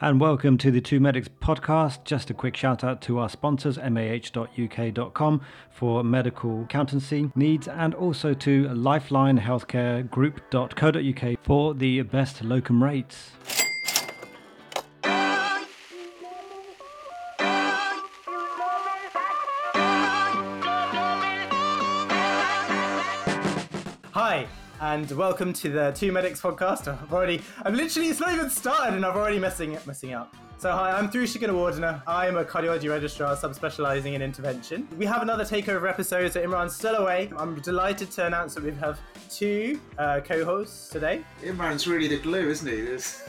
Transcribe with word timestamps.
and 0.00 0.20
welcome 0.20 0.56
to 0.56 0.70
the 0.70 0.80
Two 0.80 1.00
Medics 1.00 1.28
podcast. 1.28 2.04
Just 2.04 2.30
a 2.30 2.34
quick 2.34 2.56
shout 2.56 2.84
out 2.84 3.02
to 3.02 3.18
our 3.18 3.28
sponsors, 3.28 3.78
mah.uk.com 3.78 5.40
for 5.70 6.04
medical 6.04 6.62
accountancy 6.62 7.32
needs, 7.34 7.66
and 7.66 7.94
also 7.94 8.32
to 8.34 8.68
Lifeline 8.68 9.40
Healthcare 9.40 10.08
for 11.42 11.74
the 11.74 12.02
best 12.02 12.44
locum 12.44 12.82
rates. 12.82 13.32
And 24.98 25.10
welcome 25.12 25.52
to 25.52 25.68
the 25.68 25.92
Two 25.92 26.10
Medics 26.10 26.40
podcast. 26.40 26.88
I've 27.02 27.12
already, 27.12 27.40
I'm 27.62 27.74
literally, 27.76 28.08
it's 28.08 28.18
not 28.18 28.32
even 28.32 28.50
started, 28.50 28.94
and 28.96 29.06
I've 29.06 29.14
already 29.14 29.38
messing 29.38 29.78
messing 29.86 30.12
up. 30.12 30.34
So 30.58 30.72
hi, 30.72 30.90
I'm 30.90 31.08
Thrushika 31.08 31.54
Wardner. 31.54 32.02
I 32.04 32.26
am 32.26 32.36
a 32.36 32.44
cardiology 32.44 32.90
registrar 32.90 33.36
subspecialising 33.36 34.14
in 34.14 34.22
intervention. 34.22 34.88
We 34.98 35.06
have 35.06 35.22
another 35.22 35.44
takeover 35.44 35.88
episode, 35.88 36.32
so 36.32 36.44
Imran's 36.44 36.74
still 36.74 36.96
away. 36.96 37.30
I'm 37.36 37.54
delighted 37.60 38.10
to 38.12 38.26
announce 38.26 38.54
that 38.54 38.64
we 38.64 38.72
have 38.72 38.98
two 39.30 39.80
uh, 39.98 40.18
co-hosts 40.24 40.88
today. 40.88 41.22
Imran's 41.42 41.86
really 41.86 42.08
the 42.08 42.18
glue, 42.18 42.48
isn't 42.50 42.66
he? 42.68 42.80
There's- 42.80 43.22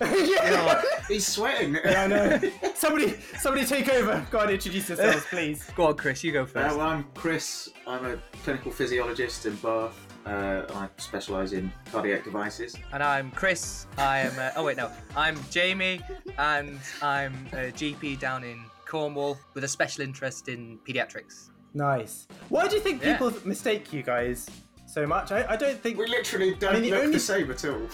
yeah. 0.02 0.82
He's 1.06 1.24
sweating. 1.28 1.76
I 1.84 2.08
know. 2.08 2.40
Somebody, 2.74 3.14
somebody 3.38 3.64
take 3.64 3.88
over. 3.88 4.26
Go 4.32 4.40
on, 4.40 4.50
introduce 4.50 4.88
yourselves, 4.88 5.24
please. 5.30 5.64
Go 5.76 5.84
on, 5.86 5.96
Chris, 5.96 6.24
you 6.24 6.32
go 6.32 6.42
Uh, 6.42 6.46
first. 6.46 6.76
well, 6.76 6.88
I'm 6.88 7.04
Chris. 7.14 7.70
I'm 7.86 8.04
a 8.04 8.16
clinical 8.42 8.72
physiologist 8.72 9.46
in 9.46 9.54
Bath. 9.56 10.01
Uh, 10.26 10.62
I 10.74 10.88
specialise 10.98 11.52
in 11.52 11.72
cardiac 11.90 12.22
devices. 12.24 12.76
and 12.92 13.02
I'm 13.02 13.30
Chris. 13.32 13.86
I 13.98 14.20
am. 14.20 14.38
Uh, 14.38 14.50
oh 14.56 14.64
wait, 14.64 14.76
no, 14.76 14.90
I'm 15.16 15.36
Jamie, 15.50 16.00
and 16.38 16.78
I'm 17.02 17.32
a 17.52 17.72
GP 17.72 18.20
down 18.20 18.44
in 18.44 18.60
Cornwall 18.86 19.36
with 19.54 19.64
a 19.64 19.68
special 19.68 20.04
interest 20.04 20.48
in 20.48 20.78
paediatrics. 20.86 21.48
Nice. 21.74 22.28
Why 22.50 22.68
do 22.68 22.76
you 22.76 22.80
think 22.82 23.02
Yeah. 23.02 23.14
people 23.18 23.32
mistake 23.44 23.92
you 23.92 24.02
guys 24.04 24.48
so 24.86 25.06
much? 25.08 25.32
I, 25.32 25.44
I 25.48 25.56
don't 25.56 25.80
think 25.80 25.98
We 25.98 26.06
literally 26.06 26.54
don't 26.54 26.70
I 26.70 26.74
mean, 26.74 26.82
the 26.82 26.90
look 26.90 27.00
only- 27.00 27.12
the 27.14 27.20
same 27.20 27.50
at 27.50 27.64
all. 27.64 27.88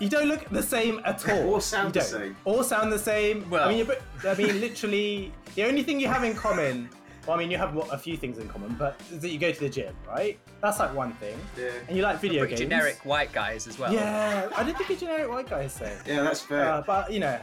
You 0.00 0.08
don't 0.10 0.28
look 0.28 0.48
the 0.50 0.62
same 0.62 1.00
at 1.06 1.26
all. 1.30 1.54
Or 1.54 1.60
sound 1.62 1.94
You 1.94 2.02
the 2.02 2.08
don't. 2.10 2.20
same. 2.20 2.36
Or 2.44 2.62
sound 2.64 2.92
the 2.92 2.98
same. 2.98 3.48
Well- 3.48 3.64
I 3.64 3.68
mean, 3.68 3.78
you're, 3.78 3.86
but- 3.86 4.02
I 4.28 4.34
mean, 4.34 4.60
literally, 4.60 5.32
the 5.54 5.64
only 5.64 5.82
thing 5.82 5.98
you 5.98 6.08
have 6.08 6.24
in 6.24 6.34
common. 6.34 6.90
Well, 7.26 7.36
I 7.36 7.38
mean, 7.38 7.50
you 7.50 7.58
have 7.58 7.76
a 7.76 7.98
few 7.98 8.16
things 8.16 8.38
in 8.38 8.48
common, 8.48 8.74
but 8.78 8.98
that 9.12 9.28
you 9.30 9.38
go 9.38 9.52
to 9.52 9.60
the 9.60 9.68
gym, 9.68 9.94
right? 10.08 10.38
That's 10.62 10.78
like 10.78 10.94
one 10.94 11.12
thing. 11.14 11.36
yeah. 11.56 11.70
And 11.86 11.96
you 11.96 12.02
like 12.02 12.18
video 12.20 12.40
Pretty 12.42 12.56
games. 12.56 12.60
generic 12.70 12.98
white 13.04 13.32
guys 13.32 13.66
as 13.66 13.78
well. 13.78 13.92
Yeah, 13.92 14.48
I 14.56 14.64
didn't 14.64 14.78
think 14.78 14.90
a 14.90 14.96
generic 14.96 15.28
white 15.30 15.48
guy 15.48 15.66
say. 15.66 15.96
yeah, 16.06 16.22
that's 16.22 16.40
fair. 16.40 16.64
Uh, 16.68 16.82
but 16.86 17.12
you 17.12 17.20
know, 17.20 17.38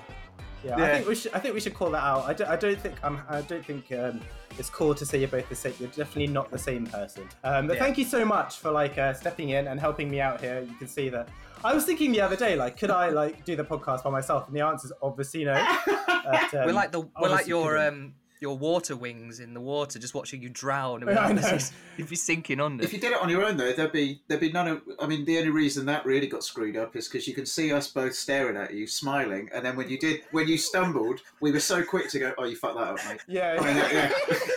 yeah, 0.65 0.75
I 0.77 0.93
think 0.95 1.07
we 1.07 1.15
should. 1.15 1.33
I 1.33 1.39
think 1.39 1.53
we 1.53 1.59
should 1.59 1.75
call 1.75 1.91
that 1.91 2.03
out. 2.03 2.25
I 2.25 2.33
don't, 2.33 2.49
I 2.49 2.55
don't 2.55 2.79
think 2.79 2.95
um, 3.03 3.21
I 3.29 3.41
don't 3.41 3.63
think 3.65 3.91
um, 3.91 4.19
it's 4.57 4.69
cool 4.71 4.95
to 4.95 5.05
say 5.05 5.19
you're 5.19 5.27
both 5.29 5.47
the 5.47 5.55
same. 5.55 5.73
You're 5.79 5.89
definitely 5.89 6.27
not 6.27 6.49
the 6.49 6.57
same 6.57 6.87
person. 6.87 7.29
Um, 7.43 7.67
but 7.67 7.75
Yeah. 7.77 7.83
thank 7.83 7.97
you 7.99 8.05
so 8.05 8.25
much 8.25 8.57
for 8.57 8.71
like 8.71 8.97
uh, 8.97 9.13
stepping 9.13 9.49
in 9.49 9.67
and 9.67 9.79
helping 9.79 10.09
me 10.09 10.19
out 10.19 10.41
here. 10.41 10.61
You 10.67 10.73
can 10.75 10.87
see 10.87 11.09
that. 11.09 11.29
I 11.63 11.73
was 11.75 11.85
thinking 11.85 12.11
the 12.11 12.21
other 12.21 12.35
day, 12.35 12.55
like, 12.55 12.77
could 12.77 12.91
I 12.91 13.09
like 13.09 13.45
do 13.45 13.55
the 13.55 13.63
podcast 13.63 14.03
by 14.03 14.09
myself? 14.09 14.47
And 14.47 14.55
the 14.55 14.61
answer 14.61 14.87
is 14.87 14.93
obviously 15.01 15.43
no. 15.45 15.53
But, 16.07 16.53
um, 16.55 16.65
We're 16.65 16.73
like 16.73 16.91
the 16.91 17.01
we're 17.21 17.29
like 17.29 17.47
your 17.47 17.77
couldn't. 17.77 17.87
um 17.87 18.13
your 18.39 18.57
water 18.57 18.95
wings 18.95 19.39
in 19.39 19.53
the 19.53 19.59
water, 19.59 19.99
just 19.99 20.13
watching 20.13 20.41
you 20.41 20.49
drown. 20.49 21.03
Yeah, 21.07 21.19
I 21.25 21.33
know. 21.33 21.57
You'd 21.97 22.09
be 22.09 22.15
sinking 22.15 22.59
under. 22.59 22.83
If 22.83 22.93
you 22.93 22.99
did 22.99 23.11
it 23.11 23.21
on 23.21 23.29
your 23.29 23.43
own, 23.43 23.57
though, 23.57 23.71
there'd 23.71 23.91
be 23.91 24.21
there'd 24.27 24.41
be 24.41 24.51
none 24.51 24.67
of. 24.67 24.81
I 24.99 25.07
mean, 25.07 25.25
the 25.25 25.37
only 25.37 25.49
reason 25.49 25.85
that 25.87 26.05
really 26.05 26.27
got 26.27 26.43
screwed 26.43 26.77
up 26.77 26.95
is 26.95 27.07
because 27.07 27.27
you 27.27 27.33
can 27.33 27.45
see 27.45 27.71
us 27.71 27.87
both 27.87 28.13
staring 28.13 28.57
at 28.57 28.73
you, 28.73 28.87
smiling, 28.87 29.49
and 29.53 29.65
then 29.65 29.75
when 29.75 29.89
you 29.89 29.97
did, 29.97 30.21
when 30.31 30.47
you 30.47 30.57
stumbled, 30.57 31.21
we 31.41 31.51
were 31.51 31.59
so 31.59 31.83
quick 31.83 32.09
to 32.11 32.19
go, 32.19 32.33
"Oh, 32.37 32.45
you 32.45 32.55
fucked 32.55 32.75
that 32.77 32.87
up, 32.87 32.99
mate." 33.07 33.21
Yeah, 33.27 33.57
I 33.59 33.65
mean, 33.65 33.77
yeah. 33.77 34.11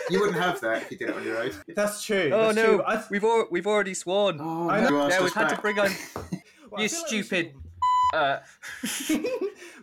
you 0.09 0.19
wouldn't 0.19 0.37
have 0.37 0.61
that 0.61 0.83
if 0.83 0.91
you 0.91 0.97
did 0.97 1.09
it 1.09 1.15
on 1.15 1.23
your 1.23 1.37
own. 1.37 1.51
that's 1.75 2.03
true. 2.03 2.29
oh 2.33 2.47
that's 2.47 2.55
no, 2.55 2.65
true. 2.65 2.83
I, 2.83 3.03
we've 3.09 3.23
al- 3.23 3.47
we've 3.49 3.67
already 3.67 3.93
sworn. 3.93 4.39
Oh, 4.39 4.69
I 4.69 4.81
no, 4.81 4.89
know. 4.89 5.09
yeah, 5.09 5.21
we've 5.23 5.33
had 5.33 5.49
to 5.49 5.61
bring 5.61 5.79
on 5.79 5.89
well, 6.69 6.81
you 6.81 6.89
feel 6.89 6.99
like 7.01 7.07
stupid. 7.07 7.53
Uh, 8.13 8.39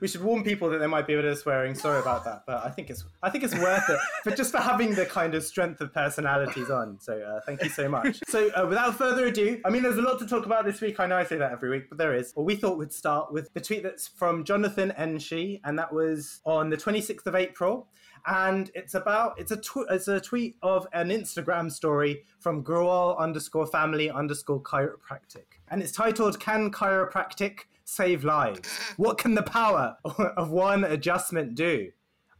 we 0.01 0.09
should 0.09 0.23
warn 0.23 0.43
people 0.43 0.71
that 0.71 0.79
there 0.79 0.89
might 0.89 1.07
be 1.07 1.15
a 1.15 1.17
bit 1.17 1.25
of 1.25 1.39
swearing. 1.39 1.75
Sorry 1.75 1.99
about 1.99 2.25
that, 2.25 2.45
but 2.47 2.65
I 2.65 2.71
think 2.71 2.91
it's 2.91 3.05
I 3.23 3.31
think 3.31 3.45
it's 3.45 3.55
worth 3.55 3.89
it 3.89 3.99
for 4.23 4.31
just 4.31 4.53
for 4.53 4.59
having 4.59 4.95
the 4.95 5.07
kind 5.07 5.35
of 5.35 5.45
strength 5.45 5.81
of 5.81 5.93
personalities 5.93 6.71
on. 6.71 6.99
So 7.01 7.19
uh, 7.21 7.41
thank 7.47 7.63
you 7.63 7.71
so 7.71 7.89
much. 7.89 8.21
So 8.29 8.51
uh, 8.51 8.67
without 8.67 8.97
further 8.97 9.27
ado, 9.27 9.61
I 9.65 9.71
mean, 9.71 9.83
there's 9.83 9.97
a 9.97 10.03
lot 10.03 10.19
to 10.19 10.27
talk 10.27 10.47
about 10.47 10.65
this 10.65 10.81
week. 10.81 11.01
I 11.01 11.07
know 11.07 11.17
I 11.17 11.25
say 11.25 11.37
that 11.37 11.53
every 11.53 11.71
week, 11.71 11.89
but 11.89 11.99
there 11.99 12.15
is. 12.15 12.33
Well, 12.37 12.45
we 12.45 12.57
thought 12.57 12.79
we'd 12.79 12.93
start 12.93 13.33
with 13.33 13.53
the 13.55 13.61
tweet 13.61 13.83
that's 13.83 14.07
from 14.07 14.45
Jonathan 14.45 14.93
Enshi, 14.99 15.61
and 15.65 15.79
that 15.79 15.93
was 15.93 16.41
on 16.45 16.71
the 16.71 16.77
26th 16.77 17.27
of 17.27 17.35
April. 17.35 17.89
And 18.27 18.71
it's 18.75 18.95
about 18.95 19.39
it's 19.39 19.53
a 19.53 19.57
tw- 19.57 19.89
it's 19.91 20.09
a 20.09 20.21
tweet 20.21 20.57
of 20.63 20.87
an 20.93 21.09
Instagram 21.09 21.71
story 21.71 22.25
from 22.41 22.63
Gruel 22.63 23.17
underscore 23.19 23.67
family 23.67 24.11
underscore 24.11 24.63
chiropractic, 24.63 25.59
and 25.71 25.83
it's 25.83 25.93
titled 25.93 26.39
"Can 26.41 26.71
chiropractic 26.71 27.61
save 27.89 28.25
lives? 28.25 28.61
What 28.97 29.19
can 29.19 29.35
the 29.35 29.43
power 29.43 29.97
of 30.37 30.51
one 30.51 30.85
adjustment 30.85 31.55
do?" 31.55 31.91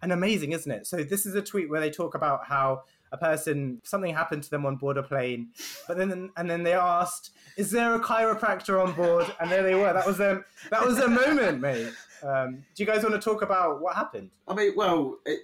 And 0.01 0.13
amazing, 0.13 0.53
isn't 0.53 0.71
it? 0.71 0.87
So 0.87 1.03
this 1.03 1.27
is 1.27 1.35
a 1.35 1.43
tweet 1.43 1.69
where 1.69 1.81
they 1.81 1.91
talk 1.91 2.15
about 2.15 2.47
how 2.47 2.83
a 3.11 3.17
person 3.17 3.81
something 3.85 4.15
happened 4.15 4.43
to 4.43 4.51
them 4.51 4.67
on 4.67 4.77
board 4.77 4.97
a 4.97 5.03
plane, 5.03 5.49
but 5.87 5.97
then 5.97 6.31
and 6.37 6.51
then 6.51 6.63
they 6.63 6.75
asked, 6.75 7.31
"Is 7.57 7.71
there 7.71 7.95
a 7.95 8.01
chiropractor 8.01 8.85
on 8.85 8.93
board?" 8.95 9.27
And 9.41 9.51
there 9.51 9.63
they 9.63 9.75
were. 9.75 9.93
That 9.93 10.07
was 10.07 10.19
them. 10.19 10.45
That 10.71 10.85
was 10.87 10.97
their 10.97 11.09
moment, 11.09 11.61
mate. 11.61 11.93
Um, 12.23 12.65
do 12.75 12.83
you 12.83 12.87
guys 12.87 13.03
want 13.03 13.15
to 13.15 13.21
talk 13.21 13.43
about 13.43 13.81
what 13.81 13.95
happened? 13.97 14.31
I 14.47 14.55
mean, 14.55 14.73
well, 14.77 15.19
it, 15.25 15.41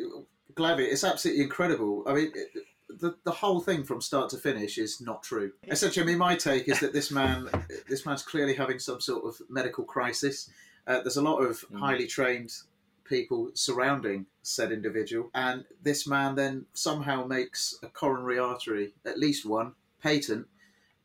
it's 0.56 1.04
absolutely 1.04 1.44
incredible. 1.44 2.04
I 2.06 2.14
mean, 2.14 2.32
it, 2.34 2.64
the 2.98 3.16
the 3.24 3.30
whole 3.30 3.60
thing 3.60 3.84
from 3.84 4.00
start 4.00 4.30
to 4.30 4.36
finish 4.36 4.78
is 4.78 5.00
not 5.00 5.22
true. 5.22 5.52
Essentially, 5.68 6.04
I 6.04 6.06
mean, 6.06 6.18
my 6.18 6.36
take 6.36 6.68
is 6.68 6.80
that 6.80 6.92
this 6.92 7.10
man, 7.10 7.48
this 7.88 8.06
man's 8.06 8.22
clearly 8.22 8.54
having 8.54 8.78
some 8.78 9.00
sort 9.00 9.24
of 9.24 9.40
medical 9.48 9.84
crisis. 9.84 10.50
Uh, 10.86 11.00
there's 11.00 11.16
a 11.16 11.22
lot 11.22 11.38
of 11.38 11.64
highly 11.78 12.06
trained 12.06 12.52
people 13.04 13.50
surrounding 13.54 14.26
said 14.42 14.72
individual, 14.72 15.30
and 15.34 15.64
this 15.82 16.06
man 16.06 16.34
then 16.34 16.66
somehow 16.74 17.24
makes 17.26 17.78
a 17.82 17.86
coronary 17.86 18.38
artery, 18.38 18.92
at 19.04 19.18
least 19.18 19.46
one, 19.46 19.72
patent 20.02 20.46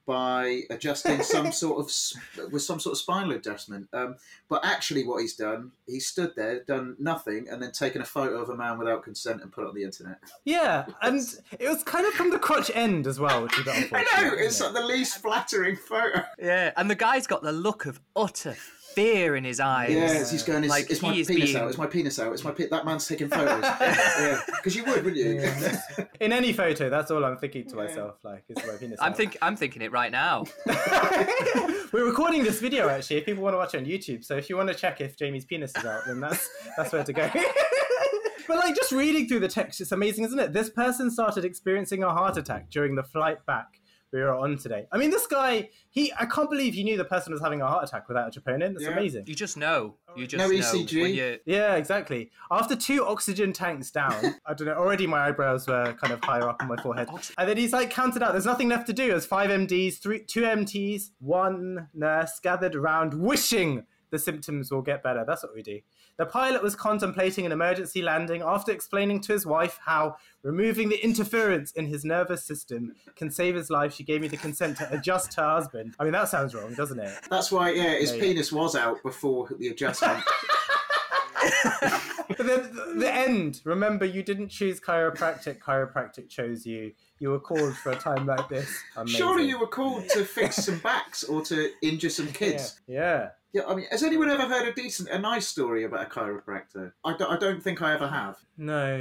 by 0.09 0.63
adjusting 0.71 1.21
some 1.21 1.51
sort 1.51 1.77
of 1.77 2.51
with 2.51 2.63
some 2.63 2.79
sort 2.79 2.93
of 2.93 2.97
spinal 2.97 3.33
adjustment. 3.33 3.87
Um, 3.93 4.15
but 4.49 4.65
actually, 4.65 5.05
what 5.05 5.21
he's 5.21 5.35
done, 5.35 5.71
he 5.85 5.99
stood 5.99 6.35
there, 6.35 6.63
done 6.63 6.95
nothing, 6.97 7.47
and 7.47 7.61
then 7.61 7.71
taken 7.71 8.01
a 8.01 8.05
photo 8.05 8.41
of 8.41 8.49
a 8.49 8.57
man 8.57 8.79
without 8.79 9.03
consent 9.03 9.43
and 9.43 9.51
put 9.51 9.65
it 9.65 9.67
on 9.67 9.75
the 9.75 9.83
internet. 9.83 10.17
Yeah, 10.45 10.87
and 11.03 11.21
it 11.59 11.69
was 11.69 11.83
kind 11.83 12.07
of 12.07 12.13
from 12.13 12.31
the 12.31 12.39
crotch 12.39 12.71
end 12.73 13.05
as 13.05 13.19
well, 13.19 13.43
which 13.43 13.59
is 13.59 13.67
I 13.67 13.81
know 14.01 14.33
it's 14.33 14.55
isn't 14.55 14.73
like 14.73 14.81
the 14.81 14.87
least 14.87 15.21
flattering 15.21 15.75
photo. 15.75 16.23
yeah, 16.39 16.71
and 16.75 16.89
the 16.89 16.95
guy's 16.95 17.27
got 17.27 17.43
the 17.43 17.51
look 17.51 17.85
of 17.85 18.01
utter 18.15 18.55
fear 18.99 19.35
in 19.35 19.43
his 19.43 19.59
eyes. 19.59 19.91
Yes, 19.91 20.31
he's 20.31 20.43
going. 20.43 20.63
It's, 20.63 20.69
Like, 20.69 20.89
it's 20.89 21.01
my 21.01 21.11
penis 21.13 21.27
being- 21.27 21.55
out. 21.55 21.69
It's 21.69 21.77
my 21.77 21.87
penis 21.87 22.19
out. 22.19 22.33
It's 22.33 22.43
my 22.43 22.51
pe- 22.51 22.67
that 22.69 22.85
man's 22.85 23.07
taking 23.07 23.29
photos. 23.29 23.63
yeah, 23.81 24.41
because 24.57 24.75
you 24.75 24.83
would, 24.83 25.03
wouldn't 25.03 25.17
you? 25.17 25.39
it? 25.39 26.07
In 26.19 26.33
any 26.33 26.51
photo, 26.53 26.89
that's 26.89 27.09
all 27.11 27.23
I'm 27.23 27.37
thinking 27.37 27.65
to 27.69 27.75
myself. 27.75 28.15
Like, 28.23 28.43
is 28.49 28.57
my 28.67 28.75
penis 28.75 28.99
I'm 29.01 29.11
out. 29.11 29.17
think 29.17 29.37
I'm 29.41 29.55
thinking 29.55 29.81
it 29.81 29.91
right 29.91 30.11
now. 30.11 30.43
We're 31.93 32.05
recording 32.05 32.43
this 32.43 32.59
video 32.59 32.87
actually. 32.89 33.17
If 33.17 33.25
people 33.25 33.43
want 33.43 33.53
to 33.53 33.57
watch 33.57 33.73
it 33.73 33.77
on 33.79 33.85
YouTube, 33.85 34.23
so 34.23 34.35
if 34.35 34.49
you 34.49 34.57
want 34.57 34.69
to 34.69 34.75
check 34.75 35.01
if 35.01 35.17
Jamie's 35.17 35.45
penis 35.45 35.71
is 35.75 35.85
out, 35.85 36.01
then 36.05 36.19
that's 36.19 36.47
that's 36.77 36.91
where 36.91 37.03
to 37.03 37.13
go. 37.13 37.29
but 38.47 38.57
like 38.57 38.75
just 38.75 38.91
reading 38.91 39.27
through 39.27 39.39
the 39.39 39.47
text, 39.47 39.81
it's 39.81 39.91
amazing, 39.91 40.25
isn't 40.25 40.39
it? 40.39 40.53
This 40.53 40.69
person 40.69 41.09
started 41.09 41.45
experiencing 41.45 42.03
a 42.03 42.09
heart 42.09 42.37
attack 42.37 42.69
during 42.69 42.95
the 42.95 43.03
flight 43.03 43.43
back 43.45 43.78
we 44.11 44.19
were 44.19 44.33
on 44.33 44.57
today. 44.57 44.87
I 44.91 44.97
mean, 44.97 45.11
this 45.11 45.27
guy, 45.27 45.69
he 45.89 46.11
I 46.19 46.25
can't 46.25 46.49
believe 46.49 46.73
he 46.73 46.83
knew 46.83 46.97
the 46.97 47.05
person 47.05 47.31
was 47.31 47.41
having 47.41 47.61
a 47.61 47.67
heart 47.67 47.83
attack 47.87 48.07
without 48.07 48.35
a 48.35 48.39
troponin. 48.39 48.73
That's 48.73 48.83
Yeah. 48.85 48.91
amazing. 48.91 49.25
You 49.27 49.35
just 49.35 49.55
know. 49.57 49.95
Oh, 50.07 50.13
you 50.17 50.25
just 50.25 50.39
No 50.39 50.47
know 50.47 50.53
ECG? 50.59 51.13
you 51.13 51.39
Yeah, 51.45 51.75
exactly. 51.75 52.31
After 52.51 52.75
two 52.75 53.05
oxygen 53.05 53.53
tanks 53.53 53.91
down, 53.91 54.13
I 54.45 54.53
don't 54.53 54.67
know, 54.67 54.73
already 54.73 55.05
my 55.07 55.27
eyebrows 55.27 55.67
were 55.67 55.93
kind 55.93 56.13
of 56.13 56.23
higher 56.23 56.47
up 56.49 56.61
on 56.61 56.67
my 56.67 56.77
forehead. 56.77 57.07
And 57.37 57.47
then 57.49 57.57
he's 57.57 57.73
like 57.73 57.91
counted 57.91 58.23
out, 58.23 58.31
there's 58.31 58.45
nothing 58.45 58.69
left 58.69 58.87
to 58.87 58.93
do. 58.93 59.09
There's 59.09 59.25
five 59.25 59.49
MDs, 59.51 59.99
three, 59.99 60.23
two 60.23 60.41
MTs, 60.41 61.11
one 61.19 61.87
nurse 61.93 62.39
gathered 62.41 62.75
around 62.75 63.13
wishing 63.13 63.85
the 64.11 64.17
symptoms 64.17 64.71
will 64.71 64.81
get 64.81 65.03
better. 65.03 65.23
That's 65.27 65.43
what 65.43 65.53
we 65.53 65.61
do. 65.61 65.79
The 66.19 66.25
pilot 66.25 66.61
was 66.61 66.75
contemplating 66.75 67.45
an 67.45 67.53
emergency 67.53 68.01
landing 68.01 68.41
after 68.41 68.73
explaining 68.73 69.21
to 69.21 69.31
his 69.31 69.45
wife 69.45 69.79
how 69.85 70.17
removing 70.43 70.89
the 70.89 71.01
interference 71.01 71.71
in 71.71 71.87
his 71.87 72.03
nervous 72.03 72.43
system 72.43 72.93
can 73.15 73.31
save 73.31 73.55
his 73.55 73.69
life. 73.69 73.93
She 73.93 74.03
gave 74.03 74.19
me 74.19 74.27
the 74.27 74.35
consent 74.35 74.77
to 74.79 74.93
adjust 74.93 75.33
her 75.35 75.49
husband. 75.49 75.95
I 75.97 76.03
mean, 76.03 76.11
that 76.11 76.27
sounds 76.27 76.53
wrong, 76.53 76.73
doesn't 76.73 76.99
it? 76.99 77.17
That's 77.29 77.53
why. 77.53 77.71
Yeah, 77.71 77.95
his 77.95 78.13
Yeah, 78.13 78.19
penis 78.19 78.51
was 78.51 78.75
out 78.75 79.01
before 79.01 79.47
the 79.59 79.69
adjustment. 79.69 80.21
but 82.27 82.37
then 82.37 82.69
the, 82.73 82.95
the 82.97 83.13
end. 83.13 83.61
Remember, 83.63 84.03
you 84.03 84.21
didn't 84.21 84.49
choose 84.49 84.81
chiropractic. 84.81 85.59
Chiropractic 85.59 86.27
chose 86.27 86.65
you. 86.65 86.91
You 87.19 87.31
were 87.31 87.39
called 87.39 87.75
for 87.77 87.91
a 87.91 87.95
time 87.95 88.25
like 88.25 88.47
this. 88.49 88.81
Amazing. 88.95 89.17
Surely 89.17 89.43
you 89.47 89.59
were 89.59 89.67
called 89.67 90.07
to 90.09 90.23
fix 90.23 90.55
some 90.57 90.79
backs 90.83 91.23
or 91.23 91.41
to 91.43 91.69
injure 91.81 92.09
some 92.09 92.27
Yeah. 92.27 92.31
kids. 92.33 92.79
yeah. 92.87 93.29
Yeah, 93.51 93.63
I 93.67 93.73
mean, 93.73 93.87
has 93.89 94.03
anyone 94.03 94.29
ever 94.29 94.45
heard 94.45 94.67
a 94.67 94.73
decent, 94.73 95.09
a 95.09 95.17
nice 95.17 95.47
story 95.47 95.83
about 95.83 96.05
a 96.05 96.09
chiropractor? 96.09 96.91
I 97.03 97.17
don't, 97.17 97.31
I 97.31 97.37
don't 97.37 97.63
think 97.63 97.81
I 97.81 97.93
ever 97.95 98.07
have. 98.07 98.37
No. 98.57 98.93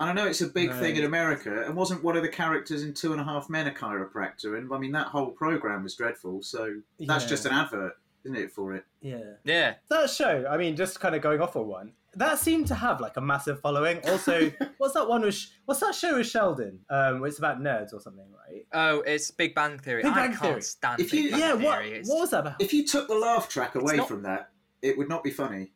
And 0.00 0.10
I 0.10 0.12
know 0.12 0.26
it's 0.26 0.40
a 0.40 0.48
big 0.48 0.70
No. 0.70 0.80
thing 0.80 0.96
in 0.96 1.04
America, 1.04 1.62
and 1.64 1.76
wasn't 1.76 2.02
one 2.02 2.16
of 2.16 2.22
the 2.24 2.28
characters 2.28 2.82
in 2.82 2.94
Two 2.94 3.12
and 3.12 3.20
a 3.20 3.24
Half 3.24 3.48
Men 3.48 3.68
a 3.68 3.70
chiropractor? 3.70 4.58
And 4.58 4.74
I 4.74 4.78
mean, 4.78 4.90
that 4.92 5.06
whole 5.06 5.30
program 5.30 5.84
was 5.84 5.94
dreadful. 5.94 6.42
So 6.42 6.80
that's 6.98 7.22
Yeah. 7.24 7.28
just 7.30 7.46
an 7.46 7.52
advert, 7.52 7.92
isn't 8.24 8.36
it, 8.36 8.50
for 8.52 8.74
it? 8.74 8.84
Yeah. 9.00 9.34
Yeah. 9.44 9.74
That 9.88 10.10
show, 10.10 10.46
I 10.48 10.56
mean, 10.56 10.76
just 10.76 11.00
kind 11.00 11.14
of 11.14 11.22
going 11.22 11.40
off 11.40 11.56
on 11.56 11.66
one, 11.66 11.92
that 12.14 12.38
seemed 12.38 12.66
to 12.68 12.74
have 12.74 13.00
like 13.00 13.16
a 13.16 13.20
massive 13.20 13.60
following. 13.60 13.98
Also, 14.08 14.50
what's 14.78 14.94
that 14.94 15.08
one 15.08 15.22
with, 15.22 15.34
Sh- 15.34 15.48
what's 15.64 15.80
that 15.80 15.94
show 15.94 16.16
with 16.18 16.26
Sheldon? 16.26 16.80
Um, 16.90 17.24
it's 17.24 17.38
about 17.38 17.60
nerds 17.60 17.92
or 17.94 18.00
something, 18.00 18.26
right? 18.46 18.66
Oh, 18.72 19.00
it's 19.00 19.30
Big 19.30 19.54
Bang 19.54 19.78
Theory. 19.78 20.02
Big 20.02 20.14
Bang 20.14 20.24
I 20.24 20.26
can't 20.28 20.40
Theory. 20.40 20.62
stand 20.62 21.00
If 21.00 21.10
Big 21.10 21.24
you- 21.24 21.30
Bang 21.30 21.40
yeah, 21.40 21.52
what, 21.54 21.78
Theory. 21.78 21.90
It's- 21.92 22.08
what 22.08 22.20
was 22.20 22.30
that 22.30 22.40
about? 22.40 22.60
If 22.60 22.72
you 22.74 22.86
took 22.86 23.08
the 23.08 23.14
laugh 23.14 23.48
track 23.48 23.74
away 23.74 23.96
not- 23.96 24.08
from 24.08 24.22
that, 24.24 24.50
it 24.82 24.98
would 24.98 25.08
not 25.08 25.24
be 25.24 25.30
funny. 25.30 25.72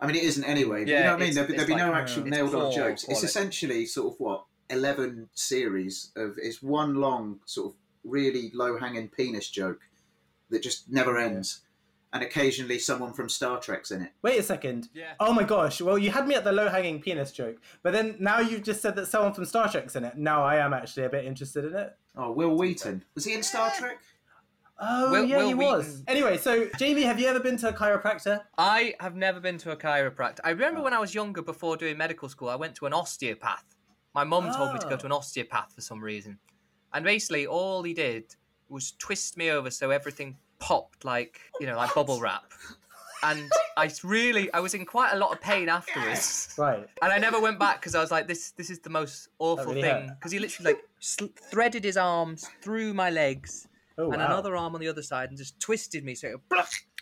I 0.00 0.06
mean, 0.06 0.16
it 0.16 0.24
isn't 0.24 0.44
anyway. 0.44 0.84
But 0.84 0.90
you 0.90 0.98
know 1.00 1.12
what 1.12 1.22
I 1.22 1.24
mean? 1.26 1.34
There'd, 1.34 1.48
be- 1.48 1.54
there'd 1.54 1.66
be 1.68 1.72
it's 1.74 1.80
no 1.82 1.94
actual 1.94 2.22
it's 2.26 2.30
nailed-on 2.30 2.60
poor 2.62 2.72
jokes. 2.72 3.04
It's 3.08 3.22
essentially 3.22 3.86
sort 3.86 4.12
of 4.14 4.18
what 4.20 4.44
eleven 4.68 5.28
series 5.32 6.10
of. 6.16 6.36
It's 6.42 6.60
one 6.62 6.96
long 6.96 7.38
sort 7.44 7.68
of 7.72 7.76
really 8.04 8.50
low-hanging 8.52 9.08
penis 9.10 9.48
joke 9.48 9.80
that 10.50 10.60
just 10.62 10.90
never 10.90 11.18
ends, 11.18 11.60
and 12.12 12.22
occasionally 12.22 12.78
someone 12.78 13.12
from 13.12 13.28
Star 13.28 13.58
Trek's 13.58 13.90
in 13.90 14.02
it. 14.02 14.12
Wait 14.22 14.38
a 14.38 14.42
second. 14.42 14.88
Yeah. 14.94 15.14
Oh 15.18 15.32
my 15.32 15.44
gosh. 15.44 15.80
Well, 15.80 15.96
you 15.98 16.10
had 16.10 16.26
me 16.26 16.34
at 16.34 16.44
the 16.44 16.52
low 16.52 16.68
hanging 16.68 17.00
penis 17.00 17.32
joke, 17.32 17.56
but 17.82 17.92
then 17.92 18.16
now 18.20 18.40
you've 18.40 18.62
just 18.62 18.82
said 18.82 18.96
that 18.96 19.06
someone 19.06 19.32
from 19.32 19.44
Star 19.46 19.70
Trek's 19.70 19.96
in 19.96 20.04
it. 20.04 20.16
Now 20.18 20.44
I 20.44 20.56
am 20.56 20.74
actually 20.74 21.04
a 21.04 21.08
bit 21.08 21.24
interested 21.24 21.64
in 21.64 21.74
it. 21.74 21.96
Oh, 22.16 22.32
Wil 22.32 22.56
Wheaton 22.56 23.04
was 23.14 23.24
he 23.24 23.34
in 23.34 23.42
Star 23.42 23.72
Trek? 23.76 23.98
Oh, 24.78 25.10
Will- 25.10 25.24
yeah, 25.24 25.38
Will 25.38 25.48
he 25.48 25.54
was. 25.54 26.02
Anyway, 26.08 26.36
so 26.36 26.68
Jamie, 26.76 27.02
have 27.02 27.18
you 27.20 27.28
ever 27.28 27.40
been 27.40 27.56
to 27.58 27.68
a 27.68 27.72
chiropractor? 27.72 28.42
I 28.58 28.94
have 29.00 29.14
never 29.14 29.40
been 29.40 29.56
to 29.58 29.70
a 29.70 29.76
chiropractor. 29.76 30.40
I 30.44 30.50
remember 30.50 30.80
oh. 30.80 30.84
when 30.84 30.92
I 30.92 30.98
was 30.98 31.14
younger, 31.14 31.40
before 31.40 31.76
doing 31.76 31.96
medical 31.96 32.28
school, 32.28 32.48
I 32.48 32.56
went 32.56 32.74
to 32.76 32.86
an 32.86 32.92
osteopath. 32.92 33.64
My 34.14 34.24
mum 34.24 34.52
told 34.54 34.74
me 34.74 34.80
to 34.80 34.86
go 34.86 34.94
oh. 34.94 34.98
to 34.98 35.04
Oh. 35.04 35.06
an 35.06 35.12
osteopath 35.12 35.72
for 35.74 35.80
some 35.80 36.02
reason. 36.02 36.38
And 36.92 37.04
basically, 37.04 37.46
all 37.46 37.82
he 37.82 37.94
did 37.94 38.34
was 38.68 38.92
twist 38.98 39.36
me 39.36 39.50
over 39.50 39.70
so 39.70 39.90
everything 39.90 40.36
popped 40.62 41.04
like, 41.04 41.40
you 41.60 41.66
know, 41.66 41.76
like 41.76 41.94
bubble 41.94 42.20
wrap. 42.20 42.44
And 43.24 43.52
I 43.76 43.88
really, 44.02 44.52
I 44.52 44.58
was 44.58 44.74
in 44.74 44.84
quite 44.84 45.12
a 45.12 45.16
lot 45.16 45.30
of 45.30 45.40
pain 45.40 45.68
afterwards. 45.68 46.52
Right. 46.58 46.84
And 47.02 47.12
I 47.12 47.18
never 47.18 47.40
went 47.40 47.56
back 47.56 47.80
because 47.80 47.94
I 47.94 48.00
was 48.00 48.10
like, 48.10 48.26
this, 48.26 48.50
this 48.50 48.68
is 48.68 48.80
the 48.80 48.90
most 48.90 49.28
awful 49.38 49.66
really 49.66 49.82
thing. 49.82 50.10
Because 50.18 50.32
he 50.32 50.40
literally 50.40 50.72
like 50.72 50.82
sl- 50.98 51.26
threaded 51.48 51.84
his 51.84 51.96
arms 51.96 52.48
through 52.62 52.94
my 52.94 53.10
legs 53.10 53.68
Oh, 53.96 54.10
and 54.10 54.20
wow. 54.20 54.26
another 54.26 54.56
arm 54.56 54.74
on 54.74 54.80
the 54.80 54.88
other 54.88 55.02
side 55.04 55.28
and 55.28 55.38
just 55.38 55.60
twisted 55.60 56.04
me. 56.04 56.16
So, 56.16 56.28
it, 56.30 56.40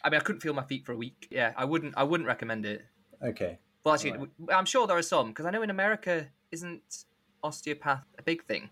I 0.04 0.10
mean, 0.10 0.20
I 0.20 0.22
couldn't 0.22 0.40
feel 0.40 0.52
my 0.52 0.64
feet 0.64 0.84
for 0.84 0.92
a 0.92 0.96
week. 0.96 1.26
Yeah, 1.30 1.54
I 1.56 1.64
wouldn't, 1.64 1.94
I 1.96 2.02
wouldn't 2.02 2.26
recommend 2.26 2.66
it. 2.66 2.84
Okay. 3.24 3.58
Well, 3.82 3.94
actually, 3.94 4.10
Alright. 4.12 4.30
w- 4.40 4.58
I'm 4.58 4.66
sure 4.66 4.86
there 4.86 4.98
are 4.98 5.02
some 5.02 5.28
because 5.28 5.46
I 5.46 5.50
know 5.50 5.62
in 5.62 5.70
America 5.70 6.26
isn't 6.52 7.04
osteopath 7.42 8.04
a 8.18 8.22
big 8.22 8.44
thing. 8.44 8.68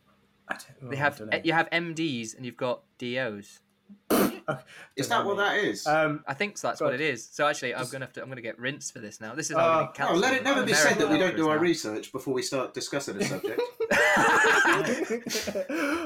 I 0.48 0.56
don't, 0.80 0.90
They 0.90 0.96
oh, 0.96 1.00
I 1.00 1.02
have 1.02 1.16
don't 1.18 1.30
know. 1.30 1.40
you 1.44 1.54
have 1.54 1.70
MDs 1.70 2.36
and 2.36 2.44
you've 2.44 2.58
got 2.58 2.82
DOs. 2.98 3.60
Is 4.96 5.08
that 5.08 5.24
what 5.24 5.36
know, 5.36 5.42
that 5.44 5.58
is? 5.58 5.86
Um, 5.86 6.24
I 6.26 6.34
think 6.34 6.58
so. 6.58 6.68
That's 6.68 6.80
what 6.80 6.94
it 6.94 7.00
is. 7.00 7.28
So 7.30 7.46
actually, 7.46 7.74
I'm 7.74 7.86
gonna 7.88 8.06
have 8.06 8.12
to. 8.14 8.22
I'm 8.22 8.28
gonna 8.28 8.40
get 8.40 8.58
rinsed 8.58 8.92
for 8.92 8.98
this 8.98 9.20
now. 9.20 9.34
This 9.34 9.50
is 9.50 9.56
Uh, 9.56 9.60
how 9.60 9.66
oh, 9.66 9.70
gonna 9.70 9.92
cancel. 9.94 10.16
let 10.16 10.34
it 10.34 10.42
never 10.42 10.64
be 10.64 10.72
American 10.72 10.92
said 10.94 10.98
that 10.98 11.10
we 11.10 11.18
don't 11.18 11.36
do 11.36 11.48
our 11.48 11.56
doctors 11.56 11.68
research 11.68 12.12
before 12.12 12.34
we 12.34 12.42
start 12.42 12.74
discussing 12.74 13.16
a 13.16 13.24
subject. 13.24 13.60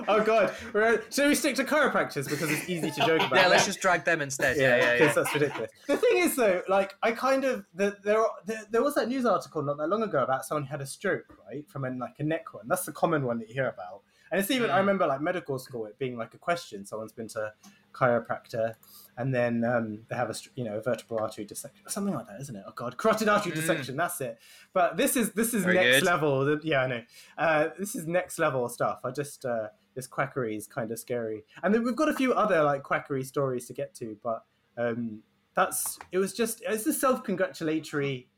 oh 0.09 0.23
god. 0.25 0.55
We're, 0.73 1.03
should 1.11 1.29
we 1.29 1.35
stick 1.35 1.57
to 1.57 1.65
chiropractors 1.65 2.29
because 2.29 2.51
it's 2.51 2.69
easy 2.69 2.91
to 2.91 3.01
joke 3.07 3.23
about? 3.23 3.35
Yeah, 3.35 3.49
let's 3.49 3.67
just 3.67 3.81
drag 3.81 4.05
them 4.05 4.21
instead. 4.21 4.57
Yeah, 4.57 4.77
yeah, 4.77 4.93
because 4.93 5.09
yeah. 5.09 5.23
that's 5.23 5.35
ridiculous. 5.35 5.71
The 5.87 5.97
thing 5.97 6.19
is, 6.19 6.37
though, 6.37 6.63
like 6.69 6.95
I 7.03 7.13
kind 7.13 7.45
of 7.45 7.65
the, 7.75 7.97
there, 8.05 8.25
there 8.47 8.63
there 8.71 8.83
was 8.83 8.95
that 8.97 9.09
news 9.09 9.25
article 9.25 9.63
not 9.63 9.79
that 9.79 9.89
long 9.89 10.03
ago 10.03 10.23
about 10.23 10.45
someone 10.45 10.65
who 10.65 10.71
had 10.71 10.81
a 10.81 10.87
stroke, 10.87 11.39
right, 11.49 11.69
from 11.69 11.85
a, 11.85 11.91
like 11.91 12.15
a 12.19 12.25
neck 12.25 12.53
one. 12.53 12.67
That's 12.69 12.85
the 12.85 12.93
common 12.93 13.25
one 13.25 13.39
that 13.39 13.49
you 13.49 13.55
hear 13.55 13.69
about. 13.69 14.03
And 14.33 14.41
it's 14.41 14.51
even 14.51 14.71
I 14.71 14.75
Mm. 14.77 14.79
remember 14.79 15.07
like 15.07 15.21
medical 15.21 15.59
school 15.61 15.85
it 15.87 15.99
being 15.99 16.17
like 16.17 16.33
a 16.35 16.39
question. 16.39 16.85
Someone's 16.87 17.13
been 17.13 17.29
to 17.29 17.53
chiropractor, 17.93 18.75
and 19.19 19.35
then 19.35 19.63
um, 19.65 20.01
they 20.09 20.17
have 20.17 20.31
a 20.31 20.35
you 20.57 20.65
know 20.65 20.79
a 20.79 20.81
vertebral 20.83 21.21
artery 21.21 21.45
dissection, 21.45 21.87
something 21.89 22.15
like 22.15 22.27
that, 22.27 22.41
isn't 22.41 22.57
it? 22.57 22.65
Oh 22.67 22.73
god, 22.75 22.97
carotid 22.97 23.29
artery 23.29 23.53
Mm. 23.53 23.57
dissection. 23.57 23.97
That's 23.97 24.21
it. 24.23 24.39
But 24.73 24.97
this 24.97 25.17
is 25.17 25.33
this 25.33 25.53
is 25.55 25.65
Very 25.65 25.75
next 25.77 26.01
good. 26.01 26.03
level. 26.05 26.59
Yeah, 26.65 26.81
I 26.83 26.87
know. 26.87 27.03
Uh, 27.37 27.69
this 27.79 27.95
is 27.95 28.07
next 28.07 28.39
level 28.39 28.69
stuff. 28.71 29.01
I 29.05 29.11
just 29.11 29.45
uh, 29.45 29.69
this 29.95 30.07
quackery 30.07 30.57
is 30.57 30.67
kind 30.67 30.91
of 30.91 30.99
scary, 30.99 31.45
and 31.63 31.75
then 31.75 31.85
we've 31.85 31.95
got 31.97 32.09
a 32.09 32.15
few 32.15 32.33
other 32.33 32.63
like 32.65 32.83
quackery 32.83 33.25
stories 33.25 33.67
to 33.67 33.75
get 33.75 33.95
to, 33.97 34.17
but 34.23 34.45
um, 34.79 35.23
that's 35.55 35.99
it 36.11 36.19
was 36.19 36.33
just 36.33 36.63
it's 36.67 36.87
a 36.87 36.93
self 36.95 37.23
congratulatory 37.23 38.29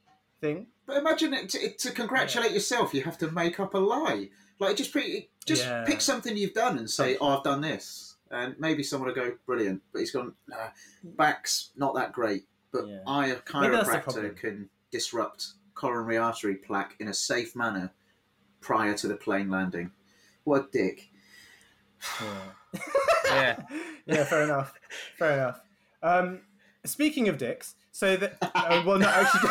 thing. 0.40 0.66
But 0.86 0.96
imagine 0.98 1.32
it, 1.32 1.48
to, 1.50 1.70
to 1.78 1.92
congratulate 1.92 2.52
yourself, 2.52 2.92
you 2.92 3.02
have 3.04 3.16
to 3.18 3.30
make 3.30 3.58
up 3.60 3.72
a 3.74 3.78
lie. 3.78 4.28
Like 4.60 4.76
just 4.76 4.92
pre- 4.92 5.28
just 5.46 5.64
Yeah. 5.64 5.84
pick 5.84 6.00
something 6.00 6.36
you've 6.36 6.54
done 6.54 6.78
and 6.78 6.88
say, 6.88 7.16
"Oh, 7.20 7.28
I've 7.36 7.42
done 7.44 7.60
this," 7.60 8.16
and 8.30 8.54
maybe 8.58 8.82
someone 8.82 9.08
will 9.08 9.14
go, 9.14 9.36
"Brilliant," 9.46 9.82
but 9.92 9.98
he's 10.00 10.10
gone, 10.12 10.34
nah, 10.46 10.68
"Back's 11.02 11.70
not 11.76 11.94
that 11.96 12.12
great." 12.12 12.46
But 12.72 12.86
Yeah. 12.88 13.00
I, 13.06 13.26
a 13.26 13.28
Maybe 13.28 13.42
that's 13.76 13.88
the 13.88 13.98
chiropractor, 13.98 14.36
can 14.36 14.70
disrupt 14.90 15.54
coronary 15.74 16.16
artery 16.16 16.54
plaque 16.56 16.94
in 17.00 17.08
a 17.08 17.14
safe 17.14 17.54
manner 17.56 17.92
prior 18.60 18.94
to 18.94 19.08
the 19.08 19.16
plane 19.16 19.50
landing. 19.50 19.90
What 20.44 20.70
dick! 20.72 21.10
yeah. 23.26 23.56
yeah, 24.06 24.24
fair 24.24 24.42
enough. 24.44 24.74
Fair 25.18 25.32
enough. 25.32 25.60
Um, 26.02 26.40
speaking 26.84 27.28
of 27.28 27.38
dicks, 27.38 27.74
so 27.92 28.16
that 28.16 28.36
uh, 28.42 28.82
well, 28.86 28.98
not 28.98 29.14
actually, 29.14 29.50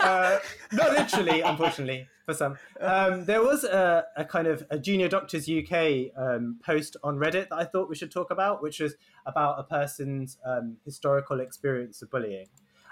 uh, 0.00 0.38
not 0.72 0.92
literally, 0.92 1.40
unfortunately 1.40 2.08
for 2.26 2.34
some. 2.34 2.58
Um, 2.80 3.24
there 3.24 3.42
was 3.42 3.64
a, 3.64 4.04
a 4.16 4.24
kind 4.24 4.46
of 4.48 4.66
a 4.70 4.78
Junior 4.78 5.08
Doctors 5.08 5.48
UK 5.48 6.10
um, 6.16 6.58
post 6.62 6.96
on 7.02 7.16
Reddit 7.16 7.48
that 7.48 7.56
I 7.56 7.64
thought 7.64 7.88
we 7.88 7.94
should 7.94 8.10
talk 8.10 8.30
about, 8.30 8.62
which 8.62 8.80
was 8.80 8.94
about 9.24 9.58
a 9.58 9.62
person's 9.62 10.36
um, 10.44 10.76
historical 10.84 11.40
experience 11.40 12.02
of 12.02 12.10
bullying. 12.10 12.48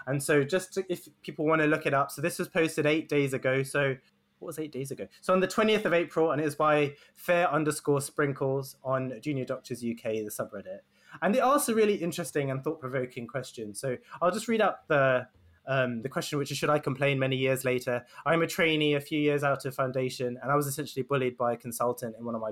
And 0.06 0.22
so, 0.22 0.44
just 0.44 0.74
to, 0.74 0.84
if 0.88 1.08
people 1.22 1.46
want 1.46 1.62
to 1.62 1.66
look 1.66 1.84
it 1.86 1.94
up, 1.94 2.10
so 2.10 2.22
this 2.22 2.38
was 2.38 2.48
posted 2.48 2.86
eight 2.86 3.08
days 3.08 3.32
ago. 3.32 3.62
So 3.62 3.96
what 4.38 4.46
was 4.46 4.58
eight 4.58 4.72
days 4.72 4.90
ago? 4.90 5.06
So 5.20 5.32
on 5.32 5.40
the 5.40 5.48
20th 5.48 5.84
of 5.84 5.92
April, 5.92 6.30
and 6.30 6.40
it 6.40 6.44
was 6.44 6.54
by 6.54 6.94
fair 7.16 7.50
underscore 7.50 8.00
sprinkles 8.00 8.76
on 8.84 9.18
Junior 9.20 9.44
Doctors 9.44 9.82
UK, 9.82 10.02
the 10.02 10.30
subreddit. 10.30 10.80
And 11.22 11.34
it 11.34 11.40
asks 11.40 11.68
a 11.68 11.74
really 11.74 11.94
interesting 11.94 12.50
and 12.50 12.62
thought 12.62 12.80
provoking 12.80 13.26
question. 13.26 13.74
So 13.74 13.96
I'll 14.20 14.32
just 14.32 14.48
read 14.48 14.60
out 14.60 14.86
the 14.88 15.26
um, 15.66 16.02
the 16.02 16.08
question, 16.08 16.38
which 16.38 16.50
is 16.50 16.58
Should 16.58 16.70
I 16.70 16.78
complain 16.78 17.18
many 17.18 17.36
years 17.36 17.64
later? 17.64 18.04
I'm 18.26 18.42
a 18.42 18.46
trainee 18.46 18.94
a 18.94 19.00
few 19.00 19.18
years 19.18 19.42
out 19.42 19.64
of 19.64 19.74
foundation, 19.74 20.38
and 20.42 20.50
I 20.50 20.56
was 20.56 20.66
essentially 20.66 21.02
bullied 21.02 21.36
by 21.36 21.52
a 21.52 21.56
consultant 21.56 22.16
in 22.18 22.24
one 22.24 22.34
of 22.34 22.40
my 22.40 22.50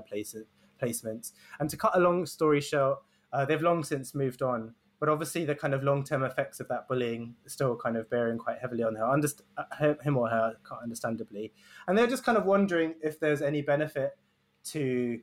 placements. 0.81 1.31
And 1.59 1.69
to 1.69 1.77
cut 1.77 1.95
a 1.95 1.99
long 1.99 2.25
story 2.25 2.61
short, 2.61 2.99
uh, 3.31 3.45
they've 3.45 3.61
long 3.61 3.83
since 3.83 4.13
moved 4.13 4.41
on. 4.41 4.73
But 4.99 5.09
obviously, 5.09 5.43
the 5.43 5.55
kind 5.55 5.73
of 5.73 5.83
long 5.83 6.03
term 6.03 6.23
effects 6.23 6.59
of 6.59 6.69
that 6.69 6.87
bullying 6.87 7.35
still 7.45 7.75
kind 7.75 7.97
of 7.97 8.09
bearing 8.09 8.37
quite 8.37 8.59
heavily 8.59 8.83
on 8.83 8.95
her, 8.95 9.03
underst- 9.03 9.41
uh, 9.57 9.95
him 10.01 10.17
or 10.17 10.29
her, 10.29 10.55
understandably. 10.81 11.53
And 11.87 11.97
they're 11.97 12.07
just 12.07 12.23
kind 12.23 12.37
of 12.37 12.45
wondering 12.45 12.95
if 13.03 13.19
there's 13.19 13.41
any 13.41 13.61
benefit 13.61 14.17
to 14.65 15.19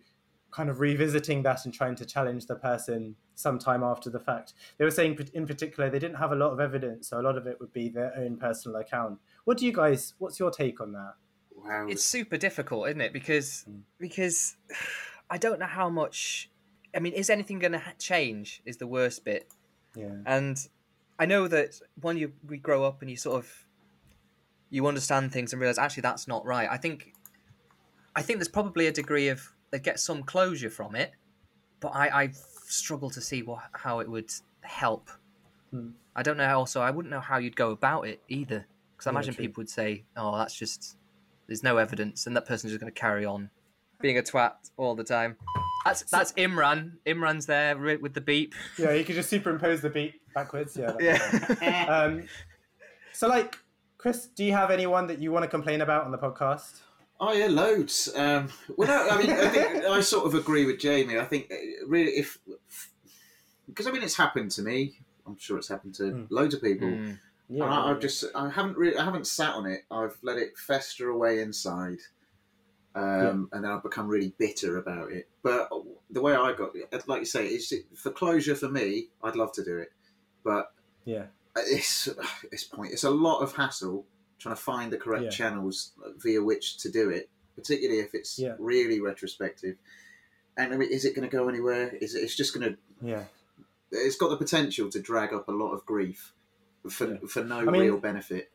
kind 0.50 0.68
of 0.68 0.80
revisiting 0.80 1.42
that 1.42 1.64
and 1.64 1.72
trying 1.72 1.94
to 1.96 2.04
challenge 2.04 2.46
the 2.46 2.56
person 2.56 3.14
sometime 3.34 3.82
after 3.82 4.10
the 4.10 4.18
fact. 4.18 4.54
They 4.78 4.84
were 4.84 4.90
saying, 4.90 5.18
in 5.34 5.46
particular, 5.46 5.90
they 5.90 5.98
didn't 5.98 6.16
have 6.16 6.32
a 6.32 6.36
lot 6.36 6.52
of 6.52 6.60
evidence, 6.60 7.08
so 7.08 7.20
a 7.20 7.22
lot 7.22 7.36
of 7.36 7.46
it 7.46 7.58
would 7.60 7.72
be 7.72 7.88
their 7.88 8.12
own 8.16 8.36
personal 8.36 8.78
account. 8.78 9.18
What 9.44 9.58
do 9.58 9.66
you 9.66 9.72
guys? 9.72 10.14
What's 10.18 10.38
your 10.38 10.50
take 10.50 10.80
on 10.80 10.92
that? 10.92 11.14
Wow, 11.56 11.86
It's 11.88 12.04
super 12.04 12.36
difficult, 12.36 12.88
isn't 12.88 13.00
it? 13.00 13.12
Because 13.12 13.62
hmm. 13.62 13.80
because 13.98 14.56
I 15.30 15.38
don't 15.38 15.60
know 15.60 15.66
how 15.66 15.88
much. 15.88 16.50
I 16.94 16.98
mean, 16.98 17.12
is 17.12 17.30
anything 17.30 17.60
going 17.60 17.72
to 17.72 17.78
ha- 17.78 17.92
change? 17.98 18.62
Is 18.64 18.78
the 18.78 18.86
worst 18.86 19.24
bit. 19.24 19.48
Yeah, 19.94 20.16
And 20.26 20.56
I 21.18 21.26
know 21.26 21.48
that 21.48 21.80
when 22.00 22.16
you 22.16 22.32
we 22.48 22.58
grow 22.58 22.84
up 22.84 23.02
and 23.02 23.10
you 23.10 23.16
sort 23.16 23.38
of 23.38 23.66
you 24.70 24.86
understand 24.86 25.32
things 25.32 25.52
and 25.52 25.60
realize 25.60 25.78
actually 25.78 26.02
that's 26.02 26.26
not 26.26 26.46
right. 26.46 26.68
I 26.70 26.76
think 26.76 27.12
I 28.16 28.22
think 28.22 28.38
there's 28.38 28.48
probably 28.48 28.86
a 28.86 28.92
degree 28.92 29.28
of 29.28 29.52
they 29.70 29.78
get 29.78 30.00
some 30.00 30.22
closure 30.22 30.70
from 30.70 30.94
it, 30.94 31.12
but 31.80 31.88
I, 31.94 32.22
I 32.24 32.30
struggle 32.66 33.10
to 33.10 33.20
see 33.20 33.42
what 33.42 33.60
how 33.72 34.00
it 34.00 34.08
would 34.10 34.30
help. 34.62 35.10
Hmm. 35.70 35.90
I 36.16 36.22
don't 36.22 36.36
know. 36.36 36.58
Also, 36.58 36.80
I 36.80 36.90
wouldn't 36.90 37.10
know 37.10 37.20
how 37.20 37.38
you'd 37.38 37.56
go 37.56 37.70
about 37.70 38.06
it 38.08 38.20
either, 38.28 38.66
because 38.96 39.06
I 39.06 39.10
Yeah, 39.10 39.14
imagine 39.14 39.34
true. 39.34 39.44
people 39.44 39.60
would 39.62 39.70
say, 39.70 40.04
"Oh, 40.16 40.36
that's 40.36 40.54
just 40.54 40.96
there's 41.46 41.62
no 41.62 41.76
evidence," 41.76 42.26
and 42.26 42.36
that 42.36 42.46
person's 42.46 42.72
just 42.72 42.80
going 42.80 42.92
to 42.92 42.98
carry 43.00 43.24
on 43.24 43.50
being 44.00 44.18
a 44.18 44.22
twat 44.22 44.54
all 44.76 44.94
the 44.94 45.04
time. 45.04 45.36
That's 45.84 46.02
that's 46.10 46.32
Imran. 46.32 46.92
Imran's 47.06 47.46
there 47.46 47.76
with 47.98 48.12
the 48.12 48.20
beep. 48.20 48.54
yeah. 48.78 48.92
You 48.92 49.04
could 49.04 49.14
just 49.14 49.30
superimpose 49.30 49.80
the 49.80 49.90
beep 49.90 50.20
backwards. 50.34 50.76
Yeah. 50.76 50.92
Yeah. 51.00 51.86
um, 51.88 52.24
so 53.12 53.28
like 53.28 53.58
Chris, 53.98 54.26
do 54.26 54.44
you 54.44 54.52
have 54.52 54.70
anyone 54.70 55.06
that 55.06 55.20
you 55.20 55.30
want 55.32 55.44
to 55.44 55.48
complain 55.48 55.80
about 55.80 56.04
on 56.04 56.10
the 56.10 56.18
podcast? 56.18 56.80
Oh 57.22 57.32
yeah, 57.32 57.48
loads. 57.48 58.08
Um, 58.16 58.48
well, 58.76 58.88
no, 58.88 59.08
I 59.14 59.18
mean, 59.20 59.30
I 59.30 59.48
think 59.48 59.84
I 59.84 60.00
sort 60.00 60.24
of 60.26 60.34
agree 60.34 60.64
with 60.64 60.78
Jamie. 60.80 61.18
I 61.18 61.24
think 61.26 61.52
uh, 61.52 61.86
really, 61.86 62.12
if 62.12 62.38
because 63.66 63.86
I 63.86 63.90
mean, 63.92 64.02
it's 64.02 64.16
happened 64.16 64.50
to 64.52 64.62
me. 64.62 64.98
I'm 65.26 65.38
sure 65.38 65.58
it's 65.58 65.68
happened 65.68 65.94
to 65.96 66.04
Mm. 66.04 66.26
loads 66.30 66.54
of 66.54 66.62
people. 66.62 66.88
Mm. 66.88 67.18
Yeah, 67.48 67.64
and 67.64 67.74
I, 67.74 67.90
I've 67.90 68.00
just, 68.00 68.24
I 68.34 68.48
haven't 68.48 68.76
really, 68.76 68.96
I 68.96 69.04
haven't 69.04 69.26
sat 69.26 69.54
on 69.54 69.66
it. 69.66 69.82
I've 69.90 70.16
let 70.22 70.38
it 70.38 70.56
fester 70.56 71.08
away 71.10 71.40
inside, 71.40 71.98
um, 72.94 73.48
and 73.52 73.64
then 73.64 73.70
I've 73.70 73.82
become 73.82 74.06
really 74.08 74.32
bitter 74.38 74.78
about 74.78 75.10
it. 75.12 75.28
But 75.42 75.68
the 76.10 76.22
way 76.22 76.34
I 76.34 76.52
got, 76.52 76.70
like 77.06 77.20
you 77.20 77.26
say, 77.26 77.46
it's 77.48 77.72
for 77.96 78.10
closure 78.12 78.54
for 78.54 78.68
me. 78.68 79.08
I'd 79.22 79.36
love 79.36 79.52
to 79.54 79.64
do 79.64 79.78
it, 79.78 79.92
but 80.44 80.72
yeah, 81.04 81.26
it's 81.56 82.08
it's 82.50 82.64
point. 82.64 82.92
It's 82.92 83.04
a 83.04 83.10
lot 83.10 83.40
of 83.40 83.54
hassle 83.54 84.06
trying 84.40 84.56
to 84.56 84.60
find 84.60 84.92
the 84.92 84.96
correct 84.96 85.24
Yeah. 85.24 85.30
channels 85.30 85.92
via 86.16 86.42
which 86.42 86.78
to 86.78 86.90
do 86.90 87.10
it, 87.10 87.28
particularly 87.54 88.00
if 88.00 88.14
it's 88.14 88.38
Yeah. 88.38 88.56
really 88.58 89.00
retrospective. 89.00 89.76
And 90.56 90.74
I 90.74 90.76
mean, 90.76 90.90
is 90.90 91.04
it 91.04 91.14
going 91.14 91.28
to 91.28 91.34
go 91.36 91.48
anywhere? 91.48 91.94
Is 92.00 92.14
it? 92.16 92.20
It's 92.24 92.34
just 92.34 92.52
going 92.54 92.72
to. 92.72 92.78
yeah. 93.00 93.24
It's 93.92 94.16
got 94.16 94.30
the 94.30 94.36
potential 94.36 94.88
to 94.90 95.00
drag 95.00 95.32
up 95.32 95.48
a 95.48 95.52
lot 95.52 95.72
of 95.72 95.84
grief 95.84 96.32
for 96.88 97.12
Yeah. 97.12 97.18
for 97.28 97.44
no 97.44 97.58
I 97.58 97.64
mean- 97.64 97.82
real 97.82 97.98
benefit. 97.98 98.50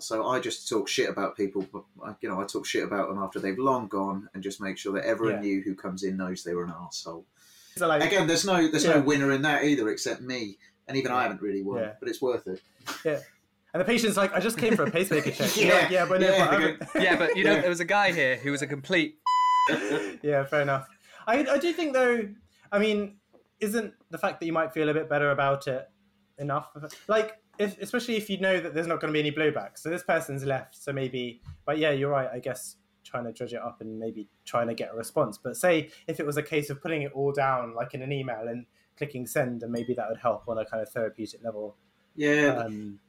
So 0.00 0.26
I 0.26 0.38
just 0.38 0.68
talk 0.68 0.86
shit 0.88 1.08
about 1.10 1.36
people. 1.36 1.66
but 1.72 1.84
I- 2.02 2.14
You 2.20 2.28
know, 2.28 2.40
I 2.40 2.44
talk 2.44 2.64
shit 2.66 2.84
about 2.84 3.08
them 3.08 3.18
after 3.18 3.40
they've 3.40 3.58
long 3.58 3.88
gone, 3.88 4.28
and 4.32 4.42
just 4.42 4.60
make 4.60 4.78
sure 4.78 4.92
that 4.94 5.04
everyone 5.04 5.42
Yeah. 5.42 5.50
new 5.50 5.62
who 5.62 5.74
comes 5.74 6.02
in 6.04 6.16
knows 6.16 6.44
they 6.44 6.54
were 6.54 6.64
an 6.64 6.70
asshole. 6.70 7.26
So 7.76 7.86
like, 7.88 8.02
Again, 8.02 8.26
there's 8.26 8.44
no 8.44 8.68
there's 8.68 8.84
Yeah. 8.84 8.94
no 8.94 9.00
winner 9.02 9.30
in 9.32 9.42
that 9.42 9.64
either, 9.64 9.88
except 9.90 10.20
me, 10.22 10.58
and 10.86 10.96
even 10.96 11.10
I 11.12 11.22
haven't 11.24 11.42
really 11.42 11.62
won. 11.62 11.80
Yeah. 11.80 11.94
But 12.00 12.08
it's 12.08 12.20
worth 12.22 12.46
it. 12.46 12.62
And 13.74 13.80
the 13.80 13.84
patient's 13.84 14.16
like, 14.16 14.32
I 14.34 14.40
just 14.40 14.58
came 14.58 14.74
for 14.76 14.84
a 14.84 14.90
pacemaker 14.90 15.30
check. 15.30 15.50
Yeah. 15.56 15.74
like, 15.74 15.90
yeah, 15.90 16.06
but 16.06 16.20
no, 16.20 16.28
Yeah, 16.28 16.76
but 16.78 16.96
I 16.96 17.00
Yeah, 17.02 17.16
but 17.16 17.36
you 17.36 17.44
know, 17.44 17.52
Yeah. 17.54 17.60
there 17.60 17.70
was 17.70 17.80
a 17.80 17.84
guy 17.84 18.12
here 18.12 18.36
who 18.36 18.50
was 18.50 18.62
a 18.62 18.66
complete. 18.66 19.18
yeah, 20.22 20.44
fair 20.44 20.62
enough. 20.62 20.88
I, 21.26 21.40
I 21.44 21.58
do 21.58 21.72
think 21.72 21.92
though, 21.92 22.28
I 22.72 22.78
mean, 22.78 23.16
isn't 23.60 23.92
the 24.10 24.18
fact 24.18 24.40
that 24.40 24.46
you 24.46 24.52
might 24.52 24.72
feel 24.72 24.88
a 24.88 24.94
bit 24.94 25.08
better 25.08 25.30
about 25.30 25.66
it 25.68 25.88
enough? 26.38 26.70
Like, 27.08 27.38
if, 27.58 27.76
especially 27.82 28.16
if 28.16 28.30
you 28.30 28.38
know 28.38 28.60
that 28.60 28.72
there's 28.72 28.86
not 28.86 29.00
going 29.00 29.12
to 29.12 29.20
be 29.20 29.20
any 29.20 29.32
blowback. 29.32 29.76
So 29.78 29.90
this 29.90 30.04
person's 30.04 30.44
left, 30.44 30.76
so 30.76 30.92
maybe. 30.92 31.42
But 31.66 31.78
yeah, 31.78 31.90
you're 31.90 32.10
right. 32.10 32.28
I 32.32 32.38
guess 32.38 32.76
trying 33.04 33.24
to 33.24 33.32
dredge 33.32 33.52
it 33.52 33.60
up 33.60 33.80
and 33.80 33.98
maybe 33.98 34.28
trying 34.44 34.68
to 34.68 34.74
get 34.74 34.90
a 34.92 34.96
response. 34.96 35.38
But 35.38 35.56
say 35.56 35.90
if 36.06 36.20
it 36.20 36.26
was 36.26 36.36
a 36.36 36.42
case 36.42 36.70
of 36.70 36.80
putting 36.80 37.02
it 37.02 37.12
all 37.14 37.32
down 37.32 37.74
like 37.74 37.94
in 37.94 38.02
an 38.02 38.12
email 38.12 38.46
and 38.48 38.64
clicking 38.96 39.26
send, 39.26 39.62
and 39.62 39.72
maybe 39.72 39.92
that 39.94 40.08
would 40.08 40.18
help 40.18 40.44
on 40.48 40.56
a 40.58 40.64
kind 40.64 40.82
of 40.82 40.88
therapeutic 40.90 41.42
level. 41.42 41.76
Yeah, 42.14 42.62
Um, 42.64 43.00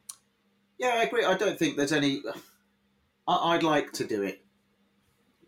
yeah, 0.80 0.96
I 0.96 1.04
agree. 1.04 1.24
I 1.26 1.36
don't 1.36 1.58
think 1.60 1.78
there's 1.78 1.92
any. 1.94 2.22
I, 3.28 3.36
I'd 3.56 3.64
like 3.64 3.92
to 3.94 4.06
do 4.06 4.24
it, 4.24 4.42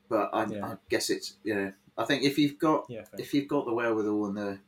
but 0.10 0.30
I, 0.34 0.46
Yeah. 0.46 0.66
I 0.66 0.76
guess 0.90 1.10
it's 1.10 1.38
you 1.44 1.56
know. 1.56 1.74
I 1.98 2.06
think 2.06 2.24
if 2.24 2.38
you've 2.38 2.58
got 2.60 2.86
yeah, 2.90 3.06
if 3.18 3.34
you've 3.34 3.48
got 3.48 3.66
the 3.66 3.74
wherewithal 3.74 4.26
and 4.28 4.38
the 4.38 4.60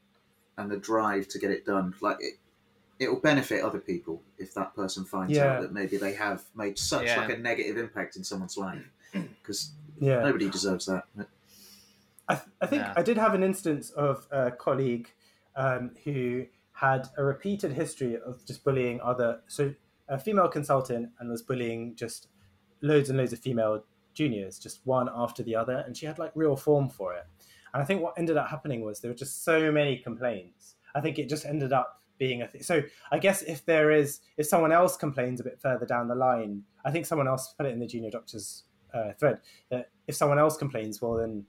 and 0.58 0.70
the 0.72 0.78
drive 0.78 1.28
to 1.30 1.40
get 1.40 1.52
it 1.52 1.66
done, 1.66 1.94
like 2.02 2.18
it, 2.20 2.36
it 3.00 3.10
will 3.10 3.20
benefit 3.20 3.64
other 3.64 3.80
people 3.80 4.22
if 4.38 4.54
that 4.54 4.76
person 4.76 5.04
finds 5.06 5.34
Yeah. 5.34 5.54
out 5.54 5.62
that 5.62 5.74
maybe 5.74 5.98
they 5.98 6.14
have 6.14 6.44
made 6.56 6.78
such 6.78 7.06
Yeah. 7.08 7.22
like 7.22 7.32
a 7.32 7.38
negative 7.38 7.78
impact 7.78 8.16
in 8.16 8.24
someone's 8.24 8.58
life, 8.58 8.84
because 9.14 9.72
yeah. 10.00 10.20
nobody 10.22 10.50
deserves 10.50 10.86
that. 10.86 11.06
I, 12.28 12.36
th- 12.36 12.48
I 12.62 12.66
think 12.68 12.82
Yeah. 12.84 12.94
I 12.96 13.02
did 13.02 13.18
have 13.18 13.34
an 13.34 13.44
instance 13.44 13.90
of 13.92 14.28
a 14.32 14.52
colleague 14.52 15.10
um, 15.56 15.92
who 16.04 16.46
had 16.74 17.08
a 17.18 17.24
repeated 17.24 17.74
history 17.74 18.16
of 18.18 18.46
just 18.46 18.64
bullying 18.64 19.02
other, 19.02 19.42
so 19.48 19.74
a 20.08 20.20
female 20.20 20.48
consultant 20.48 21.10
and 21.20 21.30
was 21.30 21.42
bullying 21.42 21.96
just 21.96 22.28
loads 22.82 23.10
and 23.10 23.18
loads 23.18 23.34
of 23.34 23.40
female 23.40 23.84
juniors, 24.14 24.60
just 24.60 24.82
one 24.86 25.10
after 25.14 25.44
the 25.44 25.56
other, 25.56 25.84
and 25.86 25.96
she 25.96 26.06
had 26.06 26.20
like 26.20 26.32
real 26.36 26.56
form 26.56 26.90
for 26.90 27.14
it. 27.14 27.26
And 27.74 27.82
I 27.82 27.86
think 27.86 28.02
what 28.02 28.14
ended 28.18 28.38
up 28.38 28.50
happening 28.50 28.82
was 28.84 29.00
there 29.00 29.10
were 29.12 29.18
just 29.18 29.44
so 29.44 29.72
many 29.72 29.98
complaints. 29.98 30.76
I 30.94 31.02
think 31.02 31.18
it 31.18 31.30
just 31.30 31.46
ended 31.46 31.74
up 31.74 32.02
being 32.20 32.44
a 32.44 32.48
thing. 32.48 32.62
So 32.62 32.84
I 33.12 33.18
guess 33.18 33.42
if 33.42 33.66
there 33.66 33.92
is, 33.92 34.20
if 34.38 34.46
someone 34.46 34.72
else 34.72 34.96
complains 34.96 35.40
a 35.40 35.44
bit 35.44 35.60
further 35.60 35.86
down 35.86 36.08
the 36.08 36.16
line, 36.16 36.64
I 36.86 36.92
think 36.92 37.06
someone 37.06 37.28
else 37.28 37.54
put 37.58 37.66
it 37.66 37.74
in 37.74 37.80
the 37.80 37.88
junior 37.88 38.12
doctors 38.12 38.64
uh, 38.94 39.14
thread 39.20 39.40
that 39.72 39.90
if 40.08 40.16
someone 40.16 40.38
else 40.38 40.56
complains, 40.56 41.02
well 41.02 41.16
then 41.16 41.46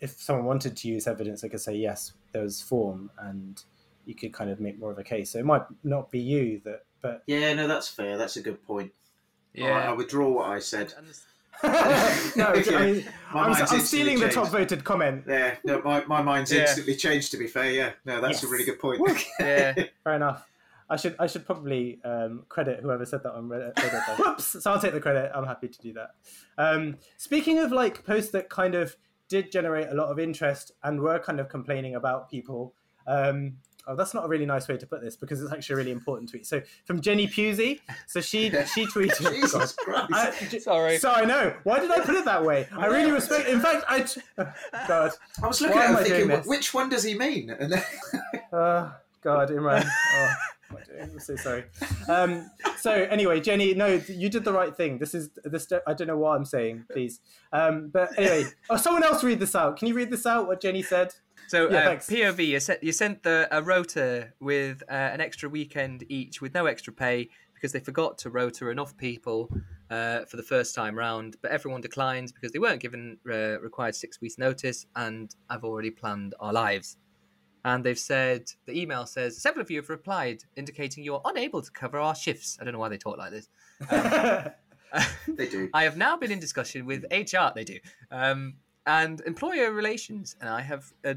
if 0.00 0.10
someone 0.20 0.44
wanted 0.44 0.76
to 0.76 0.88
use 0.88 1.06
evidence, 1.06 1.40
they 1.40 1.48
could 1.48 1.60
say 1.60 1.74
yes, 1.74 2.12
there 2.32 2.42
was 2.42 2.60
form, 2.60 3.10
and 3.18 3.64
you 4.04 4.14
could 4.14 4.34
kind 4.34 4.50
of 4.50 4.60
make 4.60 4.78
more 4.78 4.90
of 4.90 4.98
a 4.98 5.04
case. 5.04 5.30
So 5.30 5.38
it 5.38 5.46
might 5.46 5.62
not 5.82 6.10
be 6.10 6.20
you 6.20 6.60
that, 6.64 6.84
but 7.04 7.22
Yeah, 7.26 7.52
no, 7.52 7.68
that's 7.68 7.86
fair. 7.88 8.16
That's 8.16 8.36
a 8.36 8.42
good 8.42 8.66
point. 8.66 8.92
Yeah, 9.52 9.78
I, 9.78 9.90
I 9.90 9.92
withdraw 9.92 10.28
what 10.28 10.48
I 10.48 10.58
said. 10.58 10.92
And 10.98 11.06
this- 11.06 11.24
no, 11.62 12.46
I, 12.46 13.04
I'm, 13.30 13.44
I'm 13.44 13.50
instantly 13.50 13.80
stealing 13.80 14.18
the 14.18 14.28
top 14.28 14.48
voted 14.48 14.82
comment. 14.82 15.24
Yeah, 15.28 15.54
no, 15.64 15.80
my, 15.82 16.04
my 16.06 16.20
mind's 16.22 16.50
Yeah. 16.50 16.62
instantly 16.62 16.96
changed. 16.96 17.30
To 17.30 17.36
be 17.36 17.46
fair, 17.46 17.70
yeah, 17.70 17.90
no, 18.04 18.20
that's 18.20 18.42
a 18.42 18.48
really 18.48 18.64
good 18.64 18.80
point. 18.80 19.00
yeah. 19.40 19.74
Fair 20.02 20.14
enough. 20.14 20.48
I 20.90 20.96
should 20.96 21.14
I 21.18 21.26
should 21.28 21.46
probably 21.46 22.00
um, 22.04 22.44
credit 22.48 22.80
whoever 22.80 23.06
said 23.06 23.22
that 23.22 23.32
on 23.32 23.48
Reddit. 23.48 23.74
Reddit. 23.76 24.18
Whoops! 24.18 24.62
So 24.62 24.70
I'll 24.72 24.80
take 24.80 24.92
the 24.92 25.00
credit. 25.00 25.30
I'm 25.34 25.46
happy 25.46 25.68
to 25.68 25.78
do 25.80 25.92
that. 25.94 26.10
Um, 26.58 26.96
speaking 27.16 27.58
of 27.60 27.70
like 27.72 28.04
posts 28.04 28.32
that 28.32 28.50
kind 28.50 28.74
of 28.74 28.96
did 29.28 29.50
generate 29.50 29.88
a 29.88 29.94
lot 29.94 30.08
of 30.10 30.18
interest 30.18 30.72
and 30.82 31.00
were 31.00 31.18
kind 31.18 31.40
of 31.40 31.48
complaining 31.48 31.94
about 31.94 32.30
people. 32.30 32.74
Um, 33.06 33.58
oh, 33.86 33.96
that's 33.96 34.14
not 34.14 34.24
a 34.24 34.28
really 34.28 34.46
nice 34.46 34.68
way 34.68 34.76
to 34.76 34.86
put 34.86 35.00
this 35.02 35.16
because 35.16 35.42
it's 35.42 35.52
actually 35.52 35.74
a 35.74 35.76
really 35.76 35.90
important 35.92 36.30
tweet. 36.30 36.46
So 36.46 36.62
from 36.84 37.00
Jenny 37.00 37.26
Pusey. 37.26 37.80
So 38.06 38.20
she 38.20 38.50
she 38.74 38.86
tweeted. 38.94 39.22
God. 39.22 39.32
Jesus 39.34 39.72
Christ! 39.72 40.08
I, 40.12 40.32
j- 40.50 40.58
Sorry. 40.58 40.98
Sorry, 40.98 41.26
no. 41.26 41.54
Why 41.64 41.80
did 41.80 41.90
I 41.90 42.00
put 42.00 42.14
it 42.14 42.24
that 42.24 42.44
way? 42.44 42.66
I 42.76 42.86
really 42.86 43.10
respect. 43.10 43.48
In 43.48 43.60
fact, 43.60 43.84
I. 43.88 44.00
t- 44.02 44.20
God. 44.88 45.10
I 45.42 45.46
was 45.46 45.60
looking 45.60 45.76
Why 45.76 45.84
at 45.84 45.90
am 45.90 45.96
it 45.96 45.98
I 45.98 46.02
thinking, 46.04 46.26
doing 46.26 46.38
this? 46.38 46.46
which 46.46 46.74
one 46.74 46.88
does 46.88 47.02
he 47.04 47.14
mean? 47.18 47.50
And 47.50 47.72
then, 47.72 47.82
Uh, 48.52 48.90
God, 49.22 49.50
Imran. 49.50 49.84
Oh, 49.86 50.34
what 50.70 50.82
am 50.82 50.88
I 50.90 50.98
doing? 50.98 51.10
I'm 51.12 51.20
so 51.20 51.36
sorry. 51.36 51.64
Um, 52.08 52.50
so 52.78 52.92
anyway, 52.92 53.40
Jenny, 53.40 53.74
no, 53.74 54.00
you 54.08 54.28
did 54.28 54.44
the 54.44 54.52
right 54.52 54.74
thing. 54.76 54.98
This 54.98 55.14
is 55.14 55.30
this. 55.44 55.66
I 55.86 55.94
don't 55.94 56.06
know 56.08 56.16
what 56.16 56.36
I'm 56.36 56.44
saying, 56.44 56.84
please. 56.92 57.20
Um, 57.52 57.88
but 57.92 58.16
anyway, 58.18 58.44
oh, 58.70 58.76
someone 58.76 59.02
else 59.04 59.24
read 59.24 59.40
this 59.40 59.54
out. 59.54 59.76
Can 59.78 59.88
you 59.88 59.94
read 59.94 60.10
this 60.10 60.26
out? 60.26 60.46
What 60.46 60.60
Jenny 60.60 60.82
said. 60.82 61.14
So 61.48 61.70
Yeah, 61.70 61.90
uh. 61.90 61.96
POV, 61.96 62.46
you 62.46 62.60
sent 62.60 62.82
you 62.82 62.92
sent 62.92 63.22
the 63.22 63.48
a 63.50 63.62
rota 63.62 64.32
with 64.40 64.82
uh, 64.88 64.92
an 64.92 65.20
extra 65.20 65.48
weekend 65.48 66.04
each 66.08 66.40
with 66.40 66.54
no 66.54 66.66
extra 66.66 66.92
pay 66.92 67.28
because 67.54 67.72
they 67.72 67.80
forgot 67.80 68.18
to 68.18 68.30
rota 68.30 68.68
enough 68.68 68.96
people 68.96 69.50
uh, 69.90 70.24
for 70.24 70.36
the 70.36 70.42
first 70.42 70.74
time 70.74 70.96
round, 70.96 71.36
but 71.40 71.50
everyone 71.50 71.80
declined 71.80 72.32
because 72.34 72.52
they 72.52 72.58
weren't 72.58 72.80
given 72.80 73.18
uh, 73.30 73.60
required 73.60 73.94
six 73.94 74.20
weeks 74.20 74.38
notice, 74.38 74.86
and 74.96 75.34
I've 75.48 75.64
already 75.64 75.90
planned 75.90 76.34
our 76.40 76.52
lives. 76.52 76.96
And 77.64 77.82
they've 77.82 77.98
said 77.98 78.50
the 78.66 78.78
email 78.78 79.06
says 79.06 79.40
several 79.40 79.62
of 79.62 79.70
you 79.70 79.78
have 79.78 79.88
replied 79.88 80.42
indicating 80.56 81.02
you're 81.02 81.22
unable 81.24 81.62
to 81.62 81.70
cover 81.70 81.98
our 81.98 82.14
shifts. 82.14 82.58
I 82.60 82.64
don't 82.64 82.74
know 82.74 82.78
why 82.78 82.90
they 82.90 82.98
talk 82.98 83.16
like 83.16 83.30
this. 83.30 83.48
they 85.28 85.48
do. 85.48 85.70
I 85.72 85.84
have 85.84 85.96
now 85.96 86.16
been 86.16 86.30
in 86.30 86.38
discussion 86.38 86.86
with 86.86 87.04
HR. 87.10 87.52
They 87.54 87.64
do. 87.64 87.78
Um, 88.10 88.54
and 88.86 89.20
employer 89.26 89.72
relations, 89.72 90.36
and 90.40 90.48
I 90.48 90.60
have 90.60 90.92
uh, 91.04 91.14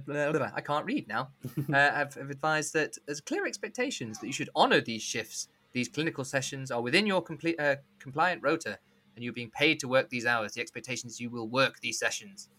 I 0.54 0.62
can't 0.62 0.86
read 0.86 1.08
now. 1.08 1.30
uh, 1.70 1.74
have, 1.74 2.14
have 2.14 2.30
advised 2.30 2.74
that 2.74 2.98
there's 3.06 3.22
clear 3.22 3.46
expectations 3.46 4.20
that 4.20 4.28
you 4.28 4.34
should 4.34 4.50
honour 4.56 4.82
these 4.82 5.02
shifts. 5.02 5.50
These 5.74 5.90
clinical 5.90 6.24
sessions 6.24 6.72
are 6.72 6.82
within 6.82 7.06
your 7.06 7.22
complete 7.22 7.60
uh, 7.60 7.76
compliant 8.00 8.42
rota, 8.42 8.80
and 9.16 9.24
you're 9.24 9.34
being 9.34 9.52
paid 9.52 9.80
to 9.82 9.88
work 9.88 10.10
these 10.10 10.26
hours. 10.26 10.54
The 10.54 10.62
expectation 10.62 11.08
is 11.10 11.20
you 11.20 11.30
will 11.30 11.48
work 11.48 11.80
these 11.82 12.00
sessions. 12.00 12.50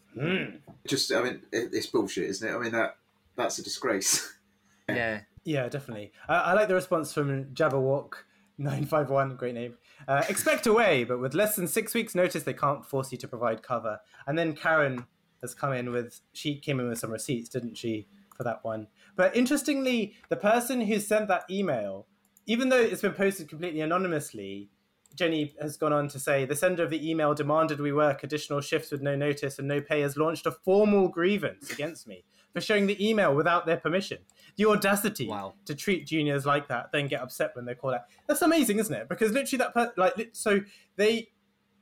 Just, 0.87 1.12
I 1.12 1.23
mean, 1.23 1.43
it, 1.53 1.71
it's 1.73 1.87
bullshit, 1.87 2.25
isn't 2.25 2.49
it? 2.49 2.53
I 2.55 2.59
mean, 2.59 2.73
that 2.73 2.97
that's 3.37 3.59
a 3.59 3.62
disgrace. 3.62 4.35
Yeah, 4.91 5.21
Yeah, 5.45 5.69
definitely. 5.69 6.12
I, 6.31 6.35
I 6.35 6.53
like 6.55 6.69
the 6.69 6.75
response 6.75 7.12
from 7.12 7.45
Jabberwock. 7.53 8.15
951, 8.57 9.37
great 9.37 9.55
name. 9.55 9.75
Uh, 10.07 10.23
expect 10.28 10.67
away, 10.67 11.05
but 11.05 11.19
with 11.19 11.35
less 11.35 11.57
than 11.57 11.67
six 11.67 11.95
weeks' 11.95 12.14
notice, 12.14 12.45
they 12.45 12.55
can't 12.55 12.85
force 12.85 13.11
you 13.11 13.19
to 13.19 13.28
provide 13.28 13.62
cover. 13.62 13.99
And 14.26 14.38
then 14.38 14.55
Karen 14.55 15.07
has 15.43 15.55
come 15.55 15.73
in 15.73 15.90
with, 15.90 16.21
she 16.33 16.57
came 16.57 16.81
in 16.81 16.88
with 16.88 16.99
some 16.99 17.11
receipts, 17.11 17.49
didn't 17.49 17.76
she, 17.76 18.07
for 18.37 18.45
that 18.45 18.64
one? 18.64 18.87
But 19.17 19.37
interestingly, 19.37 20.14
the 20.28 20.37
person 20.37 20.81
who 20.83 21.00
sent 21.00 21.28
that 21.28 21.45
email, 21.50 22.07
even 22.47 22.69
though 22.69 22.81
it's 22.81 23.02
been 23.02 23.12
posted 23.12 23.49
completely 23.49 23.81
anonymously, 23.81 24.71
Jenny 25.14 25.55
has 25.61 25.76
gone 25.76 25.93
on 25.93 26.09
to 26.09 26.21
say 26.21 26.45
the 26.45 26.55
sender 26.55 26.85
of 26.85 26.90
the 26.90 27.11
email 27.11 27.35
demanded 27.35 27.81
we 27.81 27.93
work 27.93 28.23
additional 28.23 28.61
shifts 28.61 28.93
with 28.93 29.02
no 29.02 29.17
notice 29.17 29.59
and 29.59 29.67
no 29.67 29.81
pay 29.81 30.00
has 30.02 30.17
launched 30.17 30.47
a 30.47 30.52
formal 30.52 31.09
grievance 31.09 31.71
against 31.71 32.07
me 32.07 32.25
for 32.52 32.61
showing 32.61 32.87
the 32.87 33.07
email 33.09 33.35
without 33.35 33.67
their 33.67 33.76
permission. 33.76 34.19
The 34.57 34.67
audacity 34.67 35.28
Wow. 35.28 35.55
to 35.67 35.75
treat 35.75 36.07
juniors 36.07 36.47
like 36.47 36.69
that, 36.69 36.90
then 36.93 37.07
get 37.07 37.21
upset 37.21 37.50
when 37.55 37.64
they're 37.64 37.75
called 37.75 37.95
out. 37.95 38.02
That's 38.26 38.43
amazing, 38.43 38.78
isn't 38.78 38.95
it? 38.95 39.09
Because 39.09 39.33
literally 39.33 39.59
that 39.59 39.75
per- 39.75 39.93
like 39.97 40.31
so 40.33 40.61
they 40.97 41.28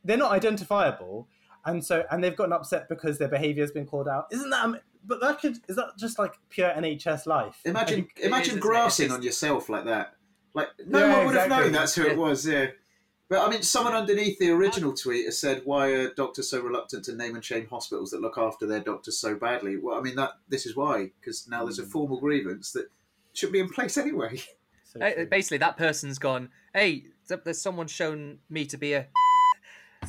they're 0.04 0.16
not 0.16 0.32
identifiable, 0.32 1.28
and 1.64 1.84
so 1.84 2.04
and 2.10 2.22
they've 2.22 2.36
gotten 2.36 2.52
upset 2.52 2.88
because 2.88 3.18
their 3.18 3.28
behaviour 3.28 3.62
has 3.62 3.72
been 3.72 3.86
called 3.86 4.08
out. 4.08 4.26
Isn't 4.32 4.50
that? 4.50 4.64
am- 4.64 4.80
But 5.04 5.20
that 5.20 5.40
could 5.40 5.58
is 5.68 5.76
that 5.76 5.96
just 5.98 6.18
like 6.18 6.34
pure 6.48 6.70
NHS 6.70 7.26
life? 7.26 7.60
Imagine, 7.64 8.00
it 8.16 8.20
is, 8.20 8.26
imagine 8.26 8.48
isn't 8.50 8.60
grassing 8.60 9.10
on 9.12 9.22
yourself 9.22 9.68
like 9.68 9.84
that. 9.84 10.14
Like 10.52 10.68
no 10.86 10.98
Yeah, 11.00 11.16
one 11.18 11.26
would 11.26 11.36
have 11.36 11.48
known 11.48 11.72
that's 11.72 11.94
who 11.94 12.02
it 12.06 12.16
was. 12.18 12.46
Yeah, 12.46 12.66
But 13.28 13.46
I 13.46 13.50
mean, 13.50 13.62
someone 13.62 13.94
underneath 13.94 14.38
the 14.38 14.50
original 14.50 14.94
tweet 14.94 15.24
has 15.26 15.38
said, 15.38 15.62
"Why 15.64 15.88
are 15.88 16.14
doctors 16.14 16.48
so 16.50 16.60
reluctant 16.60 17.04
to 17.06 17.16
name 17.16 17.34
and 17.34 17.44
shame 17.44 17.66
hospitals 17.68 18.10
that 18.10 18.20
look 18.20 18.38
after 18.38 18.66
their 18.66 18.80
doctors 18.80 19.18
so 19.18 19.34
badly?" 19.34 19.76
Well, 19.76 19.98
I 19.98 20.00
mean 20.02 20.16
that 20.16 20.32
this 20.48 20.64
is 20.66 20.76
why, 20.76 21.10
because 21.20 21.48
now 21.48 21.64
there's 21.64 21.78
a 21.80 21.84
formal 21.84 22.20
grievance 22.20 22.72
that 22.72 22.86
should 23.32 23.52
be 23.52 23.58
in 23.60 23.68
place 23.68 23.96
anyway. 23.96 24.40
So 24.84 25.00
Uh. 25.00 25.24
Basically, 25.24 25.58
that 25.58 25.76
person's 25.76 26.18
gone. 26.18 26.48
Hey, 26.72 27.06
there's 27.26 27.60
someone 27.60 27.88
shown 27.88 28.38
me 28.48 28.64
to 28.66 28.76
be 28.76 28.92
a. 28.94 29.08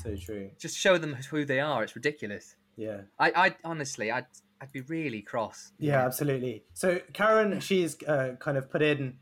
So 0.04 0.16
true. 0.16 0.52
Just 0.60 0.78
show 0.78 1.00
them 1.00 1.16
who 1.32 1.44
they 1.44 1.60
are. 1.60 1.82
It's 1.84 1.96
ridiculous. 1.96 2.56
Yeah. 2.76 3.02
I, 3.18 3.32
I 3.36 3.56
honestly, 3.64 4.12
I'd, 4.12 4.28
I'd 4.62 4.72
be 4.72 4.82
really 4.82 5.22
cross. 5.24 5.72
Yeah, 5.80 6.06
absolutely. 6.06 6.64
So 6.74 7.00
Karen, 7.14 7.60
she's 7.60 7.98
uh, 8.04 8.36
kind 8.40 8.58
of 8.58 8.70
put 8.70 8.84
in 8.84 9.18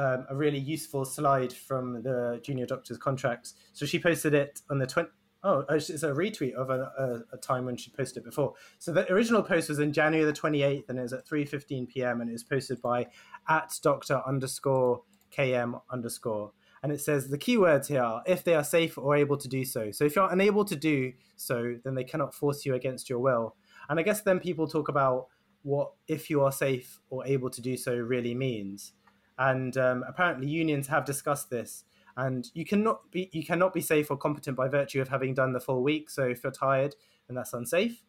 um, 0.00 0.26
a 0.30 0.34
really 0.34 0.58
useful 0.58 1.04
slide 1.04 1.52
from 1.52 2.02
the 2.02 2.40
junior 2.42 2.64
doctor's 2.64 2.96
contracts. 2.96 3.54
So 3.74 3.84
she 3.84 3.98
posted 3.98 4.32
it 4.32 4.62
on 4.70 4.78
the 4.78 4.86
20. 4.86 5.10
Oh, 5.42 5.64
it's 5.70 5.90
a 5.90 6.12
retweet 6.12 6.52
of 6.54 6.70
a, 6.70 6.90
a, 6.98 7.34
a 7.34 7.38
time 7.38 7.64
when 7.66 7.76
she 7.76 7.90
posted 7.90 8.22
it 8.22 8.26
before. 8.26 8.54
So 8.78 8.92
the 8.92 9.10
original 9.12 9.42
post 9.42 9.68
was 9.68 9.78
in 9.78 9.92
January 9.92 10.24
the 10.24 10.38
28th, 10.38 10.88
and 10.88 10.98
it 10.98 11.02
was 11.02 11.12
at 11.12 11.26
3.15 11.26 11.88
p.m., 11.88 12.20
and 12.20 12.28
it 12.28 12.32
was 12.32 12.44
posted 12.44 12.80
by 12.80 13.08
at 13.48 13.72
doctor 13.82 14.22
underscore 14.26 15.02
km 15.34 15.82
underscore. 15.90 16.52
And 16.82 16.92
it 16.92 17.00
says 17.00 17.28
the 17.28 17.38
keywords 17.38 17.88
here 17.88 18.02
are 18.02 18.22
if 18.26 18.42
they 18.42 18.54
are 18.54 18.64
safe 18.64 18.96
or 18.96 19.14
able 19.16 19.36
to 19.36 19.48
do 19.48 19.66
so. 19.66 19.90
So 19.90 20.04
if 20.04 20.16
you're 20.16 20.30
unable 20.30 20.64
to 20.64 20.76
do 20.76 21.12
so, 21.36 21.76
then 21.84 21.94
they 21.94 22.04
cannot 22.04 22.34
force 22.34 22.64
you 22.64 22.74
against 22.74 23.10
your 23.10 23.18
will. 23.18 23.54
And 23.90 24.00
I 24.00 24.02
guess 24.02 24.22
then 24.22 24.40
people 24.40 24.66
talk 24.66 24.88
about 24.88 25.26
what 25.62 25.92
if 26.08 26.30
you 26.30 26.40
are 26.42 26.52
safe 26.52 27.00
or 27.10 27.26
able 27.26 27.50
to 27.50 27.60
do 27.60 27.76
so 27.76 27.94
really 27.94 28.34
means. 28.34 28.92
And 29.40 29.76
um, 29.76 30.04
apparently 30.06 30.46
unions 30.46 30.86
have 30.86 31.04
discussed 31.04 31.50
this. 31.50 31.84
And 32.16 32.48
you 32.54 32.64
cannot 32.64 33.10
be 33.10 33.30
you 33.32 33.44
cannot 33.44 33.72
be 33.72 33.80
safe 33.80 34.10
or 34.10 34.16
competent 34.16 34.56
by 34.56 34.68
virtue 34.68 35.00
of 35.00 35.08
having 35.08 35.34
done 35.34 35.52
the 35.52 35.60
full 35.60 35.82
week. 35.82 36.10
So 36.10 36.24
if 36.24 36.44
you're 36.44 36.52
tired, 36.52 36.94
then 37.26 37.34
that's 37.34 37.54
unsafe. 37.54 38.02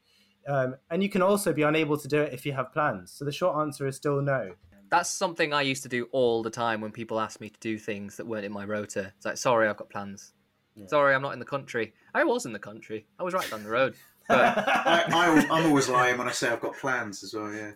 Um, 0.47 0.75
and 0.89 1.01
you 1.01 1.09
can 1.09 1.21
also 1.21 1.53
be 1.53 1.61
unable 1.61 1.97
to 1.97 2.07
do 2.07 2.21
it 2.21 2.33
if 2.33 2.45
you 2.45 2.51
have 2.53 2.73
plans. 2.73 3.11
So 3.11 3.25
the 3.25 3.31
short 3.31 3.57
answer 3.57 3.87
is 3.87 3.95
still 3.95 4.21
no. 4.21 4.53
That's 4.89 5.09
something 5.09 5.53
I 5.53 5.61
used 5.61 5.83
to 5.83 5.89
do 5.89 6.09
all 6.11 6.43
the 6.43 6.49
time 6.49 6.81
when 6.81 6.91
people 6.91 7.19
asked 7.19 7.39
me 7.39 7.49
to 7.49 7.59
do 7.61 7.77
things 7.77 8.17
that 8.17 8.27
weren't 8.27 8.43
in 8.43 8.51
my 8.51 8.65
rota. 8.65 9.13
It's 9.15 9.25
like, 9.25 9.37
sorry, 9.37 9.69
I've 9.69 9.77
got 9.77 9.89
plans. 9.89 10.33
Sorry, 10.87 11.13
I'm 11.13 11.21
not 11.21 11.33
in 11.33 11.39
the 11.39 11.45
country. 11.45 11.93
I 12.13 12.23
was 12.23 12.45
in 12.45 12.53
the 12.53 12.59
country. 12.59 13.05
I 13.19 13.23
was 13.23 13.33
right 13.33 13.49
down 13.49 13.63
the 13.63 13.69
road. 13.69 13.95
But 14.27 14.39
I, 14.39 15.03
I, 15.11 15.47
I'm 15.51 15.65
always 15.65 15.89
lying 15.89 16.17
when 16.17 16.27
I 16.27 16.31
say 16.31 16.47
I've 16.47 16.61
got 16.61 16.77
plans 16.77 17.21
as 17.21 17.33
well. 17.33 17.51
Yeah, 17.51 17.71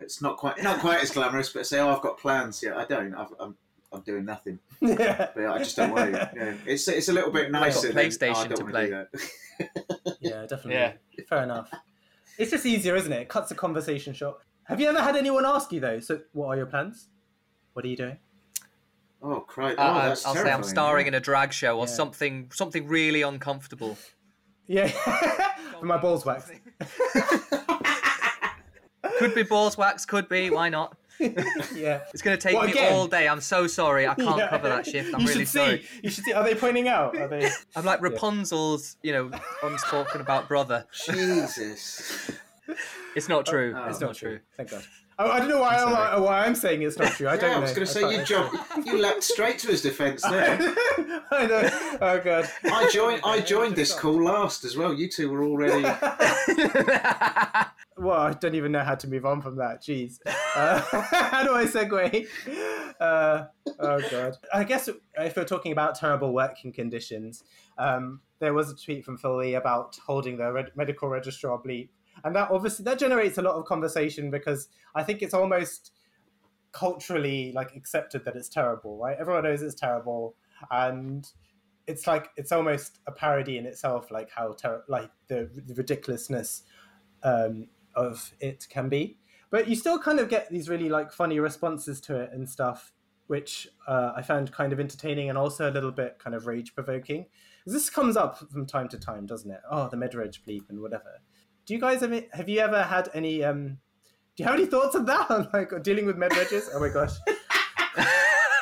it's 0.00 0.20
not 0.22 0.36
quite 0.36 0.62
not 0.62 0.80
quite 0.80 1.00
as 1.02 1.10
glamorous, 1.10 1.50
but 1.50 1.66
say, 1.66 1.78
"Oh, 1.80 1.88
I've 1.94 2.02
got 2.02 2.18
plans." 2.18 2.62
Yeah, 2.62 2.76
I 2.76 2.84
don't. 2.84 3.14
I've, 3.14 3.32
I'm 3.40 3.56
I'm 3.92 4.00
doing 4.02 4.24
nothing. 4.24 4.58
yeah. 4.80 5.28
But 5.34 5.46
I 5.46 5.58
just 5.58 5.76
don't 5.76 5.92
want 5.92 6.12
to. 6.12 6.30
Yeah. 6.34 6.54
It's 6.66 6.86
it's 6.88 7.08
a 7.08 7.12
little 7.12 7.30
bit 7.30 7.50
nicer. 7.50 7.92
than, 7.92 7.96
PlayStation 7.96 8.34
"Oh, 8.34 8.40
I 8.40 8.46
don't 8.48 8.58
to 8.58 8.64
play." 8.64 8.86
do 8.86 8.90
that. 8.92 10.16
Yeah, 10.20 10.42
definitely. 10.42 10.74
Yeah. 10.74 10.92
Fair 11.28 11.42
enough. 11.44 11.70
It's 12.38 12.50
just 12.50 12.66
easier, 12.66 12.94
isn't 12.96 13.12
it? 13.12 13.22
It 13.22 13.28
cuts 13.28 13.48
the 13.48 13.54
conversation 13.54 14.12
short. 14.12 14.36
Have 14.64 14.80
you 14.80 14.88
ever 14.88 15.00
had 15.00 15.16
anyone 15.16 15.46
ask 15.46 15.72
you 15.72 15.80
though? 15.80 16.00
So, 16.00 16.20
what 16.32 16.48
are 16.48 16.56
your 16.56 16.66
plans? 16.66 17.08
What 17.72 17.84
are 17.84 17.88
you 17.88 17.96
doing? 17.96 18.18
Oh, 19.22 19.40
crap! 19.40 19.72
uh, 19.72 19.74
Oh, 19.78 19.82
I'll 19.84 20.08
that's 20.10 20.22
say 20.22 20.50
I'm 20.52 20.62
starring 20.62 21.06
yeah. 21.06 21.08
in 21.08 21.14
a 21.14 21.20
drag 21.20 21.52
show 21.52 21.78
or 21.78 21.86
Yeah. 21.86 21.92
something, 21.92 22.50
something 22.52 22.86
really 22.86 23.22
uncomfortable. 23.22 23.96
Yeah, 24.66 24.90
With 25.74 25.84
my 25.84 25.96
balls 25.96 26.24
waxed. 26.26 26.52
Could 29.18 29.34
be 29.34 29.42
balls 29.42 29.76
wax, 29.78 30.04
could 30.04 30.28
be. 30.28 30.50
Why 30.50 30.68
not? 30.68 30.96
yeah. 31.18 32.00
It's 32.12 32.20
going 32.22 32.36
to 32.36 32.40
take 32.40 32.54
Well, 32.56 32.66
me 32.66 32.72
again- 32.72 32.92
all 32.92 33.06
day. 33.06 33.26
I'm 33.26 33.40
so 33.40 33.66
sorry. 33.66 34.06
I 34.06 34.14
can't 34.14 34.36
Yeah. 34.38 34.48
cover 34.48 34.68
that 34.68 34.84
shift. 34.86 35.14
I'm 35.14 35.20
you 35.22 35.28
really 35.28 35.40
should 35.40 35.48
sorry. 35.48 35.82
see. 35.82 36.00
You 36.02 36.10
should 36.10 36.24
see. 36.24 36.32
Are 36.34 36.44
they 36.44 36.54
pointing 36.54 36.88
out? 36.88 37.16
Are 37.16 37.26
they? 37.28 37.50
I'm 37.76 37.84
like 37.84 38.02
Rapunzel's, 38.02 38.96
you 39.02 39.12
know, 39.12 39.30
I'm 39.62 39.76
talking 39.78 40.20
about 40.20 40.48
brother. 40.48 40.86
Jesus. 41.06 42.30
It's 43.14 43.28
not 43.30 43.46
true. 43.46 43.74
Oh, 43.74 43.88
it's 43.88 44.00
not 44.00 44.14
true. 44.16 44.40
Thank 44.58 44.70
God. 44.72 44.82
I, 45.18 45.24
I 45.24 45.38
don't 45.38 45.48
know 45.48 45.60
why 45.60 45.76
I'm, 45.76 45.92
sorry. 45.92 46.20
why 46.20 46.46
I'm 46.46 46.54
saying 46.54 46.82
it's 46.82 46.98
not 46.98 47.12
true. 47.16 47.28
I 47.28 47.36
don't 47.36 47.50
yeah, 47.50 47.56
I 47.56 47.60
was 47.60 47.72
going 47.72 47.86
to 47.86 47.92
say 47.92 48.16
you 48.16 48.22
jumped, 48.24 48.56
you 48.84 48.98
leapt 49.02 49.24
straight 49.24 49.58
to 49.60 49.68
his 49.68 49.82
defence 49.82 50.22
there. 50.22 50.58
I 51.30 51.46
know. 51.46 51.98
Oh 52.00 52.20
God. 52.22 52.48
I 52.64 52.88
joined. 52.92 53.22
I 53.24 53.40
joined 53.40 53.76
this 53.76 53.94
call 53.94 54.22
last 54.22 54.64
as 54.64 54.76
well. 54.76 54.92
You 54.92 55.08
two 55.08 55.30
were 55.30 55.44
already. 55.44 55.82
Well, 57.98 58.20
I 58.20 58.34
don't 58.34 58.54
even 58.54 58.72
know 58.72 58.84
how 58.84 58.94
to 58.94 59.08
move 59.08 59.24
on 59.24 59.40
from 59.40 59.56
that. 59.56 59.82
Jeez. 59.82 60.18
Uh, 60.26 60.80
how 60.82 61.42
do 61.42 61.54
I 61.54 61.64
segue? 61.64 62.26
Uh, 63.00 63.44
oh, 63.78 64.00
God. 64.10 64.36
I 64.52 64.64
guess 64.64 64.88
if 64.88 65.36
we're 65.36 65.44
talking 65.44 65.72
about 65.72 65.94
terrible 65.94 66.34
working 66.34 66.72
conditions, 66.72 67.42
um, 67.78 68.20
there 68.38 68.52
was 68.52 68.70
a 68.70 68.76
tweet 68.76 69.04
from 69.04 69.16
Philly 69.16 69.54
about 69.54 69.98
holding 70.06 70.36
the 70.36 70.52
red- 70.52 70.72
medical 70.76 71.08
registrar 71.08 71.58
bleep. 71.58 71.88
And 72.24 72.34
that 72.36 72.50
obviously 72.50 72.84
that 72.84 72.98
generates 72.98 73.38
a 73.38 73.42
lot 73.42 73.54
of 73.54 73.64
conversation 73.64 74.30
because 74.30 74.68
I 74.94 75.02
think 75.02 75.22
it's 75.22 75.34
almost 75.34 75.92
culturally 76.72 77.52
like 77.52 77.74
accepted 77.74 78.24
that 78.24 78.36
it's 78.36 78.48
terrible, 78.48 78.98
right? 78.98 79.16
Everyone 79.18 79.44
knows 79.44 79.62
it's 79.62 79.74
terrible, 79.74 80.36
and 80.70 81.26
it's 81.86 82.06
like 82.06 82.30
it's 82.36 82.52
almost 82.52 82.98
a 83.06 83.12
parody 83.12 83.58
in 83.58 83.66
itself, 83.66 84.10
like 84.10 84.30
how 84.30 84.52
ter- 84.52 84.84
like 84.88 85.10
the, 85.28 85.50
the 85.66 85.74
ridiculousness 85.74 86.62
um, 87.22 87.68
of 87.94 88.32
it 88.40 88.66
can 88.68 88.88
be. 88.88 89.18
But 89.50 89.68
you 89.68 89.76
still 89.76 89.98
kind 89.98 90.18
of 90.18 90.28
get 90.28 90.50
these 90.50 90.68
really 90.68 90.88
like 90.88 91.12
funny 91.12 91.38
responses 91.38 92.00
to 92.02 92.16
it 92.16 92.30
and 92.32 92.48
stuff, 92.48 92.92
which 93.28 93.68
uh, 93.86 94.12
I 94.16 94.22
found 94.22 94.52
kind 94.52 94.72
of 94.72 94.80
entertaining 94.80 95.28
and 95.28 95.38
also 95.38 95.70
a 95.70 95.72
little 95.72 95.92
bit 95.92 96.18
kind 96.18 96.34
of 96.34 96.46
rage 96.46 96.74
provoking. 96.74 97.26
This 97.64 97.88
comes 97.90 98.16
up 98.16 98.38
from 98.50 98.66
time 98.66 98.88
to 98.88 98.98
time, 98.98 99.26
doesn't 99.26 99.50
it? 99.50 99.60
Oh, 99.70 99.88
the 99.88 99.96
Medreg 99.96 100.38
bleep 100.46 100.68
and 100.68 100.80
whatever. 100.80 101.20
Do 101.66 101.74
you 101.74 101.80
guys 101.80 102.00
have 102.00 102.12
have 102.32 102.48
you 102.48 102.60
ever 102.60 102.82
had 102.82 103.08
any? 103.12 103.42
Um, 103.42 103.78
do 104.36 104.42
you 104.42 104.44
have 104.44 104.54
any 104.54 104.66
thoughts 104.66 104.94
on 104.94 105.04
that? 105.06 105.30
On 105.30 105.48
like 105.52 105.82
dealing 105.82 106.06
with 106.06 106.16
Medreges? 106.16 106.68
Oh 106.72 106.80
my 106.80 106.88
gosh! 106.88 107.12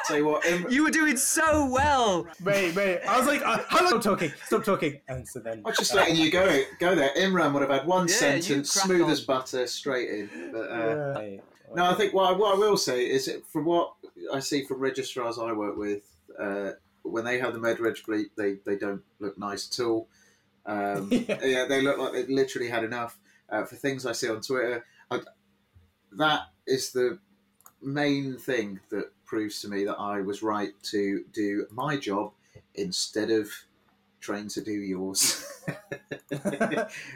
Tell 0.06 0.16
you 0.18 0.26
what, 0.26 0.44
Im- 0.44 0.66
You 0.70 0.84
were 0.84 0.90
doing 0.90 1.16
so 1.16 1.66
well. 1.70 2.26
Wait, 2.42 2.74
wait. 2.74 3.00
I 3.08 3.18
was 3.18 3.26
like, 3.26 3.40
uh, 3.40 3.58
how 3.68 3.80
long? 3.80 3.88
Stop 4.00 4.02
talking. 4.02 4.32
Stop 4.44 4.64
talking. 4.64 5.00
And 5.08 5.26
so 5.26 5.40
then 5.40 5.62
I 5.64 5.68
was 5.70 5.78
just 5.78 5.94
letting 5.94 6.16
you 6.16 6.30
go 6.30 6.62
go 6.78 6.94
there. 6.94 7.10
Imran 7.16 7.52
would 7.52 7.62
have 7.62 7.70
had 7.70 7.86
one 7.86 8.06
Yeah, 8.08 8.14
sentence, 8.14 8.70
smooth 8.72 9.02
on. 9.02 9.10
as 9.10 9.20
butter, 9.22 9.66
straight 9.66 10.10
in. 10.10 10.50
But 10.52 10.70
uh, 10.70 11.20
Yeah. 11.20 11.36
no, 11.74 11.84
I 11.86 11.94
think 11.94 12.12
what 12.14 12.32
I, 12.34 12.36
what 12.36 12.54
I 12.54 12.58
will 12.58 12.76
say 12.76 13.04
is 13.08 13.26
that 13.26 13.46
from 13.46 13.64
what 13.64 13.94
I 14.32 14.40
see 14.40 14.64
from 14.64 14.78
registrars 14.80 15.38
I 15.38 15.52
work 15.52 15.76
with, 15.76 16.02
uh, 16.38 16.72
when 17.02 17.24
they 17.24 17.38
have 17.38 17.52
the 17.54 17.58
med 17.60 17.78
MedReg 17.78 18.04
bleep, 18.06 18.26
they, 18.36 18.56
they 18.66 18.76
don't 18.78 19.02
look 19.20 19.38
nice 19.38 19.68
at 19.78 19.84
all. 19.84 20.08
Um, 20.66 21.08
Yeah. 21.12 21.44
yeah. 21.44 21.64
they 21.66 21.82
look 21.82 21.98
like 21.98 22.12
they've 22.12 22.28
literally 22.28 22.68
had 22.68 22.84
enough. 22.84 23.18
Uh, 23.50 23.64
for 23.64 23.76
things 23.76 24.06
I 24.06 24.12
see 24.12 24.28
on 24.30 24.40
Twitter, 24.40 24.84
I, 25.10 25.20
that 26.12 26.42
is 26.66 26.92
the 26.92 27.18
main 27.82 28.36
thing 28.38 28.80
that 28.90 29.10
proves 29.26 29.60
to 29.60 29.68
me 29.68 29.84
that 29.84 29.96
I 29.98 30.22
was 30.22 30.42
right 30.42 30.72
to 30.84 31.24
do 31.32 31.66
my 31.70 31.96
job 31.98 32.32
instead 32.74 33.30
of 33.30 33.50
trying 34.20 34.48
to 34.48 34.62
do 34.62 34.72
yours. 34.72 35.44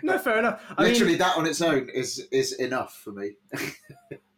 no, 0.03 0.19
fair 0.19 0.39
enough. 0.39 0.63
I 0.77 0.83
mean- 0.85 0.93
Literally, 0.93 1.15
that 1.17 1.37
on 1.37 1.47
its 1.47 1.61
own 1.63 1.89
is 1.89 2.27
is 2.31 2.53
enough 2.53 2.95
for 3.03 3.13
me. 3.13 3.33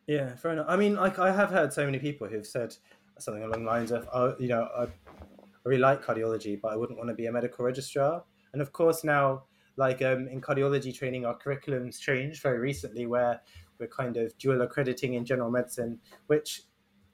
Yeah, 0.07 0.35
fair 0.35 0.51
enough. 0.55 0.67
I 0.69 0.75
mean, 0.77 0.97
like 0.97 1.21
I 1.21 1.31
have 1.31 1.51
heard 1.51 1.73
so 1.73 1.85
many 1.85 2.01
people 2.01 2.27
who've 2.27 2.45
said 2.47 2.75
something 3.21 3.45
along 3.45 3.63
the 3.63 3.71
lines 3.71 3.93
of, 3.93 4.09
"Oh, 4.13 4.35
you 4.41 4.49
know, 4.49 4.69
I, 4.77 4.83
I 4.85 4.89
really 5.65 5.81
like 5.81 6.03
cardiology, 6.05 6.61
but 6.61 6.73
I 6.73 6.77
wouldn't 6.77 6.99
want 6.99 7.11
to 7.11 7.15
be 7.15 7.27
a 7.27 7.33
medical 7.33 7.65
registrar." 7.65 8.25
And 8.53 8.63
of 8.63 8.73
course, 8.73 9.05
now, 9.05 9.45
like 9.77 10.03
um, 10.03 10.29
in 10.29 10.41
cardiology 10.41 10.95
training, 10.95 11.25
our 11.25 11.37
curriculum's 11.37 11.99
changed 11.99 12.43
very 12.43 12.59
recently, 12.59 13.07
where 13.07 13.41
we're 13.79 13.89
kind 13.89 14.17
of 14.17 14.37
dual 14.39 14.61
accrediting 14.63 15.15
in 15.15 15.25
general 15.25 15.51
medicine, 15.51 16.01
which 16.27 16.63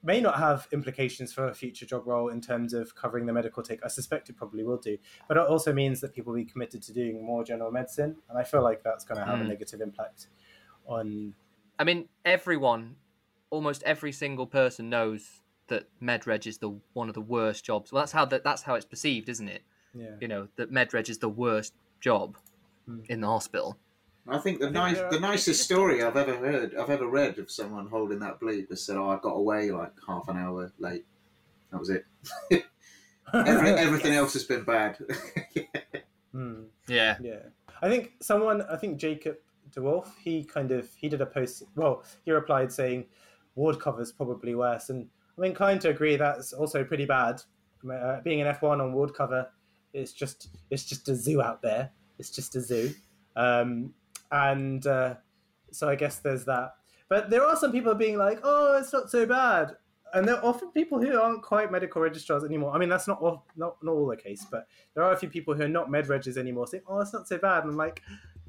may 0.03 0.21
not 0.21 0.37
have 0.37 0.67
implications 0.71 1.33
for 1.33 1.47
a 1.47 1.53
future 1.53 1.85
job 1.85 2.05
role 2.05 2.29
in 2.29 2.39
terms 2.39 2.73
of 2.73 2.93
covering 2.95 3.25
the 3.25 3.33
medical 3.33 3.63
take. 3.63 3.83
I 3.83 3.87
suspect 3.87 4.29
it 4.29 4.37
probably 4.37 4.63
will 4.63 4.77
do, 4.77 4.97
but 5.27 5.37
it 5.37 5.47
also 5.47 5.73
means 5.73 6.01
that 6.01 6.13
people 6.13 6.33
will 6.33 6.39
be 6.39 6.45
committed 6.45 6.81
to 6.83 6.93
doing 6.93 7.23
more 7.25 7.43
general 7.43 7.71
medicine, 7.71 8.17
and 8.29 8.37
I 8.37 8.43
feel 8.43 8.63
like 8.63 8.83
that's 8.83 9.03
going 9.05 9.19
to 9.19 9.25
have 9.25 9.41
a 9.41 9.43
Mm. 9.43 9.47
negative 9.47 9.81
impact 9.81 10.27
on 10.85 11.35
I 11.79 11.83
mean, 11.83 12.09
everyone, 12.25 12.97
almost 13.49 13.83
every 13.83 14.11
single 14.11 14.47
person 14.47 14.89
knows 14.89 15.41
that 15.67 15.87
MedReg 16.01 16.47
is 16.47 16.57
the 16.59 16.79
one 16.93 17.07
of 17.09 17.13
the 17.15 17.21
worst 17.21 17.63
jobs. 17.65 17.91
Well, 17.91 18.01
that's 18.01 18.11
how 18.11 18.25
that 18.25 18.43
that's 18.43 18.63
how 18.63 18.75
it's 18.75 18.85
perceived, 18.85 19.29
isn't 19.29 19.47
it? 19.47 19.63
Yeah. 19.97 20.15
You 20.21 20.27
know 20.27 20.47
that 20.57 20.71
MedReg 20.71 21.09
is 21.09 21.17
the 21.17 21.29
worst 21.29 21.73
job 21.99 22.37
Hmm. 22.85 22.99
in 23.09 23.21
the 23.21 23.27
hospital. 23.27 23.77
I 24.29 24.37
think 24.39 24.59
the 24.59 24.65
think 24.65 24.75
nice, 24.75 24.95
there 24.97 25.05
are- 25.07 25.11
the 25.11 25.19
nicest 25.19 25.63
story 25.63 26.03
I've 26.03 26.17
ever 26.17 26.35
heard, 26.35 26.75
I've 26.75 26.89
ever 26.89 27.07
read 27.07 27.39
of 27.39 27.49
someone 27.49 27.87
holding 27.87 28.19
that 28.19 28.39
bleep 28.39 28.69
has 28.69 28.83
said, 28.83 28.97
"Oh, 28.97 29.09
I 29.09 29.17
got 29.19 29.33
away 29.33 29.71
like 29.71 29.91
half 30.07 30.27
an 30.27 30.37
hour 30.37 30.71
late." 30.79 31.05
That 31.71 31.79
was 31.79 31.89
it. 31.89 32.05
Every, 33.33 33.71
everything 33.71 34.13
else 34.13 34.31
has 34.33 34.43
been 34.45 34.63
bad. 34.63 34.97
Hmm. 36.33 36.63
Yeah. 36.87 37.17
Yeah, 37.19 37.39
I 37.81 37.89
think 37.89 38.13
someone, 38.21 38.61
I 38.63 38.75
think 38.77 38.97
Jacob 38.99 39.37
DeWolf, 39.75 40.07
he 40.23 40.43
kind 40.43 40.71
of 40.71 40.87
he 40.95 41.09
did 41.09 41.19
a 41.21 41.25
post. 41.25 41.63
Well, 41.75 42.03
he 42.25 42.31
replied 42.31 42.71
saying 42.71 43.05
ward 43.55 43.79
cover's 43.79 44.11
probably 44.11 44.53
worse, 44.53 44.89
and 44.89 45.07
I'm 45.37 45.43
inclined 45.45 45.81
to 45.81 45.89
agree 45.89 46.15
that's 46.15 46.53
also 46.53 46.83
pretty 46.83 47.05
bad. 47.05 47.41
uh, 47.89 48.19
being 48.21 48.41
an 48.41 48.53
F1 48.53 48.81
on 48.81 48.91
ward 48.93 49.13
cover, 49.13 49.49
it's 49.97 50.13
just 50.13 50.49
it's 50.69 50.85
just 50.85 51.09
a 51.09 51.15
zoo 51.15 51.41
out 51.41 51.61
there. 51.61 51.89
It's 52.19 52.29
just 52.29 52.55
a 52.55 52.61
zoo, 52.61 52.91
um, 53.35 53.93
and 54.31 54.85
uh, 54.87 55.15
so 55.71 55.89
I 55.89 55.95
guess 55.95 56.19
there's 56.19 56.45
that. 56.45 56.75
But 57.09 57.29
there 57.29 57.43
are 57.43 57.55
some 57.55 57.71
people 57.71 57.93
being 57.95 58.17
like, 58.17 58.39
"Oh, 58.43 58.77
it's 58.77 58.91
not 58.93 59.09
so 59.09 59.25
bad," 59.25 59.75
and 60.13 60.27
there 60.27 60.35
are 60.37 60.45
often 60.45 60.71
people 60.71 61.01
who 61.01 61.19
aren't 61.19 61.41
quite 61.43 61.71
medical 61.71 62.01
registrars 62.01 62.43
anymore. 62.43 62.73
I 62.73 62.77
mean, 62.79 62.89
that's 62.89 63.07
not 63.07 63.21
all, 63.21 63.45
not 63.55 63.77
not 63.83 63.91
all 63.93 64.07
the 64.07 64.17
case, 64.17 64.45
but 64.49 64.67
there 64.93 65.03
are 65.03 65.13
a 65.13 65.17
few 65.17 65.29
people 65.29 65.53
who 65.53 65.63
are 65.63 65.67
not 65.69 65.89
med 65.91 66.07
regis 66.09 66.37
anymore 66.37 66.67
saying, 66.67 66.83
"Oh, 66.87 66.99
it's 66.99 67.13
not 67.13 67.27
so 67.27 67.37
bad." 67.37 67.63
And 67.63 67.71
I'm 67.71 67.77
like, 67.77 68.01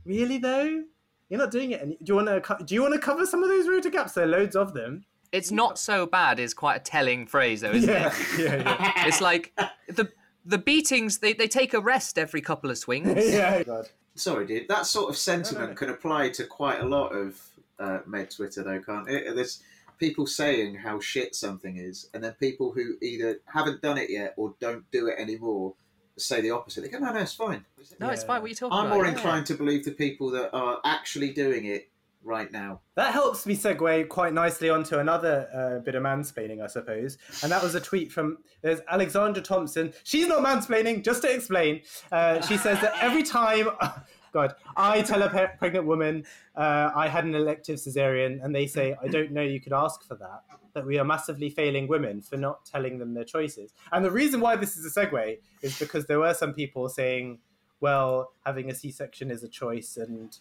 really 0.05 0.39
though? 0.39 0.83
You're 1.29 1.39
not 1.39 1.51
doing 1.51 1.73
it. 1.73 1.83
And 1.83 1.91
do 2.03 2.05
you 2.07 2.15
want 2.15 2.29
to 2.29 2.65
do 2.65 2.75
you 2.75 2.83
want 2.83 2.95
to 2.95 3.01
cover 3.01 3.27
some 3.27 3.43
of 3.43 3.51
those 3.51 3.69
rota 3.69 3.91
gaps? 3.91 4.15
There 4.15 4.25
are 4.25 4.29
loads 4.29 4.57
of 4.57 4.73
them. 4.73 5.05
It's 5.31 5.51
not 5.51 5.79
so 5.79 6.07
bad 6.07 6.39
is 6.41 6.55
quite 6.55 6.77
a 6.77 6.81
telling 6.81 7.27
phrase, 7.27 7.61
though, 7.61 7.73
isn't 7.73 7.87
Yeah, 7.91 8.11
it? 8.11 8.39
yeah, 8.39 8.55
yeah. 8.57 8.93
It's 9.07 9.21
like 9.21 9.53
the 9.89 10.09
the 10.49 10.59
beatings. 10.59 11.19
They, 11.19 11.33
they 11.33 11.49
take 11.49 11.75
a 11.75 11.81
rest 11.81 12.19
every 12.19 12.41
couple 12.41 12.71
of 12.71 12.79
swings. 12.79 13.09
yeah. 13.33 13.63
God. 13.63 13.89
Sorry, 14.15 14.47
dude. 14.47 14.69
That 14.69 14.87
sort 14.87 15.11
of 15.11 15.17
sentiment 15.17 15.61
No, 15.61 15.67
no, 15.67 15.73
no. 15.73 15.77
can 15.77 15.91
apply 15.91 16.31
to 16.31 16.45
quite 16.45 16.81
a 16.81 16.85
lot 16.87 17.11
of 17.11 17.41
uh, 17.79 18.01
med 18.07 18.31
Twitter, 18.31 18.63
though, 18.65 18.81
can't 18.81 19.09
it? 19.09 19.35
There's 19.35 19.63
people 19.99 20.27
saying 20.27 20.75
how 20.77 20.99
shit 21.01 21.35
something 21.35 21.77
is, 21.77 22.09
and 22.15 22.25
then 22.25 22.33
people 22.41 22.73
who 22.73 22.97
either 23.01 23.39
haven't 23.47 23.83
done 23.83 23.99
it 23.99 24.11
yet 24.11 24.35
or 24.37 24.55
don't 24.61 24.91
do 24.91 25.07
it 25.07 25.15
anymore 25.19 25.75
say 26.17 26.41
the 26.41 26.51
opposite. 26.51 26.81
They 26.83 26.89
go, 26.89 26.99
"No, 26.99 27.13
no, 27.13 27.21
it's 27.21 27.33
fine." 27.35 27.65
No, 28.01 28.09
it's 28.09 28.25
fine. 28.25 28.41
What 28.41 28.47
are 28.47 28.49
you 28.49 28.55
talking 28.57 28.77
about? 28.77 28.87
I'm 28.89 28.93
more 28.93 29.05
Yeah. 29.05 29.13
inclined 29.13 29.47
to 29.47 29.55
believe 29.55 29.85
the 29.85 29.93
people 29.93 30.31
that 30.31 30.53
are 30.53 30.81
actually 30.85 31.33
doing 31.33 31.67
it 31.67 31.89
right 32.23 32.51
now. 32.53 32.81
That 32.95 33.13
helps 33.13 33.47
me 33.47 33.57
segue 33.57 34.09
quite 34.09 34.33
nicely 34.33 34.71
onto 34.71 34.99
another 34.99 35.49
uh, 35.55 35.83
bit 35.83 35.95
of 35.95 36.03
mansplaining, 36.03 36.63
I 36.63 36.67
suppose. 36.67 37.19
And 37.43 37.51
that 37.53 37.63
was 37.63 37.75
a 37.75 37.81
tweet 37.81 38.13
from 38.13 38.39
there's 38.63 38.81
Alexandra 38.89 39.43
Thompson. 39.43 39.93
She's 40.05 40.27
not 40.27 40.45
mansplaining, 40.45 41.05
just 41.05 41.23
to 41.23 41.33
explain. 41.33 41.83
Uh, 42.13 42.41
she 42.43 42.57
says 42.57 42.81
that 42.81 42.95
every 43.01 43.23
time, 43.23 43.69
God, 44.33 44.55
I 44.77 45.03
tell 45.03 45.23
a 45.23 45.31
pe- 45.31 45.57
pregnant 45.59 45.87
woman 45.87 46.25
uh, 46.55 46.91
I 46.95 47.09
had 47.09 47.25
an 47.25 47.35
elective 47.35 47.77
cesarean, 47.77 48.45
and 48.45 48.55
they 48.55 48.67
say, 48.67 48.97
I 49.03 49.09
don't 49.09 49.33
know 49.33 49.43
you 49.43 49.61
could 49.61 49.73
ask 49.73 50.03
for 50.03 50.17
that, 50.17 50.43
that 50.75 50.85
we 50.85 50.99
are 50.99 51.05
massively 51.05 51.51
failing 51.51 51.89
women 51.89 52.21
for 52.21 52.37
not 52.37 52.65
telling 52.65 52.99
them 52.99 53.15
their 53.15 53.25
choices. 53.25 53.73
And 53.93 54.05
the 54.05 54.11
reason 54.11 54.41
why 54.41 54.57
this 54.57 54.77
is 54.77 54.85
a 54.85 55.01
segue 55.01 55.39
is 55.63 55.79
because 55.79 56.07
there 56.07 56.19
were 56.19 56.35
some 56.35 56.53
people 56.53 56.89
saying, 56.89 57.39
well, 57.81 58.33
having 58.45 58.71
a 58.71 58.75
C 58.75 58.91
section 58.91 59.31
is 59.31 59.45
a 59.45 59.49
choice 59.49 59.97
and 59.97 60.37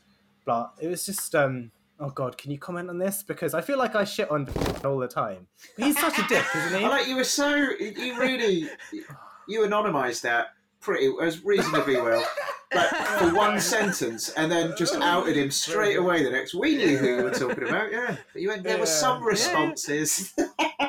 blah. 0.48 0.70
It 0.82 0.88
was 0.88 1.06
just, 1.06 1.36
um, 1.36 1.70
oh 2.00 2.10
God, 2.10 2.38
can 2.40 2.50
you 2.50 2.58
comment 2.58 2.90
on 2.90 2.98
this? 2.98 3.22
Because 3.22 3.54
I 3.54 3.62
feel 3.62 3.78
like 3.78 3.94
I 3.96 4.04
shit 4.04 4.32
on 4.32 4.48
all 4.86 4.98
the 4.98 5.08
time. 5.08 5.46
He's 5.78 6.00
such 6.00 6.18
a 6.18 6.24
dick, 6.28 6.46
isn't 6.56 6.80
he? 6.80 6.86
I 6.88 6.90
like 6.90 7.08
you 7.08 7.16
were 7.18 7.24
so 7.24 7.48
you 7.54 8.20
really 8.20 8.68
you 9.48 9.62
anonymised 9.62 10.22
that 10.22 10.48
pretty 10.80 11.12
as 11.22 11.44
reasonably 11.44 11.98
well. 11.98 12.26
Like 12.74 12.90
for 12.90 13.34
one 13.34 13.60
sentence, 13.76 14.30
and 14.30 14.52
then 14.52 14.74
just 14.78 14.94
outed 14.96 15.38
him 15.38 15.52
straight 15.52 15.96
away. 15.98 16.24
The 16.24 16.32
next, 16.32 16.54
we 16.54 16.76
knew 16.76 16.98
who 16.98 17.08
you 17.18 17.24
were 17.24 17.32
talking 17.32 17.64
about. 17.64 17.92
Yeah, 17.92 18.18
but 18.34 18.42
you 18.42 18.50
went. 18.50 18.64
There 18.64 18.78
were 18.78 18.86
some 18.86 19.24
responses. 19.24 20.34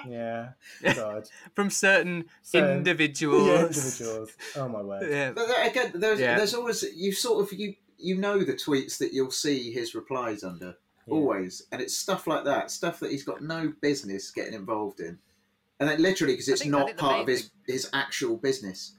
yeah, 0.09 0.51
God. 0.95 1.29
From 1.55 1.71
certain 1.71 2.25
Certain- 2.43 2.79
individuals. 2.79 3.47
Yeah, 3.47 3.67
individuals. 3.67 4.31
Oh 4.57 4.69
my 4.69 4.83
word. 4.83 5.09
Yeah. 5.09 5.31
But 5.33 5.47
again, 5.67 5.93
there's 5.95 6.19
Yeah. 6.21 6.37
there's 6.37 6.55
always 6.55 6.83
you 6.97 7.13
sort 7.13 7.45
of 7.45 7.57
you 7.59 7.75
you 7.99 8.17
know 8.17 8.39
the 8.39 8.55
tweets 8.55 8.99
that 8.99 9.13
you'll 9.13 9.31
see 9.31 9.73
his 9.73 9.95
replies 9.95 10.43
under 10.45 10.77
always, 11.11 11.67
and 11.73 11.81
it's 11.81 11.97
stuff 11.97 12.27
like 12.27 12.45
that, 12.45 12.71
stuff 12.71 13.01
that 13.01 13.11
he's 13.11 13.25
got 13.25 13.43
no 13.43 13.73
business 13.81 14.31
getting 14.31 14.55
involved 14.55 15.01
in, 15.01 15.19
and 15.81 15.89
then 15.89 16.01
literally 16.01 16.35
because 16.35 16.49
it's 16.49 16.63
think- 16.63 16.73
not 16.73 16.97
part 16.97 17.23
of 17.23 17.27
his 17.27 17.51
his 17.67 17.89
actual 17.93 18.37
business. 18.37 18.95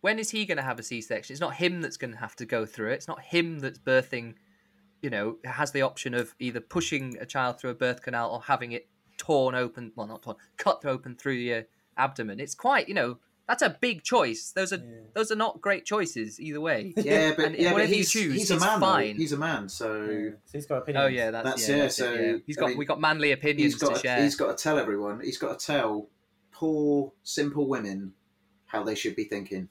When 0.00 0.18
is 0.18 0.30
he 0.30 0.46
going 0.46 0.56
to 0.56 0.62
have 0.62 0.78
a 0.78 0.82
C-section? 0.82 1.34
It's 1.34 1.42
not 1.42 1.56
him 1.56 1.82
that's 1.82 1.98
going 1.98 2.12
to 2.12 2.16
have 2.16 2.34
to 2.36 2.46
go 2.46 2.64
through 2.64 2.92
it. 2.92 2.94
It's 2.94 3.08
not 3.08 3.20
him 3.20 3.58
that's 3.58 3.78
birthing. 3.78 4.34
You 5.02 5.10
know, 5.10 5.36
has 5.44 5.72
the 5.72 5.82
option 5.82 6.14
of 6.14 6.34
either 6.38 6.60
pushing 6.60 7.18
a 7.20 7.26
child 7.26 7.60
through 7.60 7.70
a 7.70 7.74
birth 7.74 8.00
canal 8.00 8.30
or 8.30 8.40
having 8.40 8.72
it 8.72 8.88
torn 9.18 9.54
open. 9.54 9.92
Well, 9.94 10.06
not 10.06 10.22
torn, 10.22 10.36
cut 10.56 10.86
open 10.86 11.16
through 11.16 11.34
your 11.34 11.64
abdomen. 11.98 12.40
It's 12.40 12.54
quite. 12.54 12.88
You 12.88 12.94
know, 12.94 13.18
that's 13.50 13.62
a 13.62 13.76
big 13.80 14.02
choice. 14.04 14.52
Those 14.54 14.72
are 14.72 14.76
Yeah. 14.76 15.00
those 15.14 15.32
are 15.32 15.36
not 15.36 15.60
great 15.60 15.84
choices 15.84 16.38
either 16.40 16.60
way. 16.60 16.94
Yeah, 17.10 17.32
but 17.36 17.46
And 17.46 17.56
yeah, 17.56 17.64
but 17.70 17.72
whatever 17.74 17.90
you 17.90 17.96
he's, 17.98 18.12
choose, 18.12 18.34
he's 18.34 18.50
a 18.50 18.54
he's 18.54 18.62
man. 18.62 18.78
though. 18.80 18.86
fine. 18.86 19.16
He's 19.16 19.32
a 19.32 19.36
man, 19.36 19.68
so. 19.68 19.94
Yeah. 20.04 20.30
So 20.44 20.52
he's 20.52 20.66
got 20.66 20.76
oh, 20.76 20.78
opinions. 20.82 21.04
Oh 21.04 21.08
yeah, 21.08 21.30
that's, 21.32 21.44
That's 21.48 21.68
yeah, 21.68 21.74
it, 21.74 21.78
that's 21.80 21.96
so, 21.96 22.12
yeah. 22.14 22.36
He's 22.46 22.56
I 22.58 22.60
got 22.60 22.68
mean, 22.68 22.78
we 22.78 22.84
got 22.84 23.00
manly 23.00 23.32
opinions 23.32 23.72
he's 23.74 23.82
got 23.82 23.94
to 23.96 24.00
share. 24.00 24.22
he's 24.22 24.36
got 24.36 24.56
to 24.56 24.62
tell 24.62 24.78
everyone. 24.78 25.20
He's 25.20 25.38
got 25.38 25.58
to 25.58 25.66
tell 25.66 26.08
poor 26.52 27.12
simple 27.24 27.66
women 27.68 28.12
how 28.66 28.82
they 28.84 28.94
should 28.94 29.16
be 29.16 29.24
thinking. 29.24 29.68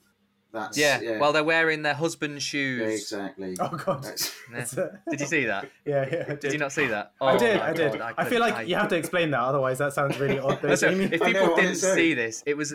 That's 0.51 0.79
yeah, 0.79 0.99
yeah. 0.99 1.19
while 1.19 1.31
they're 1.31 1.43
wearing 1.43 1.83
their 1.83 1.93
husband's 1.93 2.41
shoes. 2.43 2.81
yeah, 2.81 2.87
exactly. 2.87 3.55
Oh 3.59 3.69
God. 3.69 4.03
That's- 4.03 4.33
Yeah. 4.51 4.57
That's 4.57 4.73
a- 4.77 4.99
Did 5.07 5.19
you 5.21 5.27
see 5.27 5.45
that? 5.45 5.69
yeah, 5.85 6.09
yeah. 6.11 6.25
I 6.27 6.35
Did 6.35 6.53
you 6.53 6.57
not 6.57 6.71
see 6.71 6.87
that? 6.87 7.11
I 7.21 7.33
Oh 7.35 7.37
did, 7.37 7.59
I 7.59 7.71
did. 7.71 7.99
God, 7.99 8.15
I, 8.17 8.25
feel 8.25 8.39
like 8.41 8.55
I- 8.55 8.61
you 8.63 8.73
have 8.75 8.87
to 8.89 8.95
explain 8.97 9.29
that, 9.29 9.39
otherwise 9.41 9.77
that 9.77 9.93
sounds 9.93 10.17
really 10.19 10.39
odd. 10.39 10.59
though, 10.59 10.73
So, 10.73 10.87
if 10.89 11.11
people 11.21 11.33
know, 11.33 11.55
didn't 11.55 11.75
see 11.75 12.15
this, 12.15 12.41
it 12.47 12.57
was 12.57 12.73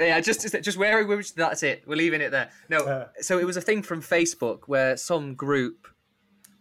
yeah, 0.00 0.20
just 0.20 0.40
just 0.62 0.78
wearing 0.78 1.08
women's. 1.08 1.32
That's 1.32 1.62
it. 1.62 1.82
We're 1.86 1.96
leaving 1.96 2.20
it 2.20 2.30
there. 2.30 2.50
No, 2.68 2.86
Yeah. 2.86 3.04
so 3.20 3.38
it 3.38 3.44
was 3.46 3.56
a 3.56 3.60
thing 3.60 3.82
from 3.82 4.00
Facebook 4.02 4.60
where 4.66 4.96
some 4.96 5.34
group 5.34 5.88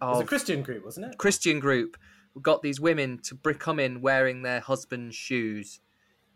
It 0.02 0.06
was 0.06 0.22
a 0.22 0.26
Christian 0.26 0.62
group, 0.64 0.84
wasn't 0.86 1.08
it? 1.14 1.18
Christian 1.18 1.60
group 1.60 1.98
got 2.42 2.62
these 2.62 2.80
women 2.80 3.20
to 3.24 3.36
come 3.56 3.80
in 3.80 4.02
wearing 4.02 4.44
their 4.44 4.60
husband's 4.60 5.16
shoes, 5.16 5.80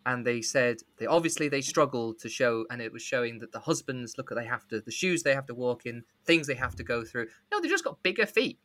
and 0.06 0.26
they 0.26 0.42
said 0.42 0.78
they 0.98 1.06
obviously 1.06 1.48
they 1.48 1.62
struggled 1.62 2.20
to 2.20 2.30
show, 2.30 2.66
and 2.72 2.82
it 2.82 2.92
was 2.92 3.02
showing 3.04 3.40
that 3.40 3.52
the 3.52 3.60
husbands 3.60 4.18
look 4.18 4.32
at 4.32 4.38
they 4.38 4.46
have 4.46 4.68
to 4.70 4.82
the 4.82 4.92
shoes 4.92 5.24
they 5.24 5.36
have 5.36 5.46
to 5.48 5.56
walk 5.56 5.86
in, 5.86 6.04
things 6.26 6.48
they 6.48 6.56
have 6.56 6.76
to 6.76 6.84
go 6.84 7.04
through. 7.04 7.28
No, 7.52 7.60
they 7.62 7.68
just 7.68 7.84
got 7.84 8.02
bigger 8.04 8.26
feet. 8.26 8.60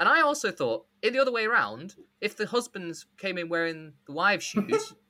And 0.00 0.08
I 0.08 0.20
also 0.20 0.52
thought, 0.52 0.86
in 1.02 1.12
the 1.12 1.18
other 1.18 1.32
way 1.32 1.44
around, 1.44 1.96
if 2.20 2.36
the 2.36 2.46
husbands 2.46 3.06
came 3.16 3.36
in 3.36 3.48
wearing 3.48 3.94
the 4.06 4.12
wives' 4.12 4.44
shoes, 4.44 4.94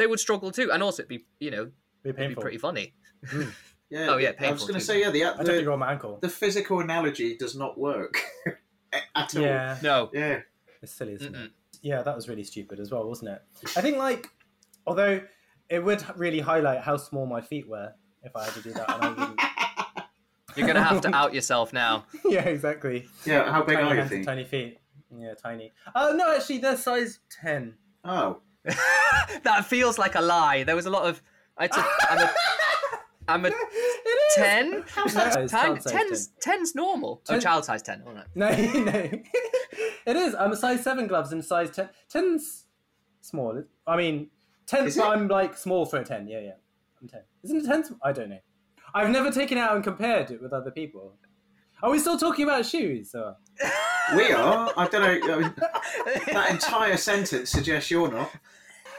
they 0.00 0.06
would 0.06 0.18
struggle 0.20 0.50
too, 0.50 0.72
and 0.72 0.82
also 0.82 1.02
it'd 1.02 1.08
be 1.08 1.24
you 1.38 1.50
know 1.50 1.66
Be 2.02 2.10
it'd 2.10 2.28
be 2.30 2.34
pretty 2.34 2.58
funny. 2.58 2.94
Hmm. 3.28 3.42
Yeah, 3.92 4.06
Oh, 4.10 4.18
yeah, 4.18 4.30
I 4.38 4.52
was 4.52 4.62
going 4.62 4.74
to 4.74 4.80
say 4.80 5.00
yeah. 5.00 5.10
The, 5.10 5.24
I 5.24 5.28
definitely 5.30 5.62
the 5.62 5.68
rolled 5.68 5.80
my 5.80 5.90
ankle. 5.90 6.18
the 6.22 6.28
physical 6.28 6.78
analogy 6.78 7.36
does 7.36 7.56
not 7.56 7.76
work 7.76 8.22
at 9.16 9.34
all. 9.34 9.42
Yeah, 9.42 9.78
No, 9.82 10.10
Yeah. 10.12 10.42
it's 10.80 10.92
silly, 10.92 11.14
isn't 11.14 11.34
Mm-mm. 11.34 11.46
it? 11.46 11.50
Yeah, 11.82 12.02
that 12.02 12.14
was 12.14 12.28
really 12.28 12.44
stupid 12.44 12.78
as 12.78 12.92
well, 12.92 13.08
wasn't 13.08 13.30
it? 13.30 13.42
I 13.76 13.80
think 13.80 13.96
like, 13.96 14.30
although 14.86 15.20
it 15.68 15.80
would 15.84 16.04
really 16.16 16.38
highlight 16.38 16.82
how 16.82 16.98
small 16.98 17.26
my 17.26 17.40
feet 17.40 17.68
were 17.68 17.92
if 18.22 18.36
I 18.36 18.44
had 18.44 18.54
to 18.54 18.62
do 18.62 18.72
that, 18.74 18.90
and 18.94 19.02
I 19.04 19.08
wouldn't. 19.08 19.40
you're 20.56 20.68
gonna 20.68 20.84
have 20.84 21.00
to 21.00 21.12
out 21.12 21.34
yourself 21.34 21.72
now. 21.72 22.04
yeah, 22.24 22.42
exactly. 22.42 23.08
Yeah. 23.24 23.50
How 23.50 23.64
big 23.64 23.76
tiny 23.76 23.90
are 23.90 23.94
your 23.96 24.06
feet? 24.06 24.24
tiny 24.24 24.44
feet. 24.44 24.78
Yeah, 25.18 25.34
tiny. 25.34 25.72
Oh 25.96 26.14
no, 26.14 26.32
actually, 26.36 26.58
they're 26.58 26.76
size 26.76 27.18
ten. 27.42 27.74
Oh, 28.04 28.40
that 29.44 29.64
feels 29.66 29.98
like 29.98 30.14
a 30.14 30.20
lie. 30.20 30.64
There 30.64 30.76
was 30.76 30.86
a 30.86 30.90
lot 30.90 31.04
of. 31.08 31.22
I 31.56 31.66
took, 31.66 31.84
I'm 32.10 32.18
a, 32.18 32.30
I'm 33.28 33.44
a 33.44 33.48
It 33.48 33.52
is. 33.52 34.34
ten. 34.34 34.70
No, 34.70 34.82
Ten, 34.82 35.42
it's 35.42 35.52
child 35.52 35.82
size 35.82 35.92
ten's, 35.92 36.26
ten's 36.40 36.74
normal. 36.74 37.22
Uh, 37.28 37.32
oh, 37.32 37.34
Ten- 37.34 37.40
child 37.40 37.64
size 37.64 37.82
ten. 37.82 38.02
All 38.06 38.12
right. 38.14 38.24
No, 38.34 38.48
no. 38.82 39.10
it 40.06 40.16
is. 40.16 40.34
I'm 40.34 40.52
a 40.52 40.56
size 40.56 40.82
seven 40.82 41.06
gloves 41.06 41.32
and 41.32 41.44
size 41.44 41.70
ten. 41.70 41.88
Ten's 42.08 42.66
small. 43.20 43.62
I 43.86 43.96
mean, 43.96 44.30
ten. 44.66 44.84
But? 44.84 45.00
I'm 45.06 45.28
like 45.28 45.56
small 45.56 45.86
for 45.86 45.98
a 45.98 46.04
ten. 46.04 46.26
Yeah, 46.28 46.40
yeah. 46.40 46.52
I'm 47.00 47.08
ten. 47.08 47.22
Isn't 47.42 47.58
it 47.58 47.66
ten? 47.66 47.84
I 48.02 48.12
don't 48.12 48.30
know. 48.30 48.40
I've 48.94 49.10
never 49.10 49.30
taken 49.30 49.56
it 49.58 49.60
out 49.60 49.74
and 49.76 49.84
compared 49.84 50.30
it 50.30 50.42
with 50.42 50.52
other 50.52 50.70
people. 50.70 51.14
Are 51.82 51.90
we 51.90 51.98
still 51.98 52.18
talking 52.18 52.44
about 52.44 52.66
shoes? 52.66 53.14
Or? 53.14 53.36
we 54.16 54.32
are. 54.32 54.72
I 54.76 54.86
don't 54.88 55.26
know. 55.26 55.34
I 55.34 55.38
mean, 55.40 55.54
that 56.32 56.50
entire 56.50 56.96
sentence 56.96 57.50
suggests 57.50 57.90
you're 57.90 58.10
not. 58.10 58.30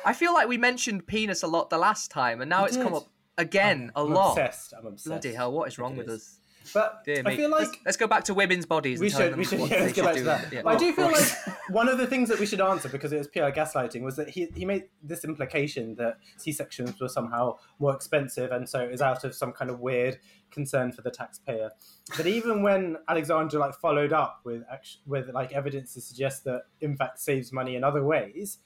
I 0.05 0.13
feel 0.13 0.33
like 0.33 0.47
we 0.47 0.57
mentioned 0.57 1.05
penis 1.05 1.43
a 1.43 1.47
lot 1.47 1.69
the 1.69 1.77
last 1.77 2.09
time, 2.11 2.41
and 2.41 2.49
now 2.49 2.61
We 2.63 2.67
it's 2.69 2.77
did. 2.77 2.83
come 2.83 2.93
up 2.95 3.07
again 3.37 3.91
a 3.95 4.01
I'm 4.03 4.13
lot. 4.13 4.31
obsessed. 4.31 4.73
I'm 4.77 4.85
obsessed. 4.87 5.07
Bloody 5.07 5.33
hell! 5.33 5.51
What 5.51 5.67
is 5.67 5.77
wrong 5.77 5.93
It 5.93 5.97
with 5.99 6.09
is. 6.09 6.21
us? 6.21 6.37
But 6.73 7.03
Dear 7.05 7.23
I 7.25 7.29
me. 7.29 7.35
feel 7.35 7.49
let's, 7.49 7.69
like 7.69 7.79
let's 7.85 7.97
go 7.97 8.07
back 8.07 8.23
to 8.25 8.33
women's 8.33 8.65
bodies. 8.65 8.99
we 8.99 9.07
and 9.07 9.13
tell 9.13 9.21
should 9.21 9.31
them 9.31 9.39
we 9.39 9.45
should 9.45 9.59
yeah, 9.59 9.79
let's 9.81 9.93
should 9.93 10.03
back 10.05 10.15
to 10.15 10.23
that. 10.23 10.53
Yeah. 10.53 10.61
I 10.65 10.75
do 10.75 10.93
feel 10.93 11.11
like 11.11 11.31
one 11.69 11.89
of 11.89 11.97
the 11.97 12.07
things 12.07 12.29
that 12.29 12.39
we 12.39 12.45
should 12.45 12.61
answer 12.61 12.89
because 12.89 13.11
it 13.11 13.17
was 13.17 13.27
PR 13.27 13.49
gaslighting 13.49 14.01
was 14.01 14.15
that 14.15 14.29
he 14.29 14.47
he 14.55 14.65
made 14.65 14.85
this 15.03 15.23
implication 15.23 15.95
that 15.95 16.17
C 16.37 16.51
sections 16.51 16.99
were 16.99 17.09
somehow 17.09 17.57
more 17.79 17.95
expensive 17.95 18.51
and 18.51 18.67
so 18.69 18.79
it 18.79 18.91
was 18.91 19.01
out 19.01 19.23
of 19.23 19.35
some 19.35 19.51
kind 19.51 19.71
of 19.71 19.79
weird 19.79 20.19
concern 20.51 20.91
for 20.91 21.01
the 21.01 21.11
taxpayer. 21.11 21.71
But 22.15 22.27
even 22.27 22.61
when 22.61 22.97
Alexandra 23.07 23.59
like 23.59 23.73
followed 23.75 24.13
up 24.13 24.41
with 24.43 24.63
with 25.05 25.29
like 25.29 25.51
evidence 25.53 25.93
to 25.95 26.01
suggest 26.01 26.43
that 26.43 26.63
in 26.79 26.95
fact 26.95 27.19
saves 27.19 27.51
money 27.51 27.75
in 27.75 27.83
other 27.83 28.03
ways, 28.03 28.59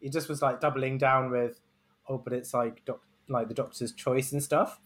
he 0.00 0.08
just 0.08 0.28
was 0.28 0.42
like 0.42 0.60
doubling 0.60 0.98
down 0.98 1.30
with, 1.30 1.60
oh, 2.08 2.18
but 2.18 2.32
it's 2.32 2.52
like 2.52 2.84
doc- 2.84 3.06
like 3.28 3.48
the 3.48 3.54
doctor's 3.54 3.92
choice 3.92 4.32
and 4.32 4.42
stuff. 4.42 4.80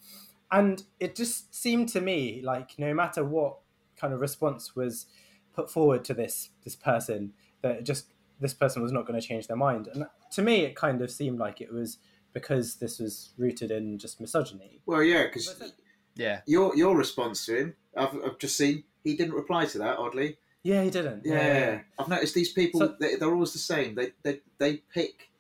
And 0.59 0.83
it 1.01 1.17
just 1.17 1.55
seemed 1.55 1.89
to 1.91 2.01
me 2.01 2.41
like 2.43 2.79
no 2.79 2.95
matter 2.95 3.25
what 3.25 3.59
kind 3.97 4.13
of 4.15 4.21
response 4.21 4.77
was 4.77 5.07
put 5.55 5.71
forward 5.71 6.05
to 6.05 6.15
this 6.15 6.51
this 6.65 6.77
person, 6.77 7.33
that 7.63 7.85
just 7.85 8.07
this 8.41 8.55
person 8.55 8.83
was 8.83 8.93
not 8.93 9.07
going 9.07 9.21
to 9.21 9.27
change 9.27 9.47
their 9.47 9.57
mind. 9.57 9.89
And 9.93 10.07
to 10.33 10.43
me, 10.43 10.61
it 10.65 10.75
kind 10.77 11.01
of 11.03 11.11
seemed 11.11 11.39
like 11.39 11.61
it 11.61 11.73
was 11.73 11.99
because 12.33 12.77
this 12.77 12.99
was 12.99 13.31
rooted 13.39 13.71
in 13.71 13.99
just 13.99 14.21
misogyny. 14.21 14.81
Well, 14.87 15.03
yeah, 15.03 15.25
because 15.25 15.73
Yeah. 16.17 16.41
your 16.47 16.77
your 16.77 16.97
response 16.97 17.47
to 17.47 17.57
him, 17.61 17.75
I've, 17.97 18.15
I've 18.25 18.39
just 18.39 18.57
seen 18.57 18.85
he 19.05 19.17
didn't 19.17 19.35
reply 19.35 19.67
to 19.67 19.79
that. 19.79 19.99
Oddly, 19.99 20.37
Yeah, 20.63 20.83
he 20.83 20.91
didn't. 20.91 21.23
yeah, 21.25 21.81
I've 21.99 22.09
noticed 22.09 22.35
these 22.35 22.53
people. 22.53 22.81
So- 22.81 22.97
they, 23.01 23.17
they're 23.17 23.33
always 23.35 23.53
the 23.53 23.59
same. 23.75 23.95
They 23.95 24.13
they 24.23 24.41
they 24.59 24.73
pick. 24.93 25.31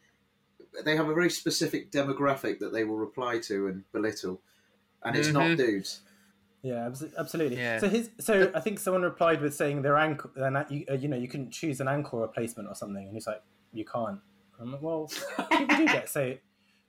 They 0.85 0.97
have 0.97 1.09
a 1.09 1.15
very 1.15 1.31
specific 1.31 1.93
demographic 1.93 2.59
that 2.59 2.73
they 2.73 2.83
will 2.85 2.97
reply 3.09 3.39
to 3.49 3.69
and 3.69 3.85
belittle, 3.93 4.41
and 5.05 5.17
it's 5.17 5.33
not 5.33 5.43
Mhm. 5.43 5.57
dudes. 5.57 6.01
Yeah, 6.63 6.91
absolutely. 7.19 7.59
Yeah. 7.59 7.79
So 7.79 7.89
his, 7.89 8.11
so 8.19 8.51
I 8.55 8.61
think 8.61 8.79
someone 8.79 9.03
replied 9.03 9.43
with 9.43 9.55
saying 9.55 9.83
their 9.83 9.97
ankle, 9.97 10.31
and 10.37 10.65
you, 10.71 10.85
uh, 10.91 10.95
you 10.95 11.09
know, 11.09 11.17
you 11.17 11.29
couldn't 11.29 11.51
choose 11.51 11.81
an 11.81 11.89
ankle 11.89 12.21
replacement 12.21 12.69
or 12.71 12.75
something, 12.75 13.05
and 13.05 13.13
he's 13.15 13.27
like, 13.27 13.43
you 13.73 13.85
can't. 13.85 14.19
I'm 14.59 14.73
like, 14.73 14.81
well, 14.81 15.11
people 15.51 15.77
do 15.77 15.87
get 15.87 16.09
say, 16.09 16.41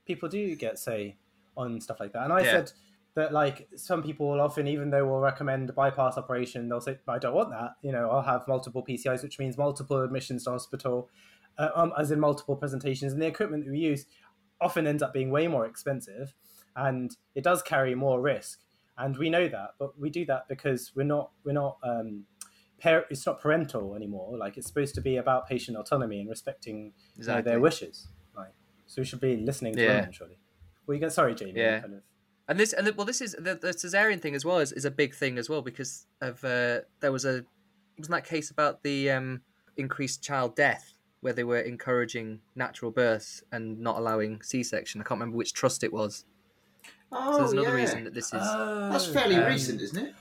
people 0.06 0.28
do 0.30 0.54
get 0.56 0.78
say 0.78 1.16
on 1.56 1.80
stuff 1.80 2.00
like 2.00 2.12
that, 2.12 2.24
and 2.24 2.32
I 2.32 2.40
Yeah. 2.42 2.50
said 2.52 2.72
that 3.16 3.32
like 3.32 3.68
some 3.76 4.02
people 4.02 4.28
will 4.30 4.40
often, 4.40 4.66
even 4.66 4.90
though 4.90 5.04
we'll 5.04 5.20
recommend 5.20 5.68
a 5.68 5.72
bypass 5.74 6.16
operation, 6.16 6.68
they'll 6.68 6.80
say, 6.80 6.98
I 7.08 7.18
don't 7.18 7.34
want 7.34 7.50
that. 7.50 7.76
You 7.82 7.92
know, 7.92 8.08
I'll 8.10 8.22
have 8.22 8.46
multiple 8.48 8.82
PCIs, 8.82 9.22
which 9.22 9.38
means 9.38 9.58
multiple 9.58 10.00
admissions 10.02 10.44
to 10.44 10.50
hospital, 10.52 11.08
uh, 11.58 11.70
um, 11.74 11.92
as 11.98 12.10
in 12.10 12.20
multiple 12.20 12.56
presentations, 12.56 13.12
and 13.12 13.20
the 13.20 13.26
equipment 13.26 13.64
that 13.64 13.70
we 13.72 13.78
use 13.78 14.06
often 14.60 14.86
ends 14.86 15.02
up 15.02 15.12
being 15.12 15.30
way 15.30 15.48
more 15.48 15.66
expensive, 15.66 16.34
and 16.76 17.16
it 17.34 17.42
does 17.42 17.62
carry 17.62 17.94
more 17.94 18.20
risk 18.20 18.60
and 18.98 19.16
we 19.16 19.28
know 19.28 19.48
that 19.48 19.70
but 19.78 19.98
we 19.98 20.10
do 20.10 20.24
that 20.24 20.46
because 20.48 20.92
we're 20.94 21.02
not 21.02 21.30
we're 21.44 21.52
not 21.52 21.78
um 21.82 22.24
par- 22.80 23.06
it's 23.10 23.26
not 23.26 23.40
parental 23.40 23.94
anymore 23.94 24.36
like 24.36 24.56
it's 24.56 24.66
supposed 24.66 24.94
to 24.94 25.00
be 25.00 25.16
about 25.16 25.48
patient 25.48 25.76
autonomy 25.76 26.20
and 26.20 26.28
respecting 26.28 26.92
you 27.18 27.26
know, 27.26 27.42
their 27.42 27.60
wishes 27.60 28.08
like 28.36 28.52
so 28.86 29.00
we 29.00 29.06
should 29.06 29.20
be 29.20 29.36
listening 29.36 29.74
to 29.74 29.80
Yeah. 29.80 29.96
women 29.96 30.12
surely 30.12 30.38
well 30.86 30.94
you 30.94 31.00
get 31.00 31.12
sorry 31.12 31.34
jamie 31.34 31.60
Yeah. 31.60 31.80
kind 31.80 31.94
of 31.94 32.02
And 32.48 32.60
this, 32.60 32.72
and 32.72 32.96
well, 32.96 33.04
this 33.06 33.20
is 33.20 33.32
the, 33.32 33.56
the 33.56 33.72
cesarean 33.74 34.20
thing 34.20 34.36
as 34.36 34.44
well 34.44 34.58
is, 34.58 34.70
is 34.70 34.84
a 34.84 34.90
big 34.90 35.16
thing 35.16 35.36
as 35.36 35.48
well 35.50 35.62
because 35.62 36.06
of 36.20 36.44
uh, 36.44 36.82
there 37.00 37.10
was 37.10 37.24
a 37.24 37.44
wasn't 37.98 38.14
that 38.14 38.24
case 38.24 38.50
about 38.52 38.82
the 38.84 39.10
um, 39.10 39.40
increased 39.76 40.22
child 40.22 40.54
death 40.54 40.94
where 41.22 41.32
they 41.32 41.42
were 41.42 41.58
encouraging 41.58 42.40
natural 42.54 42.92
birth 42.92 43.42
and 43.50 43.80
not 43.80 43.96
allowing 43.98 44.40
C-section. 44.42 45.00
I 45.00 45.04
can't 45.04 45.18
remember 45.18 45.36
which 45.36 45.54
trust 45.54 45.82
it 45.82 45.92
was. 45.92 46.24
Oh, 47.12 47.32
so 47.32 47.38
there's 47.38 47.52
another 47.52 47.68
yeah. 47.68 47.74
reason 47.74 48.04
that 48.04 48.14
this 48.14 48.26
is 48.26 48.42
That's 48.42 49.06
fairly 49.06 49.36
um, 49.36 49.46
recent, 49.46 49.80
isn't 49.80 50.06
it? 50.06 50.14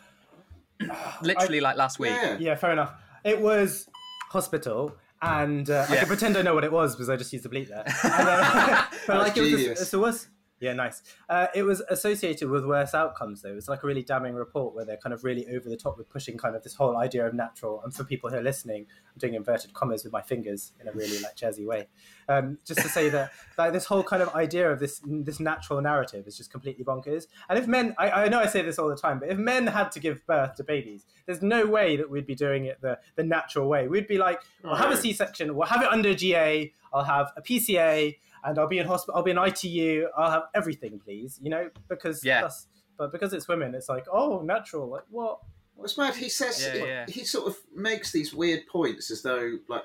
literally 1.22 1.62
like 1.62 1.78
last 1.78 2.00
week. 2.00 2.12
Yeah. 2.12 2.38
yeah 2.40 2.56
fair 2.56 2.72
enough 2.72 2.94
it 3.24 3.42
was 3.42 3.90
hospital 4.30 4.96
and 5.22 5.70
uh, 5.70 5.86
I 5.90 5.94
Yeah. 5.94 6.00
can 6.02 6.08
pretend 6.08 6.38
I 6.38 6.42
know 6.44 6.54
what 6.54 6.64
it 6.64 6.72
was 6.72 6.96
because 6.96 7.10
I 7.10 7.16
just 7.16 7.34
used 7.34 7.44
the 7.44 7.50
bleep 7.50 7.70
there. 7.70 7.84
And, 8.04 8.28
uh, 8.30 8.84
but 9.08 9.18
like 9.18 9.36
it 9.38 9.42
was, 9.42 9.50
genius. 9.50 9.90
so 9.90 10.00
was 10.00 10.28
yeah, 10.66 10.74
nice. 10.74 11.02
Uh, 11.30 11.48
it 11.54 11.64
was 11.64 11.82
associated 11.90 12.50
with 12.50 12.66
worse 12.66 12.94
outcomes 12.94 13.42
though. 13.42 13.56
It's 13.56 13.70
like 13.70 13.84
a 13.84 13.88
really 13.88 14.04
damning 14.04 14.36
report 14.36 14.76
where 14.76 14.84
they're 14.84 14.98
kind 14.98 15.14
of 15.14 15.24
really 15.24 15.48
over 15.56 15.70
the 15.70 15.78
top 15.78 15.98
with 15.98 16.10
pushing 16.10 16.38
kind 16.38 16.56
of 16.56 16.64
this 16.64 16.74
whole 16.74 16.98
idea 16.98 17.26
of 17.26 17.34
natural. 17.34 17.82
And 17.84 17.94
for 17.94 18.04
people 18.04 18.30
who 18.30 18.38
are 18.38 18.44
listening, 18.44 18.88
I'm 19.14 19.20
doing 19.20 19.36
inverted 19.36 19.74
commas 19.74 20.04
with 20.04 20.12
my 20.12 20.22
fingers 20.22 20.74
in 20.82 20.88
a 20.88 20.92
really 20.92 21.20
like 21.20 21.38
jazzy 21.38 21.66
way, 21.66 21.88
um, 22.28 22.58
just 22.66 22.82
to 22.82 22.90
say 22.90 23.10
that 23.10 23.32
like 23.58 23.72
this 23.72 23.86
whole 23.86 24.04
kind 24.04 24.22
of 24.22 24.30
idea 24.36 24.70
of 24.70 24.80
this 24.80 25.02
this 25.06 25.40
natural 25.40 25.80
narrative 25.82 26.28
is 26.28 26.36
just 26.36 26.52
completely 26.52 26.84
bonkers. 26.84 27.28
And 27.48 27.58
if 27.58 27.68
men, 27.68 27.96
I, 27.98 28.10
I 28.26 28.28
know 28.28 28.40
I 28.40 28.48
say 28.48 28.62
this 28.62 28.78
all 28.78 28.90
the 28.90 28.98
time, 28.98 29.20
but 29.20 29.30
if 29.30 29.38
men 29.38 29.68
had 29.68 29.92
to 29.94 30.00
give 30.02 30.26
birth 30.26 30.56
to 30.56 30.64
babies, 30.64 31.06
there's 31.26 31.42
no 31.42 31.66
way 31.66 31.96
that 31.96 32.10
we'd 32.10 32.26
be 32.26 32.36
doing 32.36 32.66
it 32.66 32.82
the 32.82 33.00
the 33.16 33.24
natural 33.24 33.70
way. 33.70 33.88
We'd 33.88 34.08
be 34.08 34.18
like, 34.18 34.42
we'll 34.62 34.76
have 34.76 34.92
a. 34.92 35.06
C-section, 35.06 35.56
we'll 35.56 35.68
have 35.68 35.84
it 35.84 35.90
under 35.92 36.14
GA, 36.16 36.74
I'll 36.92 37.04
have 37.04 37.32
a 37.38 37.42
PCA, 37.42 38.16
and 38.46 38.58
I'll 38.60 38.68
be 38.68 38.78
in 38.80 38.88
hospital, 38.88 39.18
I'll 39.18 39.24
be 39.24 39.32
in 39.32 39.38
ITU, 39.38 40.08
I'll 40.18 40.32
have 40.32 40.44
everything, 40.54 41.00
please. 41.04 41.40
You 41.42 41.50
know, 41.50 41.70
because 41.90 42.24
Yeah. 42.24 42.42
that's, 42.42 42.68
but 42.98 43.12
because 43.12 43.34
it's 43.34 43.48
women, 43.48 43.76
it's 43.76 43.90
like, 43.90 44.06
oh, 44.12 44.42
natural. 44.42 44.88
Like 44.90 45.04
what? 45.10 45.40
What's 45.76 45.98
mad? 45.98 46.16
He 46.16 46.30
says 46.30 46.64
Yeah, 46.64 46.74
he, 46.74 46.80
yeah. 46.80 47.06
he 47.08 47.24
sort 47.26 47.48
of 47.48 47.58
makes 47.76 48.12
these 48.14 48.34
weird 48.34 48.66
points 48.68 49.12
as 49.12 49.22
though 49.24 49.58
like 49.68 49.84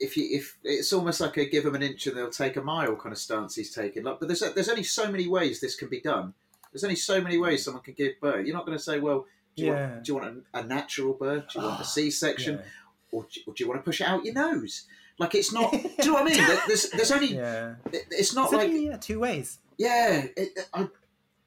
if 0.00 0.16
you 0.16 0.26
if 0.38 0.58
it's 0.64 0.92
almost 0.92 1.20
like 1.20 1.36
a 1.36 1.44
give 1.48 1.62
them 1.62 1.76
an 1.76 1.82
inch 1.82 2.06
and 2.08 2.16
they'll 2.16 2.30
take 2.30 2.56
a 2.56 2.62
mile 2.62 2.96
kind 2.96 3.12
of 3.12 3.18
stance 3.18 3.54
he's 3.54 3.72
taking. 3.72 4.02
Like, 4.02 4.18
but 4.18 4.26
there's 4.28 4.40
there's 4.40 4.68
only 4.68 4.82
so 4.82 5.10
many 5.10 5.28
ways 5.28 5.60
this 5.60 5.76
can 5.76 5.88
be 5.88 6.00
done. 6.00 6.34
There's 6.72 6.82
only 6.82 6.96
so 6.96 7.20
many 7.20 7.38
ways 7.38 7.64
someone 7.64 7.84
can 7.84 7.94
give 7.94 8.14
birth. 8.20 8.44
You're 8.44 8.56
not 8.56 8.66
going 8.66 8.76
to 8.76 8.82
say, 8.82 8.98
well, 8.98 9.26
do 9.54 9.62
you 9.62 9.70
Yeah. 9.72 9.90
want 9.92 10.04
do 10.04 10.12
you 10.12 10.18
want 10.18 10.44
a, 10.52 10.58
a 10.58 10.64
natural 10.64 11.12
birth? 11.12 11.44
Do 11.52 11.60
you 11.60 11.64
want 11.66 11.80
a 11.80 11.84
C-section? 11.84 12.56
Yeah. 12.56 12.64
Or, 13.12 13.26
do, 13.32 13.40
or 13.46 13.54
do 13.54 13.62
you 13.62 13.68
want 13.70 13.80
to 13.80 13.84
push 13.84 14.00
it 14.00 14.08
out 14.08 14.24
your 14.24 14.34
nose? 14.34 14.86
Like 15.18 15.34
it's 15.34 15.52
not. 15.52 15.70
do 15.72 15.78
you 15.98 16.06
know 16.06 16.14
what 16.14 16.22
I 16.22 16.34
mean? 16.36 16.58
There's 16.66 16.90
there's 16.90 17.10
only. 17.12 17.28
Yeah. 17.36 17.74
It's 18.10 18.34
not 18.34 18.44
It's 18.46 18.52
like 18.54 18.68
only, 18.68 18.86
yeah, 18.86 18.96
two 18.96 19.20
ways. 19.20 19.58
yeah. 19.78 20.26
It, 20.36 20.58
I, 20.72 20.88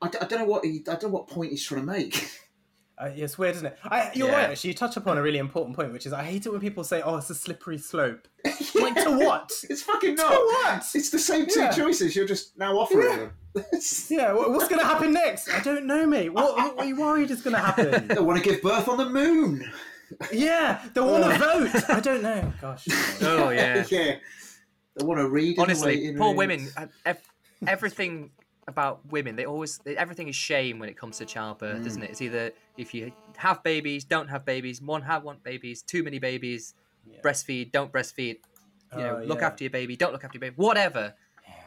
I, 0.01 0.08
I 0.08 0.10
don't 0.25 0.39
know 0.39 0.45
what 0.45 0.63
he 0.65 0.80
I 0.88 0.91
don't 0.91 1.03
know 1.03 1.10
what 1.10 1.27
point 1.27 1.51
he's 1.51 1.63
trying 1.65 1.82
to 1.82 1.88
make. 1.88 2.30
Uh, 2.99 3.12
yeah, 3.15 3.25
it's 3.25 3.38
weird, 3.38 3.53
isn't 3.56 3.67
it? 3.67 3.77
I, 3.84 4.10
you're 4.15 4.27
Yeah. 4.27 4.36
right. 4.38 4.49
Actually, 4.49 4.69
you 4.69 4.73
touch 4.73 4.97
upon 4.97 5.19
a 5.19 5.21
really 5.21 5.38
important 5.38 5.75
point, 5.75 5.93
which 5.93 6.08
is 6.08 6.13
I 6.13 6.23
hate 6.23 6.47
it 6.47 6.49
when 6.49 6.60
people 6.60 6.84
say, 6.84 7.03
"Oh, 7.03 7.17
it's 7.17 7.30
a 7.30 7.36
slippery 7.36 7.77
slope." 7.77 8.27
Like 8.73 8.95
to 9.03 9.12
what? 9.19 9.51
It's 9.69 9.84
fucking 9.84 10.15
not. 10.15 10.32
To 10.32 10.36
what? 10.36 10.84
It's 10.95 11.12
the 11.12 11.19
same 11.19 11.45
two 11.45 11.60
Yeah. 11.60 11.69
choices. 11.73 12.15
You're 12.15 12.25
just 12.25 12.58
now 12.58 12.75
offering 12.75 13.08
Yeah. 13.08 13.17
them. 13.17 13.63
Yeah, 14.10 14.34
what's 14.34 14.67
going 14.67 14.80
to 14.82 14.88
happen 14.88 15.13
next? 15.13 15.47
I 15.47 15.60
don't 15.60 15.86
know, 15.86 16.08
mate. 16.08 16.30
What, 16.34 16.56
what 16.58 16.80
are 16.80 16.86
you 16.86 16.95
worried 16.99 17.30
is 17.30 17.43
going 17.43 17.56
to 17.56 17.62
happen? 17.62 18.08
they 18.08 18.19
want 18.19 18.43
to 18.43 18.49
give 18.49 18.63
birth 18.63 18.88
on 18.88 18.97
the 18.97 19.08
moon. 19.08 19.71
Yeah, 20.32 20.82
they 20.93 21.02
want 21.02 21.24
to 21.24 21.38
vote. 21.39 21.89
I 21.89 22.00
don't 22.00 22.22
know. 22.24 22.54
Gosh. 22.62 22.86
Oh 23.22 23.50
yeah. 23.50 23.84
yeah. 23.91 24.15
They 24.96 25.04
want 25.06 25.20
to 25.20 25.30
read. 25.30 25.60
Honestly, 25.60 26.13
poor 26.17 26.28
rooms. 26.28 26.38
women. 26.38 26.67
uh, 26.78 26.86
ev- 27.06 27.22
Everything 27.65 28.30
about 28.67 29.00
women, 29.12 29.36
they 29.36 29.46
always 29.46 29.80
everything 29.86 30.28
is 30.28 30.36
shame 30.36 30.78
when 30.78 30.89
it 30.89 30.98
comes 30.98 31.17
to 31.17 31.26
childbirth, 31.26 31.86
isn't 31.88 32.04
it? 32.04 32.12
It's 32.12 32.22
either 32.22 32.52
if 32.78 32.93
you 32.93 33.12
have 33.38 33.63
babies, 33.63 34.04
don't 34.04 34.28
have 34.28 34.46
babies, 34.46 34.82
one 34.82 35.02
have 35.02 35.24
want 35.24 35.41
babies, 35.43 35.82
too 35.82 36.04
many 36.04 36.20
babies, 36.20 36.76
Yeah. 37.10 37.20
breastfeed, 37.24 37.72
don't 37.72 37.91
breastfeed, 37.91 38.38
you 38.93 39.00
know, 39.00 39.20
Oh, 39.24 39.26
look 39.26 39.39
yeah. 39.39 39.48
after 39.48 39.63
your 39.63 39.72
baby, 39.72 39.96
don't 39.96 40.12
look 40.13 40.24
after 40.24 40.36
your 40.36 40.41
baby, 40.41 40.56
whatever. 40.58 41.13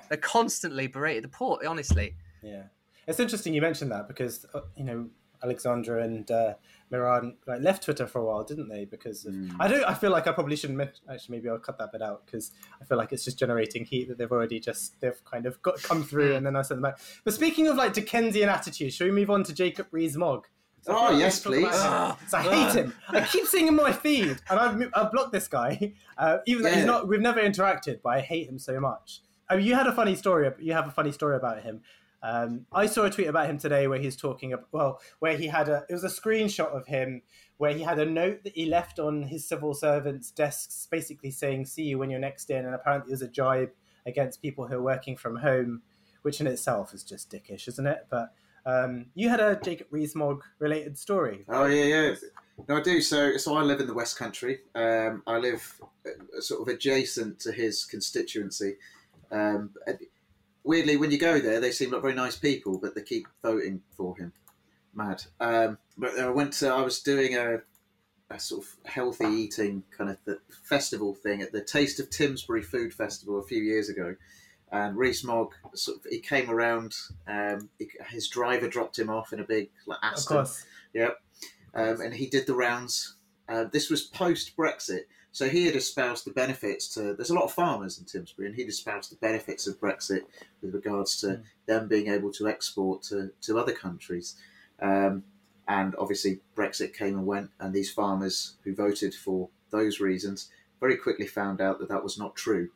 They're 0.09 0.19
constantly 0.19 0.87
berated. 0.87 1.25
The 1.25 1.29
poor, 1.29 1.59
honestly. 1.67 2.17
Yeah, 2.43 2.65
it's 3.07 3.19
interesting 3.21 3.53
you 3.55 3.61
mentioned 3.63 3.91
that 3.93 4.07
because 4.07 4.45
uh, 4.55 4.61
you 4.77 4.85
know 4.85 5.09
Alexandra 5.43 6.03
and 6.03 6.31
uh, 6.31 6.55
Miran 6.91 7.37
like 7.47 7.61
left 7.63 7.83
Twitter 7.85 8.07
for 8.07 8.19
a 8.21 8.25
while, 8.25 8.45
didn't 8.45 8.69
they? 8.69 8.85
Because 8.85 9.25
of, 9.27 9.35
I 9.61 9.69
don't. 9.69 9.85
I 9.85 9.95
feel 9.95 10.11
like 10.11 10.27
I 10.27 10.33
probably 10.33 10.57
shouldn't 10.57 10.77
mention. 10.77 11.05
Actually, 11.11 11.37
maybe 11.39 11.49
I'll 11.49 11.59
cut 11.59 11.79
that 11.79 11.93
bit 11.93 12.03
out 12.03 12.27
because 12.27 12.53
I 12.81 12.85
feel 12.85 12.99
like 12.99 13.13
it's 13.13 13.25
just 13.25 13.39
generating 13.39 13.85
heat 13.85 14.09
that 14.09 14.19
they've 14.19 14.31
already 14.31 14.61
just 14.61 15.01
they've 15.01 15.23
kind 15.25 15.47
of 15.47 15.61
got 15.63 15.83
come 15.83 16.03
through 16.05 16.35
and 16.35 16.45
then 16.45 16.57
I 16.57 16.63
sent 16.63 16.81
them 16.81 16.91
back. 16.91 17.01
But 17.25 17.35
speaking 17.35 17.67
of 17.69 17.77
like 17.77 17.93
Dickensian 17.93 18.49
attitude, 18.49 18.93
should 18.93 19.05
we 19.07 19.13
move 19.13 19.31
on 19.31 19.45
to 19.45 19.55
Jacob 19.55 19.87
Rees-Mogg? 19.91 20.47
So 20.83 20.95
Oh, 20.97 21.17
yes, 21.17 21.45
we 21.47 21.63
about 21.65 21.73
please. 21.73 21.83
him. 22.25 22.29
So 22.29 22.39
I 22.39 22.43
hate 22.43 22.75
him. 22.75 22.95
I 23.11 23.21
keep 23.21 23.47
seeing 23.47 23.67
him 23.69 23.79
on 23.79 23.85
my 23.85 23.93
feed, 23.93 24.39
and 24.49 24.59
I've, 24.59 24.91
I've 24.95 25.13
blocked 25.13 25.33
this 25.33 25.47
guy. 25.49 25.95
Uh, 26.19 26.37
even 26.47 26.63
though 26.63 26.71
he's 26.71 26.85
not, 26.85 27.09
we've 27.09 27.19
never 27.23 27.41
interacted, 27.41 28.01
but 28.03 28.11
I 28.11 28.21
hate 28.21 28.47
him 28.47 28.59
so 28.59 28.79
much. 28.79 29.23
I 29.49 29.57
mean, 29.57 29.65
you 29.65 29.75
had 29.75 29.87
a 29.87 29.93
funny 29.93 30.15
story. 30.15 30.51
You 30.59 30.75
have 30.75 30.87
a 30.87 30.91
funny 30.91 31.13
story 31.13 31.35
about 31.35 31.63
him. 31.63 31.81
Um, 32.23 32.67
I 32.73 32.87
saw 32.87 33.05
a 33.05 33.11
tweet 33.11 33.29
about 33.29 33.49
him 33.49 33.59
today 33.59 33.87
where 33.87 33.99
he's 33.99 34.17
talking 34.17 34.53
about 34.53 34.69
well, 34.73 35.01
where 35.21 35.37
he 35.37 35.47
had 35.47 35.69
a 35.69 35.85
it 35.89 35.95
was 35.95 36.05
a 36.05 36.09
screenshot 36.09 36.69
of 36.69 36.87
him 36.87 37.23
where 37.57 37.73
he 37.73 37.83
had 37.83 37.99
a 37.99 38.05
note 38.05 38.45
that 38.45 38.55
he 38.55 38.67
left 38.67 38.99
on 38.99 39.23
his 39.23 39.47
civil 39.47 39.75
servants' 39.75 40.31
desks, 40.31 40.87
basically 40.91 41.31
saying 41.31 41.67
"See 41.67 41.85
you 41.85 41.99
when 41.99 42.11
you're 42.11 42.21
next 42.21 42.51
in," 42.51 42.67
and 42.67 42.75
apparently 42.75 43.11
it 43.11 43.15
was 43.15 43.23
a 43.23 43.29
jibe 43.29 43.71
against 44.07 44.43
people 44.43 44.67
who 44.67 44.77
are 44.77 44.83
working 44.83 45.17
from 45.17 45.37
home, 45.37 45.83
which 46.23 46.41
in 46.41 46.47
itself 46.47 46.93
is 46.93 47.05
just 47.05 47.31
dickish, 47.31 47.69
isn't 47.69 47.87
it? 47.87 48.07
But 48.11 48.33
um, 48.67 49.07
you 49.15 49.29
had 49.29 49.41
a 49.41 49.59
Jacob 49.63 49.89
Rees-Mogg 49.91 50.43
related 50.59 50.99
story. 50.99 51.45
Oh 51.49 51.67
yeah, 51.67 51.85
yeah. 51.85 52.15
No, 52.69 52.77
I 52.77 52.83
do. 52.83 53.01
So, 53.01 53.37
so 53.39 53.57
I 53.57 53.63
live 53.63 53.81
in 53.81 53.87
the 53.87 53.95
West 53.95 54.19
Country. 54.19 54.59
Um, 54.75 55.23
I 55.27 55.39
live 55.39 55.81
uh, 56.07 56.41
sort 56.41 56.61
of 56.61 56.69
adjacent 56.69 57.41
to 57.41 57.53
his 57.53 57.85
constituency. 57.85 58.77
Um, 59.31 59.71
weirdly, 60.65 60.97
when 60.97 61.11
you 61.11 61.19
go 61.19 61.39
there, 61.41 61.61
they 61.61 61.71
seem 61.71 61.91
like 61.91 62.03
very 62.03 62.15
nice 62.15 62.37
people, 62.37 62.79
but 62.79 62.95
they 62.95 63.03
keep 63.03 63.27
voting 63.43 63.83
for 63.97 64.17
him. 64.17 64.33
Mad. 64.95 65.23
Um, 65.41 65.79
but 65.97 66.19
I 66.19 66.31
went 66.31 66.53
to. 66.55 66.69
I 66.69 66.83
was 66.83 67.01
doing 67.01 67.37
a, 67.37 67.59
a 68.31 68.41
sort 68.41 68.65
of 68.65 68.91
healthy 68.91 69.27
eating 69.27 69.85
kind 69.97 70.11
of 70.11 70.17
the 70.25 70.39
festival 70.65 71.15
thing 71.15 71.43
at 71.43 71.53
the 71.53 71.63
Taste 71.63 72.01
of 72.01 72.11
Timsbury 72.11 72.65
Food 72.65 72.93
Festival 72.93 73.39
a 73.39 73.45
few 73.45 73.63
years 73.63 73.89
ago. 73.89 74.17
And 74.73 74.97
Rees 74.97 75.25
Mogg, 75.25 75.53
sort 75.75 75.99
of, 75.99 76.05
he 76.11 76.21
came 76.21 76.49
around. 76.49 76.95
Um, 77.27 77.71
he, 77.79 77.89
his 78.09 78.29
driver 78.29 78.69
dropped 78.69 78.99
him 78.99 79.11
off 79.11 79.33
in 79.33 79.41
a 79.41 79.45
big 79.45 79.71
like, 79.87 79.99
Of 80.03 80.13
Aston 80.13 80.37
course. 80.37 80.65
Yep. 80.95 81.21
Um, 81.75 82.01
and 82.01 82.15
he 82.15 82.27
did 82.27 82.47
the 82.47 82.55
rounds. 82.55 83.17
Uh, 83.49 83.65
this 83.73 83.91
was 83.91 84.03
post 84.03 84.57
Brexit. 84.57 85.03
So 85.33 85.49
he 85.49 85.67
had 85.67 85.77
espoused 85.77 86.25
the 86.27 86.33
benefits 86.33 86.89
to. 86.95 87.15
There's 87.15 87.31
a 87.31 87.35
lot 87.35 87.45
of 87.45 87.53
farmers 87.53 87.99
in 87.99 88.05
Timsbury, 88.05 88.47
and 88.47 88.55
he'd 88.57 88.69
espoused 88.69 89.13
the 89.13 89.17
benefits 89.17 89.67
of 89.69 89.81
Brexit 89.81 90.23
with 90.61 90.75
regards 90.75 91.21
to 91.21 91.27
Mm. 91.27 91.43
them 91.67 91.89
being 91.89 92.09
able 92.09 92.33
to 92.33 92.49
export 92.49 93.03
to, 93.05 93.31
to 93.43 93.59
other 93.59 93.73
countries. 93.73 94.35
Um, 94.81 95.23
and 95.69 95.95
obviously, 95.97 96.41
Brexit 96.57 96.95
came 96.95 97.17
and 97.17 97.27
went, 97.27 97.51
and 97.61 97.73
these 97.73 97.93
farmers 97.93 98.57
who 98.65 98.75
voted 98.75 99.15
for 99.15 99.49
those 99.71 100.01
reasons 100.01 100.51
very 100.81 100.97
quickly 100.97 101.27
found 101.29 101.61
out 101.61 101.79
that 101.79 101.89
that 101.91 102.03
was 102.03 102.19
not 102.19 102.35
true. 102.35 102.71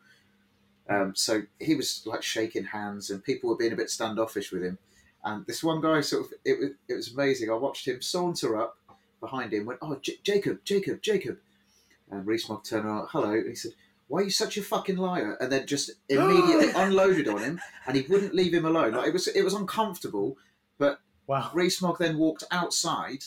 Um, 0.88 1.14
so 1.16 1.42
he 1.58 1.74
was 1.74 2.02
like 2.06 2.22
shaking 2.22 2.64
hands, 2.66 3.10
and 3.10 3.24
people 3.24 3.50
were 3.50 3.56
being 3.56 3.72
a 3.72 3.76
bit 3.76 3.90
standoffish 3.90 4.52
with 4.52 4.62
him. 4.62 4.78
And 5.24 5.44
this 5.46 5.64
one 5.64 5.80
guy, 5.80 6.02
sort 6.02 6.26
of, 6.26 6.34
it 6.44 6.58
was 6.60 6.70
it 6.86 6.94
was 6.94 7.12
amazing. 7.12 7.50
I 7.50 7.54
watched 7.54 7.88
him 7.88 8.00
saunter 8.02 8.60
up 8.60 8.76
behind 9.20 9.52
him, 9.54 9.64
went, 9.64 9.80
"Oh, 9.82 9.96
J- 9.96 10.20
Jacob, 10.22 10.62
Jacob, 10.64 11.00
Jacob," 11.02 11.38
and 12.10 12.26
Rees-Mogg 12.26 12.64
turned 12.64 12.84
around, 12.86 13.08
"Hello," 13.10 13.32
and 13.32 13.48
he 13.48 13.54
said, 13.54 13.72
"Why 14.08 14.20
are 14.20 14.24
you 14.24 14.30
such 14.30 14.56
a 14.56 14.62
fucking 14.62 14.96
liar?" 14.96 15.36
And 15.40 15.50
then 15.50 15.66
just 15.66 15.90
immediately 16.08 16.70
unloaded 16.74 17.28
on 17.28 17.38
him, 17.42 17.60
and 17.86 17.96
he 17.96 18.02
wouldn't 18.02 18.34
leave 18.34 18.52
him 18.54 18.64
alone. 18.64 18.92
Like 18.92 19.08
it 19.08 19.12
was 19.12 19.26
it 19.28 19.42
was 19.42 19.54
uncomfortable, 19.54 20.36
but 20.78 21.00
Wow. 21.26 21.50
Rees-Mogg 21.54 21.98
then 21.98 22.18
walked 22.18 22.44
outside. 22.50 23.24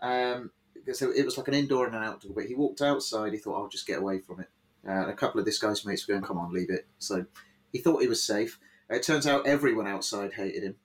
Um, 0.00 0.50
so 0.92 1.10
it 1.10 1.24
was 1.24 1.38
like 1.38 1.48
an 1.48 1.54
indoor 1.54 1.86
and 1.86 1.94
an 1.94 2.02
outdoor 2.02 2.32
But 2.34 2.44
He 2.46 2.54
walked 2.54 2.82
outside. 2.82 3.32
He 3.32 3.38
thought, 3.38 3.56
"I'll 3.60 3.68
just 3.68 3.86
get 3.86 3.98
away 4.00 4.18
from 4.20 4.40
it." 4.40 4.50
Uh, 4.86 4.90
and 5.02 5.10
a 5.10 5.14
couple 5.14 5.38
of 5.40 5.46
this 5.46 5.58
guy's 5.58 5.84
mates 5.86 6.06
were 6.06 6.12
going, 6.14 6.24
"Come 6.24 6.38
on, 6.38 6.52
leave 6.52 6.70
it." 6.70 6.86
So 6.98 7.26
he 7.72 7.78
thought 7.78 8.02
he 8.02 8.08
was 8.08 8.22
safe. 8.22 8.58
It 8.90 9.02
turns 9.02 9.26
out 9.26 9.46
everyone 9.46 9.86
outside 9.86 10.34
hated 10.34 10.62
him. 10.64 10.76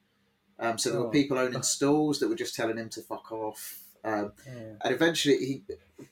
Um, 0.60 0.78
so 0.78 0.90
there 0.92 1.02
were 1.02 1.08
Oh. 1.08 1.12
people 1.12 1.38
owning 1.38 1.62
stalls 1.64 2.20
that 2.20 2.30
were 2.30 2.36
just 2.36 2.56
telling 2.56 2.78
him 2.78 2.90
to 2.90 3.02
fuck 3.02 3.32
off. 3.32 3.84
Um, 4.08 4.32
Yeah. 4.46 4.54
and 4.84 4.94
eventually, 4.94 5.38
he, 5.38 5.64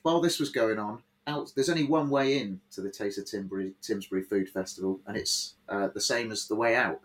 while 0.02 0.20
this 0.20 0.38
was 0.38 0.50
going 0.50 0.78
on, 0.78 1.02
out 1.26 1.52
there's 1.54 1.68
only 1.70 1.84
one 1.84 2.08
way 2.08 2.38
in 2.38 2.60
to 2.70 2.80
the 2.80 2.90
Taste 2.90 3.18
of 3.18 3.26
Timbury, 3.26 3.74
Timsbury 3.82 4.22
Food 4.22 4.48
Festival, 4.48 5.00
and 5.06 5.16
it's 5.16 5.54
uh, 5.68 5.88
the 5.88 6.00
same 6.00 6.30
as 6.30 6.46
the 6.46 6.54
way 6.54 6.76
out. 6.76 7.00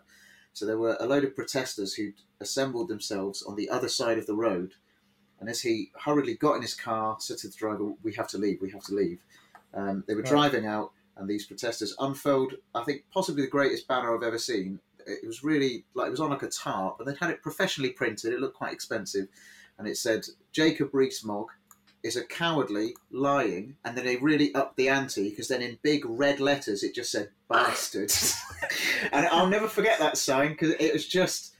So 0.52 0.66
there 0.66 0.78
were 0.78 0.96
a 1.00 1.06
load 1.06 1.24
of 1.24 1.34
protesters 1.34 1.94
who'd 1.94 2.14
assembled 2.40 2.88
themselves 2.88 3.42
on 3.42 3.56
the 3.56 3.70
other 3.70 3.88
side 3.88 4.18
of 4.18 4.26
the 4.26 4.34
road. 4.34 4.74
And 5.40 5.48
as 5.48 5.62
he 5.62 5.90
hurriedly 6.04 6.34
got 6.34 6.54
in 6.54 6.62
his 6.62 6.74
car, 6.74 7.16
said 7.18 7.38
to 7.38 7.48
the 7.48 7.54
driver, 7.56 7.94
"We 8.02 8.12
have 8.14 8.28
to 8.28 8.38
leave. 8.38 8.60
We 8.60 8.70
have 8.70 8.84
to 8.84 8.94
leave." 8.94 9.24
Um, 9.74 10.04
they 10.06 10.14
were 10.14 10.22
Right. 10.22 10.28
driving 10.28 10.66
out, 10.66 10.92
and 11.16 11.28
these 11.28 11.46
protesters 11.46 11.96
unfurled, 11.98 12.54
I 12.74 12.84
think, 12.84 13.06
possibly 13.12 13.42
the 13.42 13.48
greatest 13.48 13.88
banner 13.88 14.14
I've 14.14 14.22
ever 14.22 14.38
seen. 14.38 14.78
It 15.04 15.26
was 15.26 15.42
really 15.42 15.84
like 15.94 16.06
it 16.06 16.10
was 16.10 16.20
on 16.20 16.30
like 16.30 16.44
a 16.44 16.48
tarp, 16.48 17.00
and 17.00 17.08
they'd 17.08 17.18
had 17.18 17.30
it 17.30 17.42
professionally 17.42 17.90
printed. 17.90 18.32
It 18.32 18.38
looked 18.40 18.56
quite 18.56 18.72
expensive, 18.72 19.26
and 19.82 19.90
it 19.90 19.96
said, 19.96 20.24
"Jacob 20.52 20.90
Rees-Mogg 20.94 21.48
is 22.04 22.16
a 22.16 22.24
cowardly, 22.24 22.94
lying," 23.10 23.76
and 23.84 23.96
then 23.96 24.04
they 24.04 24.16
really 24.16 24.54
upped 24.54 24.76
the 24.76 24.88
ante 24.88 25.30
because 25.30 25.48
then 25.48 25.62
in 25.62 25.78
big 25.82 26.04
red 26.06 26.38
letters 26.40 26.82
it 26.82 26.94
just 26.94 27.10
said 27.10 27.30
"bastard," 27.48 28.12
and 29.12 29.26
I'll 29.26 29.48
never 29.48 29.68
forget 29.68 29.98
that 29.98 30.16
sign 30.16 30.50
because 30.50 30.70
it 30.78 30.92
was 30.92 31.06
just, 31.06 31.54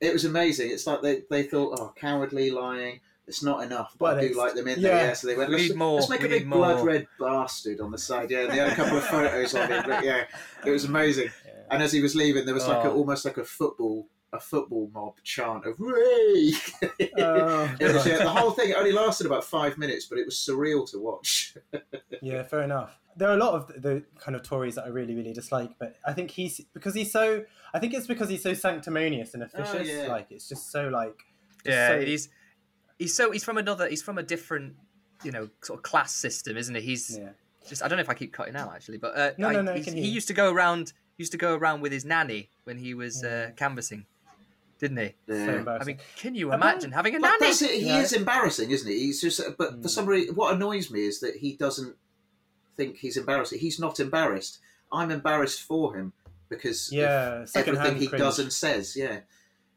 it 0.00 0.12
was 0.12 0.24
amazing. 0.24 0.70
It's 0.70 0.86
like 0.86 1.02
they, 1.02 1.22
they 1.30 1.44
thought, 1.44 1.78
"Oh, 1.78 1.92
cowardly, 1.96 2.50
lying." 2.50 3.00
It's 3.26 3.42
not 3.42 3.62
enough, 3.62 3.94
but, 3.98 4.14
But 4.14 4.24
I 4.24 4.28
do 4.28 4.34
like 4.34 4.54
them 4.54 4.68
in 4.68 4.80
yeah. 4.80 4.88
there. 4.88 5.06
Yeah, 5.08 5.12
so 5.12 5.26
they 5.26 5.36
went, 5.36 5.50
We 5.50 5.56
let's, 5.56 5.68
need 5.68 5.76
more, 5.76 5.96
let's 5.96 6.08
make 6.08 6.22
a 6.24 6.28
big 6.28 6.46
more." 6.46 6.60
blood 6.60 6.86
red 6.86 7.06
bastard 7.20 7.78
on 7.80 7.90
the 7.90 7.98
side. 7.98 8.30
Yeah, 8.30 8.44
and 8.44 8.50
they 8.50 8.56
had 8.56 8.68
a 8.72 8.74
couple 8.74 8.96
of 8.96 9.04
photos 9.04 9.54
on 9.54 9.70
it. 9.70 9.84
But 9.86 10.02
yeah, 10.02 10.24
it 10.64 10.70
was 10.70 10.84
amazing. 10.84 11.28
And 11.70 11.82
as 11.82 11.92
he 11.92 12.00
was 12.00 12.14
leaving, 12.14 12.46
there 12.46 12.54
was 12.54 12.66
like 12.66 12.82
a, 12.86 12.88
Oh. 12.88 12.94
almost 12.96 13.26
like 13.26 13.36
a 13.36 13.44
football 13.44 14.08
a 14.32 14.40
football 14.40 14.90
mob 14.92 15.14
chant 15.24 15.64
of 15.66 15.78
"Ray!" 15.80 16.52
Oh, 17.18 17.74
It 17.80 17.92
was, 17.94 18.06
yeah, 18.06 18.18
the 18.18 18.28
whole 18.28 18.50
thing. 18.50 18.70
It 18.70 18.76
only 18.76 18.92
lasted 18.92 19.26
about 19.26 19.44
five 19.44 19.78
minutes, 19.78 20.06
but 20.06 20.18
it 20.18 20.26
was 20.26 20.34
surreal 20.36 20.88
to 20.90 20.98
watch. 20.98 21.54
Yeah, 22.20 22.42
fair 22.42 22.62
enough. 22.62 22.98
There 23.16 23.28
are 23.28 23.34
a 23.34 23.36
lot 23.38 23.54
of 23.54 23.68
the, 23.68 23.80
the 23.80 24.04
kind 24.18 24.34
of 24.34 24.42
Tories 24.42 24.74
that 24.74 24.84
I 24.84 24.88
really, 24.88 25.14
really 25.14 25.32
dislike, 25.32 25.70
but 25.78 25.94
I 26.04 26.12
think 26.12 26.32
he's 26.32 26.60
because 26.74 26.94
he's 26.94 27.12
so. 27.12 27.44
I 27.72 27.78
think 27.78 27.94
it's 27.94 28.08
because 28.08 28.28
he's 28.28 28.42
so 28.42 28.54
sanctimonious 28.54 29.34
and 29.34 29.44
officious. 29.44 29.88
yeah. 29.88 30.08
Like 30.08 30.26
it's 30.30 30.48
just 30.48 30.72
so 30.72 30.88
like. 30.88 31.16
just 31.64 31.66
Yeah, 31.66 31.88
so- 31.90 32.00
he's 32.00 32.28
he's 32.98 33.14
so 33.14 33.30
he's 33.30 33.44
from 33.44 33.56
another 33.56 33.88
he's 33.88 34.02
from 34.02 34.18
a 34.18 34.22
different 34.24 34.74
you 35.22 35.30
know 35.30 35.48
sort 35.62 35.78
of 35.78 35.82
class 35.84 36.12
system, 36.12 36.56
isn't 36.56 36.74
he? 36.74 36.80
He's 36.80 37.16
Yeah. 37.18 37.28
just 37.68 37.82
I 37.84 37.88
don't 37.88 37.98
know 37.98 38.02
if 38.02 38.10
I 38.10 38.14
keep 38.14 38.32
cutting 38.32 38.56
out 38.56 38.72
actually, 38.74 38.98
but 38.98 39.16
uh, 39.16 39.30
No, 39.38 39.48
I- 39.48 39.52
no, 39.52 39.62
no, 39.62 39.72
I 39.72 39.74
he's- 39.76 39.84
can 39.86 39.96
he 39.96 40.08
used 40.08 40.26
to 40.28 40.34
go 40.34 40.50
around 40.52 40.92
used 41.18 41.30
to 41.32 41.38
go 41.38 41.54
around 41.54 41.80
with 41.82 41.92
his 41.92 42.04
nanny 42.04 42.50
when 42.64 42.78
he 42.78 42.94
was 42.94 43.22
uh, 43.22 43.50
canvassing, 43.56 44.06
didn't 44.78 44.96
he? 44.98 45.14
So 45.28 45.78
I 45.80 45.84
mean, 45.84 45.98
can 46.16 46.34
you 46.34 46.52
About- 46.52 46.72
imagine 46.74 46.92
having 46.92 47.14
a 47.16 47.20
But 47.20 47.26
nanny? 47.28 47.38
that's 47.46 47.62
it. 47.62 47.80
He 47.80 47.86
Yeah. 47.88 48.00
is 48.00 48.12
embarrassing, 48.12 48.70
isn't 48.70 48.88
he? 48.88 48.98
He's 48.98 49.20
just. 49.20 49.40
But 49.58 49.70
for 49.72 49.76
Mm. 49.76 49.88
some 49.90 50.06
reason, 50.06 50.34
what 50.34 50.54
annoys 50.54 50.90
me 50.90 51.06
is 51.06 51.20
that 51.20 51.36
he 51.36 51.54
doesn't 51.54 51.96
think 52.76 52.98
he's 52.98 53.16
embarrassing. 53.16 53.58
He's 53.58 53.78
not 53.80 53.98
embarrassed. 54.00 54.58
I'm 54.92 55.10
embarrassed 55.10 55.62
for 55.62 55.96
him 55.96 56.12
because 56.48 56.90
yeah, 56.92 57.44
everything 57.54 57.96
he 57.96 58.06
cringe. 58.06 58.22
does 58.22 58.38
and 58.38 58.52
says. 58.52 58.96
Yeah, 58.96 59.20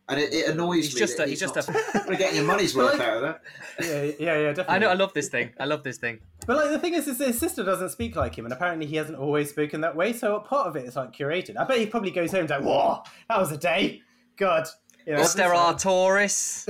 and 0.07 0.19
it, 0.19 0.33
it 0.33 0.49
annoys 0.49 0.85
He's 0.85 0.93
me. 0.95 0.99
just 0.99 1.17
that 1.17 1.27
a- 1.27 1.29
he's 1.29 1.39
just 1.39 1.55
not, 1.55 1.67
a- 1.67 2.03
You're 2.07 2.15
getting 2.17 2.35
your 2.37 2.45
money's 2.45 2.75
worth 2.75 2.99
out 3.01 3.17
of 3.17 3.21
that. 3.23 3.41
Yeah, 3.81 4.03
yeah, 4.03 4.11
yeah, 4.19 4.47
definitely. 4.49 4.75
I 4.75 4.79
know 4.79 4.89
I 4.89 4.93
love 4.93 5.13
this 5.13 5.29
thing. 5.29 5.51
I 5.59 5.65
love 5.65 5.83
this 5.83 5.97
thing. 5.97 6.19
But 6.45 6.57
like 6.57 6.69
the 6.69 6.79
thing 6.79 6.93
is, 6.93 7.07
is 7.07 7.17
his 7.17 7.39
sister 7.39 7.63
doesn't 7.63 7.89
speak 7.89 8.15
like 8.15 8.37
him, 8.37 8.45
and 8.45 8.53
apparently 8.53 8.85
he 8.85 8.95
hasn't 8.95 9.17
always 9.17 9.49
spoken 9.49 9.81
that 9.81 9.95
way. 9.95 10.13
So 10.13 10.39
part 10.39 10.67
of 10.67 10.75
it 10.75 10.85
is 10.85 10.95
like 10.95 11.11
curated. 11.13 11.57
I 11.57 11.65
bet 11.65 11.79
he 11.79 11.87
probably 11.87 12.11
goes 12.11 12.31
home 12.31 12.41
and 12.41 12.49
like, 12.51 12.61
"Whoa, 12.63 13.03
that 13.29 13.39
was 13.39 13.51
a 13.51 13.57
day, 13.57 14.01
God." 14.37 14.67
You 15.05 15.13
know, 15.13 15.21
Oster 15.21 15.43
Artoris. 15.43 16.67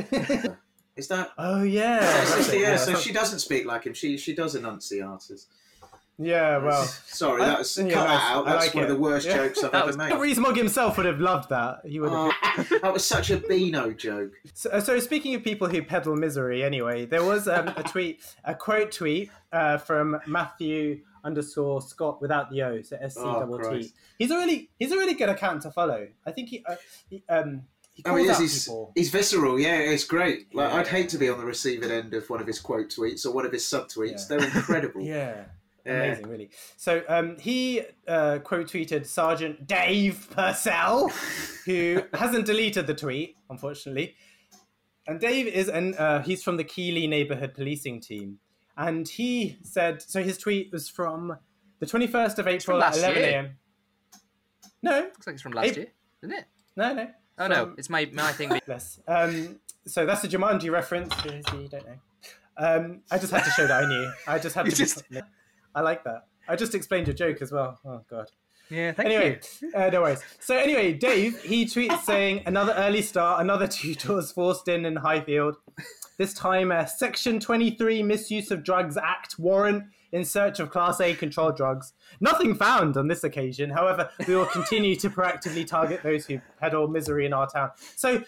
Is 0.95 1.07
that? 1.07 1.31
Oh 1.37 1.63
yeah, 1.63 1.99
So, 1.99 2.05
that's 2.35 2.47
so, 2.47 2.53
it, 2.53 2.61
yeah, 2.61 2.75
so 2.77 2.95
she 2.95 3.13
doesn't 3.13 3.39
speak 3.39 3.65
like 3.65 3.85
him. 3.85 3.93
She 3.93 4.17
she 4.17 4.33
does 4.35 4.55
enunciate. 4.55 5.05
yeah. 6.17 6.57
Well, 6.57 6.83
Sorry, 6.83 7.41
I- 7.41 7.45
that 7.47 7.59
was 7.59 7.77
yeah, 7.77 7.83
cut 7.93 8.07
that 8.07 8.31
out. 8.35 8.45
That's 8.45 8.65
like 8.67 8.75
one 8.75 8.83
it. 8.83 8.89
of 8.89 8.95
the 8.97 9.01
worst 9.01 9.25
Yeah. 9.27 9.37
jokes 9.37 9.63
I've 9.63 9.71
That 9.71 9.77
ever 9.79 9.87
was- 9.87 9.97
made. 9.97 10.13
Rees-Mogg 10.13 10.57
himself 10.57 10.97
would 10.97 11.05
have 11.05 11.19
loved 11.21 11.49
that. 11.49 11.79
He 11.85 11.99
would 11.99 12.11
have. 12.11 12.31
Oh, 12.43 12.77
that 12.81 12.93
was 12.93 13.05
such 13.05 13.31
a 13.31 13.37
Beano 13.37 13.91
joke. 13.93 14.33
So, 14.53 14.79
so 14.81 14.99
speaking 14.99 15.33
of 15.33 15.43
people 15.43 15.67
who 15.67 15.81
peddle 15.81 16.15
misery, 16.15 16.61
anyway, 16.63 17.05
there 17.05 17.23
was 17.23 17.47
um, 17.47 17.69
a 17.69 17.83
tweet, 17.83 18.21
a 18.43 18.53
quote 18.53 18.91
tweet 18.91 19.31
uh, 19.53 19.77
from 19.77 20.19
Matthew 20.27 21.01
underscore 21.23 21.81
Scott 21.81 22.21
without 22.21 22.51
the 22.51 22.63
O, 22.63 22.81
so 22.81 22.97
S 22.99 23.15
C 23.15 23.21
Oh, 23.23 23.39
double 23.39 23.59
T. 23.59 23.91
He's 24.19 24.29
a 24.31 24.35
really 24.37 24.69
he's 24.77 24.91
a 24.91 24.97
really 24.97 25.13
good 25.13 25.29
account 25.29 25.61
to 25.63 25.71
follow. 25.71 26.07
I 26.27 26.31
think 26.31 26.49
he, 26.49 26.63
uh, 26.67 26.75
he 27.09 27.23
um 27.29 27.61
he 28.03 28.09
Oh, 28.09 28.15
calls 28.15 28.19
he 28.21 28.25
is. 28.25 28.31
out 28.35 28.41
He's, 28.41 28.63
people. 28.65 28.91
he's 28.95 29.09
visceral. 29.09 29.59
Yeah, 29.59 29.77
it's 29.77 30.03
great. 30.03 30.53
Like 30.53 30.71
Yeah. 30.71 30.77
I'd 30.79 30.87
hate 30.87 31.09
to 31.09 31.17
be 31.17 31.29
on 31.29 31.39
the 31.39 31.45
receiving 31.45 31.91
end 31.91 32.13
of 32.13 32.29
one 32.29 32.41
of 32.41 32.47
his 32.47 32.59
quote 32.59 32.89
tweets 32.89 33.25
or 33.25 33.31
one 33.31 33.45
of 33.45 33.51
his 33.51 33.63
subtweets. 33.63 34.29
Yeah. 34.29 34.37
They're 34.37 34.45
incredible. 34.45 35.01
Yeah. 35.05 35.43
Yeah. 35.85 36.03
Amazing, 36.03 36.27
really. 36.27 36.49
So 36.77 37.01
um, 37.09 37.37
he 37.39 37.81
uh, 38.07 38.37
quote 38.43 38.67
tweeted 38.67 39.07
Sergeant 39.07 39.65
Dave 39.65 40.27
Purcell, 40.29 41.09
who 41.65 42.03
hasn't 42.13 42.45
deleted 42.45 42.85
the 42.85 42.93
tweet, 42.93 43.35
unfortunately. 43.49 44.15
And 45.07 45.19
Dave 45.19 45.47
is 45.47 45.69
an 45.69 45.95
uh, 45.95 46.21
he's 46.21 46.43
from 46.43 46.57
the 46.57 46.63
Keeley 46.63 47.07
neighborhood 47.07 47.55
policing 47.55 47.99
team, 48.01 48.37
and 48.77 49.07
he 49.07 49.57
said 49.63 50.03
so. 50.03 50.21
His 50.21 50.37
tweet 50.37 50.71
was 50.71 50.87
from 50.87 51.35
the 51.79 51.87
twenty 51.87 52.05
first 52.05 52.37
of 52.37 52.47
April 52.47 52.77
at 52.77 52.81
last 52.81 52.97
eleven 52.99 53.23
a.m. 53.23 53.49
No, 54.83 54.99
Looks 55.01 55.25
like 55.25 55.33
it's 55.33 55.41
from 55.41 55.53
last 55.53 55.69
Hey. 55.69 55.75
year, 55.81 55.87
isn't 56.23 56.37
it? 56.37 56.45
no, 56.75 56.93
no. 56.93 57.07
Oh 57.43 57.47
no, 57.47 57.65
From- 57.65 57.75
it's 57.77 57.89
my 57.89 58.09
my 58.13 58.31
thing. 58.31 58.51
Um, 59.07 59.59
so 59.85 60.05
that's 60.05 60.23
a 60.23 60.27
Jumanji 60.27 60.71
reference. 60.71 61.13
For 61.15 61.29
those 61.29 61.43
of 61.47 61.61
you 61.61 61.67
don't 61.67 61.85
know. 61.85 61.97
Um, 62.57 63.01
I 63.09 63.17
just 63.17 63.31
had 63.31 63.43
to 63.43 63.49
show 63.51 63.65
that 63.67 63.83
I 63.83 63.87
knew. 63.87 64.11
I 64.27 64.37
just 64.39 64.55
had 64.55 64.65
to. 64.69 64.71
just- 64.71 65.03
I 65.73 65.81
like 65.81 66.03
that. 66.03 66.27
I 66.47 66.55
just 66.55 66.75
explained 66.75 67.07
your 67.07 67.15
joke 67.15 67.41
as 67.41 67.51
well. 67.51 67.79
Oh 67.85 68.01
god. 68.09 68.27
Yeah, 68.69 68.93
thank 68.93 69.09
anyway, 69.09 69.39
you. 69.61 69.71
uh, 69.75 69.89
no 69.89 70.01
worries. 70.01 70.21
So 70.39 70.55
anyway, 70.57 70.93
Dave 70.93 71.41
he 71.43 71.65
tweets 71.65 72.01
saying 72.03 72.43
another 72.45 72.73
early 72.73 73.01
start, 73.01 73.41
another 73.41 73.67
two 73.79 73.95
doors 73.95 74.31
forced 74.31 74.67
in 74.67 74.85
in 74.85 74.95
Highfield. 74.97 75.57
This 76.17 76.33
time, 76.33 76.71
a 76.71 76.87
Section 76.87 77.39
23 77.39 78.03
Misuse 78.03 78.51
of 78.51 78.63
Drugs 78.63 78.95
Act 78.95 79.39
warrant 79.39 79.85
in 80.11 80.25
search 80.25 80.59
of 80.59 80.69
Class 80.69 80.99
A 80.99 81.13
controlled 81.13 81.57
drugs. 81.57 81.93
Nothing 82.19 82.55
found 82.55 82.97
on 82.97 83.07
this 83.07 83.23
occasion. 83.23 83.69
However, 83.69 84.09
we 84.27 84.35
will 84.35 84.45
continue 84.45 84.95
to 84.97 85.09
proactively 85.09 85.65
target 85.65 86.03
those 86.03 86.25
who 86.25 86.41
peddle 86.59 86.87
misery 86.87 87.25
in 87.25 87.33
our 87.33 87.47
town. 87.47 87.71
So, 87.95 88.23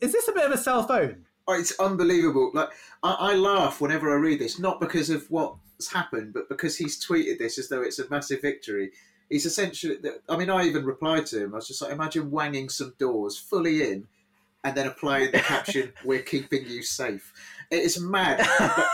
is 0.00 0.12
this 0.12 0.28
a 0.28 0.32
bit 0.32 0.44
of 0.44 0.52
a 0.52 0.58
cell 0.58 0.86
phone? 0.86 1.24
Oh, 1.48 1.54
it's 1.54 1.78
unbelievable. 1.80 2.50
Like 2.54 2.70
I, 3.02 3.12
I 3.12 3.34
laugh 3.34 3.80
whenever 3.80 4.12
I 4.12 4.20
read 4.20 4.40
this, 4.40 4.58
not 4.58 4.80
because 4.80 5.10
of 5.10 5.28
what's 5.30 5.92
happened, 5.92 6.32
but 6.34 6.48
because 6.48 6.76
he's 6.76 7.04
tweeted 7.04 7.38
this 7.38 7.58
as 7.58 7.68
though 7.68 7.82
it's 7.82 7.98
a 7.98 8.08
massive 8.10 8.42
victory. 8.42 8.92
He's 9.28 9.46
essentially. 9.46 9.98
I 10.28 10.36
mean, 10.36 10.50
I 10.50 10.64
even 10.64 10.84
replied 10.84 11.26
to 11.26 11.42
him. 11.42 11.54
I 11.54 11.56
was 11.56 11.68
just 11.68 11.82
like, 11.82 11.92
imagine 11.92 12.30
wanging 12.30 12.68
some 12.68 12.94
doors 12.98 13.38
fully 13.38 13.90
in, 13.90 14.06
and 14.62 14.76
then 14.76 14.86
applying 14.86 15.32
the 15.32 15.38
caption, 15.38 15.92
"We're 16.04 16.22
keeping 16.22 16.66
you 16.66 16.82
safe." 16.82 17.32
It 17.70 17.80
is 17.80 17.98
mad. 17.98 18.46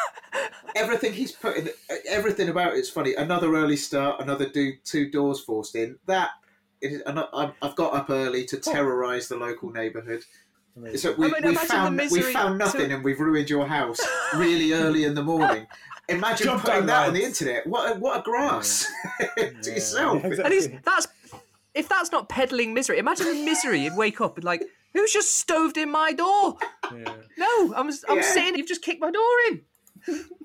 But 0.69 0.77
everything 0.77 1.13
he's 1.13 1.33
put 1.33 1.57
in, 1.57 1.71
everything 2.09 2.49
about 2.49 2.75
it's 2.75 2.89
funny. 2.91 3.15
Another 3.15 3.55
early 3.55 3.77
start, 3.77 4.21
another 4.21 4.49
do 4.49 4.73
two 4.85 5.11
doors 5.11 5.41
forced 5.41 5.75
in. 5.75 5.97
That 6.07 6.31
is, 6.81 7.01
and 7.03 7.19
I- 7.21 7.53
I've 7.63 7.75
got 7.77 7.95
up 7.95 8.11
early 8.11 8.45
to 8.47 8.57
terrorise 8.59 9.29
the 9.29 9.37
local 9.37 9.71
neighbourhood. 9.71 10.25
So 10.97 11.13
we, 11.19 11.27
I 11.27 11.41
mean, 11.41 11.51
we 11.51 11.55
found 11.57 11.99
we 12.11 12.23
found 12.23 12.59
nothing 12.59 12.89
to- 12.91 12.95
and 12.95 13.05
we've 13.05 13.19
ruined 13.19 13.51
your 13.51 13.67
house 13.67 13.99
really 14.37 14.73
early 14.85 15.05
in 15.05 15.15
the 15.15 15.23
morning. 15.25 15.67
Imagine 16.09 16.47
Job 16.47 16.61
putting 16.61 16.77
done, 16.81 16.87
that 16.87 17.09
on 17.09 17.15
the 17.15 17.23
internet. 17.25 17.67
What 17.67 17.97
a, 17.97 17.99
what 17.99 18.21
a 18.21 18.23
grass 18.23 18.87
to 19.39 19.71
yourself. 19.71 20.23
Yeah, 20.23 20.45
And 20.45 20.53
he's, 20.55 20.69
that's 20.85 21.07
if 21.75 21.89
that's 21.89 22.11
not 22.13 22.29
peddling 22.29 22.73
misery. 22.75 22.99
Imagine 22.99 23.27
the 23.27 23.45
misery. 23.45 23.81
You'd 23.81 23.97
wake 23.97 24.21
up 24.21 24.37
and 24.37 24.45
like, 24.45 24.63
who's 24.95 25.13
just 25.13 25.37
stoved 25.37 25.77
in 25.77 25.91
my 25.91 26.13
door? 26.13 26.57
Yeah. 26.95 27.13
No, 27.37 27.75
I'm 27.75 27.91
I'm 28.09 28.17
Yeah. 28.19 28.23
sitting. 28.23 28.57
You've 28.57 28.69
just 28.69 28.83
kicked 28.83 29.01
my 29.01 29.11
door 29.11 29.23
in. 29.51 29.63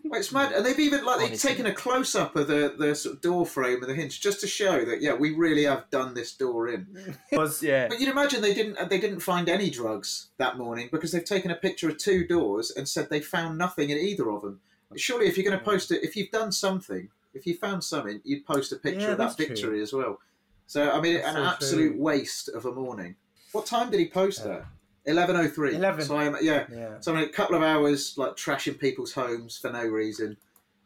Well, 0.06 0.20
it's 0.20 0.32
mad, 0.32 0.52
and 0.52 0.66
they've 0.66 0.80
even 0.80 1.06
like 1.06 1.18
they've 1.20 1.28
Honestly. 1.30 1.50
taken 1.50 1.66
a 1.66 1.74
close 1.74 2.14
up 2.16 2.36
of 2.36 2.48
the 2.48 2.76
the 2.78 2.94
sort 2.94 3.16
of 3.16 3.22
door 3.22 3.46
frame 3.46 3.82
and 3.82 3.90
the 3.90 3.96
hinge 3.96 4.22
just 4.22 4.42
to 4.42 4.48
show 4.48 4.86
that 4.86 5.02
yeah, 5.02 5.14
we 5.14 5.34
really 5.34 5.64
have 5.64 5.90
done 5.90 6.14
this 6.14 6.34
door 6.36 6.68
in. 6.68 7.16
Was 7.32 7.64
Yeah. 7.64 7.88
But 7.88 8.00
you'd 8.00 8.10
imagine 8.10 8.42
they 8.42 8.54
didn't 8.54 8.78
they 8.90 9.00
didn't 9.00 9.22
find 9.22 9.50
any 9.50 9.70
drugs 9.70 10.28
that 10.38 10.58
morning 10.58 10.90
because 10.92 11.12
they've 11.12 11.24
taken 11.26 11.52
a 11.52 11.56
picture 11.56 11.90
of 11.90 11.98
two 11.98 12.28
doors 12.28 12.70
and 12.72 12.88
said 12.88 13.10
they 13.10 13.22
found 13.22 13.58
nothing 13.58 13.90
in 13.90 13.98
either 13.98 14.30
of 14.30 14.42
them. 14.42 14.60
Surely, 14.96 15.26
if 15.28 15.38
you're 15.38 15.46
going 15.50 15.58
to 15.58 15.66
post 15.66 15.92
it, 15.92 16.04
if 16.04 16.16
you've 16.16 16.30
done 16.30 16.52
something, 16.52 17.10
if 17.34 17.48
you 17.48 17.56
found 17.58 17.84
something, 17.84 18.22
you'd 18.24 18.46
post 18.46 18.72
a 18.72 18.76
picture 18.76 19.00
Yeah, 19.08 19.12
of 19.14 19.18
that 19.18 19.24
that's 19.24 19.36
true. 19.38 19.48
victory 19.48 19.82
as 19.82 19.92
well. 19.94 20.20
So 20.68 20.92
I 20.92 21.02
mean, 21.02 21.16
That's 21.16 21.28
an 21.30 21.36
so 21.36 21.44
absolute 21.50 21.92
true. 21.94 22.02
waste 22.02 22.50
of 22.50 22.66
a 22.66 22.72
morning. 22.72 23.16
What 23.54 23.66
time 23.66 23.90
did 23.90 24.00
he 24.00 24.08
post 24.08 24.42
Yeah. 24.46 24.48
that? 24.52 24.66
Eleven 25.06 25.36
oh 25.36 25.48
three. 25.48 25.76
11. 25.76 26.06
So 26.06 26.18
I'm 26.18 26.36
yeah. 26.42 26.66
yeah. 26.72 27.00
So 27.02 27.12
I 27.14 27.16
mean, 27.20 27.26
a 27.26 27.32
couple 27.32 27.56
of 27.56 27.62
hours 27.64 28.14
like 28.18 28.36
trashing 28.36 28.80
people's 28.80 29.12
homes 29.14 29.58
for 29.58 29.70
no 29.72 29.84
reason, 29.86 30.38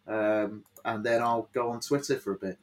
um, 0.08 0.64
and 0.86 1.04
then 1.06 1.22
I'll 1.22 1.50
go 1.54 1.70
on 1.70 1.80
Twitter 1.82 2.18
for 2.18 2.32
a 2.34 2.38
bit. 2.38 2.58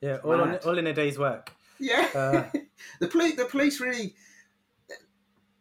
Yeah, 0.00 0.16
all, 0.22 0.42
in, 0.42 0.56
all 0.56 0.76
in 0.76 0.86
a 0.86 0.92
day's 0.92 1.18
work. 1.18 1.50
Yeah, 1.78 2.08
Uh, 2.14 2.58
the 3.00 3.08
police. 3.08 3.36
The 3.36 3.46
police 3.46 3.80
really. 3.80 4.14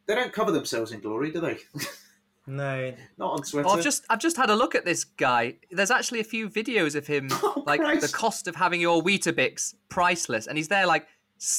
They 0.06 0.16
don't 0.16 0.34
cover 0.34 0.52
themselves 0.52 0.92
in 0.92 1.00
glory, 1.00 1.32
do 1.32 1.40
they? 1.40 1.58
no. 2.48 2.94
Not 3.18 3.32
on 3.32 3.42
Twitter. 3.44 3.70
I've 3.70 3.82
just 3.84 4.04
I've 4.10 4.20
just 4.20 4.36
had 4.36 4.50
a 4.50 4.56
look 4.56 4.76
at 4.76 4.84
this 4.84 5.06
guy. 5.06 5.56
There's 5.72 5.92
actually 5.92 6.20
a 6.20 6.26
few 6.26 6.50
videos 6.50 6.96
of 6.96 7.08
him, 7.08 7.30
Oh, 7.32 7.64
like 7.66 7.80
Christ. 7.80 8.02
the 8.02 8.10
cost 8.18 8.48
of 8.50 8.56
having 8.56 8.82
your 8.82 9.02
Weetabix 9.02 9.76
priceless, 9.88 10.48
and 10.48 10.58
he's 10.58 10.68
there 10.68 10.86
like 10.86 11.04
s- 11.04 11.08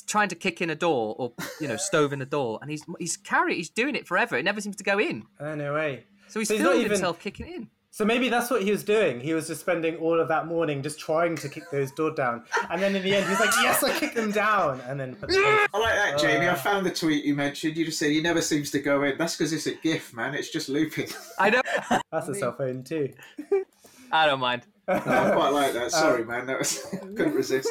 trying 0.06 0.28
to 0.28 0.34
kick 0.34 0.60
in 0.60 0.70
a 0.70 0.74
door 0.74 1.14
or 1.18 1.32
you 1.60 1.68
know 1.68 1.76
stove 1.76 2.12
in 2.12 2.20
a 2.22 2.26
door, 2.26 2.58
and 2.62 2.70
he's 2.70 2.84
he's 2.98 3.16
carry 3.16 3.56
he's 3.56 3.68
doing 3.70 3.94
it 3.94 4.06
forever. 4.06 4.36
It 4.36 4.44
never 4.44 4.60
seems 4.60 4.76
to 4.76 4.84
go 4.84 4.98
in, 4.98 5.24
Oh, 5.40 5.54
no 5.54 5.74
way. 5.74 6.04
so 6.28 6.40
he's 6.40 6.48
So 6.48 6.54
he's 6.54 6.62
not 6.62 6.70
filmed 6.72 6.80
even- 6.84 6.92
himself 6.92 7.20
kicking 7.20 7.46
in. 7.46 7.68
So 7.90 8.04
maybe 8.04 8.28
that's 8.28 8.50
what 8.50 8.60
he 8.64 8.72
was 8.72 8.82
doing. 8.82 9.20
He 9.20 9.34
was 9.34 9.46
just 9.46 9.60
spending 9.60 9.94
all 9.98 10.18
of 10.18 10.26
that 10.26 10.48
morning 10.48 10.82
just 10.82 10.98
trying 10.98 11.36
to 11.36 11.48
kick 11.48 11.62
those 11.70 11.92
doors 11.92 12.16
down. 12.16 12.42
And 12.68 12.82
then 12.82 12.96
in 12.96 13.04
the 13.04 13.14
end, 13.14 13.24
he's 13.28 13.38
like, 13.38 13.52
yes, 13.62 13.84
I 13.84 13.96
kicked 13.96 14.16
them 14.16 14.32
down. 14.32 14.80
And 14.88 14.98
then 14.98 15.14
put 15.14 15.28
the. 15.30 15.36
I 15.36 15.78
like 15.78 15.94
that, 15.94 16.18
Jamie. 16.18 16.48
I 16.48 16.54
Uh. 16.54 16.56
found 16.56 16.84
the 16.84 16.90
tweet 16.90 17.24
you 17.24 17.36
mentioned. 17.36 17.76
You 17.76 17.84
just 17.84 18.00
said 18.00 18.10
he 18.10 18.20
never 18.20 18.40
seems 18.42 18.72
to 18.72 18.80
go 18.80 19.04
in. 19.04 19.16
That's 19.16 19.36
because 19.36 19.52
it's 19.52 19.68
a 19.68 19.74
GIF, 19.76 20.12
man. 20.12 20.34
It's 20.34 20.50
just 20.50 20.68
looping. 20.68 21.06
I 21.38 21.50
know. 21.50 21.62
That's 22.10 22.26
a 22.26 22.34
cell 22.34 22.50
phone 22.56 22.82
too. 22.82 23.12
I 24.10 24.26
don't 24.26 24.40
mind. 24.40 24.62
No, 24.88 24.94
I 24.96 25.30
quite 25.32 25.50
like 25.50 25.72
that. 25.74 25.92
Sorry, 26.02 26.24
man. 26.24 26.46
That 26.46 26.58
was 26.58 26.84
couldn't 26.90 27.34
resist. 27.36 27.68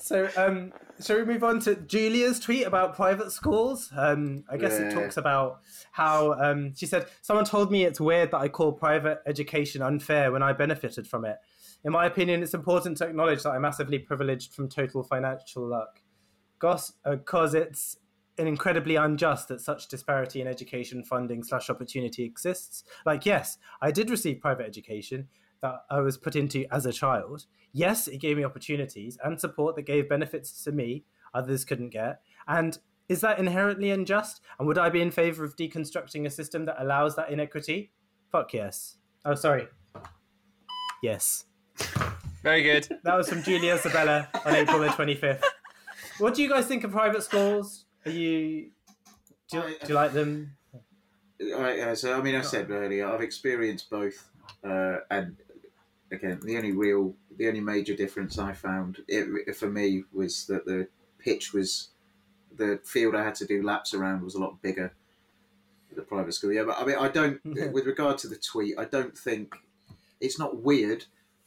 So, 0.00 0.30
um, 0.36 0.72
shall 1.04 1.18
we 1.18 1.24
move 1.26 1.44
on 1.44 1.60
to 1.60 1.76
Julia's 1.76 2.40
tweet 2.40 2.66
about 2.66 2.96
private 2.96 3.30
schools? 3.32 3.90
Um, 3.94 4.44
I 4.50 4.56
guess 4.56 4.78
it 4.78 4.94
talks 4.94 5.18
about 5.18 5.60
how 5.92 6.32
um, 6.40 6.74
she 6.74 6.86
said, 6.86 7.06
Someone 7.20 7.44
told 7.44 7.70
me 7.70 7.84
it's 7.84 8.00
weird 8.00 8.30
that 8.30 8.38
I 8.38 8.48
call 8.48 8.72
private 8.72 9.20
education 9.26 9.82
unfair 9.82 10.32
when 10.32 10.42
I 10.42 10.54
benefited 10.54 11.06
from 11.06 11.26
it. 11.26 11.36
In 11.84 11.92
my 11.92 12.06
opinion, 12.06 12.42
it's 12.42 12.54
important 12.54 12.96
to 12.98 13.06
acknowledge 13.06 13.42
that 13.42 13.50
I'm 13.50 13.60
massively 13.60 13.98
privileged 13.98 14.54
from 14.54 14.70
total 14.70 15.02
financial 15.02 15.66
luck. 15.66 16.00
Because 16.58 17.54
it's 17.54 17.96
an 18.38 18.46
incredibly 18.46 18.96
unjust 18.96 19.48
that 19.48 19.60
such 19.60 19.88
disparity 19.88 20.40
in 20.40 20.46
education 20.46 21.04
funding 21.04 21.42
slash 21.42 21.68
opportunity 21.68 22.24
exists. 22.24 22.84
Like, 23.04 23.26
yes, 23.26 23.58
I 23.82 23.90
did 23.90 24.08
receive 24.08 24.40
private 24.40 24.66
education 24.66 25.28
that 25.62 25.84
I 25.90 26.00
was 26.00 26.16
put 26.16 26.36
into 26.36 26.66
as 26.72 26.86
a 26.86 26.92
child. 26.92 27.46
Yes, 27.72 28.08
it 28.08 28.18
gave 28.18 28.36
me 28.36 28.44
opportunities 28.44 29.18
and 29.22 29.40
support 29.40 29.76
that 29.76 29.82
gave 29.82 30.08
benefits 30.08 30.64
to 30.64 30.72
me 30.72 31.04
others 31.34 31.64
couldn't 31.64 31.90
get. 31.90 32.20
And 32.48 32.78
is 33.08 33.20
that 33.20 33.38
inherently 33.38 33.90
unjust? 33.90 34.40
And 34.58 34.66
would 34.68 34.78
I 34.78 34.88
be 34.88 35.00
in 35.00 35.10
favor 35.10 35.44
of 35.44 35.56
deconstructing 35.56 36.26
a 36.26 36.30
system 36.30 36.64
that 36.66 36.76
allows 36.78 37.16
that 37.16 37.30
inequity? 37.30 37.92
Fuck 38.30 38.52
yes. 38.52 38.96
Oh, 39.24 39.34
sorry. 39.34 39.68
Yes. 41.02 41.44
Very 42.42 42.62
good. 42.62 42.88
That 43.04 43.16
was 43.16 43.28
from 43.28 43.42
Julia 43.42 43.78
Sabella 43.78 44.28
on 44.44 44.54
April 44.54 44.78
the 44.80 44.88
25th. 44.88 45.42
What 46.18 46.34
do 46.34 46.42
you 46.42 46.48
guys 46.48 46.66
think 46.66 46.84
of 46.84 46.92
private 46.92 47.22
schools? 47.22 47.86
Are 48.06 48.10
you. 48.10 48.70
Do 49.50 49.58
you, 49.58 49.62
do 49.82 49.88
you 49.88 49.94
like 49.94 50.12
them? 50.12 50.56
I, 51.56 51.94
so, 51.94 52.16
I 52.16 52.22
mean, 52.22 52.34
I 52.34 52.42
said 52.42 52.70
earlier, 52.70 53.10
I've 53.10 53.22
experienced 53.22 53.90
both, 53.90 54.30
uh, 54.62 54.98
and 55.10 55.36
again, 56.12 56.40
the 56.42 56.56
only 56.56 56.72
real, 56.72 57.14
the 57.36 57.48
only 57.48 57.60
major 57.60 57.94
difference 57.94 58.38
I 58.38 58.52
found 58.52 59.02
it, 59.08 59.54
for 59.56 59.68
me 59.68 60.04
was 60.12 60.46
that 60.46 60.64
the 60.66 60.88
pitch 61.18 61.52
was, 61.52 61.88
the 62.56 62.80
field 62.84 63.14
I 63.14 63.22
had 63.24 63.34
to 63.36 63.46
do 63.46 63.62
laps 63.62 63.94
around 63.94 64.22
was 64.22 64.34
a 64.34 64.40
lot 64.40 64.60
bigger. 64.62 64.92
at 65.90 65.96
The 65.96 66.02
private 66.02 66.32
school, 66.32 66.52
yeah, 66.52 66.64
but 66.64 66.78
I 66.78 66.84
mean, 66.84 66.96
I 66.96 67.08
don't. 67.08 67.40
with 67.72 67.86
regard 67.86 68.18
to 68.18 68.28
the 68.28 68.36
tweet, 68.36 68.78
I 68.78 68.84
don't 68.84 69.16
think 69.16 69.54
it's 70.20 70.38
not 70.38 70.62
weird 70.62 71.04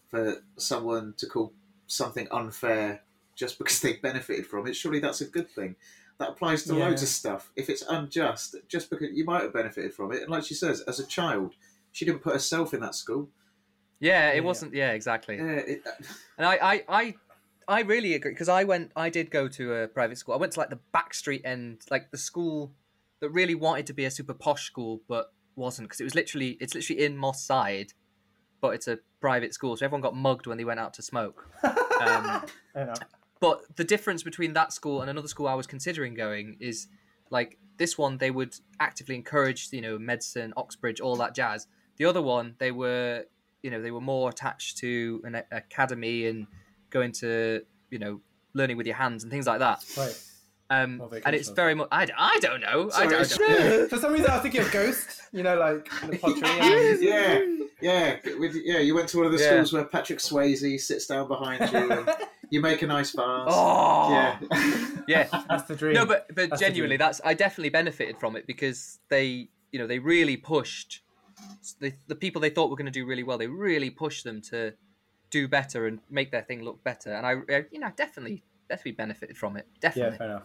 for 0.10 0.38
someone 0.58 1.14
to 1.18 1.26
call 1.28 1.54
something 1.88 2.28
unfair 2.32 3.02
just 3.36 3.58
because 3.60 3.82
they 3.82 3.94
benefited 3.94 4.46
from 4.48 4.68
it. 4.68 4.76
Surely 4.76 5.00
that's 5.00 5.22
a 5.22 5.26
good 5.28 5.50
thing. 5.50 5.76
That 6.20 6.30
applies 6.30 6.64
to 6.66 6.76
Yeah. 6.76 6.86
loads 6.88 7.02
of 7.02 7.10
stuff. 7.10 7.52
If 7.56 7.70
it's 7.70 7.82
unjust, 7.82 8.56
just 8.68 8.90
because 8.90 9.10
you 9.12 9.26
might 9.26 9.42
have 9.42 9.54
benefited 9.54 9.94
from 9.94 10.12
it, 10.14 10.22
and 10.22 10.30
like 10.30 10.44
she 10.46 10.54
says, 10.54 10.82
as 10.82 11.00
a 11.00 11.06
child, 11.08 11.56
she 11.92 12.06
didn't 12.06 12.22
put 12.22 12.34
herself 12.34 12.74
in 12.74 12.80
that 12.82 12.96
school. 12.96 13.30
Yeah, 14.00 14.32
it 14.32 14.38
Yeah. 14.38 14.42
wasn't. 14.42 14.74
Yeah, 14.74 14.92
exactly. 14.92 15.38
Yeah, 15.38 15.44
it, 15.44 15.84
And 16.38 16.46
I, 16.48 16.56
I, 16.56 16.84
I, 16.90 17.16
I 17.68 17.82
really 17.82 18.14
agree 18.14 18.32
because 18.32 18.50
I 18.50 18.64
went, 18.64 18.92
I 18.96 19.10
did 19.10 19.32
go 19.32 19.48
to 19.48 19.74
a 19.76 19.88
private 19.88 20.18
school. 20.18 20.36
I 20.36 20.38
went 20.38 20.54
to 20.54 20.60
like 20.60 20.70
the 20.70 20.80
backstreet 20.94 21.46
end, 21.46 21.82
like 21.90 22.12
the 22.12 22.18
school 22.18 22.74
that 23.22 23.30
really 23.30 23.56
wanted 23.56 23.88
to 23.88 23.94
be 23.94 24.06
a 24.06 24.12
super 24.12 24.34
posh 24.34 24.66
school, 24.66 25.02
but 25.08 25.32
wasn't 25.56 25.88
because 25.88 26.02
it 26.02 26.04
was 26.04 26.16
literally, 26.16 26.58
it's 26.60 26.76
literally 26.76 27.06
in 27.06 27.18
Moss 27.18 27.46
Side, 27.46 27.94
but 28.60 28.74
it's 28.74 28.88
a 28.88 29.00
private 29.22 29.54
school, 29.54 29.78
so 29.78 29.86
everyone 29.86 30.02
got 30.02 30.16
mugged 30.16 30.48
when 30.48 30.58
they 30.58 30.66
went 30.66 30.80
out 30.80 30.94
to 30.96 31.02
smoke. 31.02 31.48
Um, 32.02 32.44
but 33.40 33.62
the 33.76 33.84
difference 33.84 34.24
between 34.24 34.54
that 34.54 34.74
school 34.74 35.02
and 35.02 35.10
another 35.10 35.28
school 35.28 35.48
I 35.48 35.54
was 35.54 35.68
considering 35.68 36.14
going 36.14 36.58
is 36.60 36.88
like 37.30 37.58
this 37.78 37.98
one 37.98 38.18
they 38.18 38.32
would 38.32 38.56
actively 38.80 39.16
encourage 39.16 39.70
you 39.72 39.82
know 39.82 39.98
medicine, 39.98 40.54
Oxbridge, 40.58 41.00
all 41.00 41.16
that 41.18 41.36
jazz. 41.36 41.68
The 41.98 42.06
other 42.06 42.22
one 42.22 42.56
they 42.58 42.72
were 42.72 43.26
you 43.64 43.72
know 43.72 43.82
they 43.82 43.92
were 43.92 44.02
more 44.02 44.30
attached 44.30 44.78
to 44.80 45.22
an 45.26 45.42
academy 45.52 46.28
and 46.28 46.46
going 46.92 47.12
to 47.14 47.62
you 47.90 47.98
know 48.00 48.22
learning 48.54 48.78
with 48.78 48.86
your 48.86 48.96
hands 48.96 49.24
and 49.24 49.32
things 49.32 49.48
like 49.48 49.60
that. 49.60 49.84
Right. 49.98 50.24
Um, 50.70 50.98
More 50.98 51.08
and 51.26 51.36
it's 51.36 51.50
vocational. 51.50 51.56
very 51.56 51.76
much 51.76 51.88
I, 51.92 52.06
d- 52.06 52.14
I 52.18 52.40
don't 52.40 52.62
know 52.62 52.88
I 52.88 52.90
Sorry, 52.96 53.08
don't 53.10 53.22
it's- 53.22 53.40
know. 53.40 53.48
Yeah. 53.82 53.88
For 53.88 53.98
some 53.98 54.14
reason, 54.14 54.30
I 54.32 54.34
was 54.36 54.42
thinking 54.44 54.62
of 54.62 54.72
Ghost. 54.72 55.22
You 55.32 55.44
know, 55.44 55.56
like 55.58 55.86
the 56.10 56.18
pottery. 56.18 56.42
and- 56.46 57.02
yeah, 57.02 57.42
yeah, 57.82 58.18
with, 58.40 58.56
yeah. 58.56 58.80
You 58.80 58.96
went 58.96 59.10
to 59.10 59.18
one 59.18 59.26
of 59.28 59.34
the 59.34 59.40
Yeah. 59.40 59.50
schools 59.52 59.74
where 59.74 59.84
Patrick 59.86 60.20
Swayze 60.20 60.80
sits 60.80 61.06
down 61.08 61.28
behind 61.28 61.70
you, 61.72 61.92
and 61.92 62.10
you 62.50 62.62
make 62.62 62.82
a 62.82 62.88
nice 62.88 63.12
vase. 63.12 63.24
Oh 63.50 64.10
Yeah, 64.12 64.40
yeah 65.08 65.44
That's 65.50 65.64
the 65.64 65.76
dream. 65.76 65.94
no 65.96 66.06
but 66.06 66.28
but 66.34 66.50
That's 66.50 66.62
genuinely 66.62 66.98
that's 66.98 67.20
i 67.26 67.34
definitely 67.34 67.70
benefited 67.70 68.18
from 68.20 68.36
it 68.36 68.48
because 68.48 69.00
they 69.10 69.50
you 69.72 69.80
know 69.80 69.86
they 69.86 70.00
really 70.00 70.38
pushed 70.38 71.02
the, 71.80 71.94
the 72.08 72.16
people 72.16 72.42
they 72.42 72.50
thought 72.50 72.70
were 72.70 72.76
going 72.76 72.86
to 72.86 72.92
do 72.92 73.06
really 73.06 73.24
well 73.24 73.38
they 73.38 73.48
really 73.48 73.90
pushed 73.90 74.24
them 74.24 74.42
to 74.42 74.74
do 75.30 75.48
better 75.48 75.88
and 75.88 76.00
make 76.10 76.32
their 76.32 76.42
thing 76.44 76.64
look 76.64 76.84
better 76.84 77.14
and 77.14 77.26
i, 77.26 77.34
I 77.54 77.66
you 77.72 77.80
know 77.80 77.92
definitely 77.96 78.44
definitely 78.70 78.92
benefited 78.94 79.38
from 79.38 79.58
it 79.58 79.68
Definitely. 79.80 80.12
Yeah, 80.14 80.18
fair 80.18 80.28
enough. 80.28 80.44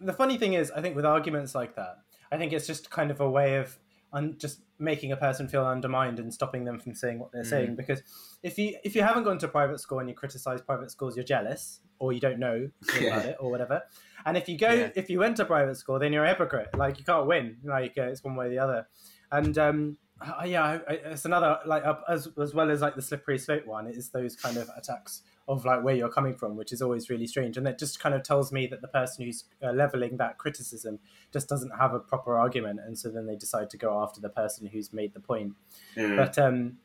The 0.00 0.12
funny 0.12 0.36
thing 0.38 0.52
is, 0.54 0.70
I 0.70 0.80
think 0.82 0.94
with 0.94 1.06
arguments 1.06 1.54
like 1.54 1.74
that, 1.76 1.98
I 2.30 2.36
think 2.36 2.52
it's 2.52 2.66
just 2.66 2.90
kind 2.90 3.10
of 3.10 3.20
a 3.20 3.28
way 3.28 3.56
of 3.56 3.78
un- 4.12 4.36
just 4.38 4.60
making 4.78 5.10
a 5.10 5.16
person 5.16 5.48
feel 5.48 5.64
undermined 5.66 6.18
and 6.20 6.32
stopping 6.32 6.64
them 6.64 6.78
from 6.78 6.94
saying 6.94 7.18
what 7.18 7.32
they're 7.32 7.42
Mm. 7.42 7.46
saying. 7.50 7.76
Because 7.76 8.02
if 8.42 8.58
you 8.58 8.76
if 8.84 8.94
you 8.94 9.00
haven't 9.02 9.24
gone 9.24 9.38
to 9.38 9.48
private 9.48 9.80
school 9.80 9.98
and 10.00 10.08
you 10.08 10.14
criticize 10.14 10.60
private 10.60 10.90
schools, 10.90 11.16
you're 11.16 11.24
jealous 11.24 11.80
or 11.98 12.12
you 12.12 12.20
don't 12.20 12.38
know 12.38 12.68
Yeah. 13.00 13.06
about 13.08 13.24
it 13.26 13.36
or 13.40 13.50
whatever. 13.50 13.82
And 14.26 14.36
if 14.36 14.48
you 14.50 14.58
go, 14.58 14.70
Yeah. 14.70 14.90
if 14.94 15.08
you 15.10 15.18
went 15.18 15.36
to 15.38 15.44
private 15.46 15.76
school, 15.76 15.98
then 15.98 16.12
you're 16.12 16.24
a 16.24 16.28
hypocrite. 16.28 16.68
Like 16.76 16.98
you 16.98 17.04
can't 17.04 17.26
win. 17.26 17.56
Like 17.64 17.96
uh, 17.98 18.02
it's 18.02 18.22
one 18.22 18.36
way 18.36 18.46
or 18.46 18.50
the 18.50 18.58
other. 18.58 18.86
And 19.32 19.56
um, 19.58 19.98
uh, 20.20 20.44
yeah, 20.44 20.78
it's 20.88 21.26
another 21.26 21.58
like 21.66 21.84
uh, 21.84 21.96
as 22.08 22.28
as 22.40 22.54
well 22.54 22.70
as 22.70 22.80
like 22.80 22.94
the 22.94 23.02
slippery 23.02 23.38
slope 23.38 23.66
one. 23.66 23.86
It 23.86 23.96
is 23.96 24.08
those 24.10 24.34
kind 24.34 24.56
of 24.56 24.70
attacks 24.76 25.22
of 25.46 25.64
like 25.64 25.84
where 25.84 25.94
you're 25.94 26.08
coming 26.08 26.34
from, 26.34 26.56
which 26.56 26.72
is 26.72 26.80
always 26.80 27.10
really 27.10 27.26
strange, 27.26 27.58
and 27.58 27.66
that 27.66 27.78
just 27.78 28.00
kind 28.00 28.14
of 28.14 28.22
tells 28.22 28.50
me 28.50 28.66
that 28.68 28.80
the 28.80 28.88
person 28.88 29.26
who's 29.26 29.44
uh, 29.62 29.72
leveling 29.72 30.16
that 30.16 30.38
criticism 30.38 30.98
just 31.32 31.48
doesn't 31.48 31.72
have 31.78 31.92
a 31.92 31.98
proper 31.98 32.36
argument, 32.36 32.80
and 32.80 32.98
so 32.98 33.10
then 33.10 33.26
they 33.26 33.36
decide 33.36 33.68
to 33.70 33.76
go 33.76 34.02
after 34.02 34.20
the 34.20 34.30
person 34.30 34.66
who's 34.66 34.90
made 34.92 35.12
the 35.12 35.20
point. 35.20 35.52
yeah. 35.96 36.16
But 36.16 36.38
um, 36.38 36.78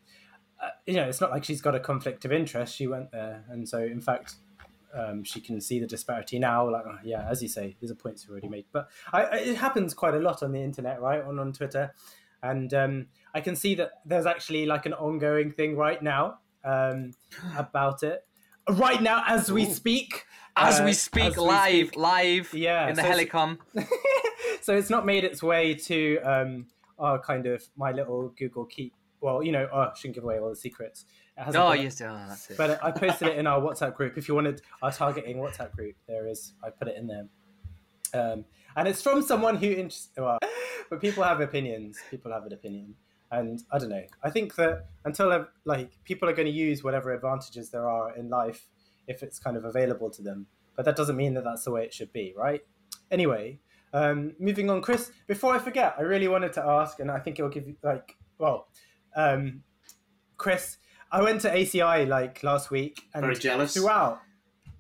uh, 0.61 0.69
you 0.85 0.95
know, 0.95 1.07
it's 1.07 1.21
not 1.21 1.31
like 1.31 1.45
she's 1.45 1.61
got 1.61 1.73
a 1.73 1.79
conflict 1.79 2.25
of 2.25 2.33
interest. 2.33 2.75
She 2.75 2.85
went 2.85 3.11
there, 3.11 3.45
and 3.49 3.67
so 3.67 3.79
in 3.79 4.01
fact. 4.01 4.35
Um, 4.93 5.23
she 5.23 5.39
can 5.39 5.61
see 5.61 5.79
the 5.79 5.87
disparity 5.87 6.37
now. 6.37 6.69
Like, 6.69 6.83
oh, 6.85 6.97
yeah, 7.01 7.25
as 7.29 7.41
you 7.41 7.47
say, 7.47 7.77
these 7.79 7.91
are 7.91 7.95
points 7.95 8.27
already 8.29 8.49
made. 8.49 8.65
But 8.73 8.89
I, 9.13 9.23
I, 9.23 9.35
it 9.37 9.55
happens 9.55 9.93
quite 9.93 10.13
a 10.13 10.19
lot 10.19 10.43
on 10.43 10.51
the 10.51 10.59
internet, 10.61 10.99
right? 11.01 11.23
On 11.23 11.39
on 11.39 11.53
Twitter, 11.53 11.93
and 12.43 12.73
um, 12.73 13.07
I 13.33 13.41
can 13.41 13.55
see 13.55 13.75
that 13.75 13.91
there's 14.05 14.25
actually 14.25 14.65
like 14.65 14.85
an 14.85 14.93
ongoing 14.93 15.51
thing 15.51 15.75
right 15.75 16.01
now 16.01 16.39
um, 16.63 17.11
about 17.57 18.03
it. 18.03 18.25
Right 18.69 19.01
now, 19.01 19.23
as 19.27 19.51
we 19.51 19.65
Ooh. 19.65 19.73
speak, 19.73 20.25
as 20.55 20.79
uh, 20.79 20.83
we 20.85 20.93
speak 20.93 21.23
as 21.31 21.37
we 21.37 21.43
live 21.43 21.87
speak. 21.87 21.95
live 21.97 22.53
Yeah, 22.53 22.89
in 22.89 22.95
the 22.95 23.01
so 23.01 23.07
it's- 23.07 23.27
helicom 23.27 23.57
so 24.61 24.75
it's 24.75 24.89
not 24.89 25.05
made 25.05 25.23
its 25.23 25.41
way 25.41 25.73
to 25.73 26.19
um, 26.19 26.67
our 26.99 27.19
kind 27.19 27.47
of 27.47 27.63
my 27.75 27.91
little 27.91 28.29
Google 28.37 28.65
Keep 28.65 28.93
well, 29.21 29.43
you 29.43 29.51
know, 29.51 29.69
oh, 29.71 29.79
I 29.81 29.91
shouldn't 29.95 30.15
give 30.15 30.23
away 30.23 30.39
all 30.39 30.49
the 30.49 30.55
secrets. 30.55 31.05
It 31.37 31.43
hasn't 31.43 31.63
Oh, 31.63 31.73
yes, 31.73 32.01
oh, 32.01 32.05
that's 32.27 32.49
it. 32.49 32.57
But 32.57 32.83
I 32.83 32.89
posted 32.91 33.27
it 33.27 33.37
in 33.37 33.45
our 33.45 33.61
WhatsApp 33.61 33.93
group. 33.95 34.17
If 34.17 34.27
you 34.27 34.33
wanted 34.33 34.61
our 34.81 34.91
targeting 34.91 35.37
WhatsApp 35.37 35.71
group, 35.73 35.95
there 36.07 36.27
is. 36.27 36.53
I 36.63 36.71
put 36.71 36.87
it 36.87 36.97
in 36.97 37.05
there, 37.05 37.27
um, 38.13 38.45
and 38.75 38.87
it's 38.87 39.01
from 39.01 39.21
someone 39.21 39.57
who. 39.57 39.67
Inter- 39.67 39.95
well, 40.17 40.39
but 40.89 41.01
people 41.01 41.23
have 41.23 41.41
opinions. 41.41 41.97
People 42.09 42.31
have 42.31 42.45
an 42.45 42.53
opinion, 42.53 42.95
and 43.31 43.61
I 43.71 43.77
don't 43.79 43.89
know. 43.89 44.03
I 44.23 44.29
think 44.29 44.55
that 44.55 44.87
until 45.05 45.47
like 45.65 45.91
people 46.03 46.29
are 46.29 46.33
going 46.33 46.47
to 46.47 46.51
use 46.53 46.83
whatever 46.83 47.13
advantages 47.13 47.69
there 47.69 47.87
are 47.89 48.15
in 48.15 48.29
life 48.29 48.67
if 49.07 49.23
it's 49.23 49.39
kind 49.39 49.57
of 49.57 49.65
available 49.65 50.09
to 50.11 50.21
them. 50.21 50.47
But 50.75 50.85
that 50.85 50.95
doesn't 50.95 51.15
mean 51.17 51.33
that 51.33 51.43
that's 51.43 51.65
the 51.65 51.71
way 51.71 51.83
it 51.83 51.93
should 51.93 52.13
be, 52.13 52.33
right? 52.35 52.61
Anyway, 53.11 53.59
um, 53.93 54.33
moving 54.39 54.69
on, 54.69 54.81
Chris. 54.81 55.11
Before 55.27 55.53
I 55.53 55.59
forget, 55.59 55.95
I 55.97 56.03
really 56.03 56.27
wanted 56.27 56.53
to 56.53 56.65
ask, 56.65 56.99
and 56.99 57.11
I 57.11 57.19
think 57.19 57.39
it'll 57.39 57.51
give 57.51 57.67
you 57.67 57.75
like, 57.83 58.15
well, 58.37 58.67
um, 59.15 59.63
Chris, 60.37 60.77
I 61.11 61.21
went 61.21 61.41
to 61.41 61.49
ACI 61.49 62.07
like 62.07 62.41
last 62.43 62.71
week, 62.71 63.03
and 63.13 63.23
Very 63.23 63.35
jealous. 63.35 63.73
throughout. 63.73 64.21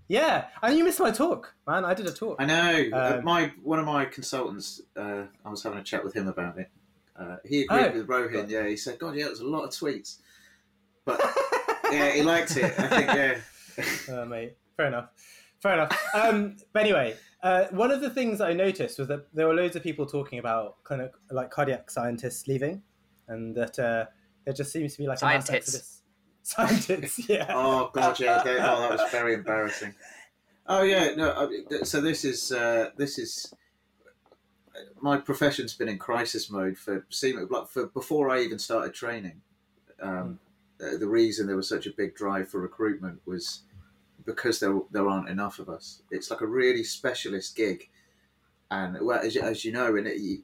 Yeah, 0.07 0.47
and 0.61 0.77
you 0.77 0.83
missed 0.83 0.99
my 0.99 1.11
talk, 1.11 1.53
man. 1.67 1.85
I 1.85 1.93
did 1.93 2.05
a 2.05 2.11
talk. 2.11 2.35
I 2.39 2.45
know. 2.45 2.83
uh, 2.93 3.15
Um, 3.19 3.23
my 3.23 3.51
one 3.63 3.79
of 3.79 3.85
my 3.85 4.05
consultants. 4.05 4.81
Uh, 4.95 5.23
I 5.45 5.49
was 5.49 5.63
having 5.63 5.79
a 5.79 5.83
chat 5.83 6.03
with 6.03 6.13
him 6.13 6.27
about 6.27 6.57
it. 6.57 6.69
Uh, 7.17 7.37
he 7.45 7.61
agreed 7.63 7.85
Oh, 7.85 7.91
with 7.93 8.07
Rohin. 8.07 8.33
God. 8.33 8.49
Yeah, 8.51 8.67
he 8.67 8.75
said, 8.75 8.99
"God, 8.99 9.15
yeah, 9.15 9.25
it 9.25 9.29
was 9.29 9.39
a 9.39 9.45
lot 9.47 9.63
of 9.63 9.69
tweets." 9.69 10.17
But 11.05 11.21
yeah, 11.91 12.11
he 12.11 12.23
liked 12.23 12.57
it. 12.57 12.77
I 12.77 12.87
think. 12.87 13.07
Yeah. 13.07 14.15
uh, 14.21 14.25
mate. 14.33 14.57
Fair 14.75 14.87
enough. 14.87 15.09
Fair 15.61 15.73
enough. 15.75 15.97
Um, 16.13 16.57
but 16.73 16.81
anyway, 16.81 17.15
uh, 17.43 17.65
one 17.71 17.91
of 17.91 18.01
the 18.01 18.09
things 18.09 18.41
I 18.41 18.51
noticed 18.53 18.97
was 18.99 19.07
that 19.07 19.33
there 19.33 19.47
were 19.47 19.53
loads 19.53 19.75
of 19.75 19.83
people 19.83 20.05
talking 20.05 20.39
about 20.39 20.83
kind 20.83 21.01
of 21.01 21.11
like 21.29 21.51
cardiac 21.51 21.89
scientists 21.91 22.47
leaving, 22.47 22.81
and 23.27 23.55
that 23.55 23.77
uh, 23.79 24.05
there 24.45 24.53
just 24.53 24.71
seems 24.73 24.93
to 24.93 24.97
be 24.97 25.07
like 25.07 25.21
a 25.21 25.25
mass 25.25 25.47
Scientists. 25.47 26.00
Scientists, 26.43 27.29
yeah. 27.29 27.45
Oh 27.49 27.89
god, 27.93 28.19
yeah. 28.19 28.41
Oh, 28.45 28.81
that 28.81 28.91
was 28.91 29.11
very 29.11 29.33
embarrassing. 29.41 29.93
Oh 30.67 30.83
yeah, 30.83 31.13
no. 31.15 31.33
I 31.33 31.47
mean, 31.47 31.65
th- 31.67 31.85
So 31.85 32.01
this 32.01 32.25
is 32.25 32.51
uh, 32.51 32.91
this 32.97 33.19
is 33.19 33.53
my 35.01 35.17
profession's 35.17 35.73
been 35.73 35.89
in 35.89 35.97
crisis 35.97 36.49
mode 36.49 36.77
for 36.77 37.05
seem 37.09 37.45
like 37.49 37.67
for 37.67 37.87
before 37.87 38.29
I 38.29 38.41
even 38.41 38.59
started 38.59 38.93
training. 38.93 39.41
Um, 40.01 40.39
uh, 40.83 40.97
the 40.97 41.07
reason 41.07 41.45
there 41.47 41.55
was 41.55 41.69
such 41.69 41.85
a 41.85 41.91
big 41.95 42.15
drive 42.15 42.49
for 42.49 42.59
recruitment 42.59 43.21
was 43.25 43.61
because 44.25 44.59
there 44.59 44.79
there 44.91 45.07
aren't 45.07 45.29
enough 45.29 45.59
of 45.59 45.69
us. 45.69 46.01
It's 46.11 46.31
like 46.31 46.41
a 46.41 46.47
really 46.47 46.83
specialist 46.83 47.55
gig, 47.55 47.89
and 48.69 48.97
well, 49.01 49.19
as, 49.19 49.35
you- 49.35 49.41
as 49.41 49.65
you 49.65 49.71
know, 49.71 49.95
and 49.95 50.07
it, 50.07 50.41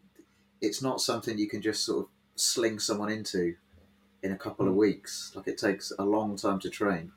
it's 0.61 0.81
not 0.81 1.01
something 1.01 1.37
you 1.37 1.49
can 1.49 1.61
just 1.61 1.85
sort 1.85 2.05
of 2.05 2.09
sling 2.35 2.79
someone 2.79 3.09
into 3.09 3.55
in 4.23 4.31
a 4.31 4.37
couple 4.37 4.67
of 4.67 4.75
weeks. 4.75 5.31
Like 5.35 5.47
it 5.47 5.57
takes 5.57 5.91
a 5.97 6.03
long 6.03 6.35
time 6.35 6.59
to 6.59 6.69
train. 6.69 7.11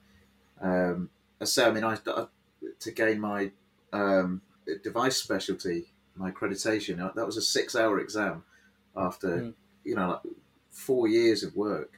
Um, 0.61 1.11
so 1.43 1.69
I 1.69 1.73
mean, 1.73 1.85
I, 1.85 1.99
I 2.07 2.27
to 2.81 2.91
gain 2.91 3.21
my 3.21 3.51
um, 3.93 4.43
device 4.83 5.17
specialty, 5.17 5.93
my 6.15 6.31
accreditation, 6.31 6.97
that 7.15 7.27
was 7.27 7.37
a 7.37 7.43
six-hour 7.43 7.99
exam 7.99 8.45
after 8.97 9.29
Mm. 9.29 9.55
you 9.85 9.95
know 9.95 10.09
like 10.11 10.21
four 10.71 11.09
years 11.09 11.43
of 11.43 11.57
work. 11.57 11.93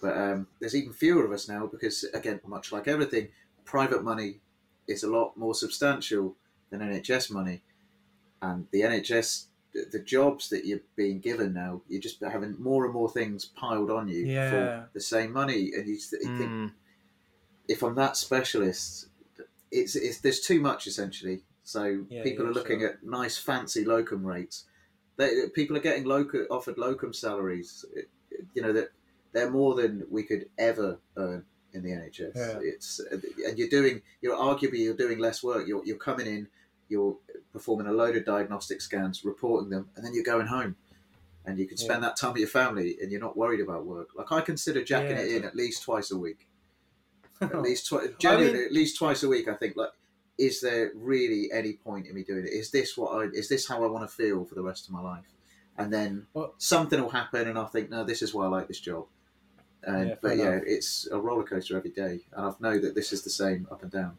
But 0.00 0.16
um, 0.16 0.46
there's 0.60 0.74
even 0.74 0.92
fewer 0.94 1.24
of 1.26 1.32
us 1.32 1.46
now 1.48 1.66
because, 1.66 2.04
again, 2.14 2.40
much 2.46 2.72
like 2.72 2.88
everything, 2.88 3.28
private 3.66 4.02
money 4.02 4.40
is 4.88 5.02
a 5.02 5.10
lot 5.10 5.36
more 5.36 5.54
substantial 5.54 6.36
than 6.70 6.80
NHS 6.80 7.30
money, 7.30 7.60
and 8.40 8.66
the 8.70 8.80
NHS, 8.80 9.46
the- 9.72 9.86
the 9.92 9.98
jobs 10.00 10.48
that 10.50 10.64
you're 10.64 10.80
being 10.96 11.20
given 11.20 11.52
now, 11.52 11.82
you're 11.88 12.00
just 12.00 12.20
having 12.20 12.56
more 12.58 12.84
and 12.84 12.92
more 12.94 13.08
things 13.10 13.44
piled 13.44 13.90
on 13.90 14.08
you 14.08 14.26
Yeah. 14.26 14.50
for 14.50 14.88
the 14.94 15.00
same 15.00 15.32
money, 15.32 15.72
and 15.74 15.86
you, 15.88 15.94
s- 15.96 16.12
you 16.12 16.36
think 16.38 16.50
Mm. 16.50 16.72
if 17.68 17.82
I'm 17.82 17.94
that 17.94 18.16
specialist, 18.16 19.06
it's, 19.70 19.94
it's 19.96 20.18
there's 20.18 20.40
too 20.40 20.60
much 20.60 20.86
essentially. 20.86 21.42
So 21.62 22.04
Yeah, 22.08 22.22
people 22.24 22.44
yeah, 22.44 22.50
are 22.50 22.54
looking 22.54 22.80
sure. 22.80 22.88
at 22.90 23.04
nice 23.04 23.38
fancy 23.38 23.84
locum 23.84 24.26
rates. 24.26 24.64
They, 25.16 25.48
people 25.54 25.76
are 25.76 25.80
getting 25.80 26.04
local, 26.04 26.46
offered 26.50 26.78
locum 26.78 27.12
salaries. 27.12 27.84
You 28.54 28.62
know 28.62 28.72
that 28.72 28.90
they're 29.32 29.50
more 29.50 29.74
than 29.76 30.04
we 30.10 30.24
could 30.24 30.48
ever 30.58 30.98
earn 31.16 31.44
in 31.72 31.82
the 31.84 31.90
NHS. 31.92 32.32
Yeah. 32.34 32.58
It's 32.62 32.98
and 33.46 33.56
you're 33.58 33.68
doing 33.68 34.02
you're 34.22 34.36
arguably 34.36 34.78
you're 34.78 34.94
doing 34.96 35.18
less 35.18 35.42
work. 35.44 35.68
You're 35.68 35.84
you're 35.84 35.98
coming 35.98 36.26
in, 36.26 36.48
you're 36.88 37.16
performing 37.52 37.86
a 37.86 37.92
load 37.92 38.16
of 38.16 38.24
diagnostic 38.24 38.80
scans, 38.80 39.24
reporting 39.24 39.70
them, 39.70 39.88
and 39.96 40.04
then 40.04 40.14
you're 40.14 40.24
going 40.24 40.46
home. 40.46 40.76
And 41.46 41.58
you 41.58 41.66
can 41.66 41.78
spend 41.78 42.02
that 42.04 42.16
time 42.16 42.32
with 42.32 42.40
your 42.40 42.48
family, 42.48 42.98
and 43.00 43.10
you're 43.10 43.20
not 43.20 43.36
worried 43.36 43.60
about 43.60 43.86
work. 43.86 44.08
Like 44.14 44.30
I 44.30 44.40
consider 44.42 44.84
jacking 44.84 45.16
Yeah. 45.16 45.22
it 45.22 45.32
in 45.36 45.44
at 45.44 45.56
least 45.56 45.82
twice 45.82 46.10
a 46.10 46.18
week 46.18 46.46
at 47.40 47.62
least 47.62 47.88
twice. 47.88 48.08
Genuinely, 48.18 48.58
mean- 48.58 48.66
at 48.66 48.72
least 48.72 48.98
twice 48.98 49.22
a 49.22 49.28
week. 49.28 49.48
I 49.48 49.54
think 49.54 49.74
like, 49.76 49.88
is 50.38 50.60
there 50.60 50.92
really 50.94 51.50
any 51.52 51.72
point 51.74 52.06
in 52.06 52.14
me 52.14 52.22
doing 52.24 52.44
it? 52.44 52.50
Is 52.52 52.70
this 52.70 52.96
what 52.96 53.12
I? 53.16 53.28
Is 53.32 53.48
this 53.48 53.66
how 53.66 53.82
I 53.82 53.88
want 53.88 54.08
to 54.08 54.14
feel 54.14 54.44
for 54.44 54.54
the 54.54 54.62
rest 54.62 54.86
of 54.86 54.92
my 54.92 55.00
life? 55.00 55.24
And 55.78 55.92
then 55.92 56.26
Well- 56.34 56.54
something 56.58 57.00
will 57.00 57.08
happen, 57.10 57.48
and 57.48 57.56
I'll 57.58 57.66
think, 57.66 57.88
no, 57.90 58.04
this 58.04 58.20
is 58.20 58.34
why 58.34 58.44
I 58.44 58.48
like 58.48 58.68
this 58.68 58.80
job. 58.80 59.06
And 59.82 60.10
Yeah, 60.10 60.14
but 60.20 60.36
yeah, 60.36 60.60
it's 60.66 61.08
a 61.10 61.18
roller 61.18 61.42
coaster 61.44 61.74
every 61.76 61.90
day, 61.90 62.20
and 62.32 62.44
I've 62.46 62.60
know 62.60 62.78
that 62.78 62.94
this 62.94 63.14
is 63.14 63.22
the 63.22 63.30
same 63.30 63.66
up 63.70 63.82
and 63.82 63.90
down. 63.90 64.18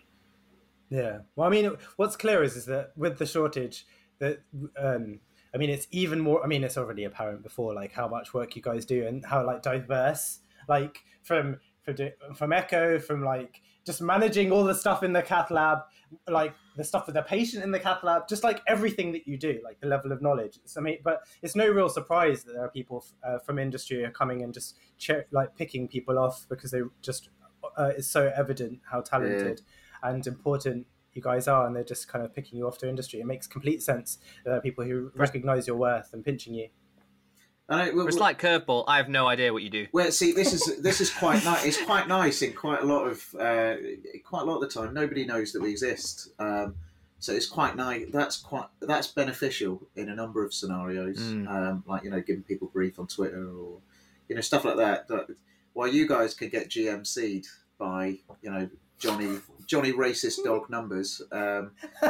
Yeah. 0.92 1.20
Well, 1.36 1.48
I 1.48 1.52
mean, 1.52 1.72
what's 1.96 2.18
clear 2.18 2.44
is 2.44 2.56
is 2.56 2.66
that 2.66 2.92
with 2.98 3.18
the 3.18 3.26
shortage, 3.26 3.88
that 4.20 4.44
um, 4.78 5.22
I 5.56 5.58
mean, 5.58 5.70
it's 5.70 5.88
even 5.92 6.20
more. 6.20 6.44
I 6.44 6.48
mean, 6.48 6.64
it's 6.64 6.78
already 6.78 7.06
apparent 7.06 7.44
before, 7.44 7.74
like 7.74 7.94
how 7.94 8.08
much 8.08 8.34
work 8.34 8.56
you 8.56 8.62
guys 8.62 8.86
do 8.86 9.08
and 9.08 9.26
how 9.26 9.46
like 9.46 9.64
diverse, 9.64 10.40
like 10.68 11.00
from 11.24 11.58
from 11.82 11.96
from 12.36 12.52
Echo, 12.54 13.00
from 13.00 13.24
like 13.24 13.62
just 13.86 14.02
managing 14.02 14.52
all 14.52 14.66
the 14.66 14.76
stuff 14.76 15.02
in 15.02 15.14
the 15.14 15.22
cath 15.22 15.50
lab, 15.50 15.80
like 16.28 16.54
the 16.76 16.84
stuff 16.84 17.08
with 17.08 17.16
the 17.16 17.22
patient 17.22 17.64
in 17.64 17.72
the 17.72 17.80
cath 17.80 18.04
lab, 18.04 18.28
just 18.28 18.44
like 18.44 18.62
everything 18.68 19.14
that 19.14 19.26
you 19.26 19.38
do, 19.38 19.60
like 19.64 19.80
the 19.80 19.88
level 19.88 20.12
of 20.12 20.22
knowledge. 20.22 20.60
I 20.78 20.82
mean, 20.82 20.98
but 21.04 21.22
it's 21.42 21.56
no 21.56 21.70
real 21.70 21.90
surprise 21.90 22.44
that 22.44 22.54
there 22.54 22.66
are 22.66 22.70
people 22.70 23.06
uh, 23.26 23.40
from 23.40 23.60
industry 23.60 24.04
are 24.04 24.12
coming 24.12 24.44
and 24.44 24.54
just 24.54 24.78
cher- 24.98 25.26
like 25.32 25.56
picking 25.56 25.88
people 25.88 26.20
off 26.20 26.46
because 26.50 26.72
they 26.72 26.82
just 27.02 27.30
uh, 27.78 27.92
it's 27.98 28.10
so 28.10 28.32
evident 28.36 28.80
how 28.92 29.02
talented 29.02 29.62
and 30.04 30.26
important 30.28 30.88
you 31.14 31.22
guys 31.22 31.48
are, 31.48 31.68
and 31.68 31.76
they're 31.76 31.84
just 31.84 32.08
kind 32.08 32.24
of 32.24 32.34
picking 32.34 32.58
you 32.58 32.68
off 32.68 32.78
to 32.80 32.88
industry. 32.90 33.20
It 33.20 33.26
makes 33.26 33.46
complete 33.48 33.84
sense. 33.84 34.18
that 34.44 34.50
There 34.52 34.58
are 34.58 34.62
people 34.62 34.86
who 34.86 35.12
recognize 35.16 35.68
your 35.68 35.76
worth 35.76 36.14
and 36.14 36.24
pinching 36.24 36.54
you. 36.54 36.70
And 37.68 37.82
I, 37.82 37.90
well, 37.92 38.08
It's 38.08 38.18
like 38.18 38.40
curveball. 38.42 38.84
I 38.88 38.98
have 38.98 39.08
no 39.10 39.28
idea 39.28 39.54
what 39.54 39.64
you 39.64 39.70
do. 39.70 39.88
Well, 39.94 40.12
see, 40.12 40.32
this 40.34 40.52
is 40.54 40.82
this 40.82 41.00
is 41.02 41.10
quite 41.10 41.44
nice. 41.46 41.66
It's 41.66 41.82
quite 41.82 42.08
nice 42.08 42.42
in 42.42 42.54
quite 42.54 42.82
a 42.82 42.86
lot 42.86 43.08
of 43.08 43.24
uh, 43.40 43.76
quite 44.26 44.42
a 44.42 44.46
lot 44.46 44.56
of 44.56 44.62
the 44.62 44.68
time. 44.68 44.94
Nobody 44.94 45.26
knows 45.26 45.52
that 45.54 45.62
we 45.62 45.70
exist, 45.72 46.30
um, 46.40 46.76
so 47.20 47.34
it's 47.34 47.46
quite 47.46 47.76
nice. 47.78 48.06
That's 48.12 48.38
quite 48.38 48.66
that's 48.82 49.08
beneficial 49.08 49.88
in 49.96 50.10
a 50.10 50.16
number 50.16 50.44
of 50.44 50.54
scenarios, 50.54 51.18
Mm. 51.20 51.48
um, 51.50 51.84
like 51.88 52.04
you 52.04 52.10
know, 52.10 52.20
giving 52.22 52.44
people 52.44 52.68
grief 52.70 53.00
on 53.00 53.08
Twitter 53.08 53.48
or 53.50 53.80
you 54.28 54.36
know 54.36 54.42
stuff 54.42 54.66
like 54.66 54.78
that. 54.78 55.08
That 55.08 55.28
while 55.74 55.88
you 55.88 56.08
guys 56.08 56.34
could 56.34 56.52
get 56.52 56.68
GMC'd 56.70 57.48
by 57.78 58.18
you 58.42 58.52
know 58.52 58.70
Johnny 59.00 59.38
Johnny 59.72 59.94
racist 59.94 60.44
dog 60.44 60.70
numbers, 60.70 61.22
um, 61.32 61.72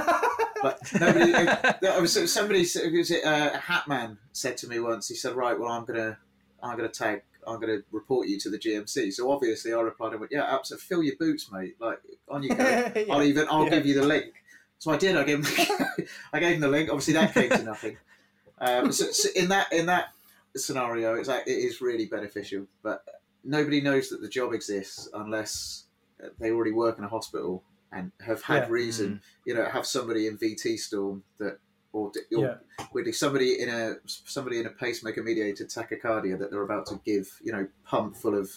but 0.64 0.80
nobody. 1.00 1.32
I 1.32 2.00
was 2.00 2.34
somebody. 2.34 2.62
Was 2.62 3.12
it 3.12 3.24
uh, 3.24 3.52
Hatman 3.52 4.18
said 4.32 4.58
to 4.58 4.68
me 4.68 4.80
once? 4.80 5.08
He 5.08 5.14
said, 5.14 5.36
"Right, 5.36 5.58
well, 5.60 5.70
I'm 5.72 5.86
gonna, 5.86 6.18
I'm 6.64 6.76
gonna 6.76 6.90
tag, 6.90 7.22
I'm 7.46 7.60
gonna 7.60 7.82
report 7.92 8.28
you 8.28 8.40
to 8.40 8.50
the 8.50 8.58
GMC." 8.58 9.14
So 9.14 9.30
obviously, 9.30 9.74
I 9.74 9.82
replied, 9.82 10.14
"I 10.14 10.16
went, 10.16 10.32
yeah, 10.32 10.44
absolutely, 10.52 10.86
fill 10.88 11.04
your 11.04 11.16
boots, 11.20 11.52
mate. 11.52 11.76
Like 11.80 12.00
on 12.28 12.42
you 12.42 12.50
go. 12.56 12.64
Yeah. 12.96 13.04
I'll 13.12 13.22
even, 13.22 13.46
I'll 13.52 13.66
Yeah. 13.66 13.70
give 13.70 13.86
you 13.86 13.94
the 13.94 14.08
link." 14.08 14.34
So 14.80 14.90
I 14.90 14.98
did. 14.98 15.16
I 15.16 15.24
gave 15.24 15.46
him, 15.46 15.68
I 16.34 16.40
gave 16.40 16.56
him 16.56 16.62
the 16.62 16.68
link. 16.68 16.90
Obviously, 16.90 17.14
that 17.14 17.32
came 17.36 17.52
to 17.52 17.62
nothing. 17.62 17.98
Um, 18.58 18.92
so, 18.92 19.06
so 19.12 19.30
in 19.36 19.50
that 19.50 19.72
in 19.72 19.86
that 19.86 20.14
scenario, 20.56 21.14
it's 21.14 21.28
like 21.30 21.46
it 21.46 21.52
is 21.52 21.80
really 21.80 22.08
beneficial, 22.08 22.66
but 22.82 23.04
nobody 23.44 23.82
knows 23.82 24.10
that 24.10 24.20
the 24.20 24.30
job 24.30 24.52
exists 24.52 25.08
unless 25.14 25.84
they 26.40 26.52
already 26.52 26.72
work 26.72 26.98
in 26.98 27.04
a 27.04 27.08
hospital 27.10 27.64
and 27.92 28.12
have 28.26 28.42
had 28.44 28.64
Yeah. 28.64 28.68
Mm. 28.68 28.72
reason 28.72 29.22
you 29.46 29.54
know, 29.54 29.66
have 29.66 29.86
somebody 29.86 30.28
in 30.28 30.38
VT 30.38 30.78
Storm 30.78 31.24
that, 31.40 31.60
or, 31.94 32.08
or 32.08 32.42
Yeah. 32.42 32.56
weirdly 32.94 33.12
somebody 33.12 33.60
in 33.60 33.70
a 33.70 33.96
somebody 34.06 34.60
in 34.60 34.66
a 34.66 34.70
pacemaker 34.70 35.22
mediated 35.24 35.70
tachycardia 35.70 36.38
that 36.40 36.52
they're 36.52 36.62
about 36.64 36.86
to 36.88 37.02
give, 37.06 37.28
you 37.44 37.52
know, 37.52 37.68
pump 37.84 38.16
full 38.16 38.38
of 38.38 38.50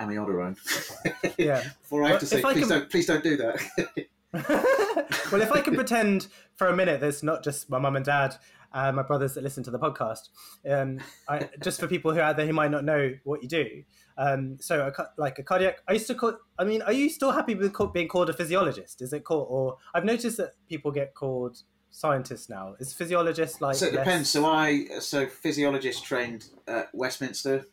amiodarone. 0.00 0.56
Yeah. 1.38 1.62
Before 1.82 2.02
I 2.04 2.08
have 2.08 2.20
to 2.20 2.26
say, 2.26 2.40
please 2.40 2.60
can- 2.60 2.68
don't, 2.68 2.90
please 2.90 3.06
don't 3.06 3.22
do 3.22 3.36
that. 3.36 3.60
well, 5.32 5.40
if 5.42 5.52
I 5.52 5.60
can 5.60 5.74
pretend 5.74 6.28
for 6.54 6.68
a 6.68 6.76
minute, 6.76 7.00
there's 7.00 7.22
not 7.22 7.42
just 7.42 7.68
my 7.70 7.78
mum 7.78 7.96
and 7.96 8.04
dad, 8.04 8.36
uh, 8.76 8.92
my 8.92 9.02
brothers 9.02 9.34
that 9.34 9.42
listen 9.42 9.62
to 9.64 9.70
the 9.70 9.78
podcast. 9.78 10.28
Um, 10.68 11.00
I, 11.28 11.48
just 11.62 11.80
for 11.80 11.86
people 11.88 12.12
who 12.12 12.18
are 12.20 12.22
out 12.28 12.36
there 12.36 12.46
who 12.46 12.52
might 12.52 12.70
not 12.70 12.84
know 12.84 13.12
what 13.24 13.42
you 13.42 13.48
do. 13.48 13.82
Um, 14.18 14.58
so, 14.60 14.92
a, 14.96 15.08
like 15.16 15.38
a 15.38 15.42
cardiac, 15.42 15.78
I 15.88 15.92
used 15.94 16.06
to 16.08 16.14
call. 16.14 16.34
I 16.58 16.64
mean, 16.64 16.82
are 16.82 16.92
you 16.92 17.08
still 17.08 17.32
happy 17.32 17.54
with 17.54 17.72
call, 17.72 17.88
being 17.88 18.08
called 18.08 18.30
a 18.30 18.32
physiologist? 18.32 19.02
Is 19.02 19.12
it 19.12 19.24
called? 19.24 19.46
Or 19.50 19.76
I've 19.94 20.04
noticed 20.04 20.36
that 20.36 20.54
people 20.68 20.90
get 20.90 21.14
called 21.14 21.62
scientists 21.90 22.48
now. 22.48 22.74
Is 22.78 22.92
physiologist 22.92 23.60
like? 23.60 23.76
so 23.76 23.86
it 23.86 23.94
less- 23.94 24.04
depends. 24.04 24.30
So 24.30 24.44
I, 24.46 24.86
so 25.00 25.26
physiologist 25.26 26.04
trained 26.04 26.46
at 26.68 26.94
Westminster. 26.94 27.66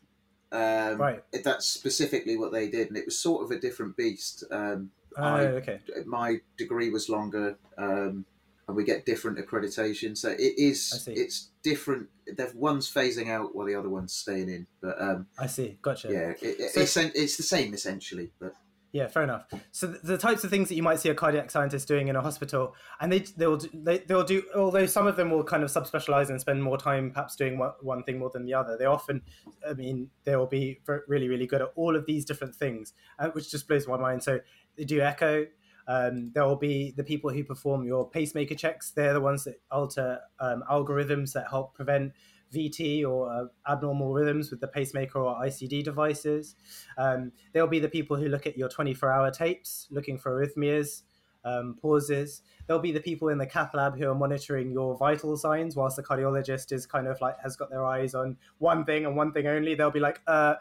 Um, 0.52 0.98
Right. 1.02 1.24
That's 1.44 1.66
specifically 1.66 2.38
what 2.38 2.52
they 2.52 2.68
did, 2.70 2.90
and 2.90 2.98
it 2.98 3.06
was 3.06 3.18
sort 3.20 3.44
of 3.44 3.52
a 3.52 3.60
different 3.60 3.98
beast. 3.98 4.44
Um, 4.52 4.92
Oh, 5.18 5.24
I- 5.24 5.46
okay. 5.62 5.80
my 6.06 6.40
degree 6.58 6.90
was 6.90 7.08
longer, 7.10 7.58
um, 7.78 8.26
and 8.68 8.78
we 8.78 8.84
get 8.84 9.06
different 9.06 9.38
accreditation. 9.38 10.18
So 10.18 10.30
it 10.30 10.54
is 10.58 11.06
it's 11.08 11.50
different. 11.64 12.08
One's 12.56 12.92
phasing 12.92 13.30
out 13.30 13.56
while 13.56 13.68
the 13.68 13.76
other 13.76 13.90
one's 13.90 14.14
staying 14.14 14.50
in. 14.50 14.68
But 14.82 15.02
um, 15.02 15.28
I 15.38 15.48
see. 15.48 15.78
Gotcha. 15.82 16.10
yeah, 16.10 16.30
it, 16.42 16.60
it, 16.60 16.72
So- 16.72 16.82
it's 16.82 16.98
it's 17.16 17.38
the 17.38 17.44
same 17.44 17.74
essentially. 17.74 18.32
But 18.40 18.54
Yeah, 18.94 19.08
fair 19.08 19.24
enough. 19.24 19.46
So 19.72 19.88
the 19.88 20.18
types 20.18 20.44
of 20.44 20.50
things 20.50 20.70
that 20.70 20.76
you 20.76 20.84
might 20.84 21.00
see 21.00 21.10
a 21.10 21.16
cardiac 21.16 21.52
scientist 21.52 21.88
doing 21.88 22.08
in 22.08 22.16
a 22.16 22.22
hospital, 22.22 22.76
and 23.02 23.12
they 23.12 23.20
they'll 23.20 23.58
do, 23.58 23.70
they, 23.74 23.98
they'll 24.00 24.24
do 24.24 24.44
although 24.56 24.86
some 24.86 25.08
of 25.08 25.16
them 25.18 25.30
will 25.30 25.44
kind 25.44 25.64
of 25.64 25.70
subspecialize 25.70 26.30
and 26.30 26.40
spend 26.40 26.64
more 26.64 26.78
time 26.78 27.12
perhaps 27.12 27.36
doing 27.36 27.58
one, 27.58 27.72
one 27.82 28.04
thing 28.04 28.18
more 28.20 28.30
than 28.34 28.46
the 28.46 28.54
other. 28.54 28.78
They 28.78 28.86
often, 28.86 29.22
I 29.68 29.74
mean, 29.74 30.10
they'll 30.24 30.46
be 30.48 30.80
really 31.08 31.28
really 31.28 31.48
good 31.48 31.62
at 31.62 31.72
all 31.76 31.96
of 31.96 32.06
these 32.06 32.24
different 32.24 32.56
things, 32.56 32.94
uh, 33.20 33.30
which 33.30 33.52
just 33.52 33.68
blows 33.68 33.88
my 33.88 33.98
mind. 33.98 34.24
So 34.24 34.40
they 34.78 34.86
do 34.86 35.02
echo. 35.02 35.48
Um, 35.88 36.32
there 36.34 36.46
will 36.46 36.56
be 36.56 36.92
the 36.92 37.04
people 37.04 37.30
who 37.30 37.44
perform 37.44 37.86
your 37.86 38.10
pacemaker 38.10 38.56
checks. 38.56 38.92
They're 38.92 39.14
the 39.14 39.22
ones 39.22 39.44
that 39.44 39.62
alter 39.72 40.20
um, 40.40 40.64
algorithms 40.70 41.34
that 41.34 41.50
help 41.50 41.74
prevent 41.74 42.14
VT 42.54 43.06
or 43.06 43.32
uh, 43.32 43.72
abnormal 43.72 44.14
rhythms 44.14 44.52
with 44.52 44.62
the 44.62 44.68
pacemaker 44.68 45.20
or 45.20 45.36
ICD 45.42 45.84
devices. 45.84 46.56
Um, 46.98 47.32
there'll 47.52 47.68
be 47.68 47.80
the 47.80 47.90
people 47.90 48.16
who 48.16 48.28
look 48.28 48.46
at 48.46 48.58
your 48.58 48.70
24 48.70 49.12
hour 49.12 49.32
tapes 49.32 49.88
looking 49.90 50.18
for 50.18 50.32
arrhythmias, 50.32 51.02
um, 51.46 51.78
pauses. 51.82 52.42
There'll 52.68 52.82
be 52.82 52.92
the 52.92 53.02
people 53.02 53.30
in 53.30 53.38
the 53.38 53.46
cath 53.46 53.74
lab 53.74 53.98
who 53.98 54.10
are 54.10 54.16
monitoring 54.16 54.72
your 54.72 54.98
vital 54.98 55.36
signs, 55.36 55.76
whilst 55.76 55.96
the 55.98 56.04
cardiologist 56.04 56.72
is 56.72 56.86
kind 56.86 57.08
of 57.08 57.20
like 57.22 57.38
has 57.42 57.56
got 57.56 57.70
their 57.70 57.86
eyes 57.86 58.16
on 58.16 58.38
one 58.60 58.86
thing 58.86 59.06
and 59.06 59.16
one 59.16 59.34
thing 59.34 59.48
only. 59.48 59.76
They'll 59.76 59.92
be 59.92 60.00
like, 60.00 60.22
uh, 60.28 60.56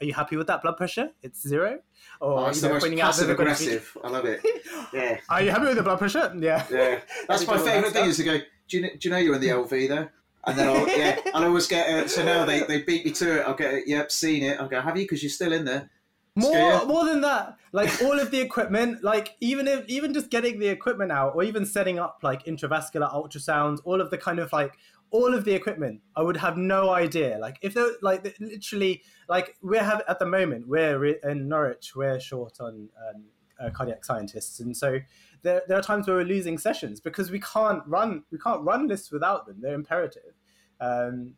are 0.00 0.04
you 0.06 0.14
happy 0.14 0.36
with 0.36 0.46
that 0.46 0.62
blood 0.62 0.76
pressure? 0.76 1.10
It's 1.22 1.46
zero. 1.46 1.80
Or 2.20 2.38
oh, 2.38 2.46
it's 2.46 2.58
you 2.58 2.62
the 2.62 2.68
know, 2.68 2.74
most 2.74 2.82
pointing 2.82 3.00
out 3.00 3.14
that 3.16 3.26
passive 3.26 3.28
they've 3.28 3.36
to 3.36 3.42
be- 3.42 3.50
aggressive. 3.50 3.96
I 4.04 4.08
love 4.08 4.24
it. 4.24 4.40
Yeah, 4.92 5.18
Are 5.28 5.42
you 5.42 5.50
happy 5.50 5.66
with 5.66 5.76
the 5.76 5.82
blood 5.82 5.98
pressure? 5.98 6.34
Yeah. 6.38 6.64
yeah. 6.70 7.00
That's 7.28 7.46
my 7.46 7.54
all 7.54 7.58
that 7.58 7.74
favourite 7.74 7.92
thing 7.92 8.08
is 8.08 8.16
to 8.16 8.24
go. 8.24 8.38
Do 8.68 8.78
you, 8.78 8.90
do 8.90 8.98
you 9.02 9.10
know 9.10 9.18
you're 9.18 9.34
in 9.34 9.40
the 9.40 9.48
LV 9.48 9.88
there? 9.88 10.12
And 10.46 10.58
then 10.58 10.68
I'll 10.68 10.88
yeah, 10.88 11.20
I'll 11.34 11.44
always 11.44 11.66
get 11.66 11.90
it. 11.90 12.10
So 12.10 12.24
now 12.24 12.46
they, 12.46 12.60
they 12.60 12.82
beat 12.82 13.04
me 13.04 13.10
to 13.12 13.40
it. 13.40 13.46
I'll 13.46 13.54
get 13.54 13.74
it. 13.74 13.84
Yep, 13.86 14.10
seen 14.10 14.44
it. 14.44 14.58
I'll 14.58 14.68
go. 14.68 14.80
Have 14.80 14.96
you? 14.96 15.04
Because 15.04 15.22
you're 15.22 15.30
still 15.30 15.52
in 15.52 15.64
there. 15.64 15.90
More, 16.36 16.86
more 16.86 17.04
than 17.04 17.20
that, 17.22 17.56
like 17.72 18.00
all 18.00 18.18
of 18.18 18.30
the 18.30 18.40
equipment, 18.40 19.02
like 19.02 19.36
even 19.40 19.66
if 19.66 19.84
even 19.88 20.14
just 20.14 20.30
getting 20.30 20.60
the 20.60 20.68
equipment 20.68 21.10
out, 21.10 21.34
or 21.34 21.42
even 21.42 21.66
setting 21.66 21.98
up 21.98 22.20
like 22.22 22.44
intravascular 22.44 23.12
ultrasounds, 23.12 23.80
all 23.84 24.00
of 24.00 24.10
the 24.10 24.18
kind 24.18 24.38
of 24.38 24.52
like 24.52 24.74
all 25.10 25.34
of 25.34 25.44
the 25.44 25.52
equipment, 25.52 26.00
I 26.16 26.22
would 26.22 26.36
have 26.36 26.56
no 26.56 26.90
idea. 26.90 27.38
Like 27.38 27.58
if 27.62 27.74
they're 27.74 27.92
like 28.02 28.36
literally, 28.40 29.02
like 29.28 29.56
we 29.62 29.78
have 29.78 30.02
at 30.08 30.18
the 30.18 30.26
moment, 30.26 30.68
we're 30.68 30.98
re- 30.98 31.18
in 31.24 31.48
Norwich, 31.48 31.92
we're 31.96 32.20
short 32.20 32.60
on 32.60 32.88
um, 33.08 33.24
uh, 33.60 33.70
cardiac 33.70 34.04
scientists, 34.04 34.60
and 34.60 34.76
so 34.76 35.00
there, 35.42 35.62
there 35.68 35.78
are 35.78 35.82
times 35.82 36.06
where 36.06 36.16
we're 36.16 36.24
losing 36.24 36.58
sessions 36.58 37.00
because 37.00 37.30
we 37.30 37.40
can't 37.40 37.82
run 37.86 38.24
we 38.30 38.38
can't 38.38 38.62
run 38.62 38.86
lists 38.86 39.10
without 39.10 39.46
them. 39.46 39.56
They're 39.60 39.74
imperative. 39.74 40.34
Um, 40.80 41.34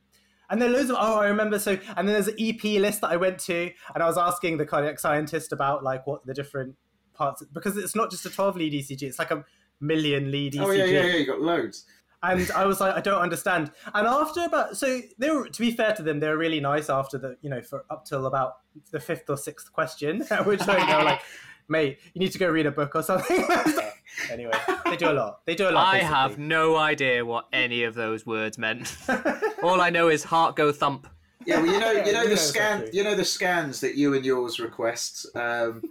and 0.51 0.61
then 0.61 0.73
loads 0.73 0.91
of 0.91 0.97
oh 0.99 1.21
I 1.21 1.27
remember 1.27 1.59
so 1.59 1.79
and 1.97 2.09
then 2.09 2.15
there's 2.15 2.29
an 2.29 2.37
EP 2.39 2.63
list 2.81 3.01
that 3.03 3.11
I 3.11 3.17
went 3.17 3.39
to 3.41 3.71
and 3.95 4.03
I 4.03 4.07
was 4.07 4.19
asking 4.19 4.59
the 4.59 4.67
cardiac 4.67 4.99
scientist 4.99 5.53
about 5.53 5.85
like 5.85 6.07
what 6.07 6.27
the 6.27 6.35
different 6.35 6.75
parts 7.15 7.43
because 7.53 7.77
it's 7.77 7.95
not 7.95 8.11
just 8.11 8.27
a 8.27 8.31
12 8.31 8.57
lead 8.57 8.73
ECG 8.73 9.03
it's 9.03 9.19
like 9.19 9.31
a 9.31 9.45
million 9.81 10.31
lead 10.31 10.55
ECG 10.55 10.61
Oh 10.61 10.71
yeah, 10.73 10.85
yeah, 10.85 11.07
yeah. 11.07 11.17
You 11.17 11.27
got 11.27 11.41
loads. 11.41 11.87
And 12.23 12.51
I 12.53 12.67
was 12.67 12.81
like 12.81 12.95
I 12.95 13.01
don't 13.01 13.21
understand 13.21 13.71
and 13.95 14.07
after 14.07 14.41
about 14.45 14.77
so 14.77 15.01
they 15.19 15.31
were 15.31 15.49
to 15.49 15.61
be 15.61 15.71
fair 15.71 15.95
to 15.95 16.03
them 16.03 16.21
they 16.21 16.29
were 16.29 16.37
really 16.39 16.61
nice 16.61 16.91
after 16.91 17.19
the 17.19 17.37
you 17.41 17.49
know 17.51 17.63
for 17.63 17.85
up 17.91 18.05
till 18.05 18.27
about 18.27 18.59
the 18.91 19.01
fifth 19.01 19.29
or 19.31 19.37
sixth 19.37 19.73
question 19.73 20.23
at 20.31 20.47
which 20.51 20.61
point 20.61 20.87
they 20.87 20.95
were 20.97 21.05
like 21.05 21.21
mate 21.69 21.99
you 22.15 22.19
need 22.21 22.33
to 22.33 22.39
go 22.39 22.49
read 22.49 22.67
a 22.67 22.71
book 22.71 22.95
or 22.95 23.03
something 23.03 23.45
anyway 24.31 24.51
they 24.87 24.97
do 24.97 25.11
a 25.11 25.13
lot 25.13 25.41
they 25.47 25.55
do 25.55 25.69
a 25.69 25.71
lot 25.71 25.87
I 25.87 25.93
basically. 25.99 26.15
have 26.17 26.39
no 26.39 26.77
idea 26.77 27.25
what 27.25 27.47
any 27.53 27.85
of 27.85 27.95
those 27.95 28.27
words 28.27 28.59
meant. 28.59 28.97
All 29.63 29.81
I 29.81 29.91
know 29.91 30.09
is 30.09 30.25
heart 30.25 30.57
go 30.57 30.73
thump. 30.73 31.07
Yeah, 31.47 31.61
well, 31.63 31.73
you 31.73 31.79
know, 31.81 31.93
Yeah, 31.93 32.07
you 32.07 32.13
know 32.13 32.29
the 32.29 32.37
scan, 32.37 32.79
exactly. 32.81 32.99
you 32.99 33.05
know 33.05 33.15
the 33.15 33.25
scans 33.25 33.81
that 33.81 33.95
you 33.95 34.15
and 34.15 34.25
yours 34.25 34.59
request. 34.61 35.27
um, 35.37 35.83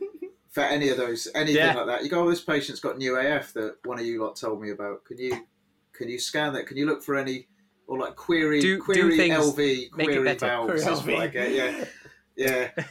for 0.49 0.61
any 0.61 0.89
of 0.89 0.97
those, 0.97 1.27
anything 1.35 1.55
Yeah. 1.57 1.75
like 1.75 1.85
that. 1.85 2.03
You 2.03 2.09
go, 2.09 2.23
oh, 2.23 2.29
this 2.29 2.41
patient's 2.41 2.79
got 2.81 2.97
new 2.97 3.17
AF 3.17 3.53
that 3.53 3.75
one 3.85 3.99
of 3.99 4.05
you 4.05 4.21
lot 4.21 4.35
told 4.35 4.59
me 4.61 4.71
about. 4.71 5.05
Can 5.05 5.17
you, 5.19 5.45
can 5.99 6.09
you 6.09 6.17
scan 6.17 6.53
that? 6.53 6.65
Can 6.65 6.77
you 6.77 6.85
look 6.87 7.03
for 7.03 7.15
any, 7.15 7.47
or 7.85 7.99
like 7.99 8.15
query, 8.15 8.61
Do- 8.61 8.77
do 8.77 8.81
query 8.81 9.17
things, 9.17 9.35
LV, 9.35 9.91
query 9.91 10.23
better. 10.23 10.45
valves? 10.47 10.65
Query 10.67 10.81
That's 10.81 11.01
LV. 11.01 11.13
what 11.13 11.35
I. 11.35 11.47
Yeah, 11.47 11.85
yeah, 12.35 12.71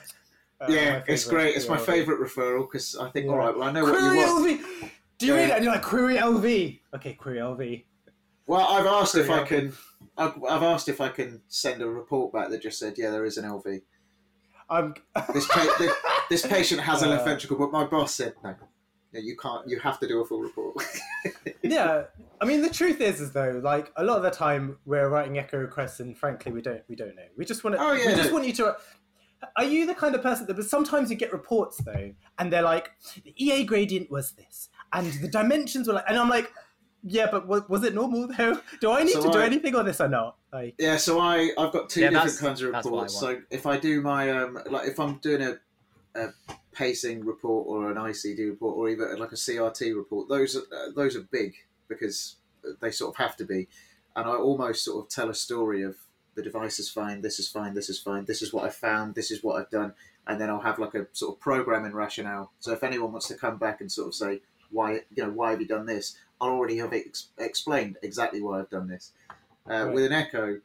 Uh, 0.61 0.67
yeah. 0.69 1.03
It's 1.07 1.25
great. 1.25 1.55
It's 1.57 1.69
my 1.69 1.79
favourite 1.79 2.21
referral 2.21 2.69
because 2.71 2.97
I 2.97 3.09
think, 3.11 3.27
Yeah. 3.27 3.33
all 3.33 3.39
right, 3.39 3.57
well, 3.57 3.69
I 3.69 3.73
know 3.73 3.85
what 3.85 3.95
you 4.01 4.17
want. 4.19 4.61
LV. 4.61 4.91
Do 5.19 5.27
you 5.27 5.35
Yeah. 5.35 5.39
read 5.41 5.51
it? 5.51 5.55
And 5.55 5.65
you're 5.65 5.73
like, 5.73 5.83
query 5.85 6.17
LV. 6.17 6.81
Okay, 6.97 7.15
query 7.15 7.39
LV. 7.39 7.85
Well, 8.47 8.67
I've 8.67 8.87
asked 8.87 9.15
if 9.17 9.31
I 9.31 9.45
can. 9.45 9.73
I've, 10.17 10.35
I've 10.45 10.63
asked 10.65 10.89
if 10.89 11.01
I 11.01 11.11
can 11.11 11.41
send 11.49 11.81
a 11.81 11.89
report 11.89 12.33
back 12.33 12.51
that 12.51 12.61
just 12.61 12.79
said, 12.81 12.95
yeah, 12.99 13.11
there 13.11 13.25
is 13.25 13.39
an 13.39 13.45
LV. 13.45 13.83
I'm. 14.69 14.95
This, 15.33 15.47
pa- 15.47 15.77
this, 15.79 15.93
this 16.29 16.47
patient 16.47 16.81
has 16.81 17.03
a 17.03 17.07
left 17.07 17.23
Uh, 17.27 17.27
ventricle, 17.27 17.57
but 17.57 17.71
my 17.71 17.85
boss 17.85 18.15
said 18.17 18.35
no. 18.43 18.57
No, 19.13 19.21
you 19.21 19.37
can't. 19.37 19.67
You 19.69 19.79
have 19.81 19.99
to 20.01 20.09
do 20.09 20.21
a 20.21 20.25
full 20.25 20.41
report. 20.41 20.77
yeah, 21.63 22.05
I 22.41 22.45
mean, 22.45 22.61
the 22.61 22.69
truth 22.69 23.01
is, 23.01 23.21
is 23.21 23.33
though, 23.33 23.61
like 23.63 23.93
a 23.97 24.05
lot 24.05 24.19
of 24.19 24.23
the 24.23 24.31
time 24.31 24.79
we're 24.85 25.09
writing 25.09 25.39
echo 25.39 25.59
requests, 25.59 26.01
and 26.01 26.17
frankly, 26.17 26.53
we 26.53 26.61
don't, 26.61 26.83
we 26.89 26.97
don't 26.97 27.17
know. 27.17 27.23
We 27.37 27.45
just 27.45 27.65
want 27.65 27.77
to. 27.77 27.83
Oh, 27.83 27.93
yeah, 27.93 28.07
we 28.07 28.15
just 28.15 28.33
want 28.33 28.47
you 28.47 28.53
to. 28.55 28.77
Are 29.57 29.65
you 29.65 29.87
the 29.87 29.95
kind 29.95 30.15
of 30.15 30.23
person 30.23 30.47
that? 30.47 30.55
But 30.55 30.67
sometimes 30.67 31.11
you 31.11 31.17
get 31.17 31.33
reports 31.33 31.79
though, 31.79 32.13
and 32.39 32.53
they're 32.53 32.63
like, 32.63 32.91
the 33.25 33.33
EA 33.37 33.65
gradient 33.65 34.11
was 34.11 34.33
this, 34.33 34.69
and 34.93 35.11
the 35.23 35.29
dimensions 35.29 35.89
were 35.89 35.95
like, 35.95 36.05
and 36.07 36.19
I'm 36.19 36.29
like, 36.29 36.53
yeah, 37.03 37.29
but 37.31 37.47
was, 37.47 37.63
was 37.69 37.85
it 37.85 37.95
normal 37.95 38.29
though? 38.29 38.61
Do 38.81 38.91
I 38.93 39.05
need 39.05 39.13
So 39.13 39.23
to 39.23 39.31
do 39.33 39.39
anything 39.39 39.75
on 39.75 39.87
this 39.87 40.01
or 40.01 40.09
not? 40.09 40.37
Like, 40.53 40.75
yeah, 40.79 40.97
so 40.97 41.21
I 41.21 41.51
I've 41.57 41.73
got 41.73 41.89
two 41.89 42.03
Yeah, 42.03 42.11
different 42.11 42.39
kinds 42.39 42.63
of 42.63 42.73
that's 42.73 42.87
what 42.87 42.93
I 42.93 43.03
reports. 43.03 43.21
So 43.21 43.41
if 43.51 43.67
I 43.67 43.79
do 43.79 44.03
my 44.03 44.31
um 44.31 44.59
like 44.67 44.89
if 44.89 44.99
I'm 44.99 45.17
doing 45.19 45.43
a, 45.43 45.59
a 46.21 46.29
pacing 46.79 47.25
report 47.25 47.67
or 47.67 47.91
an 47.91 47.97
ICD 47.97 48.49
report 48.49 48.77
or 48.77 48.89
even 48.89 49.19
like 49.19 49.33
a 49.33 49.35
CRT 49.35 49.97
report, 49.97 50.29
those 50.29 50.55
are, 50.55 50.61
uh, 50.73 50.91
those 50.95 51.17
are 51.17 51.23
big 51.23 51.55
because 51.89 52.37
they 52.81 52.93
sort 52.93 53.13
of 53.13 53.17
have 53.17 53.37
to 53.37 53.45
be, 53.45 53.67
and 54.15 54.27
I 54.27 54.35
almost 54.37 54.85
sort 54.85 55.05
of 55.05 55.11
tell 55.11 55.29
a 55.29 55.35
story 55.35 55.83
of 55.83 55.97
the 56.37 56.43
device 56.43 56.79
is 56.79 56.89
fine, 56.89 57.21
this 57.21 57.41
is 57.41 57.49
fine, 57.49 57.75
this 57.75 57.91
is 57.91 57.99
fine, 57.99 58.27
this 58.27 58.43
is 58.43 58.53
what 58.53 58.65
I 58.65 58.71
found, 58.71 59.17
this 59.17 59.33
is 59.33 59.43
what 59.43 59.57
I've 59.61 59.71
done, 59.71 59.93
and 60.29 60.41
then 60.41 60.51
I'll 60.51 60.61
have 60.61 60.79
like 60.79 60.95
a 60.95 61.09
sort 61.13 61.35
of 61.35 61.41
programming 61.41 61.95
rationale. 61.95 62.53
So 62.61 62.73
if 62.73 62.85
anyone 62.85 63.11
wants 63.11 63.27
to 63.29 63.35
come 63.35 63.57
back 63.59 63.81
and 63.81 63.91
sort 63.91 64.09
of 64.09 64.15
say 64.15 64.41
why 64.71 65.01
you 65.15 65.25
know 65.25 65.31
why 65.31 65.51
have 65.51 65.61
you 65.61 65.67
done 65.67 65.87
this, 65.87 66.17
I'll 66.41 66.51
already 66.51 66.77
have 66.79 66.93
ex- 66.93 67.31
explained 67.39 67.97
exactly 68.03 68.41
why 68.41 68.61
I've 68.61 68.71
done 68.71 68.87
this. 68.87 69.11
Uh, 69.69 69.87
Right. 69.87 69.95
With 69.95 70.05
an 70.05 70.13
echo, 70.13 70.61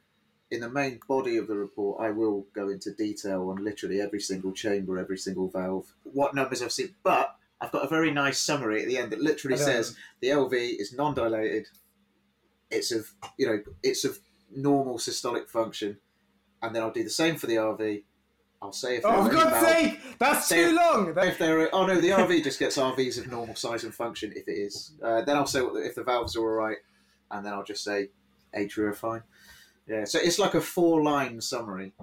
in 0.54 0.60
the 0.60 0.70
main 0.70 1.00
body 1.08 1.38
of 1.38 1.48
the 1.48 1.56
report, 1.56 2.00
I 2.00 2.12
will 2.12 2.46
go 2.54 2.70
into 2.70 2.94
detail 2.94 3.50
on 3.50 3.64
literally 3.64 4.00
every 4.00 4.20
single 4.20 4.52
chamber, 4.52 5.00
every 5.00 5.18
single 5.18 5.50
valve, 5.50 5.92
what 6.04 6.36
numbers 6.36 6.62
I've 6.62 6.72
seen. 6.72 6.94
But 7.04 7.36
I've 7.60 7.72
got 7.72 7.84
a 7.84 7.88
very 7.88 8.12
nice 8.12 8.40
summary 8.40 8.84
at 8.84 8.88
the 8.88 8.98
end 9.00 9.12
that 9.12 9.20
literally 9.22 9.58
says 9.58 9.98
the 10.22 10.28
LV 10.28 10.54
is 10.54 10.94
non-dilated. 10.94 11.68
It's 12.70 12.92
of 12.92 13.12
you 13.38 13.48
know 13.48 13.60
it's 13.82 14.06
of 14.06 14.20
normal 14.56 15.00
systolic 15.00 15.50
function, 15.50 15.98
and 16.62 16.76
then 16.76 16.84
I'll 16.84 16.92
do 16.92 17.04
the 17.04 17.10
same 17.10 17.36
for 17.36 17.48
the 17.48 17.56
RV. 17.56 18.04
I'll 18.62 18.72
say 18.72 18.98
if 18.98 19.06
oh, 19.06 19.26
for 19.26 19.32
God's 19.34 19.50
valve- 19.50 19.66
sake, 19.66 20.00
that's 20.20 20.48
Say- 20.48 20.70
too 20.70 20.76
long. 20.76 21.14
If 21.18 21.40
there 21.40 21.62
are, 21.62 21.70
oh 21.74 21.88
no, 21.88 22.00
the 22.00 22.10
RV 22.10 22.44
just 22.44 22.60
gets 22.60 22.78
RVs 22.78 23.18
of 23.18 23.32
normal 23.32 23.56
size 23.56 23.84
and 23.84 23.94
function 23.94 24.32
if 24.36 24.48
it 24.48 24.52
is. 24.52 24.92
Uh, 25.04 25.22
then 25.22 25.36
I'll 25.36 25.48
say 25.48 25.62
if 25.62 25.96
the 25.96 26.04
valves 26.04 26.36
are 26.36 26.42
all 26.42 26.68
right, 26.68 26.78
and 27.32 27.44
then 27.44 27.54
I'll 27.54 27.64
just 27.64 27.84
say 27.84 28.10
atria 28.56 28.90
are 28.90 28.94
fine. 28.94 29.24
Yeah, 29.88 30.06
so 30.06 30.20
it's 30.22 30.40
like 30.40 30.54
a 30.54 30.62
four-line 30.62 31.42
summary, 31.42 31.94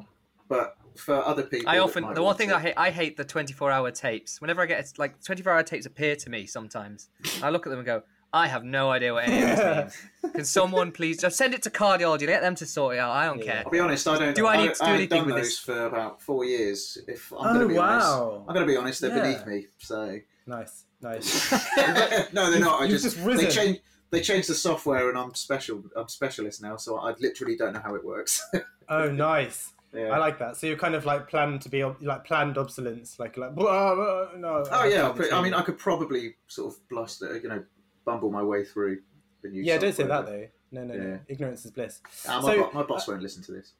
but 0.49 0.76
for 0.97 1.14
other 1.24 1.43
people, 1.45 1.68
I 1.70 1.78
often 1.78 2.12
the 2.14 2.22
one 2.22 2.37
thing 2.37 2.51
to- 2.51 2.57
I 2.57 2.61
hate 2.61 2.74
I 2.76 2.91
hate 2.91 3.16
the 3.16 3.24
24 3.24 3.70
hour 3.70 3.91
tapes. 3.91 4.41
Whenever 4.41 4.61
I 4.62 4.66
get 4.66 4.81
it's 4.81 4.99
like 4.99 5.22
24 5.24 5.53
hour 5.53 5.62
tapes 5.62 5.87
appear 5.87 6.14
to 6.16 6.31
me 6.31 6.47
sometimes. 6.47 7.09
I 7.43 7.51
look 7.51 7.66
at 7.66 7.70
them 7.70 7.78
and 7.78 7.87
go, 7.87 8.03
I 8.33 8.47
have 8.49 8.62
no 8.64 8.91
idea 8.91 9.12
what 9.14 9.26
any 9.26 9.43
of 9.43 9.57
this 9.57 9.97
means. 10.22 10.33
Can 10.35 10.45
someone 10.45 10.93
please 10.93 11.18
just 11.18 11.37
send 11.37 11.55
it 11.55 11.62
to 11.62 11.70
cardiology? 11.70 12.26
Let 12.26 12.43
them 12.43 12.55
to 12.57 12.66
sort 12.66 12.97
it 12.97 12.99
out. 12.99 13.11
I 13.12 13.24
don't 13.26 13.39
Yeah. 13.39 13.45
care. 13.45 13.62
I'll 13.64 13.70
be 13.72 13.81
honest, 13.81 14.07
I 14.07 14.18
don't. 14.18 14.37
Do 14.37 14.47
I 14.47 14.57
need 14.59 14.74
to 14.74 14.78
do 14.78 14.85
haven't 14.85 14.95
anything 14.97 15.18
done 15.18 15.26
with 15.26 15.37
those 15.37 15.47
this? 15.47 15.59
for 15.59 15.87
about 15.87 16.20
four 16.22 16.45
years. 16.45 16.99
If 17.09 17.33
I'm 17.33 17.39
Oh, 17.39 17.43
going 17.55 17.61
to 17.61 17.68
be 17.68 17.74
wow. 17.74 17.87
honest, 17.89 18.49
I'm 18.49 18.55
going 18.55 18.66
to 18.66 18.72
be 18.72 18.76
honest. 18.76 19.01
They're 19.01 19.16
Yeah. 19.16 19.22
beneath 19.22 19.47
me. 19.47 19.66
So 19.78 20.18
nice, 20.47 20.85
nice. 21.01 21.51
no, 22.33 22.51
they're 22.51 22.61
not. 22.61 22.83
I 22.83 22.85
You've 22.85 23.01
just, 23.01 23.16
just 23.16 23.26
risen. 23.26 23.45
they 23.47 23.51
changed. 23.51 23.81
They 24.11 24.20
changed 24.20 24.48
the 24.48 24.54
software, 24.54 25.08
and 25.08 25.16
I'm 25.18 25.34
special. 25.34 25.82
I'm 25.96 26.08
specialist 26.08 26.61
now, 26.62 26.76
so 26.76 26.98
I 26.98 27.14
literally 27.20 27.56
don't 27.56 27.72
know 27.74 27.80
how 27.80 27.94
it 27.94 28.04
works. 28.04 28.42
Oh, 28.92 29.08
nice. 29.08 29.72
yeah. 29.94 30.08
I 30.08 30.18
like 30.18 30.40
that. 30.40 30.56
So 30.56 30.66
you're 30.66 30.76
kind 30.76 30.96
of 30.96 31.04
like 31.04 31.28
planned 31.28 31.62
to 31.62 31.68
be 31.68 31.84
like 31.84 32.24
planned 32.24 32.58
obsolescence, 32.58 33.20
like 33.20 33.36
like 33.36 33.54
blah, 33.54 33.94
blah, 33.94 34.26
no. 34.36 34.64
Oh 34.68 34.84
yeah, 34.84 35.06
I, 35.06 35.11
I 35.11 35.12
pre- 35.12 35.30
I 35.30 35.40
mean, 35.40 35.54
I 35.54 35.62
could 35.62 35.78
probably 35.78 36.34
sort 36.48 36.74
of 36.74 36.88
bluster, 36.88 37.38
you 37.38 37.48
know, 37.48 37.62
bumble 38.04 38.32
my 38.32 38.42
way 38.42 38.64
through 38.64 38.98
the 39.42 39.48
new. 39.48 39.62
yeah, 39.62 39.78
don't 39.78 39.94
say 39.94 40.02
that 40.02 40.26
though. 40.26 40.48
No, 40.72 40.82
no, 40.82 40.94
Yeah. 40.94 41.00
no. 41.02 41.18
Ignorance 41.28 41.64
is 41.64 41.70
bliss. 41.70 42.00
Ah, 42.28 42.40
my, 42.40 42.48
So- 42.56 42.62
bo- 42.64 42.70
my 42.72 42.82
boss 42.82 43.06
won't 43.06 43.22
listen 43.22 43.44
to 43.44 43.52
this. 43.52 43.72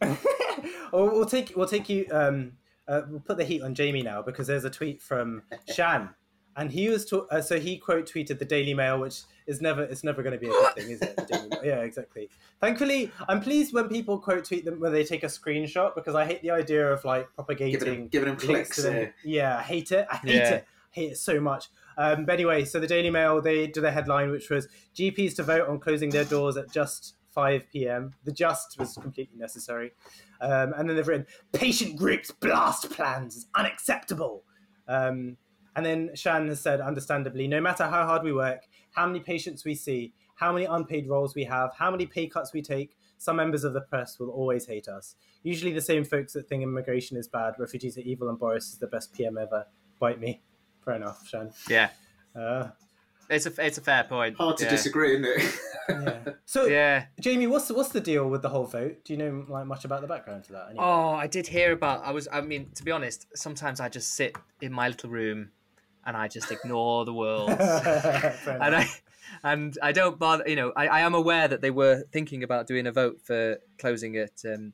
We'll 0.92 1.26
take 1.26 1.54
we'll 1.56 1.66
take 1.66 1.88
you. 1.88 2.06
Um, 2.12 2.52
uh, 2.86 3.02
we'll 3.08 3.18
put 3.20 3.36
the 3.36 3.44
heat 3.44 3.62
on 3.62 3.74
Jamie 3.74 4.02
now 4.02 4.22
because 4.22 4.46
there's 4.46 4.64
a 4.64 4.70
tweet 4.70 5.00
from 5.02 5.42
Shan, 5.74 6.10
and 6.56 6.70
he 6.70 6.88
was 6.88 7.04
to- 7.06 7.26
uh, 7.32 7.40
so 7.42 7.58
he 7.58 7.78
quote 7.78 8.06
tweeted 8.08 8.38
the 8.38 8.44
Daily 8.44 8.74
Mail, 8.74 9.00
which 9.00 9.22
is 9.46 9.60
never 9.60 9.82
it's 9.82 10.04
never 10.04 10.22
going 10.22 10.32
to 10.34 10.38
be 10.38 10.46
a 10.46 10.50
good 10.50 10.74
thing, 10.74 10.90
is 10.90 11.02
it? 11.02 11.16
The 11.16 11.22
Daily 11.24 11.48
Mail. 11.48 11.60
Yeah, 11.64 11.80
exactly. 11.80 12.28
Thankfully, 12.60 13.10
I'm 13.28 13.40
pleased 13.40 13.72
when 13.72 13.88
people 13.88 14.18
quote 14.18 14.44
tweet 14.44 14.64
them 14.64 14.80
when 14.80 14.92
they 14.92 15.04
take 15.04 15.22
a 15.22 15.26
screenshot 15.26 15.94
because 15.94 16.14
I 16.14 16.24
hate 16.24 16.42
the 16.42 16.50
idea 16.50 16.92
of 16.92 17.04
like 17.04 17.28
propagating 17.34 17.72
Giving 17.78 17.98
them, 18.00 18.08
giving 18.08 18.28
them 18.28 18.36
clicks. 18.36 18.76
to 18.76 18.82
them. 18.82 18.94
Yeah. 18.96 19.08
Yeah, 19.24 19.58
I 19.58 19.62
hate 19.62 19.92
it. 19.92 20.06
I 20.10 20.16
hate 20.16 20.34
Yeah. 20.34 20.50
it. 20.54 20.66
hate 20.90 21.12
it 21.12 21.18
so 21.18 21.40
much. 21.40 21.68
Um, 21.96 22.24
but 22.24 22.32
anyway, 22.34 22.64
so 22.64 22.80
the 22.80 22.86
Daily 22.86 23.10
Mail 23.10 23.40
they 23.42 23.66
did 23.66 23.84
a 23.84 23.90
headline 23.90 24.30
which 24.30 24.48
was 24.50 24.68
GPs 24.94 25.36
to 25.36 25.42
vote 25.42 25.68
on 25.68 25.78
closing 25.80 26.10
their 26.10 26.24
doors 26.24 26.56
at 26.56 26.70
just 26.72 27.14
5 27.32 27.66
p.m. 27.72 28.12
The 28.24 28.32
just 28.32 28.78
was 28.78 28.94
completely 29.00 29.38
necessary, 29.38 29.92
um, 30.42 30.74
and 30.76 30.86
then 30.88 30.96
they've 30.96 31.08
written 31.08 31.26
patient 31.52 31.96
groups 31.96 32.30
blast 32.30 32.90
plans 32.90 33.36
is 33.36 33.46
unacceptable. 33.54 34.44
Um, 34.86 35.36
and 35.74 35.86
then 35.86 36.10
Shan 36.14 36.48
has 36.48 36.60
said, 36.60 36.82
understandably, 36.82 37.48
no 37.48 37.58
matter 37.58 37.84
how 37.84 38.04
hard 38.04 38.22
we 38.22 38.32
work, 38.34 38.60
how 38.92 39.06
many 39.06 39.20
patients 39.20 39.64
we 39.64 39.74
see, 39.74 40.12
how 40.36 40.52
many 40.52 40.64
unpaid 40.66 41.08
roles 41.08 41.34
we 41.34 41.44
have, 41.44 41.70
how 41.76 41.90
many 41.90 42.06
pay 42.06 42.26
cuts 42.26 42.52
we 42.52 42.62
take, 42.62 42.96
some 43.18 43.36
members 43.36 43.64
of 43.64 43.72
the 43.72 43.80
press 43.80 44.18
will 44.18 44.30
always 44.30 44.66
hate 44.66 44.88
us. 44.88 45.14
Usually 45.42 45.72
the 45.72 45.80
same 45.80 46.04
folks 46.04 46.32
that 46.32 46.48
think 46.48 46.62
immigration 46.62 47.16
is 47.16 47.28
bad, 47.28 47.54
refugees 47.58 47.96
are 47.96 48.02
evil, 48.02 48.28
and 48.28 48.38
Boris 48.38 48.72
is 48.72 48.78
the 48.78 48.86
best 48.88 49.12
PM 49.12 49.38
ever. 49.38 49.66
Bite 50.00 50.20
me. 50.20 50.40
Fair 50.84 50.94
enough, 50.94 51.26
Shan. 51.28 51.52
Yeah, 51.68 51.90
Uh, 52.34 52.70
it's 53.30 53.46
a 53.46 53.52
it's 53.64 53.78
a 53.78 53.80
fair 53.80 54.02
point. 54.04 54.36
Hard 54.36 54.56
to 54.58 54.64
yeah. 54.64 54.70
disagree, 54.70 55.12
isn't 55.12 55.24
it? 55.24 55.54
yeah. 55.88 56.32
So, 56.44 56.66
Yeah. 56.66 57.06
Jamie, 57.20 57.46
what's 57.46 57.68
the, 57.68 57.74
what's 57.74 57.90
the 57.90 58.00
deal 58.00 58.28
with 58.28 58.42
the 58.42 58.48
whole 58.48 58.66
vote? 58.66 59.04
Do 59.04 59.12
you 59.12 59.18
know 59.18 59.44
like 59.48 59.64
much 59.66 59.84
about 59.84 60.00
the 60.02 60.06
background 60.08 60.44
to 60.44 60.52
that? 60.52 60.66
Anyway? 60.70 60.84
Oh, 60.84 61.10
I 61.14 61.28
did 61.28 61.46
hear 61.46 61.72
about. 61.72 62.04
I 62.04 62.10
was. 62.10 62.26
I 62.32 62.40
mean, 62.40 62.70
to 62.74 62.82
be 62.84 62.90
honest, 62.90 63.26
sometimes 63.34 63.78
I 63.80 63.88
just 63.88 64.14
sit 64.14 64.36
in 64.60 64.72
my 64.72 64.88
little 64.88 65.08
room, 65.10 65.50
and 66.06 66.16
I 66.16 66.28
just 66.28 66.50
ignore 66.50 67.04
the 67.04 67.12
world. 67.14 67.50
And. 68.46 68.74
I 68.76 68.88
and 69.44 69.78
I 69.82 69.92
don't 69.92 70.18
bother. 70.18 70.44
You 70.46 70.56
know, 70.56 70.72
I, 70.76 70.86
I 70.88 71.00
am 71.00 71.14
aware 71.14 71.48
that 71.48 71.62
they 71.62 71.70
were 71.70 72.02
thinking 72.12 72.42
about 72.42 72.66
doing 72.66 72.86
a 72.86 72.92
vote 72.92 73.20
for 73.22 73.58
closing 73.78 74.16
at 74.16 74.42
um, 74.44 74.72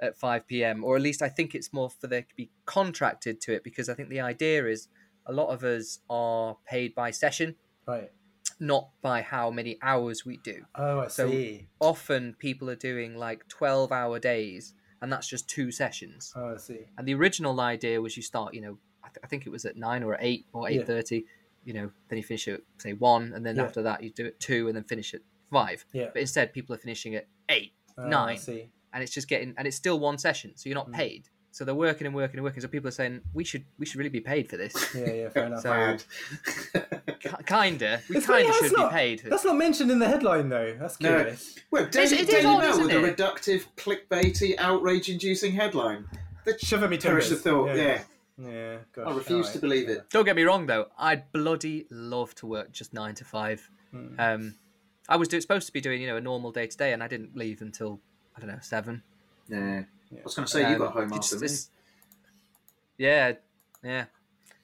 at 0.00 0.18
five 0.18 0.46
p.m. 0.48 0.82
or 0.84 0.96
at 0.96 1.02
least 1.02 1.22
I 1.22 1.28
think 1.28 1.54
it's 1.54 1.72
more 1.72 1.88
for 1.90 2.06
they 2.08 2.22
to 2.22 2.34
be 2.36 2.50
contracted 2.66 3.40
to 3.42 3.52
it 3.54 3.62
because 3.62 3.88
I 3.88 3.94
think 3.94 4.08
the 4.08 4.20
idea 4.20 4.66
is 4.66 4.88
a 5.26 5.32
lot 5.32 5.48
of 5.48 5.62
us 5.64 6.00
are 6.10 6.56
paid 6.66 6.94
by 6.94 7.10
session, 7.12 7.54
Right. 7.86 8.10
not 8.58 8.88
by 9.02 9.22
how 9.22 9.50
many 9.50 9.78
hours 9.82 10.24
we 10.26 10.38
do. 10.38 10.64
Oh, 10.74 11.00
I 11.00 11.08
So- 11.08 11.30
see. 11.30 11.68
Often 11.80 12.34
people 12.38 12.68
are 12.70 12.76
doing 12.76 13.16
like 13.16 13.46
twelve 13.48 13.92
hour 13.92 14.18
days, 14.18 14.74
and 15.00 15.12
that's 15.12 15.28
just 15.28 15.48
two 15.48 15.70
sessions. 15.70 16.32
Oh, 16.34 16.54
I 16.54 16.56
see. 16.56 16.86
And 16.96 17.06
the 17.06 17.14
original 17.14 17.60
idea 17.60 18.00
was 18.00 18.16
you 18.16 18.22
start, 18.24 18.54
you 18.54 18.60
know, 18.60 18.78
th- 19.08 19.18
I 19.22 19.26
think 19.26 19.46
it 19.46 19.50
was 19.50 19.64
at 19.64 19.76
nine 19.76 20.02
or 20.02 20.14
at 20.14 20.20
eight 20.22 20.46
or 20.52 20.70
Yeah. 20.70 20.80
eight 20.80 20.86
thirty. 20.86 21.24
You 21.64 21.74
know, 21.74 21.90
then 22.08 22.16
you 22.16 22.22
finish 22.22 22.48
at 22.48 22.60
say 22.78 22.92
one, 22.94 23.32
and 23.34 23.44
then 23.44 23.56
Yeah. 23.56 23.64
after 23.64 23.82
that 23.82 24.02
you 24.02 24.10
do 24.10 24.24
it 24.26 24.38
two, 24.40 24.68
and 24.68 24.76
then 24.76 24.84
finish 24.84 25.12
at 25.14 25.20
five. 25.50 25.84
Yeah. 25.92 26.06
But 26.12 26.20
instead, 26.22 26.52
people 26.52 26.74
are 26.74 26.78
finishing 26.78 27.14
at 27.14 27.26
eight, 27.48 27.72
I 27.98 28.08
nine, 28.08 28.38
and 28.92 29.02
it's 29.02 29.12
just 29.12 29.28
getting, 29.28 29.54
and 29.58 29.66
it's 29.66 29.76
still 29.76 29.98
one 29.98 30.16
session, 30.18 30.52
so 30.56 30.68
you're 30.68 30.74
not 30.76 30.88
Mm. 30.90 30.94
paid. 30.94 31.28
So 31.50 31.64
they're 31.64 31.74
working 31.74 32.06
and 32.06 32.14
working 32.14 32.36
and 32.38 32.44
working. 32.44 32.60
So 32.60 32.68
people 32.68 32.88
are 32.88 32.92
saying 32.92 33.20
we 33.34 33.42
should 33.42 33.64
we 33.78 33.84
should 33.86 33.96
really 33.96 34.10
be 34.10 34.20
paid 34.20 34.48
for 34.48 34.56
this. 34.56 34.74
Yeah, 34.94 35.10
yeah, 35.12 35.28
fair 35.30 35.46
enough. 35.46 35.62
So- 35.62 35.98
kinda, 37.46 38.00
we 38.08 38.16
It's 38.16 38.26
kinda 38.26 38.46
how 38.46 38.52
should 38.60 38.72
not- 38.76 38.90
be 38.90 38.96
paid. 38.96 39.22
That's 39.24 39.44
not 39.44 39.56
mentioned 39.56 39.90
in 39.90 39.98
the 39.98 40.06
headline, 40.08 40.48
though. 40.48 40.76
That's 40.78 41.00
No. 41.00 41.08
curious. 41.16 41.58
well, 41.70 41.86
Daily, 41.86 42.04
it 42.16 42.20
is 42.20 42.26
Daily 42.28 42.46
odd, 42.46 42.60
Mail 42.62 42.70
isn't 42.70 42.86
with 42.86 42.94
a 42.94 42.98
reductive, 43.22 43.64
clickbaity, 43.76 44.54
outrage-inducing 44.58 45.52
headline. 45.52 46.04
The 46.44 46.58
Shiver 46.58 46.88
me 46.88 46.96
timbers. 46.96 47.02
perish 47.02 47.24
timbers. 47.28 47.42
the 47.42 47.50
thought. 47.50 47.66
Yeah, 47.76 47.82
Yeah. 47.82 48.02
Gosh, 48.38 49.06
I 49.06 49.10
refuse 49.12 49.30
alright. 49.46 49.52
to 49.52 49.58
believe 49.58 49.88
it. 49.88 50.08
Don't 50.10 50.24
get 50.24 50.36
me 50.36 50.42
wrong 50.42 50.66
though, 50.66 50.86
I'd 50.98 51.30
bloody 51.32 51.86
love 51.90 52.34
to 52.36 52.46
work 52.46 52.72
just 52.72 52.92
nine 52.94 53.14
to 53.16 53.24
five. 53.24 53.68
Mm. 53.94 54.14
Um, 54.18 54.54
I 55.08 55.16
was 55.16 55.28
do- 55.28 55.40
supposed 55.40 55.66
to 55.66 55.72
be 55.72 55.80
doing 55.80 56.00
you 56.00 56.06
know 56.06 56.16
a 56.16 56.20
normal 56.20 56.52
day 56.52 56.66
to 56.66 56.76
day, 56.76 56.92
and 56.92 57.02
I 57.02 57.08
didn't 57.08 57.36
leave 57.36 57.62
until 57.62 58.00
I 58.36 58.40
don't 58.40 58.48
know 58.50 58.58
seven. 58.60 59.02
Yeah. 59.48 59.82
Yeah. 60.10 60.20
I 60.20 60.24
was 60.24 60.34
going 60.34 60.46
to 60.46 60.52
say 60.52 60.60
you 60.60 60.66
Um, 60.74 60.78
got 60.78 60.92
home 60.92 61.12
after 61.12 61.38
just- 61.40 61.70
me. 61.70 63.04
Yeah, 63.06 63.32
yeah. 63.82 64.04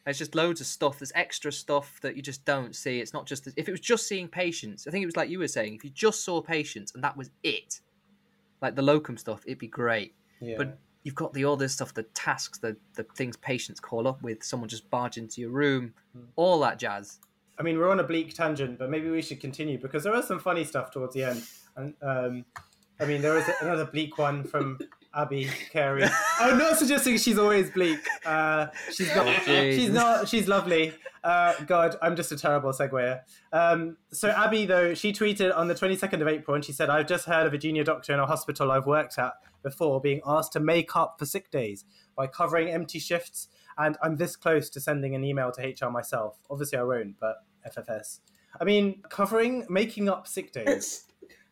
There's 0.04 0.18
just 0.18 0.34
loads 0.34 0.60
of 0.60 0.66
stuff. 0.66 0.98
There's 0.98 1.12
extra 1.14 1.50
stuff 1.50 1.98
that 2.02 2.14
you 2.14 2.20
just 2.22 2.44
don't 2.44 2.76
see. 2.76 3.00
It's 3.00 3.14
not 3.14 3.26
just 3.26 3.46
if 3.56 3.68
it 3.68 3.70
was 3.70 3.80
just 3.80 4.06
seeing 4.06 4.28
patients. 4.28 4.86
I 4.86 4.90
think 4.90 5.02
it 5.02 5.06
was 5.06 5.16
like 5.16 5.30
you 5.30 5.38
were 5.38 5.48
saying. 5.48 5.74
If 5.74 5.84
you 5.84 5.90
just 5.90 6.22
saw 6.24 6.42
patients 6.42 6.92
and 6.94 7.02
that 7.02 7.16
was 7.16 7.30
it, 7.42 7.80
like 8.60 8.74
the 8.76 8.82
locum 8.82 9.16
stuff, 9.16 9.42
it'd 9.46 9.58
be 9.58 9.66
great. 9.66 10.14
Yeah. 10.40 10.56
But 10.58 10.78
you've 11.04 11.14
got 11.14 11.32
the 11.34 11.44
other 11.44 11.68
stuff, 11.68 11.94
the 11.94 12.02
tasks, 12.14 12.58
the 12.58 12.76
the 12.96 13.04
things 13.14 13.36
patients 13.36 13.78
call 13.78 14.08
up 14.08 14.22
with, 14.22 14.42
someone 14.42 14.68
just 14.68 14.90
barge 14.90 15.16
into 15.16 15.40
your 15.40 15.50
room, 15.50 15.94
Hmm. 16.12 16.24
all 16.36 16.58
that 16.60 16.78
jazz. 16.78 17.20
I 17.58 17.62
mean, 17.62 17.78
we're 17.78 17.88
on 17.90 18.00
a 18.00 18.04
bleak 18.04 18.34
tangent, 18.34 18.78
but 18.80 18.90
maybe 18.90 19.08
we 19.10 19.22
should 19.22 19.40
continue 19.40 19.78
because 19.78 20.02
there 20.02 20.12
was 20.12 20.26
some 20.26 20.40
funny 20.40 20.64
stuff 20.64 20.90
towards 20.90 21.14
the 21.14 21.22
end. 21.24 21.42
And 21.76 21.94
um, 22.02 22.44
I 22.98 23.04
mean, 23.04 23.22
there 23.22 23.34
was 23.34 23.44
another 23.60 23.84
bleak 23.84 24.18
one 24.18 24.42
from 24.42 24.78
Abby 25.14 25.48
Carey. 25.70 26.04
I'm 26.40 26.58
not 26.58 26.76
suggesting 26.76 27.16
she's 27.18 27.38
always 27.38 27.70
bleak. 27.70 28.00
Uh, 28.26 28.66
she's 28.92 29.14
not. 29.14 29.26
jeez. 29.26 29.74
she's 29.76 29.90
not. 29.90 30.28
She's 30.28 30.48
lovely. 30.48 30.92
Uh, 31.22 31.54
God, 31.66 31.96
I'm 32.02 32.16
just 32.16 32.32
a 32.32 32.36
terrible 32.36 32.72
seguer. 32.72 33.20
Um, 33.52 33.96
so 34.10 34.30
Abby, 34.30 34.66
though, 34.66 34.92
she 34.94 35.12
tweeted 35.12 35.56
on 35.56 35.68
the 35.68 35.74
22nd 35.74 36.20
of 36.20 36.26
April, 36.28 36.54
and 36.56 36.64
she 36.64 36.72
said, 36.72 36.90
"I've 36.90 37.06
just 37.06 37.26
heard 37.26 37.46
of 37.46 37.54
a 37.54 37.58
junior 37.58 37.84
doctor 37.84 38.12
in 38.12 38.18
a 38.18 38.26
hospital 38.26 38.72
I've 38.72 38.86
worked 38.86 39.16
at 39.18 39.34
before 39.64 40.00
being 40.00 40.20
asked 40.24 40.52
to 40.52 40.60
make 40.60 40.94
up 40.94 41.16
for 41.18 41.26
sick 41.26 41.50
days 41.50 41.84
by 42.16 42.28
covering 42.28 42.70
empty 42.70 43.00
shifts." 43.00 43.48
And 43.76 43.96
I'm 44.00 44.16
this 44.16 44.36
close 44.36 44.70
to 44.70 44.80
sending 44.80 45.16
an 45.16 45.24
email 45.24 45.50
to 45.52 45.60
HR 45.62 45.90
myself. 45.90 46.38
Obviously, 46.48 46.78
I 46.78 46.84
won't, 46.84 47.18
but 47.18 47.38
FFS. 47.66 48.20
I 48.60 48.64
mean, 48.64 49.02
covering, 49.08 49.66
making 49.68 50.08
up 50.08 50.28
sick 50.28 50.52
days. 50.52 50.64
It's 50.68 51.04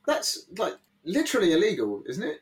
that's 0.07 0.47
like 0.57 0.75
literally 1.05 1.53
illegal, 1.53 2.05
isn't 2.09 2.23
it? 2.23 2.39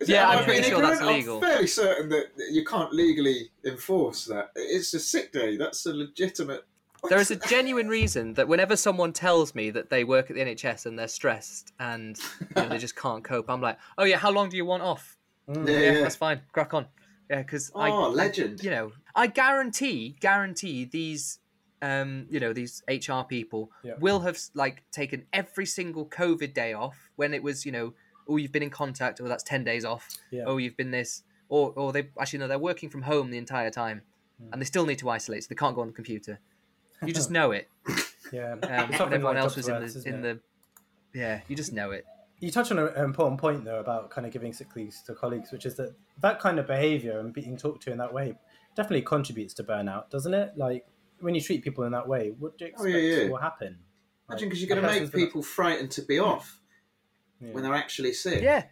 Is 0.00 0.08
Yeah, 0.08 0.24
Am 0.24 0.30
I'm 0.30 0.38
I 0.38 0.44
pretty 0.44 0.62
sure 0.68 0.80
that's 0.80 0.98
ignorant? 1.00 1.16
illegal. 1.16 1.36
I'm 1.36 1.42
fairly 1.42 1.66
certain 1.66 2.08
that 2.10 2.26
you 2.50 2.64
can't 2.64 2.92
legally 2.92 3.50
enforce 3.64 4.24
that. 4.26 4.50
It's 4.56 4.92
a 4.94 5.00
sick 5.00 5.32
day. 5.32 5.56
That's 5.56 5.86
a 5.86 5.94
legitimate. 5.94 6.64
There 7.08 7.18
is 7.18 7.30
a 7.32 7.36
genuine 7.36 7.88
reason 7.88 8.34
that 8.34 8.46
whenever 8.46 8.76
someone 8.76 9.12
tells 9.12 9.54
me 9.54 9.70
that 9.70 9.90
they 9.90 10.04
work 10.04 10.30
at 10.30 10.36
the 10.36 10.42
NHS 10.42 10.86
and 10.86 10.96
they're 10.98 11.08
stressed 11.08 11.72
and 11.80 12.16
you 12.40 12.46
know, 12.62 12.68
they 12.68 12.78
just 12.78 12.94
can't 12.96 13.24
cope, 13.24 13.50
I'm 13.50 13.60
like, 13.60 13.78
oh 13.98 14.04
yeah, 14.04 14.18
how 14.18 14.30
long 14.30 14.48
do 14.48 14.56
you 14.56 14.64
want 14.64 14.82
off? 14.84 15.16
Mm. 15.48 15.66
Yeah, 15.68 15.72
Yeah, 15.78 15.92
yeah. 15.92 16.00
that's 16.02 16.16
fine. 16.16 16.42
Crack 16.52 16.74
on. 16.74 16.86
Yeah, 17.28 17.42
because 17.42 17.72
I, 17.74 17.90
Oh, 17.90 18.04
I- 18.04 18.08
legend. 18.08 18.62
you 18.62 18.70
know, 18.70 18.92
I 19.16 19.26
guarantee, 19.26 20.16
guarantee 20.20 20.84
these, 20.84 21.40
um, 21.82 22.26
you 22.30 22.38
know, 22.38 22.52
these 22.52 22.82
HR 22.88 23.22
people 23.28 23.72
Yeah. 23.82 23.94
will 23.98 24.20
have 24.20 24.38
like 24.54 24.84
taken 24.92 25.26
every 25.32 25.66
single 25.66 26.06
COVID 26.06 26.54
day 26.54 26.72
off 26.72 27.10
when 27.16 27.34
it 27.34 27.42
was, 27.42 27.66
you 27.66 27.72
know, 27.72 27.94
oh, 28.28 28.36
you've 28.36 28.52
been 28.52 28.62
in 28.62 28.70
contact, 28.70 29.18
or 29.20 29.26
that's 29.26 29.42
ten 29.42 29.64
days 29.64 29.84
off. 29.84 30.08
Yeah. 30.30 30.44
Oh, 30.46 30.56
you've 30.58 30.76
been 30.76 30.92
this, 30.92 31.24
or 31.48 31.72
or 31.74 31.92
they 31.92 32.08
actually 32.20 32.38
no, 32.38 32.46
they're 32.48 32.58
working 32.60 32.88
from 32.88 33.02
home 33.02 33.30
the 33.32 33.38
entire 33.38 33.70
time, 33.70 34.02
Hmm. 34.38 34.52
and 34.52 34.62
they 34.62 34.66
still 34.66 34.86
need 34.86 35.00
to 35.00 35.08
isolate, 35.10 35.42
so 35.42 35.48
they 35.48 35.56
can't 35.56 35.74
go 35.74 35.80
on 35.80 35.88
the 35.88 35.92
computer. 35.92 36.38
You 37.06 37.12
just 37.12 37.30
know 37.38 37.52
it. 37.52 37.68
Yeah. 38.32 38.52
Um, 38.52 38.58
It's 38.62 38.68
when 38.68 38.82
often 38.94 39.00
everyone 39.14 39.34
like 39.34 39.44
else 39.44 39.56
was 39.56 39.68
in 39.68 39.78
the 39.80 39.84
isn't 39.84 40.06
in 40.06 40.24
it? 40.24 40.40
the, 41.12 41.18
yeah, 41.18 41.40
you 41.48 41.56
just 41.56 41.72
know 41.72 41.90
it. 41.90 42.04
You 42.40 42.50
touch 42.50 42.70
on 42.72 42.78
an 42.78 42.88
important 42.96 43.40
point 43.40 43.64
though 43.64 43.78
about 43.78 44.10
kind 44.10 44.26
of 44.26 44.32
giving 44.32 44.52
sick 44.52 44.74
leaves 44.74 45.02
to 45.02 45.14
colleagues, 45.14 45.52
which 45.52 45.64
is 45.66 45.76
that 45.76 45.94
that 46.22 46.40
kind 46.40 46.58
of 46.58 46.66
behaviour 46.66 47.20
and 47.20 47.32
being 47.32 47.56
talked 47.56 47.82
to 47.84 47.92
in 47.92 47.98
that 47.98 48.12
way 48.12 48.36
definitely 48.74 49.02
contributes 49.02 49.54
to 49.54 49.62
burnout, 49.64 50.08
doesn't 50.10 50.32
it? 50.34 50.52
Like 50.56 50.86
when 51.20 51.34
you 51.34 51.40
treat 51.40 51.62
people 51.62 51.84
in 51.84 51.92
that 51.92 52.08
way, 52.08 52.32
what 52.38 52.56
do 52.58 52.64
you 52.64 52.70
Oh, 52.76 52.84
expect 52.84 53.04
yeah, 53.04 53.22
yeah. 53.24 53.28
will 53.30 53.36
happen? 53.36 53.78
Imagine 54.28 54.28
Like, 54.28 54.40
because 54.40 54.60
you're 54.60 54.68
going 54.68 54.80
to 54.80 54.86
make 54.86 54.92
person's 54.94 55.10
been- 55.10 55.26
people 55.26 55.42
frightened 55.42 55.90
to 55.92 56.02
be 56.02 56.18
off 56.18 56.60
Yeah. 57.40 57.52
when 57.52 57.62
they're 57.62 57.74
actually 57.74 58.12
sick. 58.14 58.42
Yeah. 58.42 58.64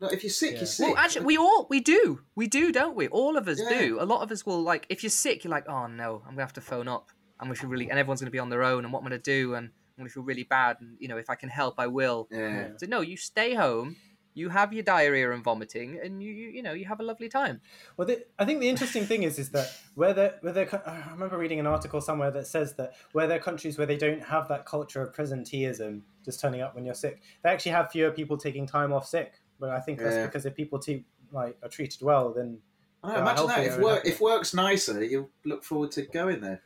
No, 0.00 0.08
if 0.08 0.22
you're 0.22 0.30
sick, 0.30 0.52
Yeah. 0.52 0.56
you're 0.58 0.66
sick. 0.66 0.86
Well, 0.88 0.96
actually, 0.98 1.26
we 1.26 1.36
all 1.36 1.66
we 1.68 1.80
do, 1.80 2.20
we 2.36 2.46
do, 2.46 2.70
don't 2.70 2.94
we? 2.96 3.08
All 3.08 3.36
of 3.36 3.48
us 3.48 3.60
Yeah. 3.60 3.78
do. 3.78 3.98
A 4.00 4.04
lot 4.04 4.22
of 4.22 4.30
us 4.30 4.46
will 4.46 4.62
like 4.62 4.86
if 4.88 5.02
you're 5.02 5.10
sick, 5.10 5.42
you're 5.44 5.50
like, 5.50 5.68
oh 5.68 5.86
no, 5.88 6.22
I'm 6.26 6.32
gonna 6.32 6.42
have 6.42 6.52
to 6.54 6.60
phone 6.60 6.86
up, 6.86 7.10
and 7.40 7.50
we 7.50 7.56
feel 7.56 7.70
really, 7.70 7.88
and 7.90 7.98
everyone's 7.98 8.20
gonna 8.20 8.30
be 8.30 8.38
on 8.38 8.50
their 8.50 8.62
own, 8.62 8.84
and 8.84 8.92
what 8.92 9.00
I'm 9.00 9.04
gonna 9.04 9.18
do, 9.18 9.54
and 9.54 9.66
I'm 9.68 9.72
gonna 9.98 10.10
feel 10.10 10.22
really 10.22 10.44
bad, 10.44 10.76
and 10.80 10.96
you 10.98 11.08
know, 11.08 11.16
if 11.16 11.28
I 11.30 11.34
can 11.34 11.48
help, 11.48 11.74
I 11.78 11.86
will. 11.86 12.28
yeah. 12.30 12.68
So 12.76 12.86
no, 12.86 13.00
you 13.00 13.16
stay 13.16 13.54
home, 13.54 13.96
you 14.34 14.48
have 14.48 14.72
your 14.72 14.82
diarrhea 14.82 15.32
and 15.32 15.42
vomiting, 15.42 15.98
and 16.02 16.22
you 16.22 16.30
you, 16.32 16.48
you 16.50 16.62
know 16.62 16.72
you 16.72 16.84
have 16.86 17.00
a 17.00 17.02
lovely 17.02 17.28
time. 17.28 17.60
Well, 17.96 18.06
the, 18.06 18.24
I 18.38 18.44
think 18.44 18.60
the 18.60 18.68
interesting 18.68 19.04
thing 19.06 19.24
is 19.24 19.38
is 19.38 19.50
that 19.50 19.70
where 19.94 20.14
there, 20.14 20.34
where 20.40 20.52
there, 20.52 20.82
I 20.86 21.10
remember 21.12 21.36
reading 21.36 21.60
an 21.60 21.66
article 21.66 22.00
somewhere 22.00 22.30
that 22.30 22.46
says 22.46 22.74
that 22.74 22.94
where 23.12 23.26
there 23.26 23.38
are 23.38 23.42
countries 23.42 23.76
where 23.78 23.86
they 23.86 23.96
don't 23.96 24.22
have 24.22 24.48
that 24.48 24.66
culture 24.66 25.02
of 25.02 25.14
presenteeism, 25.14 26.02
just 26.24 26.40
turning 26.40 26.60
up 26.60 26.74
when 26.74 26.84
you're 26.84 26.94
sick, 26.94 27.20
they 27.42 27.50
actually 27.50 27.72
have 27.72 27.90
fewer 27.90 28.10
people 28.10 28.36
taking 28.36 28.66
time 28.66 28.92
off 28.92 29.06
sick. 29.06 29.34
But 29.58 29.70
I 29.70 29.80
think 29.80 29.98
that's 29.98 30.16
Yeah. 30.16 30.26
because 30.26 30.46
if 30.46 30.54
people 30.54 30.78
te- 30.78 31.04
like 31.32 31.58
are 31.62 31.68
treated 31.68 32.00
well, 32.02 32.32
then 32.32 32.58
oh, 33.04 33.08
I 33.10 33.14
know, 33.14 33.20
imagine 33.22 33.46
that. 33.48 33.64
If 33.64 33.78
work 33.78 34.06
if 34.06 34.20
work's 34.20 34.54
nicer, 34.54 35.04
you'll 35.04 35.30
look 35.44 35.64
forward 35.64 35.90
to 35.92 36.02
going 36.02 36.40
there. 36.40 36.62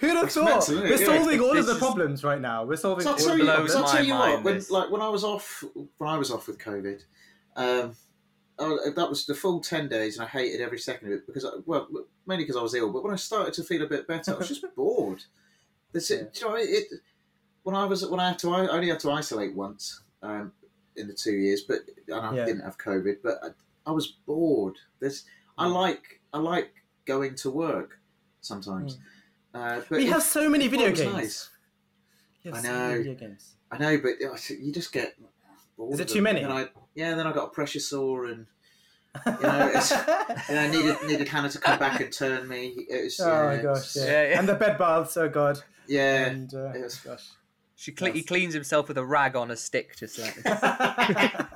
Who'd 0.00 0.10
have 0.10 0.24
It's 0.26 0.34
thought? 0.34 0.44
mental, 0.44 0.60
isn't 0.74 0.78
it? 0.86 0.90
We're 0.90 0.98
Yeah. 1.00 1.18
solving 1.18 1.40
all 1.40 1.50
This 1.54 1.60
of 1.60 1.66
the 1.66 1.72
is- 1.72 1.78
problems 1.78 2.24
right 2.24 2.40
now. 2.40 2.64
We're 2.64 2.76
solving. 2.76 3.04
So 3.04 3.10
I'll 3.10 3.14
all 3.16 3.18
tell 3.20 3.32
of 3.32 3.38
you, 3.38 3.44
the 3.46 3.52
blows 3.52 3.74
I'll 3.74 3.82
problems. 3.82 3.92
tell 3.92 4.04
you 4.04 4.12
what. 4.14 4.28
mind, 4.30 4.44
When 4.44 4.64
like 4.70 4.90
when 4.90 5.02
I 5.02 5.08
was 5.08 5.24
off, 5.24 5.64
when 5.98 6.10
I 6.10 6.16
was 6.18 6.30
off 6.30 6.46
with 6.48 6.58
COVID, 6.58 7.02
um, 7.56 7.96
oh, 8.58 8.90
that 8.90 9.08
was 9.08 9.26
the 9.26 9.34
full 9.34 9.60
ten 9.60 9.88
days, 9.88 10.16
and 10.18 10.24
I 10.26 10.28
hated 10.28 10.60
every 10.60 10.78
second 10.78 11.08
of 11.08 11.14
it 11.18 11.26
because, 11.26 11.44
I, 11.44 11.50
well, 11.66 11.88
mainly 12.26 12.44
because 12.44 12.56
I 12.56 12.62
was 12.62 12.74
ill. 12.74 12.92
But 12.92 13.02
when 13.04 13.12
I 13.12 13.16
started 13.16 13.54
to 13.54 13.62
feel 13.64 13.82
a 13.82 13.86
bit 13.86 14.06
better, 14.06 14.34
I 14.34 14.38
was 14.38 14.48
just 14.48 14.64
bored. 14.76 15.24
This, 15.92 16.10
Yeah. 16.10 16.24
do 16.32 16.40
you 16.40 16.48
know, 16.48 16.56
it, 16.56 16.86
when 17.62 17.74
I 17.74 17.84
was 17.84 18.04
when 18.06 18.20
I 18.20 18.28
had 18.28 18.38
to, 18.40 18.52
I 18.54 18.66
only 18.68 18.88
had 18.88 19.00
to 19.00 19.10
isolate 19.10 19.54
once 19.54 20.00
um, 20.22 20.52
in 20.96 21.06
the 21.08 21.14
two 21.14 21.32
years, 21.32 21.62
but 21.62 21.80
and 22.08 22.16
I 22.26 22.34
Yeah. 22.34 22.44
didn't 22.44 22.62
have 22.62 22.78
COVID. 22.78 23.18
But 23.22 23.38
I, 23.42 23.48
I 23.86 23.92
was 23.92 24.06
bored. 24.26 24.76
There's, 25.00 25.24
I 25.56 25.66
like, 25.66 26.20
I 26.32 26.38
like 26.38 26.70
going 27.06 27.34
to 27.36 27.50
work 27.50 27.98
sometimes. 28.42 28.98
Uh, 29.58 29.80
but 29.88 29.98
we 29.98 30.06
have 30.06 30.22
so 30.22 30.48
many 30.48 30.68
video 30.68 30.92
games. 30.92 31.12
nice. 31.12 31.50
Have 32.44 32.54
I 32.54 32.60
know. 32.62 32.96
video 32.98 33.14
games. 33.14 33.56
I 33.70 33.78
know, 33.78 33.98
but 33.98 34.12
you 34.50 34.72
just 34.72 34.92
get. 34.92 35.14
bored 35.76 35.94
Is 35.94 36.00
it 36.00 36.08
too 36.08 36.22
many? 36.22 36.42
And 36.42 36.52
I, 36.52 36.66
yeah, 36.94 37.14
then 37.14 37.26
I 37.26 37.32
got 37.32 37.46
a 37.46 37.50
pressure 37.50 37.80
sore, 37.80 38.26
and 38.26 38.46
you 39.26 39.32
know, 39.42 39.70
it's, 39.74 39.92
and 39.92 40.58
I 40.58 40.68
needed 40.70 40.96
needed 41.06 41.28
Hannah 41.28 41.50
to 41.50 41.58
come 41.58 41.78
back 41.78 42.00
and 42.00 42.12
turn 42.12 42.46
me. 42.48 42.86
It 42.88 43.04
was, 43.04 43.20
oh 43.20 43.26
yeah, 43.26 43.56
my 43.56 43.62
gosh, 43.62 43.96
yeah. 43.96 44.04
Yeah, 44.04 44.28
yeah. 44.28 44.38
And 44.38 44.48
the 44.48 44.54
bed 44.54 44.78
baths, 44.78 45.16
oh 45.16 45.28
god. 45.28 45.58
yeah. 45.86 46.26
And 46.26 46.54
uh, 46.54 46.72
it 46.74 46.82
was- 46.82 46.96
gosh. 46.96 47.28
She 47.80 47.92
cle- 47.92 48.10
he 48.10 48.24
cleans 48.24 48.54
himself 48.54 48.88
with 48.88 48.98
a 48.98 49.04
rag 49.04 49.36
on 49.36 49.52
a 49.52 49.56
stick, 49.56 49.94
just 49.96 50.18
like. 50.18 50.34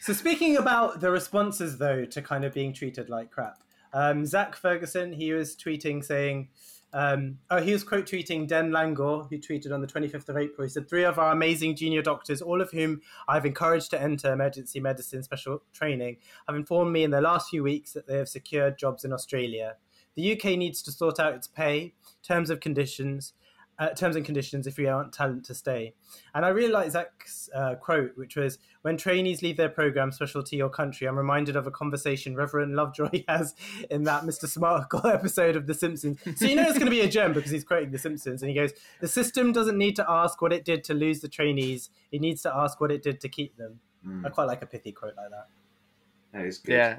so 0.00 0.14
speaking 0.14 0.56
about 0.56 1.00
the 1.00 1.10
responses 1.10 1.76
though 1.76 2.06
to 2.06 2.22
kind 2.22 2.44
of 2.44 2.54
being 2.54 2.72
treated 2.72 3.10
like 3.10 3.30
crap 3.30 3.58
um, 3.92 4.24
zach 4.24 4.56
ferguson 4.56 5.12
he 5.12 5.32
was 5.32 5.54
tweeting 5.54 6.02
saying 6.02 6.48
um, 6.94 7.38
oh 7.50 7.60
he 7.60 7.72
was 7.72 7.82
quote 7.82 8.06
tweeting 8.06 8.46
den 8.46 8.70
langor 8.70 9.28
who 9.28 9.36
tweeted 9.36 9.72
on 9.72 9.80
the 9.80 9.86
25th 9.86 10.28
of 10.28 10.36
april. 10.36 10.64
He 10.64 10.70
said 10.70 10.88
three 10.88 11.04
of 11.04 11.18
our 11.18 11.32
amazing 11.32 11.74
junior 11.74 12.02
doctors 12.02 12.40
all 12.40 12.60
of 12.60 12.70
whom 12.70 13.00
i've 13.28 13.44
encouraged 13.44 13.90
to 13.90 14.00
enter 14.00 14.32
emergency 14.32 14.80
medicine 14.80 15.22
special 15.22 15.62
training 15.72 16.18
have 16.46 16.56
informed 16.56 16.92
me 16.92 17.02
in 17.02 17.10
the 17.10 17.20
last 17.20 17.50
few 17.50 17.64
weeks 17.64 17.92
that 17.92 18.06
they 18.06 18.16
have 18.16 18.28
secured 18.28 18.78
jobs 18.78 19.04
in 19.04 19.12
australia. 19.12 19.74
The 20.14 20.32
uk 20.32 20.44
needs 20.44 20.80
to 20.82 20.92
sort 20.92 21.18
out 21.18 21.34
its 21.34 21.48
pay 21.48 21.94
terms 22.22 22.48
of 22.48 22.60
conditions 22.60 23.34
uh, 23.78 23.90
terms 23.90 24.16
and 24.16 24.24
conditions 24.24 24.66
if 24.66 24.76
we 24.76 24.86
aren't 24.86 25.12
talent 25.12 25.44
to 25.44 25.54
stay 25.54 25.94
and 26.34 26.44
I 26.44 26.48
really 26.48 26.72
like 26.72 26.90
Zach's 26.90 27.48
uh, 27.54 27.76
quote, 27.76 28.12
which 28.16 28.34
was 28.36 28.58
When 28.82 28.96
trainees 28.96 29.40
leave 29.42 29.56
their 29.56 29.68
program, 29.68 30.10
specialty, 30.10 30.60
or 30.60 30.68
country, 30.68 31.06
I'm 31.06 31.16
reminded 31.16 31.54
of 31.54 31.66
a 31.66 31.70
conversation 31.70 32.34
Reverend 32.34 32.74
Lovejoy 32.74 33.24
has 33.28 33.54
in 33.90 34.02
that 34.04 34.24
Mr. 34.24 34.46
Sparkle 34.48 35.06
episode 35.18 35.54
of 35.56 35.66
The 35.68 35.74
Simpsons. 35.74 36.18
So 36.36 36.46
you 36.46 36.56
know 36.56 36.62
it's 36.62 36.72
going 36.74 36.86
to 36.86 36.90
be 36.90 37.00
a 37.02 37.08
gem 37.08 37.32
because 37.32 37.50
he's 37.52 37.62
quoting 37.64 37.90
The 37.92 37.98
Simpsons. 37.98 38.42
And 38.42 38.48
he 38.50 38.54
goes, 38.56 38.72
The 39.00 39.06
system 39.08 39.52
doesn't 39.52 39.78
need 39.78 39.94
to 39.96 40.04
ask 40.10 40.42
what 40.42 40.52
it 40.52 40.64
did 40.64 40.82
to 40.84 40.94
lose 40.94 41.20
the 41.20 41.28
trainees, 41.28 41.90
it 42.10 42.20
needs 42.20 42.42
to 42.42 42.54
ask 42.54 42.80
what 42.80 42.90
it 42.90 43.02
did 43.02 43.20
to 43.20 43.28
keep 43.28 43.56
them. 43.56 43.78
Mm, 44.06 44.26
I 44.26 44.28
quite 44.30 44.46
like 44.48 44.62
a 44.62 44.66
pithy 44.66 44.90
quote 44.92 45.14
like 45.16 45.30
that. 45.30 45.46
that 46.32 46.44
is 46.46 46.58
good. 46.58 46.72
yeah, 46.72 46.98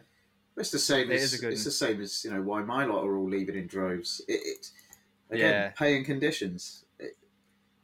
It's 0.57 0.71
the 0.71 0.79
same 0.79 1.11
It 1.11 1.15
as 1.15 1.23
is 1.23 1.39
a 1.39 1.41
good 1.41 1.51
it's 1.53 1.61
one. 1.61 1.65
the 1.65 1.71
same 1.71 2.01
as 2.01 2.23
you 2.23 2.31
know 2.31 2.41
why 2.41 2.61
my 2.61 2.85
lot 2.85 3.03
are 3.05 3.17
all 3.17 3.29
leaving 3.29 3.55
in 3.55 3.67
droves. 3.67 4.21
It, 4.27 4.39
it 4.43 4.69
again 5.29 5.49
Yeah. 5.51 5.69
paying 5.69 6.03
conditions. 6.05 6.85
It, 6.99 7.17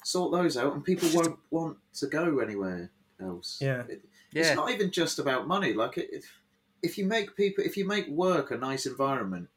sort 0.03 0.31
those 0.31 0.57
out, 0.57 0.73
and 0.73 0.83
people 0.83 1.09
won't 1.13 1.39
want 1.49 1.77
to 1.93 2.07
go 2.07 2.39
anywhere 2.39 2.89
else. 3.19 3.59
Yeah. 3.61 3.83
It- 3.87 4.05
yeah. 4.33 4.43
It's 4.47 4.55
not 4.55 4.71
even 4.71 4.91
just 4.91 5.19
about 5.19 5.47
money. 5.47 5.73
Like 5.73 5.97
if 5.97 6.25
if 6.81 6.97
you 6.97 7.05
make 7.05 7.35
people, 7.35 7.63
if 7.63 7.75
you 7.77 7.85
make 7.85 8.07
work 8.07 8.49
a 8.51 8.57
nice 8.57 8.85
environment, 8.85 9.49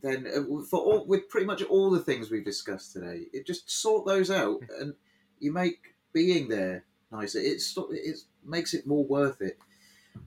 then 0.00 0.26
uh, 0.26 0.62
for 0.68 0.80
all 0.80 1.04
with 1.06 1.28
pretty 1.28 1.46
much 1.46 1.62
all 1.62 1.90
the 1.90 2.00
things 2.00 2.30
we've 2.30 2.44
discussed 2.44 2.92
today, 2.92 3.26
it 3.32 3.46
just 3.46 3.70
sort 3.70 4.06
those 4.06 4.30
out, 4.30 4.60
and 4.80 4.94
you 5.40 5.52
make 5.52 5.94
being 6.12 6.48
there 6.48 6.84
nicer. 7.12 7.38
It's 7.38 7.76
it 7.90 8.18
makes 8.44 8.72
it 8.74 8.86
more 8.86 9.04
worth 9.04 9.40
it. 9.42 9.58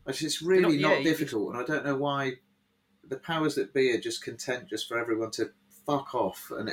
It's 0.05 0.20
just 0.20 0.41
really 0.41 0.62
not- 0.62 0.74
yeah, 0.74 0.88
not 0.89 0.97
you- 0.99 1.03
difficult, 1.10 1.53
and 1.53 1.62
I 1.62 1.66
don't 1.66 1.84
know 1.86 1.95
why 1.97 2.34
the 3.03 3.18
powers 3.18 3.55
that 3.55 3.74
be 3.74 3.91
are 3.93 3.99
just 3.99 4.22
content 4.24 4.68
just 4.70 4.88
for 4.88 4.99
everyone 4.99 5.32
to 5.32 5.49
fuck 5.88 6.14
off, 6.14 6.52
and 6.58 6.72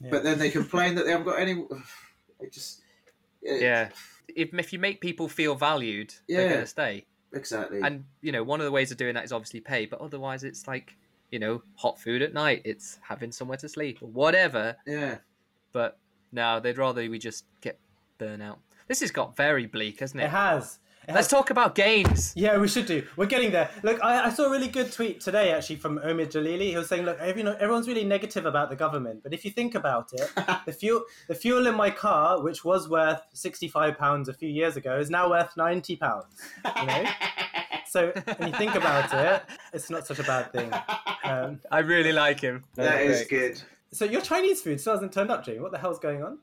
Yeah. 0.00 0.10
but 0.10 0.22
then 0.24 0.38
they 0.38 0.50
complain 0.50 0.94
that 0.94 1.04
they 1.04 1.10
haven't 1.10 1.26
got 1.26 1.38
any. 1.38 1.64
It 2.40 2.52
just 2.52 2.82
yeah. 3.42 3.88
If 4.28 4.52
if 4.54 4.72
you 4.72 4.78
make 4.78 5.00
people 5.00 5.26
feel 5.28 5.54
valued, 5.54 6.12
Yeah. 6.28 6.36
they're 6.38 6.52
gonna 6.54 6.66
stay. 6.66 7.06
exactly. 7.32 7.80
And 7.82 8.04
you 8.20 8.30
know, 8.32 8.42
one 8.44 8.60
of 8.60 8.64
the 8.66 8.72
ways 8.72 8.90
of 8.90 8.98
doing 8.98 9.14
that 9.14 9.24
is 9.24 9.32
obviously 9.32 9.60
pay, 9.60 9.86
but 9.86 10.00
otherwise, 10.00 10.44
it's 10.44 10.66
like 10.68 10.96
you 11.30 11.38
know, 11.38 11.62
hot 11.76 11.98
food 12.00 12.20
at 12.22 12.32
night. 12.34 12.62
It's 12.64 12.98
having 13.02 13.32
somewhere 13.32 13.56
to 13.58 13.68
sleep 13.68 13.98
or 14.02 14.08
whatever. 14.10 14.76
yeah. 14.86 15.16
But 15.72 15.98
no, 16.30 16.60
they'd 16.60 16.78
rather 16.78 17.08
we 17.10 17.18
just 17.18 17.46
get 17.62 17.78
burnout. 18.20 18.58
This 18.86 19.00
has 19.00 19.10
got 19.10 19.34
very 19.36 19.66
bleak, 19.66 20.00
hasn't 20.00 20.20
It 20.20 20.26
it? 20.26 20.30
has. 20.30 20.78
It 21.08 21.14
Let's 21.14 21.26
has 21.26 21.28
talk 21.28 21.50
about 21.50 21.76
games. 21.76 22.32
Yeah, 22.34 22.58
we 22.58 22.66
should 22.66 22.86
do. 22.86 23.06
We're 23.16 23.26
getting 23.26 23.52
there. 23.52 23.70
Look, 23.84 24.02
I, 24.02 24.24
I 24.24 24.30
saw 24.30 24.46
a 24.46 24.50
really 24.50 24.66
good 24.66 24.90
tweet 24.90 25.20
today 25.20 25.52
actually 25.52 25.76
from 25.76 25.98
Omid 26.00 26.32
Djalili. 26.32 26.70
He 26.70 26.76
was 26.76 26.88
saying, 26.88 27.04
look, 27.04 27.18
every, 27.20 27.42
everyone's 27.46 27.86
really 27.86 28.04
negative 28.04 28.44
about 28.44 28.70
the 28.70 28.76
government, 28.76 29.22
but 29.22 29.32
if 29.32 29.44
you 29.44 29.52
think 29.52 29.76
about 29.76 30.12
it, 30.12 30.28
the 30.66 30.72
fuel 30.72 31.02
the 31.28 31.34
fuel 31.34 31.68
in 31.68 31.76
my 31.76 31.90
car, 31.90 32.42
which 32.42 32.64
was 32.64 32.88
worth 32.88 33.20
sixty 33.32 33.68
five 33.68 33.96
pounds 33.96 34.28
a 34.28 34.34
few 34.34 34.48
years 34.48 34.76
ago, 34.76 34.98
is 34.98 35.08
now 35.08 35.30
worth 35.30 35.56
ninety 35.56 35.94
pounds. 35.96 36.26
You 36.76 36.86
know. 36.86 37.04
So 37.88 38.12
when 38.36 38.48
you 38.48 38.58
think 38.58 38.74
about 38.74 39.14
it, 39.14 39.42
it's 39.72 39.88
not 39.88 40.06
such 40.06 40.18
a 40.18 40.24
bad 40.24 40.52
thing. 40.52 40.70
Um, 41.24 41.60
I 41.70 41.78
really 41.78 42.12
like 42.12 42.40
him. 42.40 42.64
That 42.74 43.00
is 43.00 43.26
great. 43.26 43.28
good. 43.28 43.62
so 43.92 44.04
your 44.04 44.20
Chinese 44.20 44.60
food 44.60 44.80
still 44.80 44.94
hasn't 44.94 45.12
turned 45.12 45.30
up, 45.30 45.44
Jamie. 45.44 45.60
What 45.60 45.72
the 45.72 45.78
hell's 45.78 46.00
going 46.00 46.22
on? 46.22 46.38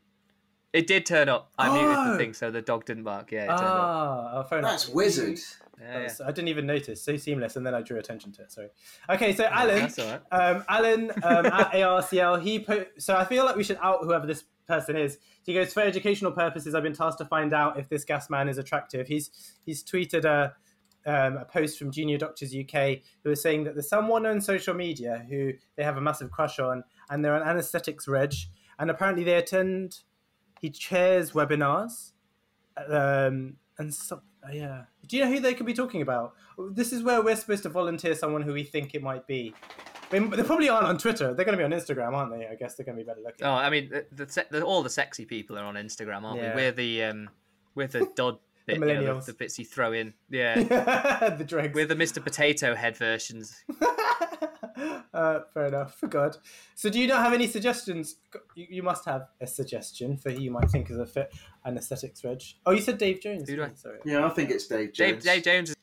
It 0.74 0.88
did 0.88 1.06
turn 1.06 1.30
up. 1.30 1.52
I 1.58 1.70
muted 1.70 1.96
Oh. 1.96 2.12
the 2.12 2.18
thing 2.18 2.34
so 2.34 2.50
the 2.50 2.62
dog 2.62 2.86
didn't 2.86 3.04
bark. 3.04 3.32
Yeah, 3.32 3.44
it 3.44 3.48
turned 3.48 3.62
up. 3.62 3.68
Ah, 3.68 4.32
oh, 4.34 4.44
fair 4.44 4.60
enough. 4.60 4.72
That's 4.72 4.90
wizard. 4.90 5.40
Yeah, 5.80 6.02
yeah. 6.02 6.14
I 6.26 6.32
didn't 6.32 6.48
even 6.48 6.66
notice. 6.66 7.02
So 7.04 7.16
seamless, 7.18 7.56
and 7.56 7.66
then 7.66 7.74
I 7.76 7.82
drew 7.82 8.00
attention 8.00 8.32
to 8.34 8.42
it. 8.44 8.52
Sorry. 8.52 8.70
Okay, 9.10 9.34
so 9.36 9.44
Alan, 9.46 9.80
That's 9.80 10.00
all 10.00 10.08
right. 10.12 10.22
um, 10.32 10.64
Alan 10.70 11.12
um, 11.24 11.46
at 11.46 11.72
ARCL, 11.74 12.42
he 12.42 12.60
put. 12.60 12.90
So 13.02 13.16
I 13.16 13.26
feel 13.26 13.46
like 13.46 13.56
we 13.56 13.64
should 13.64 13.78
out 13.82 14.00
whoever 14.04 14.26
this 14.26 14.46
person 14.68 14.96
is. 14.96 15.18
He 15.44 15.54
goes 15.54 15.74
for 15.74 15.82
educational 15.82 16.32
purposes. 16.32 16.74
I've 16.74 16.84
been 16.84 16.94
tasked 16.96 17.20
to 17.20 17.26
find 17.26 17.54
out 17.54 17.78
if 17.78 17.90
this 17.90 18.04
gas 18.06 18.30
man 18.30 18.48
is 18.50 18.58
attractive. 18.58 19.08
He's 19.08 19.30
he's 19.66 19.84
tweeted 19.84 20.26
a. 20.26 20.56
Um, 21.06 21.36
a 21.36 21.44
post 21.44 21.78
from 21.78 21.92
Junior 21.92 22.18
Doctors 22.18 22.56
UK 22.56 23.00
who 23.26 23.32
is 23.32 23.42
saying 23.42 23.66
that 23.66 23.76
there's 23.76 23.90
someone 23.90 24.26
on 24.26 24.40
social 24.40 24.74
media 24.74 25.26
who 25.30 25.52
they 25.76 25.84
have 25.84 25.98
a 25.98 26.02
massive 26.02 26.32
crush 26.32 26.60
on, 26.60 26.86
and 27.10 27.26
they're 27.26 27.36
an 27.36 27.44
anaesthetics 27.46 28.08
reg, 28.08 28.34
and 28.80 28.90
apparently 28.90 29.26
they 29.26 29.34
attend. 29.34 29.98
He 30.64 30.70
chairs 30.70 31.34
webinars, 31.34 32.14
um, 32.90 33.58
and 33.78 33.94
so, 33.94 34.22
yeah. 34.50 34.84
Do 35.06 35.18
you 35.18 35.26
know 35.26 35.30
who 35.30 35.42
they 35.42 35.54
could 35.54 35.66
be 35.66 35.74
talking 35.74 36.02
about? 36.02 36.36
This 36.72 36.94
is 36.94 37.04
where 37.04 37.22
we're 37.22 37.36
supposed 37.36 37.64
to 37.64 37.70
volunteer 37.70 38.16
someone 38.16 38.42
who 38.44 38.54
we 38.54 38.64
think 38.64 38.96
it 38.96 39.04
might 39.04 39.28
be. 39.28 39.54
They, 40.10 40.20
they 40.20 40.44
probably 40.44 40.70
aren't 40.70 40.88
on 40.88 40.98
Twitter. 40.98 41.34
They're 41.34 41.44
going 41.44 41.58
to 41.58 41.62
be 41.62 41.66
on 41.66 41.72
Instagram, 41.78 42.14
aren't 42.14 42.32
they? 42.32 42.48
I 42.48 42.56
guess 42.56 42.76
they're 42.76 42.86
going 42.86 42.98
to 42.98 43.04
be 43.04 43.06
better 43.06 43.20
looking. 43.22 43.46
Oh, 43.46 43.52
I 43.52 43.70
mean, 43.70 43.90
the, 43.90 44.06
the, 44.26 44.46
the, 44.52 44.62
all 44.64 44.84
the 44.84 44.90
sexy 44.90 45.26
people 45.26 45.58
are 45.58 45.66
on 45.66 45.76
Instagram, 45.76 46.24
aren't 46.24 46.42
Yeah. 46.42 46.56
we? 46.56 46.62
We're 46.62 46.72
the 46.72 47.04
um, 47.04 47.30
we're 47.76 47.88
the 47.88 48.08
Dodd 48.16 48.38
bit, 48.66 48.76
you 48.76 48.80
know, 48.80 48.88
millennials. 48.88 49.26
the, 49.26 49.34
the 49.34 49.38
bits 49.40 49.60
you 49.60 49.66
throw 49.66 49.92
in. 49.92 50.14
Yeah, 50.30 50.56
the 51.38 51.44
dregs. 51.44 51.76
we're 51.76 51.88
the 51.88 51.96
Mr. 51.96 52.24
Potato 52.24 52.74
Head 52.74 52.96
versions. 52.96 53.66
uh, 55.14 55.40
fair 55.54 55.66
enough. 55.68 55.96
For 56.00 56.08
God. 56.08 56.38
So, 56.76 56.90
do 56.90 57.00
you 57.00 57.08
not 57.08 57.24
have 57.24 57.34
any 57.34 57.48
suggestions? 57.48 58.16
You, 58.56 58.68
you 58.70 58.84
must 58.84 59.06
have 59.06 59.28
a 59.42 59.48
suggestion 59.48 60.18
for 60.18 60.32
who 60.32 60.42
you 60.42 60.52
might 60.52 60.70
think 60.70 60.90
is 60.90 60.98
a 60.98 61.06
fit 61.06 61.34
anaesthetics 61.66 62.24
reg. 62.24 62.42
Oh, 62.66 62.72
you 62.72 62.82
said 62.82 62.98
Dave 62.98 63.22
Jones. 63.22 63.50
Who 63.50 63.56
do 63.56 63.64
I- 63.64 63.72
Sorry. 63.76 64.00
Yeah, 64.06 64.26
I 64.26 64.30
think 64.30 64.50
it's 64.52 64.68
Dave 64.68 64.94
Dave, 64.94 65.14
Jones. 65.16 65.24
Dave 65.24 65.44
Jones. 65.44 65.70
Is, 65.72 65.76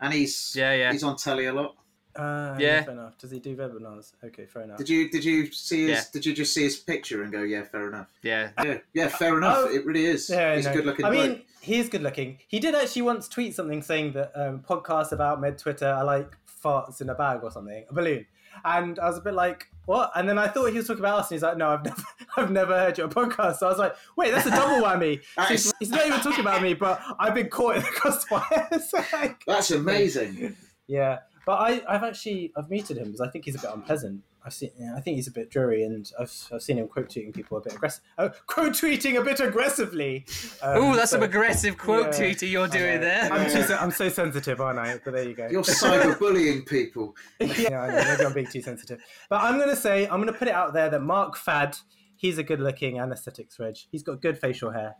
and 0.00 0.12
he's 0.12 0.54
yeah, 0.56 0.74
yeah. 0.74 0.92
he's 0.92 1.02
on 1.02 1.16
telly 1.16 1.46
a 1.46 1.52
lot. 1.52 1.74
Uh, 2.16 2.56
Yeah. 2.58 2.82
Fair 2.82 2.92
enough. 2.94 3.16
Does 3.18 3.30
he 3.30 3.38
do 3.38 3.56
webinars? 3.56 4.12
Okay, 4.24 4.46
fair 4.46 4.62
enough. 4.62 4.78
Did 4.78 4.88
you 4.88 5.08
did 5.10 5.24
you 5.24 5.52
see 5.52 5.82
his 5.82 5.90
Yeah. 5.90 6.02
did 6.12 6.26
you 6.26 6.34
just 6.34 6.52
see 6.52 6.64
his 6.64 6.76
picture 6.76 7.22
and 7.22 7.30
go 7.30 7.42
yeah 7.42 7.62
fair 7.62 7.88
enough 7.88 8.08
Yeah, 8.22 8.50
yeah 8.64 8.78
yeah 8.92 9.08
fair 9.08 9.36
enough 9.38 9.56
Oh. 9.58 9.68
it 9.72 9.84
really 9.86 10.04
is 10.06 10.28
Yeah, 10.28 10.56
he's 10.56 10.64
no. 10.66 10.72
good 10.72 10.86
looking 10.86 11.04
I 11.04 11.10
mean, 11.10 11.26
bloke. 11.34 11.42
he 11.60 11.78
is 11.78 11.88
good 11.88 12.02
looking. 12.02 12.38
He 12.48 12.58
did 12.58 12.74
actually 12.74 13.02
once 13.02 13.28
tweet 13.28 13.54
something 13.54 13.82
saying 13.82 14.12
that 14.12 14.32
um, 14.34 14.60
podcasts 14.68 15.12
about 15.12 15.40
med 15.40 15.58
Twitter 15.58 15.86
are 15.86 16.04
like 16.04 16.36
farts 16.64 17.00
in 17.00 17.08
a 17.08 17.14
bag 17.14 17.40
or 17.44 17.52
something, 17.52 17.84
a 17.88 17.94
balloon. 17.94 18.26
And 18.64 18.98
I 18.98 19.08
was 19.08 19.18
a 19.18 19.22
bit 19.22 19.34
like, 19.34 19.66
what? 19.86 20.10
And 20.14 20.28
then 20.28 20.38
I 20.38 20.48
thought 20.48 20.66
he 20.66 20.76
was 20.76 20.86
talking 20.86 21.02
about 21.02 21.20
us, 21.20 21.30
and 21.30 21.36
he's 21.36 21.42
like, 21.42 21.56
no, 21.56 21.70
I've 21.70 21.84
never, 21.84 22.02
I've 22.36 22.50
never 22.50 22.78
heard 22.78 22.98
your 22.98 23.08
podcast. 23.08 23.56
So 23.56 23.66
I 23.66 23.70
was 23.70 23.78
like, 23.78 23.94
wait, 24.16 24.32
that's 24.32 24.46
a 24.46 24.50
double 24.50 24.76
whammy. 24.86 25.20
That 25.36 25.48
So 25.48 25.52
he's, 25.52 25.72
he's 25.78 25.90
not 25.90 26.06
even 26.06 26.20
talking 26.20 26.40
about 26.40 26.62
me, 26.62 26.74
but 26.74 27.00
I've 27.18 27.34
been 27.34 27.48
caught 27.48 27.76
in 27.76 27.82
the 27.82 27.88
crossfire. 27.88 28.68
So, 28.86 29.02
like, 29.12 29.42
that's 29.46 29.70
amazing 29.70 30.56
yeah, 30.88 31.18
but 31.46 31.60
I, 31.60 31.82
I've 31.86 32.02
actually 32.02 32.52
I've 32.56 32.68
muted 32.68 32.96
him 32.96 33.04
because 33.04 33.20
I 33.20 33.28
think 33.28 33.44
he's 33.44 33.54
a 33.54 33.60
bit 33.60 33.70
unpleasant. 33.72 34.22
I've 34.48 34.54
seen, 34.54 34.70
yeah, 34.78 34.94
I 34.96 35.00
think 35.00 35.16
he's 35.16 35.28
a 35.28 35.30
bit 35.30 35.50
dreary, 35.50 35.82
and 35.82 36.10
I've, 36.18 36.32
I've 36.52 36.62
seen 36.62 36.78
him 36.78 36.88
quote 36.88 37.08
tweeting 37.10 37.34
people 37.34 37.58
a 37.58 37.60
bit 37.60 37.74
aggressive. 37.74 38.02
Oh, 38.16 38.30
quote 38.46 38.72
tweeting 38.72 39.20
a 39.20 39.22
bit 39.22 39.40
aggressively. 39.40 40.24
Um, 40.62 40.76
Oh, 40.82 40.96
that's 40.96 41.10
so- 41.10 41.16
some 41.18 41.22
aggressive 41.22 41.76
quote 41.76 42.06
yeah, 42.18 42.20
tweeter 42.24 42.50
you're 42.50 42.66
doing 42.68 42.94
know. 42.96 43.00
there. 43.02 43.30
I'm, 43.32 43.50
too, 43.50 43.74
I'm 43.74 43.90
so 43.90 44.08
sensitive, 44.08 44.58
aren't 44.60 44.78
I? 44.78 44.98
But 45.04 45.12
there 45.12 45.28
you 45.28 45.34
go. 45.34 45.48
you're 45.50 45.62
cyberbullying 45.62 46.64
people 46.66 47.14
yeah, 47.40 47.80
I 47.82 47.88
know. 47.88 48.04
Maybe 48.10 48.24
I'm 48.24 48.32
being 48.32 48.46
too 48.46 48.62
sensitive. 48.62 49.00
But 49.28 49.42
I'm 49.42 49.58
going 49.58 49.68
to 49.68 49.76
say, 49.76 50.04
I'm 50.04 50.20
going 50.22 50.32
to 50.32 50.38
put 50.38 50.48
it 50.48 50.54
out 50.54 50.72
there 50.72 50.88
that 50.88 51.02
Mark 51.02 51.36
Fad, 51.36 51.76
he's 52.16 52.38
a 52.38 52.42
good 52.42 52.60
looking 52.60 52.98
anaesthetics 52.98 53.58
reg. 53.58 53.76
He's 53.92 54.02
got 54.02 54.22
good 54.22 54.38
facial 54.38 54.70
hair. 54.70 54.96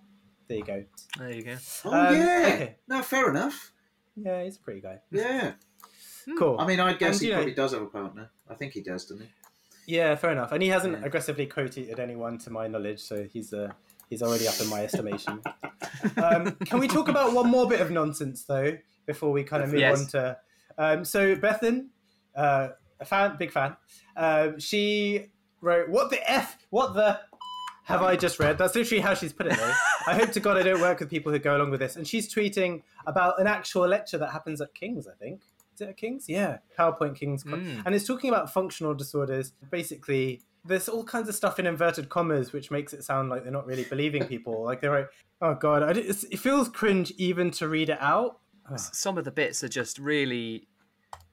There 0.48 0.58
you 0.58 0.64
go. 0.64 0.84
There 1.18 1.32
you 1.32 1.42
go. 1.42 1.56
oh 1.86 1.90
Um, 1.92 2.14
yeah 2.14 2.42
okay. 2.54 2.76
no 2.86 3.02
fair 3.02 3.30
enough 3.30 3.72
Yeah, 4.16 4.42
he's 4.44 4.56
a 4.56 4.60
pretty 4.60 4.80
guy. 4.82 4.98
Yeah. 5.10 5.52
Cool. 6.38 6.58
I 6.60 6.66
mean, 6.66 6.78
I 6.78 6.92
guess 6.92 7.14
And, 7.16 7.20
he 7.22 7.26
you 7.28 7.32
know- 7.32 7.38
probably 7.38 7.54
does 7.54 7.72
have 7.72 7.80
a 7.82 7.86
partner. 7.86 8.30
I 8.50 8.54
think 8.54 8.72
he 8.74 8.82
does, 8.82 9.04
doesn't 9.06 9.24
he? 9.24 9.30
Yeah, 9.88 10.14
fair 10.16 10.32
enough. 10.32 10.52
And 10.52 10.62
he 10.62 10.68
hasn't 10.68 11.00
Yeah. 11.00 11.06
aggressively 11.06 11.46
quoted 11.46 11.98
anyone, 11.98 12.36
to 12.40 12.50
my 12.50 12.68
knowledge, 12.68 13.00
so 13.00 13.24
he's 13.24 13.54
uh, 13.54 13.72
he's 14.10 14.22
already 14.22 14.46
up 14.46 14.60
in 14.60 14.68
my 14.68 14.84
estimation. 14.84 15.40
um, 16.22 16.52
can 16.66 16.78
we 16.78 16.86
talk 16.86 17.08
about 17.08 17.32
one 17.32 17.48
more 17.48 17.66
bit 17.66 17.80
of 17.80 17.90
nonsense 17.90 18.44
though 18.44 18.76
before 19.06 19.32
we 19.32 19.42
kind 19.44 19.62
of 19.64 19.70
move 19.70 19.80
Yes. 19.80 20.00
on 20.00 20.06
to? 20.08 20.36
Um, 20.76 21.04
so 21.06 21.34
Bethan, 21.36 21.86
uh, 22.36 22.68
a 23.00 23.04
fan, 23.06 23.36
big 23.38 23.50
fan. 23.50 23.76
Um, 24.14 24.60
she 24.60 25.32
wrote, 25.62 25.88
"What 25.88 26.10
the 26.10 26.20
f? 26.30 26.58
What 26.70 26.92
the." 26.94 27.20
Have 27.84 28.02
I 28.02 28.16
just 28.16 28.38
read? 28.38 28.58
That's 28.58 28.74
literally 28.74 29.00
how 29.00 29.14
she's 29.14 29.32
put 29.32 29.46
it, 29.46 29.56
though. 29.56 29.72
I 30.06 30.14
hope 30.14 30.30
to 30.32 30.40
God 30.40 30.58
I 30.58 30.62
don't 30.62 30.78
work 30.82 31.00
with 31.00 31.08
people 31.08 31.32
who 31.32 31.38
go 31.38 31.56
along 31.56 31.70
with 31.70 31.80
this. 31.80 31.96
And 31.96 32.06
she's 32.06 32.30
tweeting 32.30 32.82
about 33.06 33.40
an 33.40 33.46
actual 33.46 33.88
lecture 33.88 34.18
that 34.18 34.30
happens 34.30 34.60
at 34.60 34.74
King's, 34.74 35.08
I 35.08 35.14
think. 35.14 35.40
Is 35.78 35.82
it 35.82 35.90
at 35.90 35.96
King's? 35.96 36.28
Yeah, 36.28 36.58
PowerPoint 36.76 37.14
King's. 37.14 37.44
Mm. 37.44 37.84
And 37.86 37.94
it's 37.94 38.04
talking 38.04 38.30
about 38.30 38.52
functional 38.52 38.94
disorders. 38.94 39.52
Basically, 39.70 40.42
there's 40.64 40.88
all 40.88 41.04
kinds 41.04 41.28
of 41.28 41.36
stuff 41.36 41.60
in 41.60 41.66
inverted 41.66 42.08
commas 42.08 42.52
which 42.52 42.72
makes 42.72 42.92
it 42.92 43.04
sound 43.04 43.28
like 43.28 43.44
they're 43.44 43.52
not 43.52 43.64
really 43.64 43.84
believing 43.84 44.24
people. 44.24 44.64
Like 44.64 44.80
they're 44.80 44.90
like, 44.90 45.08
oh 45.40 45.54
god, 45.54 45.96
it 45.96 46.14
feels 46.40 46.68
cringe 46.68 47.12
even 47.16 47.52
to 47.52 47.68
read 47.68 47.90
it 47.90 47.98
out. 48.00 48.40
some 48.76 49.16
of 49.18 49.24
the 49.24 49.30
bits 49.30 49.62
are 49.62 49.68
just 49.68 49.98
really 49.98 50.66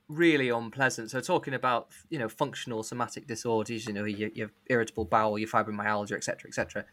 really 0.08 0.50
unpleasant 0.50 1.10
so 1.10 1.20
talking 1.20 1.56
about 1.56 1.88
you 2.12 2.20
know 2.20 2.30
functional 2.30 2.84
somatic 2.84 3.26
disorders 3.26 3.88
you 3.88 3.94
know 3.94 4.04
your, 4.06 4.30
your 4.36 4.52
irritable 4.68 5.04
bowel 5.04 5.40
your 5.40 5.50
fibromyalgia 5.50 6.12
etc 6.12 6.48
etc 6.48 6.86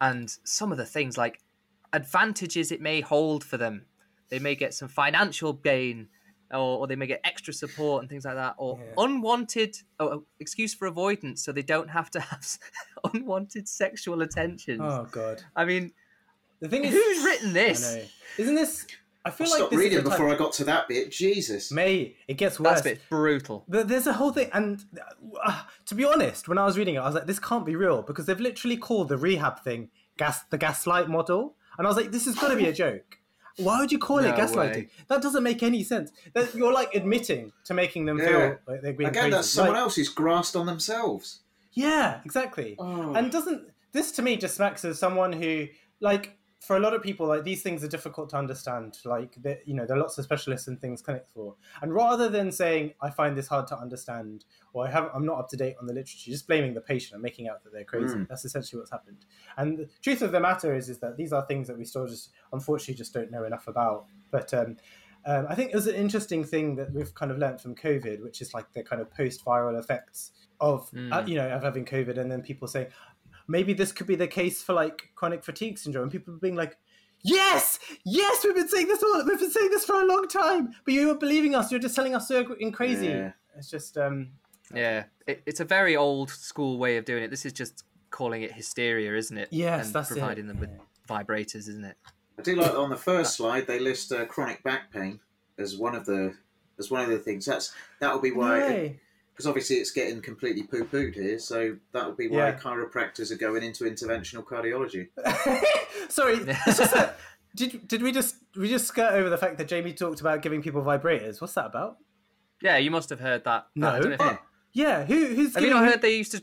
and 0.00 0.36
some 0.42 0.72
of 0.72 0.76
the 0.76 0.84
things 0.84 1.16
like 1.16 1.38
advantages 1.92 2.72
it 2.72 2.80
may 2.80 3.00
hold 3.00 3.44
for 3.44 3.56
them 3.56 3.86
they 4.30 4.40
may 4.40 4.56
get 4.56 4.74
some 4.74 4.88
financial 4.88 5.52
gain 5.52 6.08
or, 6.52 6.78
or 6.78 6.86
they 6.86 6.96
may 6.96 7.06
get 7.06 7.20
extra 7.24 7.52
support 7.52 8.02
and 8.02 8.08
things 8.10 8.24
like 8.24 8.34
that 8.36 8.54
or 8.58 8.78
Yeah. 8.80 9.04
unwanted 9.04 9.76
oh, 10.00 10.08
oh, 10.08 10.24
excuse 10.40 10.74
for 10.74 10.86
avoidance 10.86 11.42
so 11.44 11.52
they 11.52 11.62
don't 11.62 11.88
have 11.90 12.10
to 12.12 12.20
have 12.30 12.46
unwanted 13.14 13.68
sexual 13.68 14.22
attention. 14.22 14.80
Oh 14.80 15.06
god. 15.10 15.42
i 15.54 15.64
mean 15.64 15.92
The 16.60 16.68
thing 16.68 16.84
is, 16.84 16.94
who's 16.94 17.24
written 17.24 17.52
this. 17.52 17.96
Isn't 18.38 18.54
this? 18.54 18.86
I 19.24 19.28
I 19.28 19.32
feel 19.32 19.48
like 19.48 19.56
stopped 19.56 19.70
this 19.72 19.80
reading 19.80 20.02
before 20.04 20.28
I 20.32 20.36
got 20.36 20.52
to 20.52 20.64
that 20.64 20.86
bit. 20.86 21.10
Jesus. 21.10 21.72
May 21.72 22.14
it 22.28 22.34
gets 22.34 22.60
worse. 22.60 22.74
that's 22.74 22.80
a 22.82 22.90
bit 22.90 23.00
brutal 23.10 23.64
But 23.66 23.88
there's 23.88 24.06
a 24.06 24.12
whole 24.12 24.30
thing, 24.32 24.48
and 24.52 24.84
uh, 25.44 25.62
to 25.86 25.94
be 25.96 26.04
honest, 26.04 26.46
when 26.48 26.58
I 26.58 26.64
was 26.64 26.78
reading 26.78 26.94
it, 26.94 26.98
I 26.98 27.06
was 27.06 27.16
like, 27.16 27.26
"This 27.26 27.40
can't 27.40 27.66
be 27.66 27.74
real," 27.74 28.02
because 28.02 28.26
they've 28.26 28.38
literally 28.38 28.76
called 28.76 29.08
the 29.08 29.16
rehab 29.18 29.64
thing 29.64 29.90
"gas," 30.16 30.44
the 30.50 30.58
gaslight 30.58 31.08
model, 31.08 31.56
and 31.76 31.88
I 31.88 31.90
was 31.90 31.96
like, 31.96 32.12
"This 32.12 32.26
has 32.26 32.36
got 32.36 32.50
to 32.50 32.56
be 32.56 32.68
a 32.68 32.72
joke." 32.72 33.18
Why 33.58 33.80
would 33.80 33.90
you 33.90 33.98
call 33.98 34.18
it 34.18 34.34
gaslighting? 34.34 34.56
way. 34.74 34.88
That 35.08 35.22
doesn't 35.22 35.42
make 35.42 35.62
any 35.62 35.82
sense. 35.82 36.12
That 36.34 36.54
you're 36.54 36.72
like 36.72 36.94
admitting 36.94 37.52
to 37.64 37.74
making 37.74 38.04
them 38.04 38.18
Yeah. 38.18 38.26
feel 38.26 38.58
like 38.66 38.82
they're 38.82 38.92
being 38.92 39.10
Again, 39.10 39.22
crazy. 39.24 39.30
that's 39.36 39.48
someone 39.50 39.74
Like- 39.74 39.80
else 39.82 39.96
who's 39.96 40.08
grasped 40.10 40.56
on 40.56 40.66
themselves. 40.66 41.40
Yeah, 41.72 42.20
exactly. 42.24 42.76
Oh. 42.78 43.14
And 43.14 43.30
doesn't 43.32 43.70
this 43.92 44.12
to 44.12 44.22
me 44.22 44.36
just 44.36 44.56
smacks 44.56 44.84
of 44.84 44.96
someone 44.98 45.32
who 45.32 45.66
like 46.00 46.35
for 46.60 46.76
a 46.76 46.80
lot 46.80 46.94
of 46.94 47.02
people 47.02 47.26
like 47.26 47.44
these 47.44 47.62
things 47.62 47.84
are 47.84 47.88
difficult 47.88 48.30
to 48.30 48.36
understand 48.36 48.96
like 49.04 49.34
that 49.42 49.60
you 49.68 49.74
know 49.74 49.84
there 49.86 49.96
are 49.96 50.00
lots 50.00 50.16
of 50.16 50.24
specialists 50.24 50.68
and 50.68 50.80
things 50.80 51.02
clinics 51.02 51.30
for 51.32 51.54
and 51.82 51.92
rather 51.94 52.28
than 52.30 52.50
saying 52.50 52.92
i 53.02 53.10
find 53.10 53.36
this 53.36 53.46
hard 53.46 53.66
to 53.66 53.78
understand 53.78 54.44
or 54.72 54.86
i 54.86 54.90
have 54.90 55.10
i'm 55.14 55.26
not 55.26 55.38
up 55.38 55.48
to 55.48 55.56
date 55.56 55.76
on 55.80 55.86
the 55.86 55.92
literature 55.92 56.30
just 56.30 56.46
blaming 56.46 56.72
the 56.72 56.80
patient 56.80 57.12
and 57.14 57.22
making 57.22 57.46
out 57.46 57.62
that 57.62 57.72
they're 57.72 57.84
crazy 57.84 58.16
Mm. 58.16 58.26
that's 58.28 58.44
essentially 58.46 58.80
what's 58.80 58.90
happened 58.90 59.26
and 59.58 59.76
the 59.78 59.88
truth 60.02 60.22
of 60.22 60.32
the 60.32 60.40
matter 60.40 60.74
is 60.74 60.88
is 60.88 60.98
that 61.00 61.16
these 61.18 61.32
are 61.32 61.44
things 61.46 61.68
that 61.68 61.76
we 61.76 61.84
still 61.84 62.06
just 62.06 62.30
unfortunately 62.52 62.94
just 62.94 63.12
don't 63.12 63.30
know 63.30 63.44
enough 63.44 63.68
about 63.68 64.06
but 64.30 64.52
um 64.54 64.76
um, 65.28 65.44
I 65.48 65.56
think 65.56 65.70
it 65.72 65.74
was 65.74 65.88
an 65.88 65.96
interesting 65.96 66.44
thing 66.44 66.76
that 66.76 66.92
we've 66.92 67.12
kind 67.12 67.32
of 67.32 67.38
learnt 67.38 67.60
from 67.60 67.74
COVID, 67.74 68.22
which 68.22 68.40
is 68.40 68.54
like 68.54 68.72
the 68.74 68.84
kind 68.84 69.02
of 69.02 69.12
post-viral 69.12 69.76
effects 69.76 70.30
of 70.60 70.88
Mm. 70.92 71.12
uh, 71.12 71.24
you 71.26 71.34
know 71.34 71.48
of 71.48 71.64
having 71.64 71.84
COVID, 71.84 72.16
and 72.16 72.30
then 72.30 72.42
people 72.42 72.68
saying 72.68 72.86
maybe 73.48 73.72
this 73.72 73.92
could 73.92 74.06
be 74.06 74.16
the 74.16 74.26
case 74.26 74.62
for 74.62 74.72
like 74.72 75.10
chronic 75.14 75.44
fatigue 75.44 75.78
syndrome, 75.78 76.04
and 76.04 76.12
people 76.12 76.34
being 76.40 76.56
like, 76.56 76.76
"Yes, 77.22 77.78
yes, 78.04 78.44
we've 78.44 78.54
been 78.54 78.68
saying 78.68 78.88
this 78.88 79.02
all, 79.02 79.24
we've 79.26 79.38
been 79.38 79.50
saying 79.50 79.70
this 79.70 79.84
for 79.84 80.00
a 80.00 80.06
long 80.06 80.28
time, 80.28 80.74
but 80.84 80.94
you 80.94 81.06
weren't 81.06 81.20
believing 81.20 81.54
us. 81.54 81.70
You're 81.70 81.80
just 81.80 81.96
telling 81.96 82.14
us 82.14 82.28
so 82.28 82.54
in 82.54 82.72
crazy." 82.72 83.08
Yeah. 83.08 83.32
It's 83.56 83.70
just 83.70 83.96
um, 83.96 84.32
Yeah, 84.74 85.04
it, 85.26 85.42
it's 85.46 85.60
a 85.60 85.64
very 85.64 85.96
old 85.96 86.30
school 86.30 86.78
way 86.78 86.96
of 86.96 87.04
doing 87.04 87.22
it. 87.22 87.30
This 87.30 87.46
is 87.46 87.52
just 87.52 87.84
calling 88.10 88.42
it 88.42 88.52
hysteria, 88.52 89.14
isn't 89.16 89.36
it? 89.36 89.48
Yes, 89.50 89.86
and 89.86 89.94
that's 89.94 90.10
it. 90.10 90.18
providing 90.18 90.46
them 90.46 90.60
with 90.60 90.70
vibrators, 91.08 91.68
isn't 91.68 91.84
it? 91.84 91.96
I 92.38 92.42
do 92.42 92.56
like 92.56 92.74
on 92.74 92.90
the 92.90 92.96
first 92.96 93.34
slide 93.34 93.66
they 93.66 93.78
list 93.78 94.12
uh, 94.12 94.26
chronic 94.26 94.62
back 94.62 94.92
pain 94.92 95.20
as 95.58 95.76
one 95.76 95.94
of 95.94 96.04
the 96.04 96.34
as 96.78 96.90
one 96.90 97.02
of 97.02 97.08
the 97.08 97.18
things. 97.18 97.46
That's 97.46 97.72
that'll 98.00 98.20
be 98.20 98.32
why 98.32 98.58
Yay. 98.58 99.00
Because 99.36 99.46
obviously 99.46 99.76
it's 99.76 99.90
getting 99.90 100.22
completely 100.22 100.62
poo 100.62 100.84
pooed 100.84 101.14
here. 101.14 101.38
So 101.38 101.76
that 101.92 102.06
would 102.06 102.16
be 102.16 102.26
why 102.28 102.38
Yeah. 102.48 102.58
chiropractors 102.58 103.30
are 103.30 103.36
going 103.36 103.62
into 103.62 103.84
interventional 103.84 104.42
cardiology. 104.42 105.08
Sorry, 106.10 106.36
it's 106.38 106.78
just 106.78 106.94
that. 106.94 107.18
Did, 107.54 107.88
did 107.88 108.02
we 108.02 108.12
just 108.12 108.36
we 108.54 108.68
just 108.68 108.86
skirt 108.86 109.12
over 109.14 109.30
the 109.30 109.38
fact 109.38 109.56
that 109.56 109.66
Jamie 109.66 109.94
talked 109.94 110.20
about 110.20 110.42
giving 110.42 110.60
people 110.62 110.82
vibrators? 110.82 111.40
What's 111.40 111.54
that 111.54 111.64
about? 111.66 111.96
Yeah, 112.60 112.76
you 112.76 112.90
must 112.90 113.08
have 113.08 113.20
heard 113.20 113.44
that. 113.44 113.66
No. 113.74 113.88
I 113.88 113.98
don't 114.00 114.10
know 114.10 114.16
if 114.26 114.32
you- 114.32 114.38
Yeah, 114.84 115.04
who 115.06 115.26
who's 115.28 115.54
have 115.54 115.62
you 115.62 115.68
giving 115.68 115.70
not 115.70 115.84
who- 115.86 115.90
heard 115.92 116.02
they 116.02 116.16
used 116.16 116.32
to? 116.32 116.42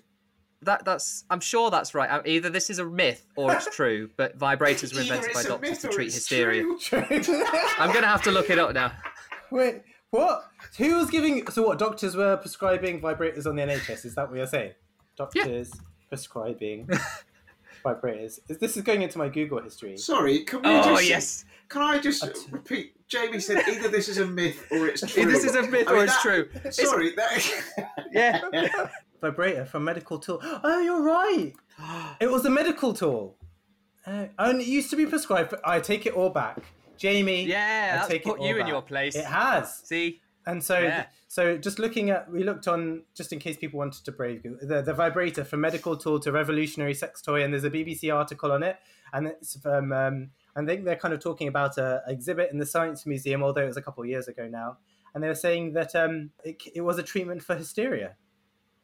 That 0.63 0.85
that's. 0.85 1.23
I'm 1.29 1.39
sure 1.39 1.69
that's 1.69 1.93
right. 1.93 2.09
Uh, 2.09 2.21
Either 2.25 2.49
this 2.49 2.71
is 2.71 2.79
a 2.79 2.85
myth 2.85 3.27
or 3.35 3.53
it's 3.53 3.65
true. 3.75 4.09
But 4.17 4.39
vibrators 4.39 4.91
were 4.95 5.01
invented 5.01 5.33
by 5.33 5.43
doctors 5.43 5.79
to 5.79 5.89
treat 5.89 6.05
it's 6.07 6.15
hysteria. 6.15 6.63
true. 6.79 7.03
I'm 7.77 7.93
gonna 7.93 8.07
have 8.07 8.23
to 8.23 8.31
look 8.31 8.49
it 8.49 8.57
up 8.57 8.73
now. 8.73 8.91
Wait, 9.51 9.83
what? 10.13 10.45
Who 10.77 10.95
was 10.95 11.09
giving? 11.09 11.45
So 11.49 11.63
what? 11.67 11.79
Doctors 11.79 12.15
were 12.15 12.37
prescribing 12.37 13.01
vibrators 13.01 13.45
on 13.47 13.55
the 13.55 13.63
NHS? 13.63 14.05
Is 14.05 14.15
that 14.15 14.29
what 14.29 14.37
you're 14.37 14.47
saying? 14.47 14.73
Doctors 15.17 15.71
prescribing 16.09 16.87
vibrators. 17.85 18.39
Is 18.47 18.57
this 18.59 18.77
is 18.77 18.83
going 18.83 19.01
into 19.01 19.17
my 19.17 19.27
Google 19.29 19.61
history? 19.61 19.97
Sorry, 19.97 20.43
can 20.43 20.61
we 20.61 20.69
Oh 20.69 20.83
just 20.83 21.09
yes, 21.09 21.45
can 21.69 21.81
I 21.81 21.99
just 21.99 22.23
repeat? 22.51 22.93
Jamie 23.07 23.39
said 23.39 23.63
either 23.67 23.89
this 23.89 24.07
is 24.09 24.17
a 24.19 24.25
myth 24.27 24.65
or 24.71 24.87
it's 24.87 25.01
true. 25.01 25.25
this 25.25 25.43
is 25.43 25.55
a 25.55 25.63
myth 25.63 25.87
I 25.87 25.91
mean, 25.91 26.01
or 26.01 26.03
it's 26.05 26.13
that- 26.13 26.21
true. 26.21 26.49
It's- 26.55 26.77
Sorry, 26.77 27.13
that 27.15 27.63
Yeah. 28.11 28.41
Vibrator 29.21 29.65
from 29.65 29.83
medical 29.85 30.19
tool. 30.19 30.39
Oh, 30.63 30.79
you're 30.79 31.01
right. 31.01 31.53
It 32.19 32.29
was 32.31 32.45
a 32.45 32.49
medical 32.49 32.93
tool. 32.93 33.35
Uh, 34.05 34.25
and 34.37 34.61
it 34.61 34.67
used 34.67 34.89
to 34.91 34.95
be 34.95 35.05
prescribed. 35.05 35.49
But 35.49 35.61
I 35.65 35.79
take 35.79 36.05
it 36.05 36.13
all 36.13 36.29
back, 36.29 36.59
Jamie. 37.03 37.43
Yeah, 37.45 37.91
I 37.91 37.95
that's 37.97 38.07
take 38.07 38.23
put 38.23 38.39
all 38.39 38.47
you 38.47 38.57
in 38.57 38.67
your 38.67 38.81
place. 38.81 39.13
It 39.15 39.25
has. 39.25 39.79
See, 39.83 40.21
And 40.45 40.63
so, 40.63 40.79
Yeah. 40.79 41.05
so 41.27 41.57
just 41.57 41.79
looking 41.79 42.09
at, 42.09 42.29
we 42.31 42.43
looked 42.43 42.67
on, 42.67 43.03
just 43.13 43.31
in 43.33 43.39
case 43.39 43.57
people 43.57 43.77
wanted 43.77 44.03
to 44.05 44.11
brave 44.11 44.43
the, 44.43 44.81
the 44.81 44.93
vibrator 44.93 45.43
from 45.43 45.61
medical 45.61 45.95
tool 45.97 46.19
to 46.21 46.31
revolutionary 46.31 46.93
sex 46.93 47.21
toy, 47.21 47.43
and 47.43 47.53
there's 47.53 47.63
a 47.65 47.69
BBC 47.69 48.13
article 48.13 48.51
on 48.51 48.63
it, 48.63 48.77
and 49.13 49.27
it's 49.27 49.57
from, 49.61 49.91
um, 49.91 50.29
I 50.55 50.63
think 50.65 50.85
they're 50.85 50.95
kind 51.05 51.13
of 51.13 51.19
talking 51.21 51.47
about 51.47 51.77
a 51.77 52.03
exhibit 52.07 52.51
in 52.51 52.57
the 52.57 52.65
Science 52.65 53.05
Museum, 53.05 53.43
although 53.43 53.63
it 53.63 53.67
was 53.67 53.77
a 53.77 53.81
couple 53.81 54.03
of 54.03 54.09
years 54.09 54.27
ago 54.27 54.47
now, 54.47 54.77
and 55.13 55.23
they 55.23 55.27
were 55.27 55.35
saying 55.47 55.73
that 55.73 55.95
um, 55.95 56.31
it, 56.43 56.61
it 56.73 56.81
was 56.81 56.97
a 56.97 57.03
treatment 57.03 57.41
for 57.43 57.55
hysteria. 57.55 58.15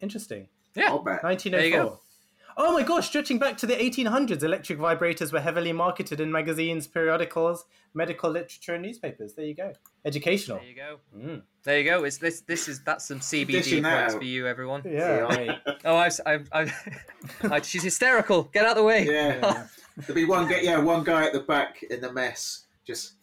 Interesting. 0.01 0.47
yeah, 0.75 0.89
I'll 0.89 0.99
bet. 0.99 1.23
1904. 1.23 1.99
Go. 2.59 2.65
Oh 2.67 2.73
my 2.73 2.83
gosh, 2.83 3.07
stretching 3.07 3.39
back 3.39 3.57
to 3.57 3.65
the 3.65 3.75
1800s, 3.75 4.43
electric 4.43 4.79
vibrators 4.79 5.31
were 5.31 5.39
heavily 5.39 5.71
marketed 5.73 6.19
in 6.19 6.31
magazines, 6.31 6.87
periodicals, 6.87 7.65
medical 7.93 8.29
literature, 8.29 8.75
and 8.75 8.83
newspapers. 8.83 9.33
There 9.33 9.45
you 9.45 9.55
go. 9.55 9.73
Educational. 10.05 10.57
There 10.57 10.67
you 10.67 10.75
go. 10.75 10.97
Mm. 11.17 11.41
There 11.63 11.79
you 11.79 11.89
go. 11.89 12.03
It's 12.03 12.17
this. 12.17 12.41
This 12.41 12.67
is 12.67 12.81
that's 12.83 13.07
some 13.07 13.19
CBD 13.19 13.47
Dishing 13.47 13.83
that 13.83 13.89
products 13.89 14.13
out. 14.15 14.19
for 14.19 14.25
you, 14.25 14.47
everyone. 14.47 14.81
Yeah. 14.85 15.57
Oh, 15.85 15.95
I, 15.95 16.09
I, 16.25 16.39
I, 16.51 16.73
I, 17.49 17.61
she's 17.61 17.83
hysterical. 17.83 18.43
Get 18.43 18.65
out 18.65 18.71
of 18.71 18.77
the 18.77 18.83
way. 18.83 19.05
Yeah. 19.05 19.67
There'll 19.97 20.13
be 20.13 20.25
one 20.25 20.49
guy, 20.49 20.59
yeah, 20.61 20.77
one 20.77 21.03
guy 21.03 21.25
at 21.25 21.33
the 21.33 21.39
back 21.39 21.83
in 21.83 22.01
the 22.01 22.11
mess. 22.11 22.65
Just, 22.85 23.13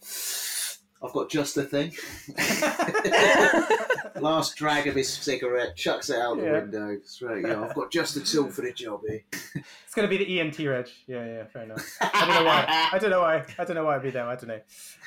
I've 1.03 1.12
got 1.12 1.28
just 1.30 1.55
the 1.55 1.64
thing. 1.64 1.92
Last 4.20 4.57
drag 4.57 4.86
of 4.86 4.94
his 4.94 5.12
cigarette, 5.12 5.76
chucks 5.76 6.09
it 6.11 6.18
out 6.18 6.38
the 6.38 6.44
Yeah. 6.44 6.53
window. 6.53 6.97
Straight, 7.05 7.47
yeah, 7.47 7.62
I've 7.62 7.74
got 7.74 7.90
just 7.92 8.14
the 8.14 8.20
tool 8.20 8.51
for 8.51 8.62
the 8.62 8.72
job 8.72 9.03
here. 9.07 9.20
It's 9.55 9.94
gonna 9.94 10.09
be 10.09 10.16
the 10.16 10.40
ENT 10.40 10.59
reg. 10.66 10.88
Yeah, 11.07 11.24
yeah, 11.26 11.44
fair 11.44 11.64
enough. 11.64 11.86
I 12.01 12.24
don't 12.26 12.34
know 12.34 12.44
why. 12.44 12.88
I 12.92 12.99
don't 12.99 13.11
know 13.11 13.20
why. 13.20 13.44
I 13.59 13.64
don't 13.64 13.74
know 13.76 13.84
why 13.84 13.97
I'd 13.97 14.03
be 14.03 14.11
there. 14.11 14.26
I 14.26 14.36
don't 14.36 14.49
know. 14.49 14.61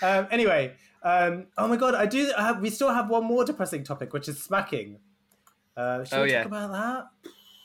Um, 0.03 0.27
anyway, 0.31 0.73
um, 1.03 1.47
oh 1.57 1.67
my 1.67 1.75
god, 1.75 1.95
I 1.95 2.05
do. 2.05 2.31
I 2.37 2.43
have, 2.43 2.61
we 2.61 2.69
still 2.69 2.93
have 2.93 3.09
one 3.09 3.23
more 3.23 3.43
depressing 3.45 3.83
topic, 3.83 4.13
which 4.13 4.27
is 4.29 4.41
smacking. 4.41 4.99
Uh, 5.75 6.03
should 6.03 6.19
Oh, 6.19 6.23
we 6.23 6.31
yeah. 6.31 6.43
talk 6.43 6.47
about 6.51 7.07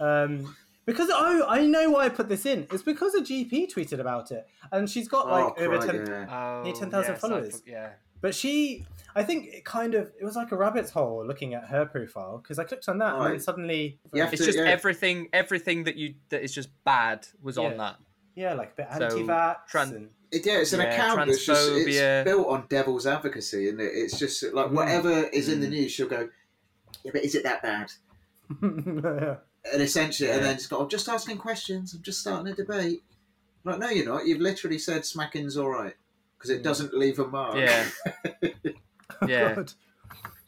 that? 0.00 0.04
Um, 0.06 0.56
because 0.86 1.08
oh, 1.12 1.44
I 1.48 1.66
know 1.66 1.90
why 1.90 2.06
I 2.06 2.08
put 2.08 2.28
this 2.28 2.46
in. 2.46 2.66
It's 2.72 2.82
because 2.82 3.14
a 3.14 3.20
GP 3.20 3.72
tweeted 3.72 4.00
about 4.00 4.30
it, 4.30 4.46
and 4.72 4.88
she's 4.88 5.08
got 5.08 5.28
like 5.28 5.54
oh, 5.58 5.62
over 5.64 5.78
crikey, 5.78 5.98
ten. 5.98 6.06
yeah. 6.06 6.60
Oh, 6.60 6.62
Near 6.62 6.72
10,000 6.74 6.90
yes, 6.90 7.10
I 7.10 7.14
followers. 7.28 7.60
for- 7.60 7.68
yeah. 7.70 7.90
But 8.24 8.34
she, 8.34 8.86
I 9.14 9.22
think 9.22 9.48
it 9.52 9.66
kind 9.66 9.94
of 9.94 10.10
it 10.18 10.24
was 10.24 10.34
like 10.34 10.50
a 10.50 10.56
rabbit's 10.56 10.90
hole 10.90 11.26
looking 11.26 11.52
at 11.52 11.64
her 11.68 11.84
profile 11.84 12.38
because 12.38 12.58
I 12.58 12.64
clicked 12.64 12.88
on 12.88 12.96
that 12.96 13.16
and 13.16 13.32
then 13.32 13.38
suddenly 13.38 13.98
You 14.14 14.22
It's 14.24 14.38
to- 14.38 14.46
just 14.46 14.56
yeah. 14.56 14.64
everything. 14.64 15.28
Everything 15.34 15.84
that 15.84 15.96
you 15.96 16.14
that 16.30 16.42
is 16.42 16.54
just 16.54 16.70
bad 16.84 17.26
was 17.42 17.58
Yeah. 17.58 17.64
on 17.64 17.76
that. 17.76 17.96
yeah, 18.34 18.54
like 18.54 18.72
a 18.72 18.76
bit 18.76 18.86
So, 18.96 19.04
anti-vax 19.04 19.56
tran- 19.70 19.94
and 19.96 20.10
It- 20.32 20.46
yeah, 20.46 20.54
it's 20.54 20.72
an 20.72 20.80
Yeah, 20.80 20.94
account 20.94 21.26
that's 21.26 21.44
just 21.44 21.70
it's 21.70 22.24
built 22.24 22.46
on 22.48 22.64
devil's 22.70 23.06
advocacy, 23.06 23.68
and 23.68 23.78
it? 23.78 23.92
it's 23.94 24.18
just 24.18 24.42
like 24.54 24.68
mm. 24.68 24.72
whatever 24.72 25.24
is 25.24 25.50
in 25.50 25.60
the 25.60 25.66
mm. 25.66 25.72
news, 25.72 25.92
she'll 25.92 26.08
go, 26.08 26.30
"Yeah, 27.04 27.10
but 27.12 27.24
is 27.24 27.34
it 27.34 27.42
that 27.42 27.60
bad?" 27.60 27.92
And 29.72 29.82
essentially, 29.82 30.30
and 30.30 30.40
Yeah. 30.40 30.46
then 30.46 30.56
just 30.56 30.70
go, 30.70 30.78
"I'm 30.78 30.88
just 30.88 31.10
asking 31.10 31.36
questions. 31.36 31.92
I'm 31.92 32.00
just 32.00 32.20
starting 32.20 32.50
a 32.50 32.56
debate." 32.56 33.02
Like, 33.64 33.78
no, 33.80 33.90
you're 33.90 34.06
not. 34.06 34.26
You've 34.26 34.40
literally 34.40 34.78
said 34.78 35.02
smacking's 35.02 35.58
all 35.58 35.68
right 35.68 35.94
because 36.38 36.50
it 36.50 36.62
doesn't 36.62 36.94
leave 36.94 37.18
a 37.18 37.26
mark. 37.26 37.56
Yeah. 37.56 37.86
Yeah. 39.26 39.54
God. 39.54 39.72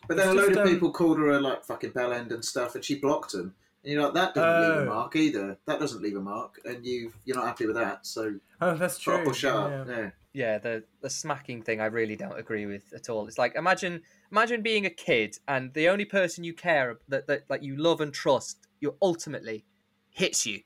But 0.08 0.16
then 0.16 0.28
It's 0.28 0.34
a 0.34 0.36
load 0.36 0.48
just, 0.48 0.60
of 0.60 0.66
um, 0.66 0.72
people 0.72 0.92
called 0.92 1.18
her 1.18 1.30
a 1.30 1.40
like 1.40 1.64
fucking 1.64 1.90
bell 1.90 2.12
end 2.12 2.32
and 2.32 2.44
stuff, 2.44 2.74
and 2.74 2.84
she 2.84 2.96
blocked 2.96 3.32
them. 3.32 3.54
And 3.84 3.92
you're 3.92 4.02
like, 4.02 4.14
that 4.14 4.34
doesn't 4.34 4.62
leave 4.68 4.78
Oh. 4.78 4.82
a 4.82 4.86
mark 4.94 5.16
either. 5.16 5.58
That 5.66 5.78
doesn't 5.80 6.02
leave 6.02 6.16
a 6.16 6.20
mark, 6.20 6.60
and 6.64 6.84
you 6.84 7.12
you're 7.24 7.36
not 7.36 7.46
happy 7.46 7.66
with 7.66 7.76
that. 7.76 8.06
So 8.06 8.34
Oh, 8.60 8.74
that's 8.76 8.98
true. 8.98 9.14
up 9.14 9.26
or 9.26 9.34
shut 9.34 9.54
yeah. 9.70 9.80
up. 9.80 9.88
Yeah. 9.88 10.10
yeah 10.32 10.58
the 10.58 10.84
the 11.00 11.10
smacking 11.10 11.62
thing 11.62 11.80
i 11.80 11.86
really 11.86 12.16
don't 12.16 12.38
agree 12.38 12.66
with 12.66 12.92
at 12.94 13.08
all 13.10 13.26
it's 13.26 13.38
like 13.38 13.54
imagine 13.54 14.02
imagine 14.32 14.60
being 14.62 14.84
a 14.86 14.90
kid 14.90 15.38
and 15.48 15.72
the 15.74 15.88
only 15.88 16.04
person 16.04 16.44
you 16.44 16.52
care 16.54 16.98
that, 17.08 17.26
that 17.26 17.44
like 17.48 17.62
you 17.62 17.76
love 17.76 18.00
and 18.02 18.12
trust 18.12 18.66
you 18.80 18.94
ultimately 19.00 19.64
hits 20.10 20.44
you 20.46 20.60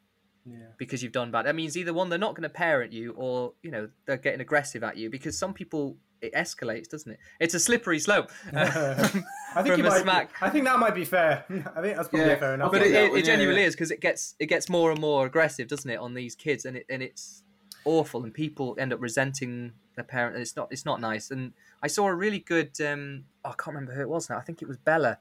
Yeah. 0.47 0.57
because 0.79 1.03
you've 1.03 1.13
done 1.13 1.31
bad 1.31 1.45
that 1.47 1.55
means 1.55 1.77
either 1.77 1.93
one 1.93 2.09
they're 2.09 2.19
not 2.19 2.35
going 2.35 2.45
to 2.45 2.49
parent 2.49 2.93
you 2.93 3.13
or 3.13 3.53
you 3.63 3.71
know 3.71 3.89
they're 4.07 4.17
getting 4.17 4.41
aggressive 4.41 4.83
at 4.83 4.97
you 4.97 5.11
because 5.11 5.37
some 5.39 5.53
people 5.53 5.97
it 6.23 6.33
escalates 6.35 6.89
doesn't 6.89 7.13
it 7.13 7.19
it's 7.41 7.55
a 7.55 7.61
slippery 7.61 7.99
slope 7.99 8.31
I 8.53 9.63
think 9.63 9.79
you 9.79 9.85
might. 9.85 10.03
smack. 10.03 10.31
I 10.41 10.49
think 10.51 10.65
that 10.65 10.79
might 10.79 10.95
be 10.95 11.05
fair. 11.05 11.45
I 11.77 11.81
think 11.83 11.97
that's 11.97 12.09
probably 12.09 12.29
Yeah. 12.29 12.37
fair 12.37 12.55
enough. 12.55 12.71
but 12.73 12.79
get 12.79 12.87
it, 12.89 12.93
that 12.93 13.05
it, 13.05 13.09
one, 13.11 13.19
it 13.19 13.25
yeah, 13.25 13.33
genuinely 13.33 13.63
yeah. 13.63 13.69
is 13.69 13.75
because 13.75 13.91
it 13.91 14.01
gets 14.01 14.35
it 14.39 14.47
gets 14.47 14.69
more 14.69 14.91
and 14.93 15.01
more 15.01 15.27
aggressive 15.27 15.67
doesn't 15.69 15.91
it 15.91 15.99
on 15.99 16.15
these 16.15 16.35
kids 16.35 16.65
and 16.65 16.77
it 16.77 16.87
and 16.89 17.03
it's 17.03 17.43
awful 17.85 18.23
and 18.25 18.33
people 18.35 18.77
end 18.79 18.93
up 18.93 19.01
resenting 19.01 19.73
their 19.97 20.05
parent 20.05 20.35
and 20.37 20.43
it's 20.43 20.55
not 20.57 20.69
it's 20.71 20.85
not 20.85 21.01
nice 21.01 21.31
and 21.31 21.53
i 21.83 21.87
saw 21.87 22.07
a 22.07 22.15
really 22.15 22.39
good 22.39 22.71
um 22.81 23.25
oh, 23.45 23.49
i 23.51 23.53
can't 23.53 23.69
remember 23.75 23.93
who 23.95 24.03
it 24.03 24.09
was 24.09 24.29
now 24.31 24.37
i 24.37 24.41
think 24.43 24.61
it 24.63 24.69
was 24.69 24.77
bella 24.77 25.19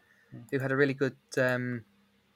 who 0.51 0.59
had 0.59 0.72
a 0.72 0.76
really 0.76 0.93
good 0.93 1.15
um 1.38 1.84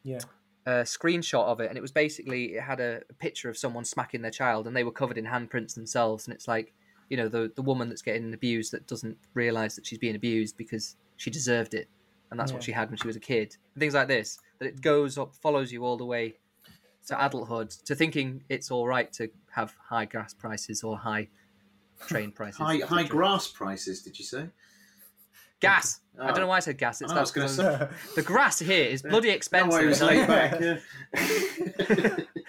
yeah. 0.04 0.20
Uh, 0.66 0.84
screenshot 0.84 1.44
of 1.44 1.60
it 1.60 1.68
and 1.68 1.78
it 1.78 1.82
was 1.82 1.92
basically 1.92 2.56
it 2.56 2.62
had 2.62 2.80
a, 2.80 3.02
a 3.10 3.14
picture 3.14 3.50
of 3.50 3.58
someone 3.58 3.84
smacking 3.84 4.22
their 4.22 4.32
child 4.32 4.66
and 4.66 4.76
they 4.76 4.84
were 4.84 4.92
covered 4.92 5.18
in 5.18 5.26
handprints 5.26 5.76
themselves 5.76 6.26
and 6.26 6.34
it's 6.34 6.48
like 6.48 6.74
you 7.10 7.18
know 7.18 7.28
the 7.28 7.52
the 7.56 7.62
woman 7.62 7.90
that's 7.90 8.02
getting 8.02 8.34
abused 8.34 8.72
that 8.72 8.88
doesn't 8.88 9.18
realize 9.34 9.76
that 9.76 9.86
she's 9.86 10.00
being 10.00 10.16
abused 10.16 10.56
because 10.56 10.96
she 11.18 11.30
deserved 11.30 11.74
it 11.74 11.90
and 12.34 12.40
that's 12.40 12.52
what 12.52 12.64
she 12.64 12.72
had 12.72 12.90
when 12.90 12.98
she 12.98 13.06
was 13.06 13.16
a 13.16 13.20
kid. 13.20 13.56
Things 13.78 13.94
like 13.94 14.08
this 14.08 14.40
that 14.58 14.66
it 14.66 14.82
goes 14.82 15.20
up 15.20 15.36
follows 15.36 15.72
you 15.72 15.86
all 15.86 15.98
the 15.98 16.06
way 16.06 16.34
to 17.06 17.26
adulthood 17.26 17.70
to 17.70 17.94
thinking 17.94 18.44
it's 18.50 18.72
all 18.72 18.88
right 18.88 19.14
to 19.14 19.30
have 19.52 19.76
high 19.80 20.06
gas 20.06 20.34
prices 20.34 20.84
or 20.84 20.98
high 20.98 21.28
train 22.08 22.32
prices. 22.32 22.58
High 22.58 22.80
high 22.80 23.04
grass 23.04 23.48
prices, 23.48 24.02
did 24.02 24.18
you 24.18 24.26
say? 24.26 24.48
Gas 25.64 26.00
i 26.20 26.28
don't 26.28 26.38
Oh. 26.38 26.42
know 26.42 26.48
why 26.48 26.58
i 26.58 26.60
said 26.60 26.78
gas 26.78 27.02
it's 27.02 27.12
oh, 27.12 27.16
I 27.16 27.22
was 27.22 27.32
that 27.32 27.40
going 27.40 27.56
to 27.80 27.90
the 28.16 28.22
grass 28.22 28.60
here 28.60 28.86
is 28.86 29.02
bloody 29.14 29.30
expensive 29.30 29.74
way, 29.80 29.86
it 29.86 29.88
was 29.88 30.02
laid 30.02 30.28
back. 30.28 30.52
Yeah. 30.62 30.78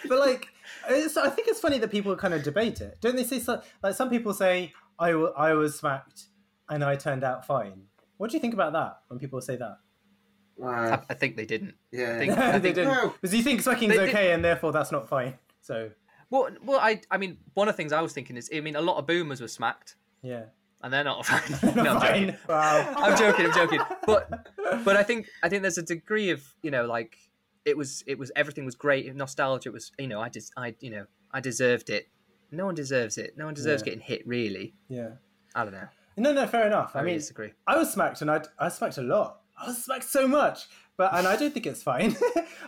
but 0.08 0.18
like, 0.18 0.48
it's, 0.88 1.16
I 1.16 1.30
think 1.30 1.48
it's 1.48 1.60
funny 1.60 1.78
that 1.78 1.90
people 1.90 2.14
kind 2.16 2.34
of 2.34 2.42
debate 2.42 2.80
it. 2.80 2.98
Don't 3.00 3.16
they 3.16 3.24
say 3.24 3.38
so, 3.38 3.62
like 3.82 3.94
some 3.94 4.10
people 4.10 4.34
say 4.34 4.72
I 4.98 5.14
wa- 5.14 5.32
I 5.36 5.52
was 5.54 5.78
smacked 5.78 6.24
and 6.68 6.84
I 6.84 6.96
turned 6.96 7.24
out 7.24 7.46
fine. 7.46 7.82
What 8.18 8.30
do 8.30 8.36
you 8.36 8.40
think 8.40 8.54
about 8.54 8.72
that 8.74 8.98
when 9.08 9.18
people 9.18 9.40
say 9.40 9.56
that? 9.56 9.78
I. 10.64 11.00
I 11.10 11.14
think 11.14 11.36
they 11.36 11.46
didn't 11.46 11.74
Yeah. 11.90 12.18
think- 12.18 12.34
they 12.36 12.52
think- 12.60 12.74
didn't 12.76 12.88
Well- 12.88 13.08
because 13.20 13.34
you 13.34 13.42
think 13.42 13.60
smacking's 13.62 13.92
They- 13.94 13.98
they- 14.04 14.08
okay 14.10 14.32
and 14.32 14.44
therefore 14.44 14.72
that's 14.72 14.92
not 14.92 15.08
fine. 15.08 15.34
So 15.60 15.90
Well, 16.30 16.50
well, 16.64 16.78
I, 16.80 17.00
I 17.10 17.16
mean, 17.16 17.38
one 17.54 17.68
of 17.68 17.74
the 17.74 17.76
things 17.76 17.92
I 17.92 18.02
was 18.02 18.12
thinking 18.12 18.36
is, 18.36 18.50
I 18.54 18.60
mean, 18.60 18.76
a 18.76 18.80
lot 18.82 18.98
of 18.98 19.06
boomers 19.06 19.40
were 19.40 19.48
smacked, 19.48 19.96
yeah, 20.22 20.44
and 20.84 20.92
they're 20.92 21.02
not 21.02 21.26
fine. 21.26 21.74
no, 21.74 21.96
I'm 21.96 22.00
joking. 22.00 22.36
Wow. 22.48 22.94
I'm 22.96 23.18
joking. 23.18 23.46
I'm 23.46 23.52
joking. 23.54 23.80
But, 24.06 24.48
but 24.84 24.96
I 24.96 25.02
think, 25.02 25.26
I 25.42 25.48
think 25.48 25.62
there's 25.62 25.78
a 25.78 25.82
degree 25.82 26.30
of, 26.30 26.44
you 26.62 26.70
know, 26.70 26.84
like 26.86 27.16
it 27.64 27.76
was, 27.76 28.04
it 28.06 28.18
was 28.18 28.30
everything 28.36 28.64
was 28.64 28.74
great. 28.76 29.12
Nostalgia 29.16 29.72
was, 29.72 29.90
you 29.98 30.06
know, 30.06 30.20
I 30.20 30.28
just, 30.28 30.52
I, 30.56 30.74
you 30.80 30.90
know, 30.90 31.06
I 31.32 31.40
deserved 31.40 31.90
it. 31.90 32.08
No 32.52 32.66
one 32.66 32.74
deserves 32.76 33.18
it. 33.18 33.36
No 33.36 33.46
one 33.46 33.54
deserves 33.54 33.82
Yeah. 33.82 33.86
getting 33.86 34.00
hit. 34.00 34.26
Really, 34.26 34.74
yeah. 34.88 35.08
I 35.54 35.64
don't 35.64 35.72
know. 35.72 35.88
No, 36.16 36.32
no, 36.32 36.46
fair 36.46 36.66
enough. 36.66 36.92
I, 36.94 37.00
I 37.00 37.02
mean, 37.02 37.14
disagree. 37.16 37.52
I 37.66 37.76
was 37.76 37.92
smacked 37.92 38.22
and 38.22 38.30
I 38.30 38.42
I 38.58 38.68
smacked 38.68 38.98
a 38.98 39.02
lot. 39.02 39.40
I 39.60 39.66
was 39.66 39.82
smacked 39.84 40.04
so 40.04 40.28
much, 40.28 40.66
but 40.96 41.12
and 41.14 41.26
I 41.26 41.34
don't 41.36 41.52
think 41.52 41.66
it's 41.66 41.82
fine. 41.82 42.16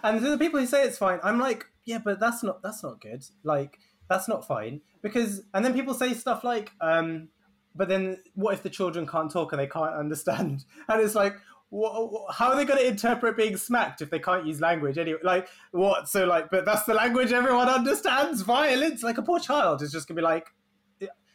and 0.03 0.21
to 0.21 0.31
the 0.31 0.39
people 0.39 0.59
who 0.59 0.67
say 0.67 0.83
it's 0.85 0.99
fine, 0.99 1.21
I'm 1.23 1.39
like, 1.39 1.67
yeah, 1.85 1.99
but 1.99 2.19
that's 2.19 2.43
not 2.43 2.62
that's 2.62 2.83
not 2.83 3.01
good. 3.01 3.25
Like 3.45 3.79
that's 4.09 4.27
not 4.27 4.47
fine 4.49 4.81
because 5.03 5.43
and 5.55 5.64
then 5.64 5.75
people 5.75 5.95
say 5.95 6.12
stuff 6.14 6.43
like, 6.43 6.73
um, 6.81 7.29
but 7.77 7.89
then 7.89 8.18
what 8.35 8.55
if 8.55 8.62
the 8.62 8.70
children 8.70 9.07
can't 9.07 9.31
talk 9.31 9.53
and 9.53 9.61
they 9.61 9.66
can't 9.66 9.95
understand? 9.95 10.64
And 10.89 11.01
it's 11.03 11.14
like. 11.14 11.35
wha- 11.70 12.07
wha- 12.07 12.31
How 12.33 12.51
are 12.51 12.57
they 12.57 12.64
going 12.64 12.79
to 12.81 12.87
interpret 12.87 13.37
being 13.37 13.57
smacked 13.57 14.01
if 14.01 14.09
they 14.09 14.20
can't 14.20 14.47
use 14.47 14.61
language 14.61 14.99
anyway? 14.99 15.18
Like 15.22 15.49
what? 15.72 16.09
So 16.09 16.24
like, 16.24 16.47
but 16.51 16.64
that's 16.64 16.85
the 16.85 16.95
language 16.95 17.33
everyone 17.33 17.68
understands. 17.68 18.43
Violence, 18.43 19.03
like 19.03 19.18
a 19.18 19.22
poor 19.22 19.41
child 19.41 19.83
is 19.83 19.91
just 19.93 20.07
gonna 20.07 20.16
be 20.16 20.22
like, 20.22 20.47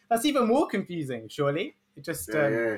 that's 0.08 0.24
even 0.24 0.46
more 0.48 0.66
confusing. 0.68 1.28
Surely, 1.28 1.76
it 1.96 2.04
just 2.04 2.28
Yeah, 2.32 2.46
um, 2.46 2.52
yeah. 2.52 2.76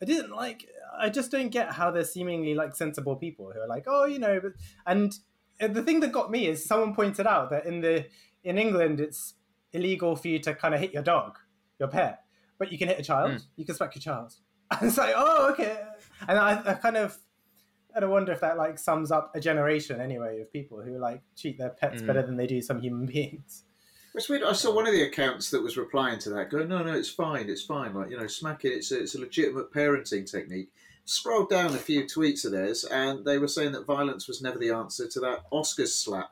I 0.00 0.04
didn't 0.04 0.30
like. 0.30 0.66
I 0.98 1.08
just 1.08 1.30
don't 1.30 1.48
get 1.48 1.72
how 1.72 1.90
they're 1.90 2.04
seemingly 2.04 2.54
like 2.54 2.74
sensible 2.76 3.16
people 3.16 3.50
who 3.52 3.60
are 3.60 3.68
like, 3.68 3.84
oh, 3.86 4.04
you 4.04 4.18
know. 4.18 4.40
But, 4.40 4.52
and 4.86 5.12
uh, 5.60 5.68
the 5.68 5.82
thing 5.82 6.00
that 6.00 6.12
got 6.12 6.30
me 6.30 6.46
is 6.46 6.64
someone 6.64 6.94
pointed 6.94 7.26
out 7.26 7.50
that 7.50 7.66
in 7.66 7.80
the 7.80 8.06
in 8.44 8.58
England 8.58 9.00
it's 9.00 9.34
illegal 9.72 10.14
for 10.16 10.28
you 10.28 10.38
to 10.40 10.54
kind 10.54 10.74
of 10.74 10.80
hit 10.80 10.92
your 10.92 11.02
dog, 11.02 11.38
your 11.78 11.88
pet, 11.88 12.20
but 12.62 12.70
you 12.70 12.78
can 12.78 12.86
hit 12.86 13.00
a 13.00 13.02
child. 13.02 13.32
Mm. 13.32 13.42
You 13.56 13.64
can 13.64 13.74
smack 13.74 13.96
your 13.96 14.02
child. 14.02 14.34
And 14.70 14.88
it's 14.88 14.96
like, 14.96 15.14
oh, 15.16 15.50
okay. 15.52 15.76
And 16.28 16.38
I, 16.38 16.62
I 16.64 16.74
kind 16.74 16.96
of. 16.96 17.18
And 17.94 18.04
I 18.04 18.08
wonder 18.08 18.30
if 18.32 18.40
that 18.40 18.56
like 18.56 18.78
sums 18.78 19.10
up 19.10 19.32
a 19.34 19.40
generation 19.40 20.00
anyway 20.00 20.40
of 20.40 20.50
people 20.52 20.80
who 20.80 20.96
like 20.98 21.20
treat 21.36 21.58
their 21.58 21.70
pets 21.70 22.00
Mm. 22.00 22.06
better 22.06 22.22
than 22.22 22.36
they 22.36 22.46
do 22.46 22.62
some 22.62 22.80
human 22.80 23.04
beings. 23.14 23.64
It's 24.14 24.28
weird. 24.28 24.44
I 24.44 24.52
saw 24.52 24.72
one 24.74 24.86
of 24.86 24.92
the 24.92 25.02
accounts 25.02 25.50
that 25.50 25.62
was 25.62 25.76
replying 25.76 26.18
to 26.20 26.30
that, 26.30 26.50
going, 26.50 26.68
"No, 26.68 26.82
no, 26.84 26.92
it's 26.92 27.10
fine, 27.10 27.50
it's 27.50 27.64
fine. 27.64 27.92
Like 27.94 28.10
you 28.10 28.16
know, 28.18 28.26
smacking, 28.28 28.72
it's 28.72 28.92
a, 28.92 29.00
it's 29.00 29.14
a 29.16 29.20
legitimate 29.20 29.72
parenting 29.72 30.30
technique." 30.30 30.70
Scrolled 31.04 31.50
down 31.50 31.74
a 31.74 31.78
few 31.88 32.04
tweets 32.04 32.44
of 32.44 32.52
theirs, 32.52 32.84
and 32.84 33.24
they 33.24 33.38
were 33.38 33.48
saying 33.48 33.72
that 33.72 33.86
violence 33.86 34.28
was 34.28 34.40
never 34.40 34.58
the 34.58 34.70
answer 34.70 35.08
to 35.08 35.20
that 35.20 35.40
Oscars 35.52 35.88
slap. 36.04 36.30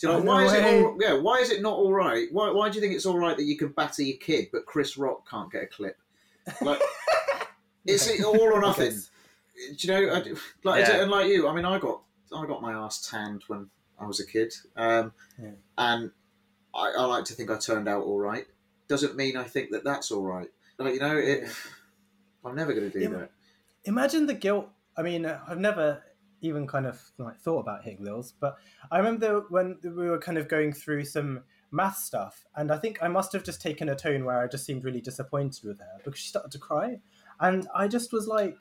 So 0.00 0.08
you're 0.08 0.16
like, 0.16 0.24
no 0.24 0.32
why 0.32 0.44
is 0.46 0.52
way. 0.52 0.58
it 0.78 0.82
all? 0.86 0.96
Yeah, 0.98 1.12
why 1.20 1.38
is 1.40 1.50
it 1.50 1.60
not 1.60 1.74
all 1.74 1.92
right? 1.92 2.26
Why, 2.32 2.50
why 2.50 2.70
do 2.70 2.76
you 2.76 2.80
think 2.80 2.94
it's 2.94 3.04
all 3.04 3.18
right 3.18 3.36
that 3.36 3.42
you 3.44 3.58
can 3.58 3.68
batter 3.68 4.02
your 4.02 4.16
kid, 4.16 4.48
but 4.50 4.64
Chris 4.64 4.96
Rock 4.96 5.28
can't 5.28 5.52
get 5.52 5.64
a 5.64 5.66
clip? 5.66 5.98
Like, 6.62 6.80
is 7.86 8.08
it 8.08 8.24
all 8.24 8.40
or 8.40 8.62
nothing? 8.62 8.92
Do 8.92 9.74
you 9.76 9.88
know? 9.92 10.14
I, 10.14 10.22
like, 10.64 10.88
Yeah. 10.88 11.02
and 11.02 11.10
like 11.10 11.26
you, 11.26 11.46
I 11.46 11.54
mean, 11.54 11.66
I 11.66 11.78
got 11.78 12.00
I 12.34 12.46
got 12.46 12.62
my 12.62 12.72
ass 12.72 13.10
tanned 13.10 13.42
when 13.48 13.68
I 13.98 14.06
was 14.06 14.20
a 14.20 14.26
kid, 14.26 14.54
um, 14.74 15.12
Yeah. 15.38 15.50
and 15.76 16.10
I, 16.74 16.92
I 16.96 17.04
like 17.04 17.26
to 17.26 17.34
think 17.34 17.50
I 17.50 17.58
turned 17.58 17.86
out 17.86 18.04
all 18.04 18.18
right. 18.18 18.46
Doesn't 18.88 19.16
mean 19.16 19.36
I 19.36 19.44
think 19.44 19.70
that 19.72 19.84
that's 19.84 20.10
all 20.10 20.22
right. 20.24 20.48
Like 20.78 20.94
you 20.94 21.00
know, 21.00 21.14
it. 21.18 21.42
Yeah. 21.42 21.48
I'm 22.42 22.56
never 22.56 22.72
going 22.72 22.90
to 22.90 22.98
do 22.98 23.04
Yeah, 23.04 23.18
that. 23.18 23.30
imagine 23.84 24.24
the 24.24 24.32
guilt. 24.32 24.70
I 24.96 25.02
mean, 25.02 25.26
uh, 25.26 25.40
I've 25.46 25.58
never 25.58 26.02
even 26.40 26.66
kind 26.66 26.86
of 26.86 27.00
like 27.18 27.38
thought 27.38 27.60
about 27.60 27.84
hitting 27.84 28.04
Lils, 28.04 28.32
but 28.40 28.56
I 28.90 28.98
remember 28.98 29.44
when 29.50 29.78
we 29.82 30.08
were 30.08 30.18
kind 30.18 30.38
of 30.38 30.48
going 30.48 30.72
through 30.72 31.04
some 31.04 31.40
math 31.70 31.98
stuff, 31.98 32.44
and 32.56 32.72
I 32.72 32.78
think 32.78 32.98
I 33.02 33.08
must 33.08 33.32
have 33.32 33.44
just 33.44 33.60
taken 33.60 33.88
a 33.88 33.94
tone 33.96 34.24
where 34.24 34.38
I 34.40 34.46
just 34.48 34.64
seemed 34.64 34.84
really 34.84 35.00
disappointed 35.00 35.64
with 35.64 35.78
her 35.78 36.00
because 36.04 36.20
she 36.20 36.28
started 36.28 36.50
to 36.52 36.58
cry, 36.58 37.00
and 37.40 37.68
I 37.74 37.88
just 37.88 38.12
was 38.12 38.26
like, 38.26 38.56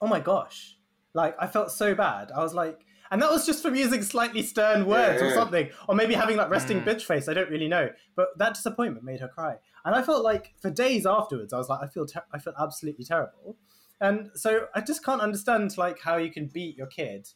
"Oh 0.00 0.06
my 0.06 0.20
gosh!" 0.20 0.76
Like 1.12 1.36
I 1.38 1.46
felt 1.46 1.70
so 1.70 1.94
bad. 1.94 2.32
I 2.32 2.42
was 2.42 2.54
like, 2.54 2.84
and 3.10 3.20
that 3.22 3.30
was 3.30 3.46
just 3.46 3.62
from 3.62 3.74
using 3.74 4.02
slightly 4.02 4.42
stern 4.42 4.86
words 4.86 5.20
Yeah, 5.20 5.28
or 5.28 5.34
something, 5.34 5.70
or 5.88 5.94
maybe 5.94 6.14
having 6.14 6.36
that 6.38 6.50
resting 6.50 6.80
Mm. 6.80 6.86
bitch 6.86 7.02
face. 7.02 7.28
I 7.28 7.34
don't 7.34 7.50
really 7.50 7.68
know, 7.68 7.90
but 8.16 8.28
that 8.38 8.54
disappointment 8.54 9.04
made 9.04 9.20
her 9.20 9.28
cry, 9.28 9.56
and 9.84 9.94
I 9.94 10.02
felt 10.02 10.24
like 10.24 10.54
for 10.60 10.70
days 10.70 11.04
afterwards, 11.06 11.52
I 11.52 11.58
was 11.58 11.68
like, 11.68 11.80
I 11.82 11.86
feel, 11.88 12.06
ter- 12.06 12.24
I 12.32 12.38
feel 12.38 12.54
absolutely 12.58 13.04
terrible. 13.04 13.56
And 14.04 14.30
so 14.34 14.66
I 14.74 14.80
just 14.80 15.04
can't 15.04 15.20
understand 15.22 15.76
like 15.78 15.98
how 16.00 16.16
you 16.16 16.30
can 16.30 16.46
beat 16.46 16.76
your 16.76 16.86
kid 16.88 17.26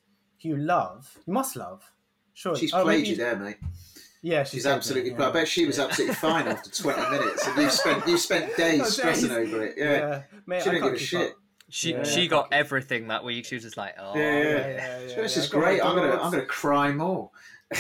who 0.43 0.51
you 0.51 0.57
love. 0.57 1.17
You 1.27 1.33
must 1.33 1.57
love. 1.57 1.83
Sure. 2.35 2.55
She's 2.57 2.73
Oh, 2.75 2.83
played 2.85 2.99
maybe- 2.99 3.09
you 3.11 3.17
there, 3.17 3.37
mate. 3.37 3.57
Yeah, 4.21 4.43
She's 4.45 4.65
played 4.65 4.73
me, 4.73 4.77
absolutely. 4.77 5.11
yeah. 5.13 5.29
I 5.29 5.31
bet 5.31 5.47
she 5.49 5.65
was 5.67 5.79
absolutely 5.79 6.17
fine 6.17 6.49
after 6.49 6.71
20 6.71 7.11
minutes, 7.11 7.47
and 7.47 7.57
you 7.63 7.71
spent 7.71 8.07
you 8.09 8.19
spent 8.19 8.51
oh, 8.53 8.57
days 8.57 8.81
Oh, 8.81 8.85
stressing 8.85 9.29
days. 9.29 9.55
over 9.55 9.65
it. 9.65 9.75
Yeah, 9.79 10.23
mate, 10.47 10.63
she 10.63 10.69
I 10.71 10.73
didn't 10.73 10.85
give 10.87 10.93
a 10.95 10.99
shit. 10.99 11.31
up. 11.31 11.37
She 11.71 11.93
Yeah. 11.93 12.03
she 12.05 12.27
got 12.29 12.49
everything 12.53 13.09
that 13.09 13.23
week. 13.25 13.45
She 13.45 13.55
was 13.55 13.63
just 13.65 13.77
like, 13.77 13.95
oh, 13.99 14.17
Yeah, 14.17 14.23
yeah. 14.23 14.43
Yeah, 14.43 14.67
yeah, 14.67 14.99
yeah, 15.09 15.17
this 15.23 15.37
is 15.37 15.49
I 15.49 15.53
got 15.53 15.59
my 15.61 15.65
great. 15.65 15.81
I'm 15.85 15.95
gonna. 15.97 16.17
I'm 16.23 16.31
gonna 16.33 16.45
cry 16.47 16.91
more. 16.93 17.31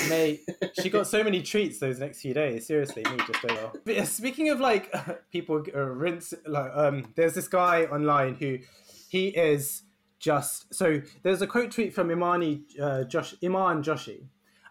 Mate, 0.08 0.40
she 0.82 0.90
got 0.90 1.06
so 1.06 1.24
many 1.24 1.42
treats 1.42 1.78
those 1.78 1.98
next 1.98 2.20
few 2.20 2.34
days. 2.34 2.66
Seriously, 2.66 3.02
me 3.10 3.16
just 3.26 3.44
over. 3.44 3.72
But 3.84 3.94
yeah, 3.94 4.04
speaking 4.04 4.50
of 4.50 4.60
like 4.60 4.92
people 5.32 5.64
uh, 5.74 5.80
rinse, 5.80 6.34
like 6.46 6.70
um, 6.74 7.12
there's 7.16 7.34
this 7.34 7.48
guy 7.48 7.84
online 7.84 8.34
who 8.34 8.58
he 9.08 9.28
is 9.28 9.82
just 10.18 10.72
so. 10.74 11.00
There's 11.22 11.40
a 11.42 11.46
quote 11.46 11.70
tweet 11.70 11.94
from 11.94 12.10
Imani 12.10 12.62
uh, 12.80 13.04
Josh 13.04 13.34
Iman 13.42 13.82
Joshi, 13.82 14.26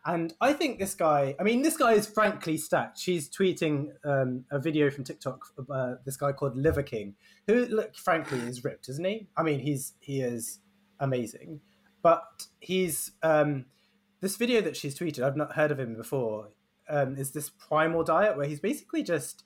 And 0.06 0.34
I 0.40 0.54
think 0.54 0.78
this 0.78 0.94
guy, 0.94 1.36
I 1.40 1.44
mean, 1.44 1.64
this 1.64 1.78
guy 1.78 1.94
is 1.94 2.06
frankly 2.06 2.58
stacked. 2.58 3.00
She's 3.00 3.28
tweeting 3.28 3.90
um, 4.06 4.46
a 4.52 4.60
video 4.60 4.92
from 4.92 5.04
TikTok, 5.04 5.48
uh, 5.72 5.96
this 6.06 6.18
guy 6.18 6.32
called 6.32 6.56
Liver 6.56 6.84
King, 6.84 7.16
who, 7.48 7.66
look, 7.66 7.96
frankly, 7.96 8.40
is 8.40 8.64
ripped, 8.64 8.88
isn't 8.90 9.06
he? 9.06 9.28
I 9.36 9.42
mean, 9.42 9.60
he's 9.60 9.94
he 10.00 10.22
is 10.22 10.60
amazing, 11.00 11.62
but 12.04 12.24
he's 12.60 13.14
um, 13.24 13.66
this 14.22 14.36
video 14.36 14.62
that 14.62 14.76
she's 14.78 14.98
tweeted. 14.98 15.24
I've 15.24 15.38
not 15.38 15.54
heard 15.54 15.72
of 15.72 15.80
him 15.80 15.96
before. 15.96 16.50
Um, 16.90 17.18
is 17.18 17.32
this 17.32 17.50
primal 17.50 18.04
diet 18.04 18.38
where 18.38 18.48
he's 18.48 18.60
basically 18.62 19.04
just 19.04 19.44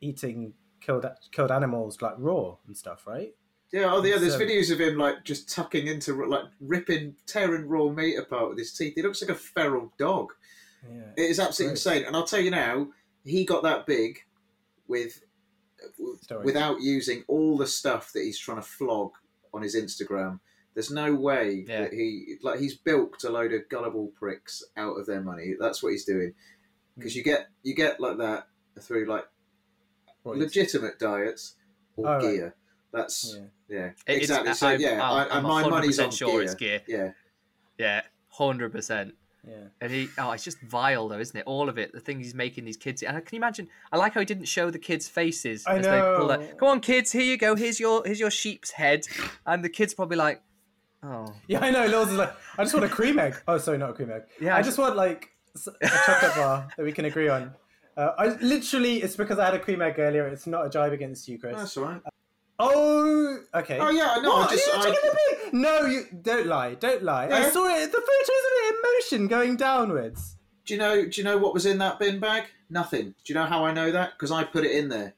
eating 0.00 0.54
killed 0.80 1.04
killed 1.32 1.50
animals 1.50 2.00
like 2.02 2.14
raw 2.18 2.56
and 2.66 2.76
stuff, 2.76 3.06
right? 3.06 3.34
Yeah, 3.72 3.92
oh 3.92 4.04
yeah. 4.04 4.18
There's 4.18 4.34
So- 4.34 4.40
videos 4.40 4.70
of 4.72 4.80
him 4.80 4.96
like 4.96 5.24
just 5.24 5.48
tucking 5.52 5.86
into 5.88 6.24
like 6.26 6.44
ripping, 6.60 7.16
tearing 7.26 7.66
raw 7.66 7.88
meat 7.90 8.16
apart 8.16 8.48
with 8.50 8.58
his 8.58 8.72
teeth. 8.72 8.92
He 8.94 9.02
looks 9.02 9.20
like 9.22 9.30
a 9.30 9.34
feral 9.34 9.92
dog. 9.98 10.32
Yeah. 10.88 11.00
It 11.16 11.30
is 11.30 11.40
absolutely 11.40 11.72
Gross. 11.74 11.86
insane. 11.86 12.04
And 12.06 12.14
I'll 12.14 12.26
tell 12.26 12.40
you 12.40 12.52
now, 12.52 12.88
he 13.24 13.44
got 13.44 13.64
that 13.64 13.86
big 13.86 14.20
with 14.86 15.20
Story. 16.22 16.44
without 16.44 16.80
using 16.80 17.24
all 17.26 17.56
the 17.56 17.66
stuff 17.66 18.12
that 18.12 18.22
he's 18.22 18.38
trying 18.38 18.58
to 18.58 18.62
flog 18.62 19.10
on 19.52 19.62
his 19.62 19.74
Instagram. 19.74 20.38
There's 20.76 20.90
no 20.92 21.12
way 21.14 21.64
Yeah. 21.66 21.80
that 21.80 21.92
he 21.94 22.36
like 22.42 22.60
he's 22.60 22.76
bilked 22.76 23.24
a 23.24 23.30
load 23.30 23.52
of 23.52 23.68
gullible 23.68 24.12
pricks 24.14 24.62
out 24.76 24.92
of 24.94 25.06
their 25.06 25.20
money. 25.22 25.54
That's 25.58 25.82
what 25.82 25.90
he's 25.90 26.04
doing. 26.04 26.28
Hmm. 26.28 27.00
Because 27.00 27.16
you 27.16 27.24
get 27.24 27.48
you 27.64 27.74
get 27.74 27.98
like 27.98 28.18
that 28.18 28.46
through 28.80 29.06
like 29.06 29.24
What 30.22 30.36
is- 30.36 30.42
legitimate 30.44 30.98
diets 30.98 31.54
or 31.96 32.06
Oh, 32.06 32.12
right. 32.12 32.20
gear. 32.22 32.54
That's 32.92 33.34
Yeah. 33.36 33.44
yeah, 33.68 33.86
It- 33.86 33.94
it's- 34.06 34.22
exactly. 34.22 34.54
So 34.54 34.68
I'm- 34.68 34.80
yeah, 34.80 35.02
I'm- 35.02 35.28
I, 35.32 35.36
I'm 35.38 35.42
my 35.42 35.66
money's 35.68 35.98
100% 35.98 36.04
on 36.04 36.10
sure 36.12 36.30
gear. 36.32 36.42
it's 36.42 36.54
gear. 36.54 36.82
Yeah, 36.86 37.12
Yeah, 37.78 38.02
hundred 38.28 38.70
percent. 38.72 39.14
Yeah. 39.48 39.68
And 39.80 39.92
he, 39.92 40.08
oh, 40.18 40.32
it's 40.32 40.42
just 40.44 40.60
vile 40.60 41.08
though, 41.08 41.20
isn't 41.20 41.36
it? 41.38 41.44
All 41.46 41.68
of 41.70 41.78
it, 41.78 41.92
the 41.92 42.00
things 42.00 42.26
he's 42.26 42.34
making 42.34 42.64
these 42.66 42.76
kids. 42.76 43.02
And 43.02 43.16
can 43.24 43.34
you 43.36 43.38
imagine? 43.40 43.68
I 43.92 43.96
like 43.96 44.12
how 44.12 44.20
he 44.20 44.26
didn't 44.26 44.46
show 44.46 44.70
the 44.70 44.78
kids' 44.78 45.08
faces. 45.08 45.64
I 45.66 45.76
as 45.78 45.84
they 45.84 46.00
pull 46.00 46.26
know. 46.28 46.54
Come 46.58 46.68
on, 46.68 46.80
kids, 46.80 47.12
here 47.12 47.22
you 47.22 47.36
go. 47.38 47.54
Here's 47.54 47.78
your, 47.80 48.02
here's 48.04 48.18
your 48.20 48.30
sheep's 48.30 48.72
head. 48.72 49.06
And 49.46 49.64
the 49.64 49.68
kids 49.68 49.94
probably 49.94 50.16
like, 50.16 50.42
oh, 51.02 51.32
Yeah, 51.48 51.60
I 51.60 51.70
know. 51.70 51.86
Lils 51.86 52.10
is 52.10 52.16
like, 52.18 52.32
I 52.58 52.62
just 52.64 52.74
want 52.74 52.86
a 52.86 52.88
cream 52.88 53.18
egg. 53.18 53.36
Oh, 53.48 53.58
sorry, 53.58 53.78
not 53.78 53.90
a 53.90 53.92
cream 53.92 54.10
egg. 54.10 54.22
Yeah, 54.40 54.54
I 54.56 54.58
I 54.58 54.62
just 54.62 54.78
want 54.78 54.96
like 54.96 55.30
a 55.80 55.88
chocolate 55.88 56.34
bar 56.36 56.68
that 56.76 56.82
we 56.82 56.92
can 56.92 57.04
agree 57.06 57.28
on. 57.28 57.52
Uh, 57.96 58.12
I 58.18 58.26
literally, 58.42 59.02
it's 59.02 59.16
because 59.16 59.38
I 59.38 59.46
had 59.46 59.54
a 59.54 59.58
cream 59.58 59.80
egg 59.80 59.98
earlier. 59.98 60.26
It's 60.26 60.46
not 60.46 60.66
a 60.66 60.68
jibe 60.70 60.92
against 60.92 61.28
you, 61.28 61.38
Chris. 61.38 61.56
that's 61.56 61.76
all 61.76 61.84
right. 61.84 62.00
Oh, 62.58 63.38
okay. 63.54 63.78
Oh 63.78 63.90
yeah, 63.90 64.14
I 64.16 64.20
know. 64.20 64.30
What? 64.30 64.50
I 64.50 64.54
just 64.54 64.68
Are 64.68 64.76
you 64.76 64.82
I, 64.82 64.84
taking 64.94 65.10
the 65.10 65.16
pic? 65.44 65.54
No, 65.54 65.86
you 65.86 66.04
don't 66.22 66.46
lie. 66.46 66.74
Don't 66.74 67.02
lie. 67.02 67.28
I 67.28 67.50
saw 67.50 67.66
it. 67.68 67.92
The 67.92 67.98
photos 67.98 68.44
of 68.46 68.52
it 68.56 68.74
in 68.74 68.82
motion 68.94 69.28
going 69.28 69.56
downwards. 69.56 70.36
do 70.64 70.74
you 70.74 70.80
know? 70.80 71.04
Do 71.06 71.20
you 71.20 71.24
know 71.24 71.36
what 71.38 71.52
was 71.52 71.66
in 71.66 71.78
that 71.78 71.98
bin 71.98 72.18
bag? 72.18 72.44
Nothing. 72.70 73.14
Do 73.24 73.32
you 73.32 73.34
know 73.34 73.44
how 73.44 73.64
I 73.64 73.72
know 73.72 73.92
that? 73.92 74.12
Because 74.12 74.32
I 74.32 74.44
put 74.44 74.64
it 74.64 74.72
in 74.72 74.88
there. 74.88 75.14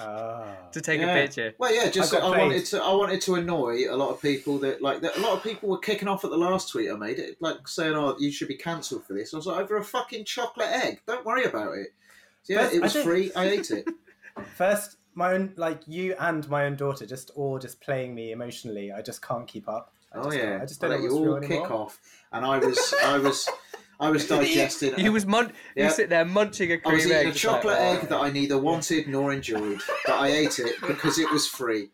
Ah. 0.00 0.56
to 0.72 0.80
take 0.80 1.00
Yeah. 1.00 1.14
a 1.14 1.22
picture. 1.26 1.54
Well, 1.58 1.74
yeah, 1.74 1.90
just 1.90 2.14
I 2.14 2.18
I, 2.18 2.38
wanted 2.38 2.64
to. 2.66 2.82
I 2.82 2.92
wanted 2.94 3.20
to 3.22 3.34
annoy 3.34 3.84
a 3.90 3.96
lot 3.96 4.10
of 4.10 4.20
people 4.22 4.58
that 4.60 4.80
like 4.82 5.00
that. 5.02 5.16
A 5.16 5.20
lot 5.20 5.34
of 5.36 5.42
people 5.42 5.68
were 5.68 5.78
kicking 5.78 6.08
off 6.08 6.24
at 6.24 6.30
the 6.30 6.36
last 6.38 6.70
tweet 6.70 6.90
I 6.90 6.94
made, 6.94 7.18
it 7.18 7.36
like 7.40 7.68
saying, 7.68 7.94
"Oh, 7.94 8.16
you 8.18 8.32
should 8.32 8.48
be 8.48 8.56
cancelled 8.56 9.04
for 9.06 9.12
this." 9.14 9.34
I 9.34 9.36
was 9.36 9.46
like, 9.46 9.60
over 9.60 9.76
a 9.76 9.84
fucking 9.84 10.24
chocolate 10.24 10.68
egg. 10.70 11.00
Don't 11.06 11.24
worry 11.26 11.44
about 11.44 11.76
it. 11.76 11.88
So, 12.42 12.54
yeah, 12.54 12.60
First, 12.62 12.74
it 12.74 12.78
I 12.78 12.82
was 12.82 12.92
think- 12.94 13.04
free. 13.04 13.32
I 13.36 13.44
ate 13.50 13.70
it. 13.70 13.88
First, 14.56 14.96
my 15.14 15.32
own, 15.34 15.52
like 15.56 15.82
you 15.86 16.14
and 16.18 16.48
my 16.48 16.64
own 16.64 16.76
daughter, 16.76 17.04
just 17.04 17.30
all 17.36 17.58
just 17.58 17.80
playing 17.80 18.14
me 18.14 18.32
emotionally. 18.32 18.92
I 18.92 19.02
just 19.02 19.20
can't 19.20 19.46
keep 19.46 19.68
up. 19.68 19.92
I 20.12 20.18
Oh 20.18 20.24
just 20.24 20.36
yeah. 20.38 20.58
I 20.62 20.66
just 20.66 20.80
don't 20.80 20.92
I 20.92 20.96
know 20.96 21.02
let 21.02 21.10
what's 21.12 21.14
you 21.20 21.24
real 21.24 21.32
all 21.34 21.38
anymore. 21.44 21.62
kick 21.66 21.70
off, 21.70 21.98
and 22.32 22.44
I 22.46 22.58
was, 22.58 22.94
I 23.04 23.18
was, 23.18 23.48
I 24.00 24.10
was 24.10 24.26
digesting. 24.26 24.94
He 24.94 25.08
was 25.10 25.26
mun- 25.26 25.52
Yeah. 25.76 25.84
You 25.84 25.90
sit 25.90 26.08
there 26.08 26.24
munching 26.24 26.70
a 26.72 26.74
I 26.74 26.92
was 26.92 27.02
cream 27.04 27.12
eating 27.12 27.12
egg. 27.12 27.26
a 27.26 27.32
just 27.32 27.44
like, 27.44 27.56
chocolate 27.62 27.76
oh. 27.78 27.92
egg 27.92 28.08
that 28.08 28.18
I 28.20 28.30
neither 28.30 28.58
wanted 28.58 29.06
nor 29.08 29.32
enjoyed, 29.32 29.80
but 30.06 30.14
I 30.18 30.28
ate 30.28 30.58
it 30.58 30.74
because 30.86 31.18
it 31.18 31.30
was 31.30 31.46
free. 31.46 31.90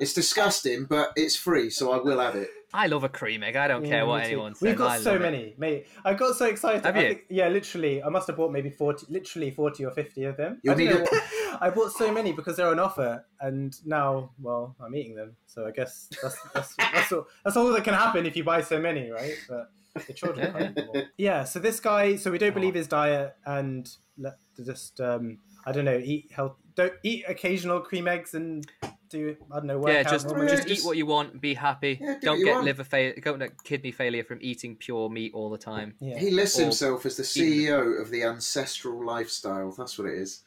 It's 0.00 0.12
disgusting, 0.12 0.86
but 0.86 1.12
it's 1.14 1.36
free, 1.36 1.70
so 1.70 1.92
I 1.92 1.98
will 1.98 2.18
have 2.18 2.34
it. 2.34 2.48
I 2.76 2.88
love 2.88 3.04
a 3.04 3.08
cream 3.08 3.44
egg. 3.44 3.54
I 3.54 3.68
don't 3.68 3.84
Yeah, 3.84 3.90
care 3.90 4.06
what 4.06 4.16
me 4.22 4.22
too. 4.24 4.32
anyone 4.32 4.54
says. 4.56 4.62
We've 4.62 4.76
got 4.76 4.90
I 4.90 4.98
so 4.98 5.12
love 5.12 5.20
it. 5.20 5.22
many, 5.22 5.54
mate. 5.56 5.86
I 6.04 6.14
got 6.14 6.34
so 6.34 6.46
excited. 6.46 6.84
Have 6.84 6.96
I 6.96 7.00
you? 7.00 7.08
think- 7.10 7.22
yeah, 7.30 7.46
literally. 7.46 8.02
I 8.02 8.08
must 8.08 8.26
have 8.26 8.36
bought 8.36 8.50
maybe 8.50 8.70
forty, 8.70 9.06
literally 9.08 9.52
forty 9.52 9.84
or 9.84 9.92
fifty 9.92 10.24
of 10.24 10.36
them. 10.36 10.58
You'll 10.64 10.74
I, 10.74 10.78
need 10.78 10.90
know 10.90 11.06
what- 11.60 11.74
bought 11.76 11.92
so 11.92 12.10
many 12.10 12.32
because 12.32 12.56
they're 12.56 12.66
on 12.66 12.80
offer, 12.80 13.24
and 13.40 13.76
now, 13.86 14.32
well, 14.42 14.74
I'm 14.84 14.96
eating 14.96 15.14
them. 15.14 15.36
So 15.46 15.64
I 15.66 15.70
guess 15.70 16.08
that's 16.20 16.36
that's 16.52 16.74
that's 16.76 17.12
all, 17.12 17.28
that's 17.44 17.56
all 17.56 17.72
that 17.72 17.84
can 17.84 17.94
happen 17.94 18.26
if 18.26 18.36
you 18.36 18.42
buy 18.42 18.60
so 18.62 18.80
many, 18.80 19.08
right? 19.10 19.34
But 19.48 19.70
the 20.06 20.12
children 20.12 20.52
can't 20.52 20.78
eat 20.78 20.86
more. 20.86 21.02
Yeah. 21.16 21.44
So 21.44 21.58
this 21.58 21.80
guy, 21.80 22.16
so 22.16 22.30
we 22.30 22.38
don't 22.38 22.54
believe 22.54 22.74
his 22.74 22.88
diet, 22.88 23.36
and 23.46 23.88
let 24.18 24.34
just 24.64 25.00
um, 25.00 25.38
I 25.66 25.72
don't 25.72 25.84
know, 25.84 25.98
eat 26.02 26.30
health. 26.32 26.56
Don't 26.74 26.94
eat 27.02 27.24
occasional 27.28 27.80
cream 27.80 28.08
eggs 28.08 28.34
and 28.34 28.66
do 29.08 29.36
I 29.52 29.56
don't 29.58 29.66
know. 29.66 29.78
Work 29.78 29.92
Yeah, 29.92 30.00
out 30.00 30.08
just 30.10 30.26
normally. 30.26 30.48
Just 30.48 30.68
eat 30.68 30.80
what 30.84 30.96
you 30.96 31.06
want, 31.06 31.40
be 31.40 31.54
happy. 31.54 31.98
Yeah, 32.00 32.06
do 32.06 32.12
what 32.12 32.20
don't 32.22 32.38
you 32.40 32.44
get 32.46 32.52
want. 32.54 32.64
liver 32.64 32.84
failure, 32.84 33.14
don't 33.22 33.38
get 33.38 33.62
kidney 33.62 33.92
failure 33.92 34.24
from 34.24 34.38
eating 34.40 34.74
pure 34.76 35.08
meat 35.08 35.32
all 35.34 35.50
the 35.50 35.58
time. 35.58 35.94
Yeah. 36.00 36.18
He 36.18 36.30
lists 36.30 36.58
Or 36.58 36.62
himself 36.62 37.06
as 37.06 37.16
the 37.16 37.22
CEO 37.22 38.00
of 38.00 38.10
the 38.10 38.24
ancestral 38.24 39.04
lifestyle. 39.04 39.72
That's 39.78 39.96
what 39.98 40.08
it 40.08 40.14
is. 40.18 40.42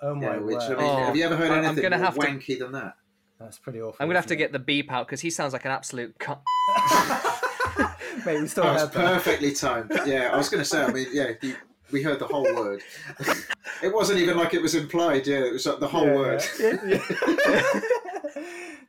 Oh 0.00 0.14
my 0.16 0.22
Yeah, 0.22 0.36
which 0.38 0.56
I 0.56 0.68
word. 0.70 0.78
mean, 0.78 0.86
Oh, 0.90 0.96
have 1.04 1.16
you 1.16 1.24
ever 1.24 1.36
heard 1.36 1.50
I- 1.52 1.58
I'm 1.58 1.64
anything 1.66 1.82
gonna 1.82 1.96
more 1.98 2.04
have 2.06 2.14
to- 2.14 2.20
wanky 2.26 2.58
than 2.58 2.72
that? 2.72 2.94
That's 3.38 3.58
pretty 3.58 3.80
awful. 3.80 3.96
I'm 4.00 4.08
gonna 4.08 4.18
have 4.18 4.26
to 4.26 4.34
isn't 4.34 4.38
get 4.38 4.52
the 4.52 4.58
beep 4.58 4.90
out 4.90 5.06
because 5.06 5.20
he 5.20 5.30
sounds 5.30 5.52
like 5.52 5.64
an 5.64 5.70
absolute 5.70 6.18
cunt. 6.18 6.40
Mate, 8.24 8.40
we 8.40 8.48
still 8.48 8.64
That 8.64 8.74
was 8.74 8.90
perfectly 8.90 9.52
timed. 9.52 9.92
Yeah, 10.06 10.30
I 10.32 10.36
was 10.36 10.48
going 10.48 10.62
to 10.62 10.68
say. 10.68 10.82
I 10.82 10.92
mean, 10.92 11.06
yeah, 11.12 11.32
you, 11.42 11.56
we 11.90 12.02
heard 12.02 12.18
the 12.18 12.26
whole 12.26 12.44
word. 12.54 12.82
it 13.82 13.92
wasn't 13.94 14.18
even 14.20 14.36
like 14.36 14.54
it 14.54 14.62
was 14.62 14.74
implied. 14.74 15.26
Yeah, 15.26 15.38
it 15.38 15.52
was 15.52 15.66
like 15.66 15.80
the 15.80 15.88
whole 15.88 16.06
Yeah, 16.06 16.14
word. 16.16 16.44
yeah. 16.60 16.76
Yeah. 16.86 17.80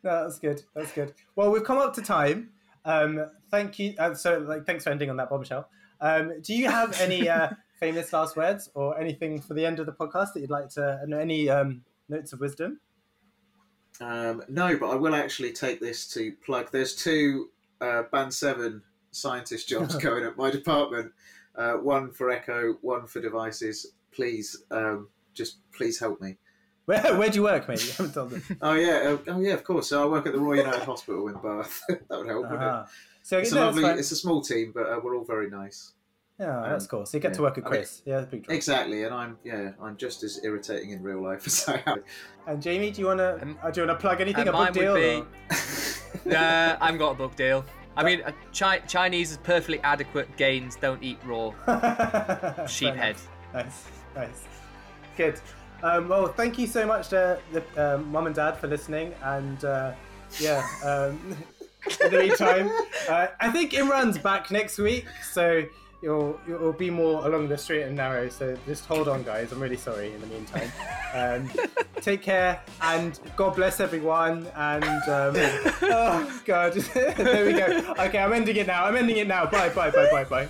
no, 0.04 0.24
that's 0.24 0.40
good. 0.40 0.62
That's 0.76 0.92
good. 0.92 1.14
Well, 1.36 1.52
we've 1.52 1.64
come 1.64 1.78
up 1.78 1.94
to 1.96 2.02
time. 2.02 2.50
Um, 2.86 3.30
thank 3.52 3.80
you. 3.80 3.94
Uh, 3.98 4.14
so, 4.14 4.40
like, 4.40 4.66
thanks 4.66 4.84
for 4.84 4.90
ending 4.90 5.10
on 5.10 5.18
that 5.18 5.30
bombshell. 5.30 5.70
Um, 6.02 6.34
do 6.42 6.54
you 6.54 6.70
have 6.70 7.00
any 7.02 7.28
uh, 7.30 7.50
famous 7.80 8.12
last 8.14 8.36
words 8.38 8.70
or 8.74 9.00
anything 9.00 9.42
for 9.42 9.54
the 9.54 9.66
end 9.66 9.80
of 9.80 9.86
the 9.86 9.92
podcast 9.92 10.34
that 10.34 10.40
you'd 10.42 10.50
like 10.50 10.70
to? 10.70 11.00
Any 11.20 11.50
um, 11.50 11.84
notes 12.08 12.34
of 12.34 12.40
wisdom? 12.40 12.80
Um, 14.02 14.44
no, 14.48 14.78
but 14.78 14.90
I 14.92 14.96
will 14.96 15.16
actually 15.16 15.52
take 15.52 15.82
this 15.82 16.08
to 16.14 16.32
plug. 16.46 16.72
There's 16.72 16.96
two 16.96 17.50
uh, 17.82 18.04
Band 18.12 18.34
7 18.34 18.82
scientist 19.12 19.68
jobs 19.68 19.96
going 19.96 20.24
at 20.26 20.38
my 20.38 20.50
department. 20.52 21.12
Uh, 21.56 21.74
one 21.74 22.12
for 22.12 22.30
Echo, 22.30 22.78
one 22.82 23.06
for 23.08 23.22
devices. 23.22 23.94
Please, 24.12 24.64
um, 24.72 25.08
just 25.34 25.58
please 25.74 26.00
help 26.00 26.22
me. 26.22 26.38
Where 26.86 27.18
Where 27.18 27.30
do 27.30 27.36
you 27.36 27.44
work, 27.44 27.68
mate? 27.68 27.84
You 27.86 27.92
haven't 27.92 28.14
told 28.14 28.30
them. 28.32 28.44
Oh 28.62 28.74
yeah, 28.74 29.16
uh, 29.28 29.34
oh 29.34 29.40
yeah, 29.40 29.54
of 29.54 29.64
course. 29.64 29.90
So 29.90 30.02
I 30.02 30.06
work 30.08 30.26
at 30.26 30.34
the 30.34 30.40
Royal 30.40 30.58
United 30.64 30.84
Hospital 30.84 31.28
in 31.28 31.36
Bath. 31.36 31.82
that 31.88 32.00
would 32.10 32.28
help, 32.28 32.44
wouldn't 32.44 32.62
it? 32.62 32.66
Ah. 32.66 32.88
So 33.22 33.38
It's 33.38 33.52
a 33.52 33.56
no, 33.56 33.62
that's 33.66 33.76
lovely. 33.76 33.90
fine. 33.90 34.00
It's 34.00 34.12
a 34.12 34.16
small 34.16 34.42
team, 34.42 34.72
but 34.74 34.88
uh, 34.90 35.00
we're 35.04 35.16
all 35.16 35.26
very 35.26 35.50
nice. 35.50 35.94
Yeah, 36.40 36.66
that's 36.70 36.88
cool. 36.88 37.06
So 37.06 37.18
you 37.18 37.22
get 37.22 37.34
to 37.34 37.42
work 37.42 37.58
with 37.58 37.66
I 37.66 37.70
mean- 37.70 37.80
Chris. 37.82 38.02
yeah, 38.06 38.22
big 38.22 38.46
job. 38.46 38.52
Exactly, 38.56 39.04
and 39.04 39.14
I'm 39.14 39.38
yeah, 39.44 39.72
I'm 39.82 39.98
just 39.98 40.24
as 40.24 40.40
irritating 40.44 40.92
in 40.92 41.04
real 41.04 41.22
life 41.22 41.46
as 41.48 41.68
I 41.68 41.84
am. 41.86 42.04
And 42.48 42.62
Jamie, 42.62 42.92
do 42.92 43.02
you 43.02 43.08
want 43.08 43.20
to? 43.20 43.40
Um, 43.42 43.58
uh, 43.62 43.70
do 43.72 43.82
you 43.82 43.88
want 43.88 44.00
to 44.00 44.02
plug 44.02 44.22
anything? 44.22 44.48
and 44.48 44.50
A 44.50 44.52
book 44.54 44.74
deal? 44.74 44.96
be- 44.96 45.18
or- 45.18 45.28
Nah, 46.26 46.78
I 46.82 46.86
haven't 46.86 46.98
got 47.00 47.12
a 47.12 47.16
book 47.16 47.36
deal. 47.36 47.64
I 48.00 48.04
mean, 48.04 48.22
uh, 48.26 48.32
chi- 48.58 48.80
Chinese 48.88 49.32
is 49.32 49.38
perfectly 49.38 49.82
adequate 49.82 50.36
gains. 50.38 50.78
Don't 50.78 51.04
eat 51.04 51.20
raw 51.26 51.52
sheep 52.66 52.96
head. 52.96 53.18
Nice, 53.54 53.88
nice, 54.16 54.46
good. 55.18 55.42
Um, 55.84 56.08
well, 56.08 56.28
thank 56.28 56.58
you 56.58 56.66
so 56.66 56.88
much 56.88 57.10
to 57.10 57.38
the 57.52 57.96
um, 57.96 58.10
mum 58.10 58.28
and 58.28 58.34
dad 58.34 58.54
for 58.56 58.68
listening, 58.68 59.14
and 59.22 59.66
uh, 59.66 59.92
yeah. 60.40 60.66
Um, 60.82 61.36
in 62.06 62.12
the 62.12 62.20
meantime, 62.20 62.70
uh, 63.10 63.28
I 63.42 63.52
think 63.52 63.74
Imran's 63.74 64.18
back 64.18 64.50
next 64.50 64.78
week, 64.78 65.06
so 65.34 65.64
you'll 66.02 66.40
you'll 66.48 66.74
be 66.74 66.90
more 66.90 67.26
along 67.26 67.50
the 67.50 67.58
straight 67.58 67.84
and 67.84 67.96
narrow. 67.96 68.30
So 68.30 68.58
just 68.66 68.86
hold 68.86 69.08
on, 69.08 69.24
guys. 69.24 69.52
I'm 69.52 69.60
really 69.60 69.78
sorry. 69.78 70.14
In 70.14 70.22
the 70.22 70.28
meantime, 70.28 70.72
um, 71.14 71.50
take 72.02 72.22
care 72.22 72.62
and 72.82 73.20
God 73.36 73.56
bless 73.56 73.80
everyone. 73.80 74.48
And 74.56 74.84
um, 74.84 75.34
oh 75.84 76.42
god, 76.46 76.74
there 76.94 77.46
we 77.46 77.54
go. 77.54 77.94
Okay, 78.00 78.20
I'm 78.20 78.34
ending 78.34 78.56
it 78.56 78.68
now. 78.68 78.86
I'm 78.86 78.96
ending 78.96 79.18
it 79.18 79.28
now. 79.28 79.46
Bye, 79.46 79.70
bye, 79.70 79.92
bye, 79.92 80.10
bye, 80.12 80.24
bye. 80.24 80.48